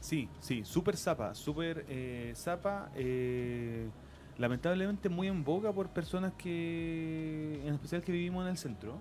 Sí, 0.00 0.28
sí, 0.40 0.64
súper 0.64 0.96
zapa, 0.96 1.34
súper 1.34 1.84
eh, 1.88 2.32
zapa. 2.34 2.90
eh, 2.96 3.88
lamentablemente 4.38 5.08
muy 5.08 5.28
en 5.28 5.44
boga 5.44 5.72
por 5.72 5.88
personas 5.90 6.32
que, 6.38 7.60
en 7.64 7.74
especial 7.74 8.02
que 8.02 8.10
vivimos 8.12 8.42
en 8.44 8.50
el 8.50 8.56
centro. 8.58 8.98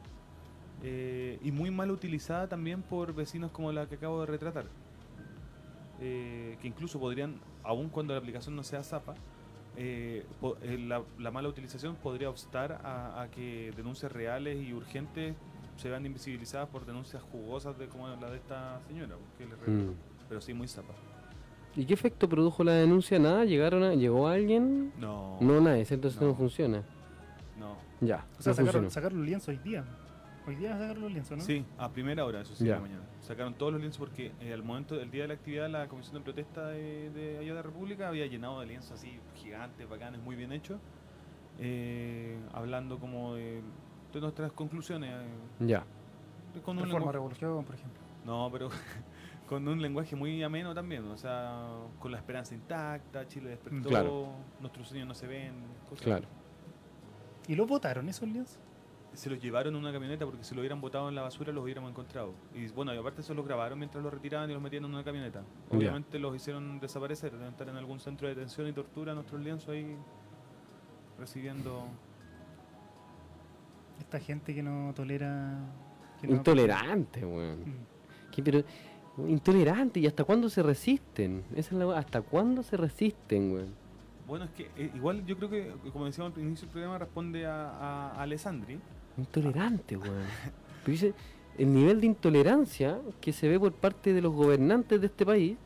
eh, 0.84 1.38
y 1.44 1.52
muy 1.52 1.70
mal 1.72 1.92
utilizada 1.92 2.48
también 2.48 2.82
por 2.82 3.14
vecinos 3.14 3.52
como 3.52 3.72
la 3.72 3.88
que 3.88 3.96
acabo 3.96 4.20
de 4.22 4.26
retratar. 4.28 4.66
eh, 6.00 6.58
que 6.62 6.68
incluso 6.68 7.00
podrían, 7.00 7.40
aun 7.64 7.88
cuando 7.90 8.14
la 8.14 8.20
aplicación 8.20 8.56
no 8.56 8.64
sea 8.64 8.82
zapa, 8.84 9.14
eh, 9.78 10.26
eh, 10.64 10.78
la, 10.88 11.02
la 11.20 11.32
mala 11.32 11.48
utilización 11.50 11.96
podría 11.96 12.30
obstar 12.30 12.74
a, 12.84 13.22
a 13.22 13.32
que 13.32 13.72
denuncias 13.76 14.12
reales 14.12 14.58
y 14.66 14.74
urgentes 14.74 15.36
se 15.78 15.90
vean 15.90 16.06
invisibilizadas 16.06 16.68
por 16.70 16.86
denuncias 16.86 17.24
jugosas 17.24 17.78
de 17.78 17.88
como 17.88 18.08
la 18.08 18.30
de 18.30 18.38
esta 18.38 18.80
señora. 18.88 19.16
que 19.38 19.46
les 19.46 19.52
retrato. 19.58 19.72
Mm. 19.92 19.96
Pero 20.30 20.42
sí, 20.42 20.54
muy 20.54 20.68
zapa. 20.68 20.94
¿Y 21.76 21.86
qué 21.86 21.94
efecto 21.94 22.28
produjo 22.28 22.64
la 22.64 22.74
denuncia? 22.74 23.18
¿Nada? 23.18 23.46
¿Llegaron 23.46 23.84
a, 23.84 23.96
¿Llegó 23.96 24.28
alguien? 24.28 24.92
No. 25.00 25.38
No, 25.40 25.62
nada, 25.62 25.78
ese 25.78 25.94
entonces 25.96 26.20
no, 26.22 26.28
No. 26.28 26.36
funciona. 26.36 26.84
No. 27.58 27.76
Ya, 28.02 28.26
O 28.38 28.42
sea, 28.42 28.52
no 28.52 28.58
sacaron, 28.58 28.92
sacaron 28.92 29.18
los 29.20 29.28
lienzos 29.28 29.50
hoy 29.50 29.58
día. 29.58 29.86
Hoy 30.52 30.58
día 30.58 30.74
sacaron 30.74 31.02
los 31.04 31.12
lienzos, 31.14 31.38
¿no? 31.38 31.44
Sí, 31.46 31.66
a 31.78 31.90
primera 31.90 32.26
hora, 32.26 32.42
eso 32.42 32.54
sí, 32.56 32.66
de 32.66 32.72
Ya. 32.72 32.76
la 32.76 32.82
mañana. 32.82 33.04
Sacaron 33.22 33.54
todos 33.54 33.72
los 33.72 33.80
lienzos 33.82 34.00
porque 34.00 34.34
eh, 34.42 34.52
al 34.52 34.64
momento 34.64 34.98
del 34.98 35.10
día 35.10 35.22
de 35.22 35.30
la 35.30 35.34
actividad, 35.36 35.70
la 35.70 35.88
Comisión 35.88 36.16
de 36.16 36.22
Protesta 36.22 36.68
de, 36.68 37.10
de 37.12 37.38
allá 37.38 37.48
de 37.50 37.56
la 37.56 37.62
República 37.62 38.10
había 38.10 38.26
llenado 38.26 38.60
de 38.60 38.66
lienzos 38.66 38.92
así 38.92 39.18
gigantes, 39.36 39.88
bacanes, 39.88 40.20
muy 40.22 40.36
bien 40.36 40.52
hechos, 40.52 40.78
eh, 41.58 42.38
hablando 42.54 43.00
como 43.00 43.36
de, 43.36 43.62
de 44.14 44.20
nuestras 44.20 44.52
conclusiones. 44.52 45.10
eh, 45.14 45.66
Ya. 45.68 45.86
con 46.66 46.78
un 46.78 46.90
lenguaje- 46.90 47.14
Revolución, 47.14 47.64
por 47.64 47.76
ejemplo. 47.76 48.02
no, 48.26 48.50
pero 48.52 48.68
con 49.48 49.66
un 49.70 49.82
lenguaje 49.82 50.18
muy 50.18 50.44
ameno 50.44 50.74
también, 50.74 51.06
o 51.08 51.16
sea, 51.18 51.66
con 52.00 52.12
la 52.12 52.18
esperanza 52.18 52.54
intacta, 52.56 53.26
Chile 53.26 53.52
despertó, 53.52 53.88
Claro. 53.88 54.28
nuestros 54.60 54.90
sueños 54.90 55.08
no 55.08 55.14
se 55.14 55.28
ven, 55.28 55.54
cosas 55.90 56.04
Claro. 56.04 56.28
¿Y 57.48 57.56
los 57.56 57.68
votaron 57.70 58.10
esos 58.10 58.28
lienzos? 58.28 58.60
Se 59.14 59.30
los 59.30 59.40
llevaron 59.42 59.76
en 59.76 59.80
una 59.82 59.92
camioneta 59.92 60.26
porque 60.26 60.44
si 60.44 60.56
lo 60.56 60.62
hubieran 60.62 60.80
botado 60.80 61.10
en 61.10 61.16
la 61.16 61.22
basura 61.22 61.52
los 61.52 61.64
hubiéramos 61.64 61.90
encontrado. 61.92 62.34
Y 62.56 62.68
bueno, 62.70 62.94
y 62.94 62.98
aparte 62.98 63.22
se 63.24 63.34
los 63.34 63.46
grabaron 63.46 63.78
mientras 63.78 64.02
los 64.04 64.14
retiraban 64.14 64.50
y 64.50 64.54
los 64.54 64.62
metían 64.62 64.86
en 64.86 64.94
una 64.94 65.04
camioneta. 65.04 65.44
Obviamente 65.70 66.18
los 66.20 66.36
hicieron 66.36 66.80
desaparecer, 66.80 67.32
deben 67.32 67.50
estar 67.50 67.68
en 67.68 67.76
algún 67.76 68.00
centro 68.00 68.28
de 68.28 68.36
detención 68.36 68.68
y 68.68 68.74
tortura 68.74 69.14
nuestros 69.14 69.42
lienzos 69.42 69.70
ahí 69.70 69.96
recibiendo... 71.20 71.88
Esta 74.00 74.20
gente 74.20 74.54
que 74.56 74.64
no 74.64 74.94
tolera. 74.96 75.60
que 76.20 76.28
no- 76.28 76.36
Intolerante, 76.36 77.26
weón. 77.26 77.60
Mm. 77.62 78.32
¿Qué, 78.32 78.42
pero, 78.42 78.64
intolerante, 79.28 80.00
¿y 80.00 80.08
hasta 80.08 80.24
cuándo 80.24 80.50
se 80.50 80.64
resisten? 80.64 81.44
Esa 81.56 81.76
es 81.76 81.80
la, 81.86 81.98
¿Hasta 81.98 82.22
cuándo 82.22 82.64
se 82.64 82.78
resisten, 82.78 83.52
weón? 83.54 83.76
Bueno, 84.28 84.46
es 84.46 84.52
que 84.52 84.72
eh, 84.78 84.92
igual 84.96 85.26
yo 85.26 85.38
creo 85.38 85.50
que, 85.50 85.74
como 85.92 86.06
decíamos 86.06 86.34
al 86.36 86.42
inicio 86.42 86.66
del 86.66 86.72
programa, 86.72 86.98
responde 86.98 87.46
a, 87.46 87.70
a, 87.70 88.12
a 88.14 88.22
Alessandri. 88.24 88.80
Intolerante, 89.18 89.98
weón. 89.98 90.26
Pero 90.84 90.92
dice, 90.92 91.14
el 91.58 91.74
nivel 91.74 92.02
de 92.02 92.08
intolerancia 92.08 93.00
que 93.20 93.34
se 93.34 93.48
ve 93.48 93.60
por 93.60 93.74
parte 93.74 94.14
de 94.14 94.22
los 94.22 94.34
gobernantes 94.34 95.00
de 95.00 95.08
este 95.08 95.26
país 95.26 95.58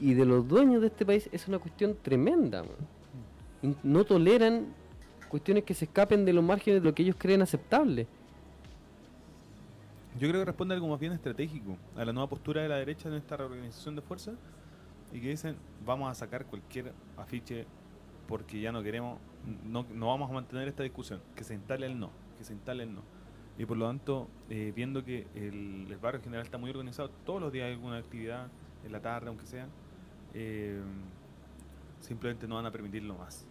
y 0.00 0.14
de 0.14 0.24
los 0.24 0.46
dueños 0.46 0.80
de 0.80 0.88
este 0.88 1.06
país 1.06 1.28
es 1.32 1.48
una 1.48 1.58
cuestión 1.58 1.96
tremenda, 2.02 2.64
No 3.82 4.04
toleran 4.04 4.66
cuestiones 5.28 5.64
que 5.64 5.74
se 5.74 5.86
escapen 5.86 6.24
de 6.24 6.32
los 6.32 6.44
márgenes 6.44 6.82
de 6.82 6.88
lo 6.88 6.94
que 6.94 7.02
ellos 7.02 7.16
creen 7.18 7.42
aceptable. 7.42 8.06
Yo 10.18 10.28
creo 10.28 10.40
que 10.40 10.46
responde 10.46 10.74
algo 10.74 10.88
más 10.88 10.98
bien 10.98 11.12
estratégico, 11.12 11.76
a 11.94 12.04
la 12.04 12.12
nueva 12.12 12.28
postura 12.28 12.62
de 12.62 12.68
la 12.68 12.76
derecha 12.76 13.08
en 13.08 13.16
esta 13.16 13.36
reorganización 13.36 13.96
de 13.96 14.02
fuerzas 14.02 14.34
y 15.12 15.20
que 15.20 15.28
dicen 15.28 15.56
vamos 15.84 16.10
a 16.10 16.14
sacar 16.14 16.46
cualquier 16.46 16.92
afiche 17.16 17.66
porque 18.26 18.60
ya 18.60 18.72
no 18.72 18.82
queremos, 18.82 19.18
no, 19.64 19.86
no 19.94 20.08
vamos 20.08 20.30
a 20.30 20.34
mantener 20.34 20.68
esta 20.68 20.82
discusión, 20.82 21.20
que 21.34 21.44
se 21.44 21.54
instale 21.54 21.86
el 21.86 21.98
no, 21.98 22.10
que 22.36 22.44
se 22.44 22.52
instale 22.52 22.84
el 22.84 22.94
no. 22.94 23.02
Y 23.58 23.64
por 23.64 23.76
lo 23.76 23.86
tanto, 23.86 24.28
eh, 24.50 24.72
viendo 24.76 25.02
que 25.04 25.26
el, 25.34 25.86
el 25.90 25.96
barrio 25.98 26.18
en 26.18 26.24
general 26.24 26.44
está 26.44 26.58
muy 26.58 26.70
organizado, 26.70 27.10
todos 27.24 27.40
los 27.40 27.50
días 27.52 27.66
hay 27.66 27.72
alguna 27.72 27.96
actividad, 27.98 28.48
en 28.84 28.92
la 28.92 29.00
tarde 29.00 29.28
aunque 29.28 29.46
sea, 29.46 29.66
eh, 30.34 30.80
simplemente 32.00 32.46
no 32.46 32.56
van 32.56 32.66
a 32.66 32.70
permitirlo 32.70 33.14
más. 33.16 33.46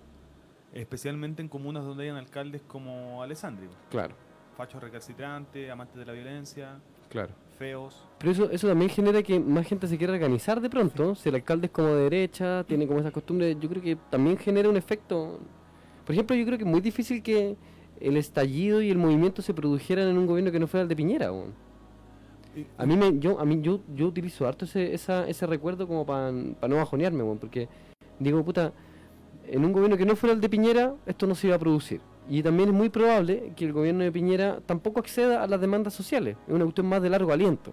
Especialmente 0.73 1.41
en 1.41 1.47
comunas 1.47 1.83
donde 1.83 2.03
hayan 2.03 2.17
alcaldes 2.17 2.61
como 2.67 3.23
Alessandri, 3.23 3.67
Claro, 3.89 4.13
fachos 4.57 4.81
recalcitrantes, 4.81 5.69
amantes 5.71 5.95
de 5.95 6.05
la 6.05 6.11
violencia, 6.13 6.79
claro. 7.09 7.33
feos. 7.57 8.05
Pero 8.19 8.31
eso, 8.31 8.49
eso 8.51 8.67
también 8.67 8.89
genera 8.91 9.23
que 9.23 9.39
más 9.39 9.65
gente 9.65 9.87
se 9.87 9.97
quiera 9.97 10.13
organizar 10.13 10.59
de 10.61 10.69
pronto. 10.69 11.15
Si 11.15 11.29
el 11.29 11.35
alcalde 11.35 11.67
es 11.67 11.71
como 11.71 11.87
de 11.89 12.03
derecha, 12.03 12.63
tiene 12.65 12.85
como 12.87 12.99
esa 12.99 13.11
costumbre, 13.11 13.55
yo 13.59 13.69
creo 13.69 13.81
que 13.81 13.95
también 14.09 14.37
genera 14.37 14.69
un 14.69 14.75
efecto. 14.77 15.39
Por 16.05 16.13
ejemplo, 16.13 16.35
yo 16.35 16.45
creo 16.45 16.57
que 16.57 16.63
es 16.65 16.69
muy 16.69 16.81
difícil 16.81 17.23
que 17.23 17.55
el 17.99 18.17
estallido 18.17 18.81
y 18.81 18.89
el 18.91 18.97
movimiento 18.97 19.41
se 19.41 19.53
produjeran 19.53 20.07
en 20.07 20.17
un 20.17 20.25
gobierno 20.27 20.51
que 20.51 20.59
no 20.59 20.67
fuera 20.67 20.83
el 20.83 20.89
de 20.89 20.95
Piñera. 20.95 21.31
A 22.77 22.85
mí 22.85 22.95
me, 22.95 23.19
yo, 23.19 23.39
a 23.39 23.45
mí 23.45 23.59
yo, 23.61 23.81
yo 23.95 24.07
utilizo 24.07 24.47
harto 24.47 24.63
ese, 24.65 24.93
esa, 24.93 25.27
ese 25.27 25.45
recuerdo 25.45 25.87
como 25.87 26.05
para 26.05 26.31
no 26.31 26.75
bajonearme, 26.77 27.23
porque 27.39 27.67
digo, 28.19 28.43
puta, 28.45 28.71
en 29.47 29.65
un 29.65 29.73
gobierno 29.73 29.97
que 29.97 30.05
no 30.05 30.15
fuera 30.15 30.33
el 30.33 30.39
de 30.41 30.47
Piñera, 30.49 30.95
esto 31.05 31.27
no 31.27 31.35
se 31.35 31.47
iba 31.47 31.55
a 31.57 31.59
producir. 31.59 31.99
Y 32.29 32.41
también 32.41 32.69
es 32.69 32.75
muy 32.75 32.89
probable 32.89 33.51
que 33.55 33.65
el 33.65 33.73
gobierno 33.73 34.03
de 34.03 34.11
Piñera 34.11 34.59
tampoco 34.65 34.99
acceda 34.99 35.43
a 35.43 35.47
las 35.47 35.59
demandas 35.61 35.93
sociales. 35.93 36.37
Es 36.47 36.53
una 36.53 36.63
cuestión 36.63 36.87
más 36.87 37.01
de 37.01 37.09
largo 37.09 37.31
aliento. 37.31 37.71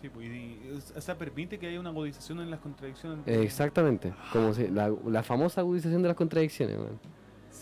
Sí, 0.00 0.08
pues, 0.08 0.26
y, 0.28 0.58
o 0.96 1.00
sea, 1.00 1.16
permite 1.16 1.58
que 1.58 1.66
haya 1.66 1.80
una 1.80 1.90
agudización 1.90 2.40
en 2.40 2.50
las 2.50 2.60
contradicciones. 2.60 3.26
Exactamente. 3.26 4.14
Como 4.32 4.52
se- 4.54 4.70
la, 4.70 4.92
la 5.06 5.22
famosa 5.22 5.62
agudización 5.62 6.00
de 6.02 6.08
las 6.08 6.16
contradicciones. 6.16 6.76
weón. 6.78 6.98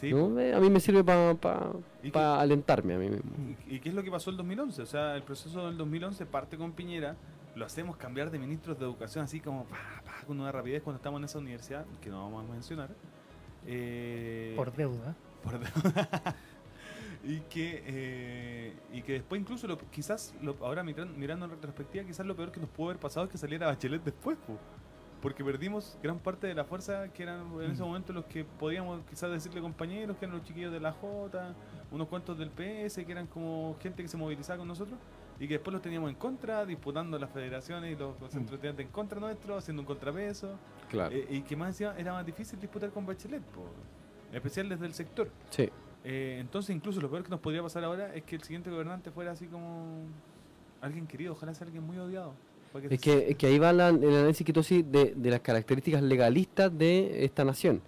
Sí, 0.03 0.11
¿No? 0.13 0.39
Eh, 0.41 0.53
a 0.53 0.59
mí 0.61 0.69
me 0.69 0.81
sirve 0.81 1.03
para 1.05 1.71
¿Y 2.03 2.11
qué- 2.11 2.19
alentarme 2.19 2.95
a 2.95 2.99
mí 2.99 3.09
mismo. 3.09 3.31
¿Y, 3.69 3.79
qué 3.79 3.89
es 3.89 3.95
lo 3.95 4.03
que 4.03 4.11
pasó 4.11 4.31
el 4.31 4.37
2011? 4.37 4.83
O 4.83 4.87
sea, 4.87 5.15
el 5.17 5.23
proceso 5.23 5.65
del 5.67 5.79
2011 5.79 6.27
parte 6.27 6.59
con 6.59 6.73
Piñera, 6.73 7.17
lo 7.55 7.65
hacemos 7.65 7.97
cambiar 7.97 8.31
de 8.31 8.39
ministros 8.39 8.79
de 8.79 8.85
educación 8.85 9.25
así 9.25 9.39
como 9.41 9.65
pa, 9.65 9.77
pa, 10.05 10.27
con 10.27 10.41
una 10.41 10.51
rapidez 10.51 10.83
cuando 10.83 10.97
estamos 10.97 11.21
en 11.21 11.25
esa 11.27 11.39
universidad, 11.39 11.87
que 12.01 12.11
no 12.11 12.21
vamos 12.25 12.49
a 12.49 12.53
mencionar. 12.53 12.91
Eh, 13.67 14.55
Por 14.57 14.73
deuda. 14.75 15.15
por- 15.45 15.61
y 17.25 17.39
que 17.49 17.83
eh, 17.87 18.73
y 18.93 19.03
que 19.03 19.13
después 19.13 19.41
incluso 19.41 19.69
lo- 19.69 19.79
quizás 19.91 20.35
lo- 20.43 20.57
ahora 20.63 20.83
miran- 20.83 21.17
mirando 21.17 21.45
en 21.47 21.53
retrospectiva 21.53 22.05
quizás 22.05 22.27
lo 22.27 22.35
peor 22.35 22.51
que 22.51 22.59
nos 22.59 22.69
pudo 22.71 22.89
haber 22.91 22.99
pasado 23.01 23.27
es 23.27 23.31
que 23.33 23.39
saliera 23.39 23.69
Bachelet 23.69 24.03
después 24.03 24.37
po. 24.45 24.59
Porque 25.23 25.45
perdimos 25.45 25.97
gran 26.03 26.19
parte 26.19 26.47
de 26.49 26.55
la 26.55 26.65
fuerza 26.65 27.09
que 27.13 27.23
eran 27.23 27.47
en 27.61 27.71
ese 27.71 27.83
Mm. 27.83 27.87
momento 27.87 28.13
los 28.13 28.25
que 28.27 28.45
podíamos 28.45 29.01
quizás 29.09 29.31
decirle 29.31 29.61
compañeros 29.61 30.17
que 30.19 30.25
eran 30.27 30.37
los 30.37 30.45
chiquillos 30.47 30.73
de 30.73 30.81
la 30.81 30.93
J 30.93 31.55
unos 31.93 32.09
cuantos 32.09 32.37
del 32.37 32.51
PS 32.51 33.05
que 33.07 33.13
eran 33.13 33.27
como 33.29 33.77
gente 33.81 34.03
que 34.03 34.09
se 34.09 34.17
movilizaba 34.17 34.59
con 34.59 34.69
nosotros 34.69 34.99
y 35.39 35.47
que 35.49 35.55
después 35.55 35.73
los 35.73 35.81
teníamos 35.83 36.11
en 36.11 36.17
contra 36.17 36.67
disputando 36.67 37.19
las 37.19 37.31
federaciones 37.31 37.93
y 37.95 37.97
los 37.99 38.15
centros 38.19 38.51
de 38.51 38.55
estudiantes 38.57 38.87
en 38.87 38.93
contra 38.93 39.21
nuestro 39.21 39.57
haciendo 39.57 39.81
un 39.83 39.87
contrapeso 39.87 40.59
Claro. 40.91 41.15
eh, 41.15 41.27
y 41.31 41.43
que 41.43 41.55
más 41.57 41.69
encima 41.69 41.95
era 41.97 42.13
más 42.13 42.27
difícil 42.27 42.59
disputar 42.61 42.91
con 42.91 43.07
Bachelet 43.07 43.43
po, 43.43 43.65
en 44.31 44.37
especial 44.37 44.69
desde 44.69 44.87
el 44.87 44.93
sector 44.95 45.31
Sí. 45.51 45.69
eh, 46.05 46.39
entonces, 46.41 46.75
incluso 46.75 47.01
lo 47.01 47.09
peor 47.09 47.23
que 47.23 47.31
nos 47.31 47.41
podría 47.41 47.63
pasar 47.63 47.85
ahora 47.85 48.13
es 48.15 48.25
que 48.25 48.35
el 48.37 48.43
siguiente 48.43 48.71
gobernante 48.71 49.11
fuera 49.13 49.31
así 49.31 49.47
como 49.47 50.05
alguien 50.81 51.07
querido, 51.07 51.33
ojalá 51.35 51.55
sea 51.55 51.65
alguien 51.67 51.85
muy 51.85 51.97
odiado. 51.99 52.35
Es 52.95 53.01
que, 53.01 53.31
es 53.31 53.37
que 53.37 53.47
ahí 53.47 53.59
va 53.59 53.73
la- 53.73 53.89
el 53.89 54.05
análisis 54.17 54.47
que 54.47 54.53
tú 54.53 54.61
haces 54.61 54.91
de, 54.91 55.13
de 55.17 55.31
las 55.31 55.41
características 55.41 56.03
legalistas 56.03 56.77
de 56.77 57.25
esta 57.25 57.45
nación, 57.45 57.83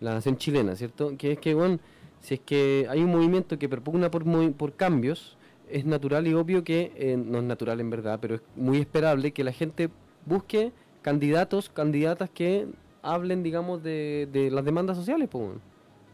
la 0.00 0.14
nación 0.14 0.36
chilena, 0.36 0.74
¿cierto? 0.76 1.16
Que 1.16 1.32
es 1.32 1.38
que, 1.38 1.54
bueno, 1.54 1.78
si 2.20 2.34
es 2.34 2.40
que 2.40 2.86
hay 2.90 3.00
un 3.02 3.10
movimiento 3.10 3.58
que 3.58 3.68
propugna 3.68 4.10
por, 4.10 4.24
por 4.54 4.74
cambios, 4.74 5.36
es 5.70 5.84
natural 5.84 6.26
y 6.26 6.34
obvio 6.34 6.64
que, 6.64 6.92
eh, 6.96 7.16
no 7.16 7.38
es 7.38 7.44
natural 7.44 7.80
en 7.80 7.90
verdad, 7.90 8.18
pero 8.20 8.36
es 8.36 8.40
muy 8.56 8.78
esperable 8.78 9.32
que 9.32 9.44
la 9.44 9.52
gente 9.52 9.90
busque 10.24 10.72
candidatos, 11.02 11.68
candidatas 11.68 12.30
que 12.30 12.66
hablen, 13.02 13.42
digamos, 13.42 13.82
de, 13.82 14.28
de 14.32 14.50
las 14.50 14.64
demandas 14.64 14.96
sociales, 14.96 15.28
pues, 15.30 15.44
bueno, 15.44 15.60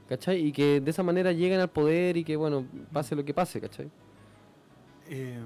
¿cachai? 0.09 0.47
Y 0.47 0.53
que 0.53 0.81
de 0.81 0.91
esa 0.91 1.03
manera 1.03 1.33
lleguen 1.33 1.61
al 1.61 1.71
poder 1.71 2.17
y 2.19 2.25
que, 2.25 2.37
bueno, 2.37 2.67
pase 2.93 3.15
lo 3.17 3.25
que 3.25 3.33
pase, 3.33 3.61
¿cachai? 3.61 3.89
Eh, 5.09 5.39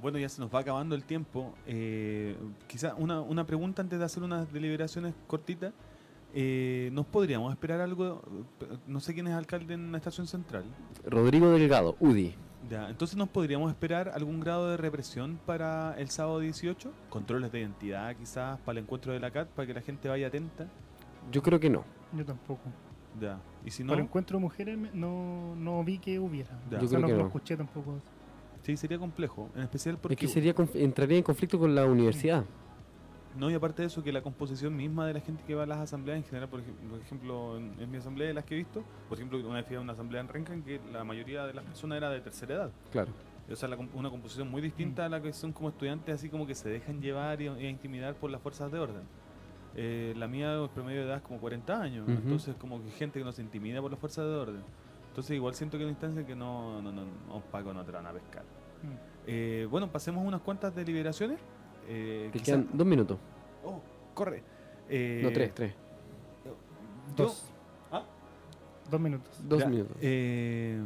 bueno, 0.00 0.18
ya 0.18 0.28
se 0.28 0.40
nos 0.40 0.52
va 0.54 0.60
acabando 0.60 0.94
el 0.94 1.04
tiempo. 1.04 1.54
Eh, 1.66 2.36
quizá 2.66 2.94
una, 2.94 3.20
una 3.20 3.44
pregunta 3.46 3.82
antes 3.82 3.98
de 3.98 4.04
hacer 4.04 4.22
unas 4.22 4.52
deliberaciones 4.52 5.14
cortitas. 5.26 5.72
Eh, 6.32 6.90
¿Nos 6.92 7.06
podríamos 7.06 7.50
esperar 7.52 7.80
algo? 7.80 8.22
No 8.86 9.00
sé 9.00 9.14
quién 9.14 9.26
es 9.26 9.34
alcalde 9.34 9.74
en 9.74 9.90
la 9.92 9.98
estación 9.98 10.26
central. 10.26 10.64
Rodrigo 11.04 11.50
Delgado, 11.50 11.96
UDI. 12.00 12.34
Ya, 12.68 12.88
entonces 12.88 13.16
nos 13.16 13.28
podríamos 13.28 13.70
esperar 13.70 14.10
algún 14.14 14.38
grado 14.38 14.68
de 14.70 14.76
represión 14.76 15.40
para 15.46 15.94
el 15.98 16.08
sábado 16.10 16.38
18, 16.40 16.92
controles 17.08 17.50
de 17.50 17.60
identidad 17.60 18.14
quizás 18.14 18.60
para 18.60 18.78
el 18.78 18.84
encuentro 18.84 19.12
de 19.12 19.18
la 19.18 19.30
CAT, 19.30 19.48
para 19.48 19.66
que 19.66 19.74
la 19.74 19.80
gente 19.80 20.08
vaya 20.08 20.28
atenta. 20.28 20.68
Yo 21.32 21.42
creo 21.42 21.58
que 21.58 21.70
no. 21.70 21.84
Yo 22.12 22.24
tampoco. 22.24 22.60
Ya. 23.20 23.40
Y 23.64 23.70
si 23.70 23.82
no, 23.82 23.94
Por 23.94 24.02
encuentro 24.02 24.36
de 24.38 24.42
mujeres 24.42 24.78
me- 24.78 24.90
no, 24.92 25.56
no 25.56 25.82
vi 25.82 25.98
que 25.98 26.18
hubiera. 26.20 26.50
Ya. 26.70 26.78
O 26.78 26.80
Yo 26.82 26.86
sea, 26.86 26.98
creo 26.98 27.00
no 27.00 27.06
que 27.08 27.12
lo 27.14 27.18
no. 27.20 27.26
escuché 27.26 27.56
tampoco. 27.56 27.98
Sí 28.70 28.76
sería 28.82 28.98
complejo, 28.98 29.48
en 29.54 29.62
especial 29.62 29.98
porque 29.98 30.14
Es 30.14 30.20
que 30.20 30.28
sería 30.28 30.54
entraría 30.74 31.18
en 31.18 31.22
conflicto 31.24 31.58
con 31.58 31.74
la 31.74 31.84
universidad. 31.86 32.44
no 33.38 33.50
y 33.50 33.54
aparte 33.54 33.82
de 33.82 33.86
eso 33.88 34.02
que 34.02 34.12
la 34.12 34.22
composición 34.22 34.76
misma 34.76 35.06
de 35.06 35.14
la 35.14 35.20
gente 35.20 35.42
que 35.46 35.54
va 35.54 35.62
a 35.62 35.66
las 35.66 35.78
asambleas 35.78 36.18
en 36.18 36.24
general, 36.24 36.48
por, 36.48 36.60
ej- 36.60 36.88
por 36.90 36.98
ejemplo, 37.00 37.56
en, 37.56 37.74
en 37.80 37.90
mi 37.90 37.96
asamblea 37.98 38.28
de 38.28 38.34
las 38.34 38.44
que 38.44 38.54
he 38.54 38.58
visto, 38.58 38.82
por 39.08 39.18
ejemplo, 39.18 39.38
una 39.38 39.56
vez 39.56 39.66
fui 39.66 39.76
a 39.76 39.80
una 39.80 39.92
asamblea 39.92 40.20
en 40.20 40.28
Renca 40.28 40.52
en 40.52 40.62
que 40.62 40.80
la 40.92 41.04
mayoría 41.04 41.46
de 41.46 41.54
las 41.54 41.64
personas 41.64 41.96
era 41.98 42.10
de 42.10 42.20
tercera 42.20 42.54
edad. 42.54 42.70
Claro. 42.90 43.08
O 43.50 43.56
sea, 43.56 43.68
la 43.68 43.76
una 43.94 44.10
composición 44.10 44.48
muy 44.50 44.62
distinta 44.62 45.06
a 45.06 45.08
la 45.08 45.20
que 45.20 45.32
son 45.32 45.52
como 45.52 45.68
estudiantes, 45.70 46.14
así 46.14 46.28
como 46.28 46.46
que 46.46 46.54
se 46.54 46.68
dejan 46.68 47.00
llevar 47.00 47.40
y, 47.42 47.48
y 47.48 47.66
intimidar 47.66 48.14
por 48.14 48.30
las 48.30 48.40
fuerzas 48.40 48.70
de 48.70 48.78
orden. 48.78 49.02
Eh, 49.76 50.14
la 50.16 50.26
mía, 50.28 50.54
el 50.54 50.68
promedio 50.70 51.00
de 51.00 51.06
edad 51.06 51.16
es 51.18 51.22
como 51.22 51.38
40 51.40 51.80
años, 51.80 52.02
Ujú. 52.08 52.12
entonces 52.18 52.54
como 52.56 52.82
que 52.82 52.90
gente 52.90 53.18
que 53.20 53.24
nos 53.24 53.38
intimida 53.38 53.80
por 53.80 53.90
las 53.90 53.98
fuerzas 54.00 54.24
de 54.24 54.34
orden. 54.34 54.62
Entonces 55.08 55.34
igual 55.36 55.54
siento 55.54 55.76
que 55.78 55.82
es 55.84 55.86
una 55.86 55.92
instancia 55.92 56.24
que 56.26 56.34
no, 56.36 56.80
no, 56.82 56.92
no, 56.92 57.02
no, 57.04 57.40
Paco, 57.50 57.72
no 57.72 57.84
te 57.84 57.90
van 57.92 58.06
a 58.06 58.12
pescar. 58.12 58.44
Mm. 58.82 58.86
Eh, 59.26 59.66
bueno, 59.70 59.90
pasemos 59.90 60.24
unas 60.26 60.40
cuantas 60.40 60.74
deliberaciones. 60.74 61.38
Eh, 61.88 62.28
Te 62.32 62.38
quizá- 62.38 62.44
quedan 62.52 62.68
dos 62.72 62.86
minutos. 62.86 63.18
Oh, 63.64 63.80
corre. 64.14 64.42
Eh, 64.88 65.20
no, 65.22 65.30
tres, 65.32 65.54
tres. 65.54 65.74
yo- 66.44 66.56
Dos. 67.16 67.50
Ah, 67.92 68.04
Dos 68.90 69.00
minutos. 69.00 69.40
Dos 69.48 69.60
ya, 69.60 69.68
minutos. 69.68 69.96
eh, 70.00 70.80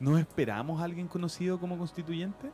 ¿No 0.00 0.16
esperamos 0.18 0.80
a 0.80 0.84
alguien 0.84 1.08
conocido 1.08 1.58
como 1.58 1.76
constituyente? 1.78 2.50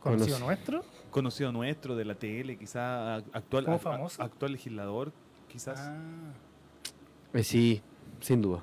¿Conocido 0.00 0.38
nuestro? 0.38 0.82
Conocido 1.10 1.52
nuestro, 1.52 1.94
de 1.96 2.04
la 2.04 2.14
tele, 2.14 2.56
quizá 2.58 3.16
actual, 3.16 3.64
¿Como 3.64 3.76
ac- 3.78 3.80
famoso? 3.80 4.22
actual 4.22 4.52
legislador, 4.52 5.12
quizás. 5.48 5.78
Ah, 5.80 6.32
Eh, 7.32 7.42
sí, 7.44 7.82
sin 8.20 8.42
duda. 8.42 8.62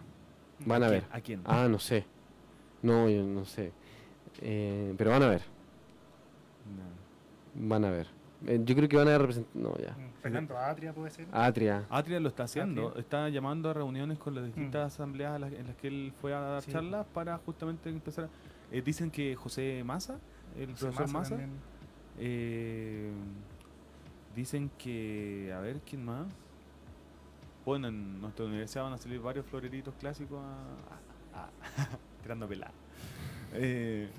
Van 0.66 0.84
a 0.84 0.88
quién? 0.90 1.02
ver. 1.02 1.10
¿A 1.12 1.22
quién? 1.22 1.42
Ah, 1.46 1.68
no 1.70 1.80
sé. 1.80 2.06
No, 2.82 3.10
yo 3.10 3.24
no 3.24 3.46
sé. 3.46 3.72
Eh, 4.40 4.94
pero 4.98 5.12
van 5.12 5.24
a 5.24 5.28
ver. 5.28 5.42
No. 6.66 7.68
Van 7.68 7.86
a 7.86 7.90
ver. 7.90 8.08
Eh, 8.48 8.60
yo 8.64 8.76
creo 8.76 8.88
que 8.90 8.98
van 8.98 9.08
a 9.08 9.18
representar. 9.18 9.52
No, 9.56 9.76
ya. 9.78 9.92
mm, 9.92 10.22
Fernando 10.22 10.58
Atria 10.58 10.94
puede 10.94 11.12
ser. 11.12 11.28
Atria. 11.32 11.86
Atria 11.90 12.20
lo 12.20 12.30
está 12.30 12.44
haciendo, 12.44 12.88
Atria. 12.90 13.02
está 13.02 13.30
llamando 13.30 13.70
a 13.70 13.74
reuniones 13.74 14.18
con 14.18 14.34
las 14.36 14.46
distintas 14.46 14.94
asambleas 14.94 15.34
a 15.36 15.40
las- 15.40 15.54
en 15.54 15.68
las 15.68 15.76
que 15.76 15.88
él 15.88 16.14
fue 16.22 16.34
a 16.34 16.40
dar 16.40 16.62
Sí. 16.64 16.72
charlas 16.72 17.06
para 17.14 17.38
justamente 17.40 17.90
empezar. 17.90 18.26
a- 18.26 18.30
eh, 18.76 18.82
dicen 18.82 19.12
que 19.12 19.36
José 19.36 19.84
Massa, 19.84 20.18
el 20.58 20.72
José 20.72 20.86
profesor 20.88 21.12
Massa 21.14 21.38
eh, 22.20 23.12
dicen 24.36 24.72
que, 24.78 25.52
a 25.56 25.60
ver, 25.60 25.80
¿quién 25.88 26.04
más? 26.06 26.28
Bueno, 27.66 27.90
en 27.90 28.20
nuestra 28.22 28.46
universidad 28.46 28.84
van 28.84 28.94
a 28.94 28.98
salir 28.98 29.20
varios 29.20 29.46
floreritos 29.46 29.94
clásicos 30.00 30.40
a, 30.42 31.38
a- 31.40 31.44
a- 31.44 31.50
tirando 32.24 32.48
pelada. 32.48 32.72
Eh, 33.54 34.10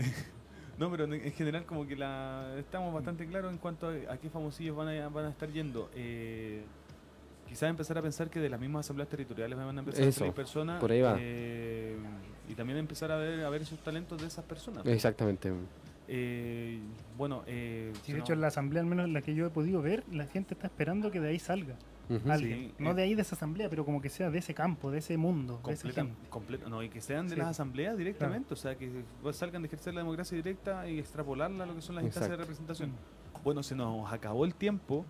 no, 0.78 0.90
pero 0.90 1.04
en, 1.04 1.14
en 1.14 1.32
general 1.32 1.64
como 1.66 1.86
que 1.86 1.96
la 1.96 2.54
estamos 2.58 2.92
bastante 2.94 3.26
claros 3.26 3.52
en 3.52 3.58
cuanto 3.58 3.88
a, 3.88 4.12
a 4.12 4.16
qué 4.18 4.30
famosillos 4.30 4.76
van 4.76 4.88
a, 4.88 5.08
van 5.08 5.26
a 5.26 5.30
estar 5.30 5.50
yendo. 5.50 5.90
Eh, 5.94 6.62
quizás 7.48 7.68
empezar 7.70 7.98
a 7.98 8.02
pensar 8.02 8.30
que 8.30 8.38
de 8.40 8.48
las 8.48 8.60
mismas 8.60 8.86
asambleas 8.86 9.08
territoriales 9.08 9.58
van 9.58 9.76
a 9.76 9.80
empezar 9.80 10.04
a 10.04 10.08
Eso, 10.08 10.18
salir 10.20 10.34
personas. 10.34 10.80
por 10.80 10.90
ahí 10.92 11.00
va. 11.00 11.16
eh, 11.18 11.96
y 12.48 12.54
también 12.54 12.78
empezar 12.78 13.10
a 13.12 13.16
ver, 13.16 13.44
a 13.44 13.50
ver 13.50 13.62
esos 13.62 13.78
talentos 13.80 14.20
de 14.20 14.26
esas 14.26 14.44
personas. 14.44 14.84
Exactamente. 14.86 15.52
Eh, 16.08 16.80
bueno, 17.16 17.44
eh, 17.46 17.92
Sí, 18.02 18.12
de 18.12 18.18
hecho, 18.20 18.32
en 18.32 18.40
la 18.40 18.48
asamblea, 18.48 18.82
al 18.82 18.88
menos 18.88 19.08
la 19.08 19.22
que 19.22 19.34
yo 19.34 19.46
he 19.46 19.50
podido 19.50 19.80
ver, 19.82 20.02
la 20.10 20.26
gente 20.26 20.54
está 20.54 20.66
esperando 20.66 21.10
que 21.12 21.20
de 21.20 21.28
ahí 21.28 21.38
salga 21.38 21.76
Ujú. 22.10 22.30
alguien. 22.32 22.58
Sí, 22.58 22.74
no 22.78 22.90
eh. 22.90 22.94
de 22.94 23.02
ahí 23.02 23.14
de 23.14 23.22
esa 23.22 23.34
asamblea, 23.36 23.70
pero 23.70 23.84
como 23.84 24.00
que 24.02 24.08
sea 24.08 24.30
de 24.30 24.38
ese 24.38 24.52
campo, 24.52 24.90
de 24.90 24.98
ese 24.98 25.16
mundo, 25.16 25.60
de 25.64 25.72
esa 25.72 25.88
completa- 26.28 26.68
no, 26.68 26.82
y 26.82 26.88
que 26.88 27.00
sean 27.00 27.26
de 27.28 27.34
Sí. 27.34 27.38
las 27.40 27.48
asambleas 27.48 27.96
directamente, 27.96 28.52
o 28.54 28.56
sea, 28.56 28.76
que 28.76 29.04
pues, 29.22 29.36
salgan 29.36 29.62
de 29.62 29.66
ejercer 29.68 29.94
la 29.94 30.00
democracia 30.00 30.36
directa 30.36 30.88
y 30.88 30.98
extrapolarla 30.98 31.64
a 31.64 31.66
lo 31.66 31.74
que 31.74 31.82
son 31.82 31.94
las 31.94 32.04
instancias 32.04 32.30
de 32.32 32.36
representación. 32.36 32.92
Bueno, 33.44 33.62
se 33.62 33.74
nos 33.74 34.12
acabó 34.12 34.44
el 34.44 34.54
tiempo. 34.54 35.06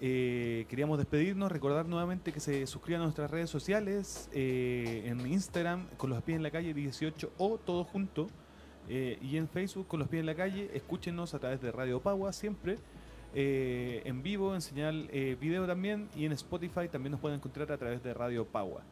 Eh, 0.00 0.66
queríamos 0.68 0.98
despedirnos, 0.98 1.50
recordar 1.50 1.86
nuevamente 1.86 2.32
que 2.32 2.40
se 2.40 2.66
suscriban 2.66 3.00
a 3.02 3.04
nuestras 3.04 3.30
redes 3.30 3.48
sociales, 3.48 4.28
eh, 4.34 5.04
en 5.06 5.26
Instagram 5.26 5.86
con 5.96 6.10
los 6.10 6.22
pies 6.22 6.36
en 6.36 6.42
la 6.42 6.50
calle 6.50 6.74
18 6.74 7.32
o 7.38 7.56
todo 7.58 7.84
junto, 7.84 8.26
eh, 8.90 9.18
y 9.22 9.36
en 9.36 9.48
Facebook 9.48 9.86
con 9.86 10.00
los 10.00 10.08
pies 10.08 10.20
en 10.20 10.26
la 10.26 10.34
calle, 10.34 10.70
escúchenos 10.74 11.32
a 11.34 11.38
través 11.38 11.60
de 11.62 11.72
Radio 11.72 12.00
Pagua 12.00 12.32
siempre, 12.32 12.76
eh, 13.34 14.02
en 14.04 14.22
vivo, 14.22 14.54
en 14.54 14.60
señal 14.60 15.08
eh, 15.12 15.36
video 15.40 15.66
también, 15.66 16.08
y 16.16 16.24
en 16.24 16.32
Spotify 16.32 16.88
también 16.90 17.12
nos 17.12 17.20
pueden 17.20 17.38
encontrar 17.38 17.70
a 17.72 17.76
través 17.78 18.02
de 18.02 18.14
Radio 18.14 18.44
Pagua. 18.46 18.82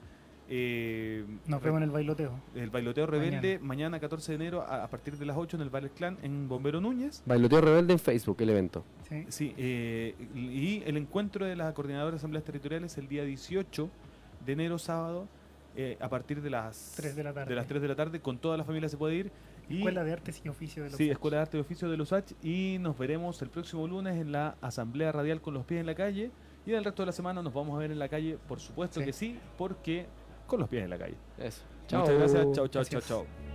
Eh, 0.48 1.24
Nos 1.46 1.60
vemos 1.60 1.78
en 1.78 1.84
el 1.84 1.90
bailoteo. 1.90 2.30
el 2.54 2.70
bailoteo 2.70 3.06
rebelde 3.06 3.58
mañana, 3.58 3.98
14 3.98 4.30
de 4.32 4.36
enero 4.36 4.62
a, 4.62 4.84
a 4.84 4.88
partir 4.88 5.16
de 5.18 5.26
las 5.26 5.36
8 5.36 5.56
en 5.56 5.62
el 5.64 5.70
Ballet 5.70 5.92
Clan 5.92 6.18
en 6.22 6.48
Bombero 6.48 6.80
Núñez. 6.80 7.22
Bailoteo 7.26 7.60
Rebelde 7.60 7.94
en 7.94 7.98
Facebook, 7.98 8.36
el 8.40 8.50
evento. 8.50 8.84
Sí. 9.08 9.24
Sí, 9.28 9.54
eh, 9.56 10.14
y 10.36 10.82
el 10.86 10.96
encuentro 10.98 11.44
de 11.44 11.56
las 11.56 11.74
coordinadoras 11.74 12.12
de 12.12 12.16
asambleas 12.18 12.44
territoriales 12.44 12.96
el 12.96 13.08
día 13.08 13.24
18 13.24 13.90
de 14.44 14.52
enero, 14.52 14.78
sábado, 14.78 15.26
eh, 15.74 15.96
a 16.00 16.08
partir 16.08 16.40
de 16.40 16.50
las, 16.50 16.94
3 16.96 17.16
de 17.16 17.24
la 17.24 17.32
tarde. 17.32 17.48
de 17.50 17.56
las 17.56 17.66
3 17.66 17.82
de 17.82 17.88
la 17.88 17.96
tarde. 17.96 18.20
Con 18.20 18.38
toda 18.38 18.56
la 18.56 18.62
familia 18.62 18.88
se 18.88 18.96
puede 18.96 19.16
ir. 19.16 19.32
Y, 19.68 19.78
Escuela 19.78 20.05
de 20.05 20.12
Artes 20.12 20.40
y 20.44 20.48
Oficio 20.48 20.84
de 20.84 20.90
los 20.90 20.97
Sí, 20.97 21.10
Escuela 21.10 21.38
de 21.38 21.43
Arte 21.43 21.56
y 21.59 21.60
Oficio 21.60 21.88
de 21.90 21.97
los 21.97 22.12
H. 22.12 22.34
Y 22.43 22.78
nos 22.80 22.97
veremos 22.97 23.40
el 23.43 23.51
próximo 23.51 23.86
lunes 23.86 24.16
en 24.16 24.32
la 24.32 24.56
Asamblea 24.60 25.12
Radial 25.12 25.40
con 25.40 25.55
los 25.55 25.64
pies 25.64 25.80
en 25.80 25.86
la 25.86 25.94
calle. 25.94 26.30
Y 26.64 26.72
el 26.72 26.84
resto 26.84 27.02
de 27.02 27.06
la 27.06 27.12
semana 27.12 27.43
nos 27.43 27.52
vamos 27.55 27.74
a 27.76 27.78
ver 27.78 27.90
en 27.90 27.98
la 27.98 28.09
calle, 28.09 28.38
por 28.48 28.60
supuesto 28.60 29.01
Sí. 29.01 29.06
que 29.06 29.12
sí, 29.12 29.38
porque 29.56 30.06
con 30.47 30.60
los 30.60 30.68
pies 30.68 30.84
en 30.84 30.90
la 30.90 30.98
calle. 30.98 31.16
Eso. 31.38 31.62
Muchas 31.93 32.10
gracias. 32.10 32.52
Chao, 32.52 32.68
chao, 32.68 32.84
chao, 32.84 33.01
chao. 33.01 33.45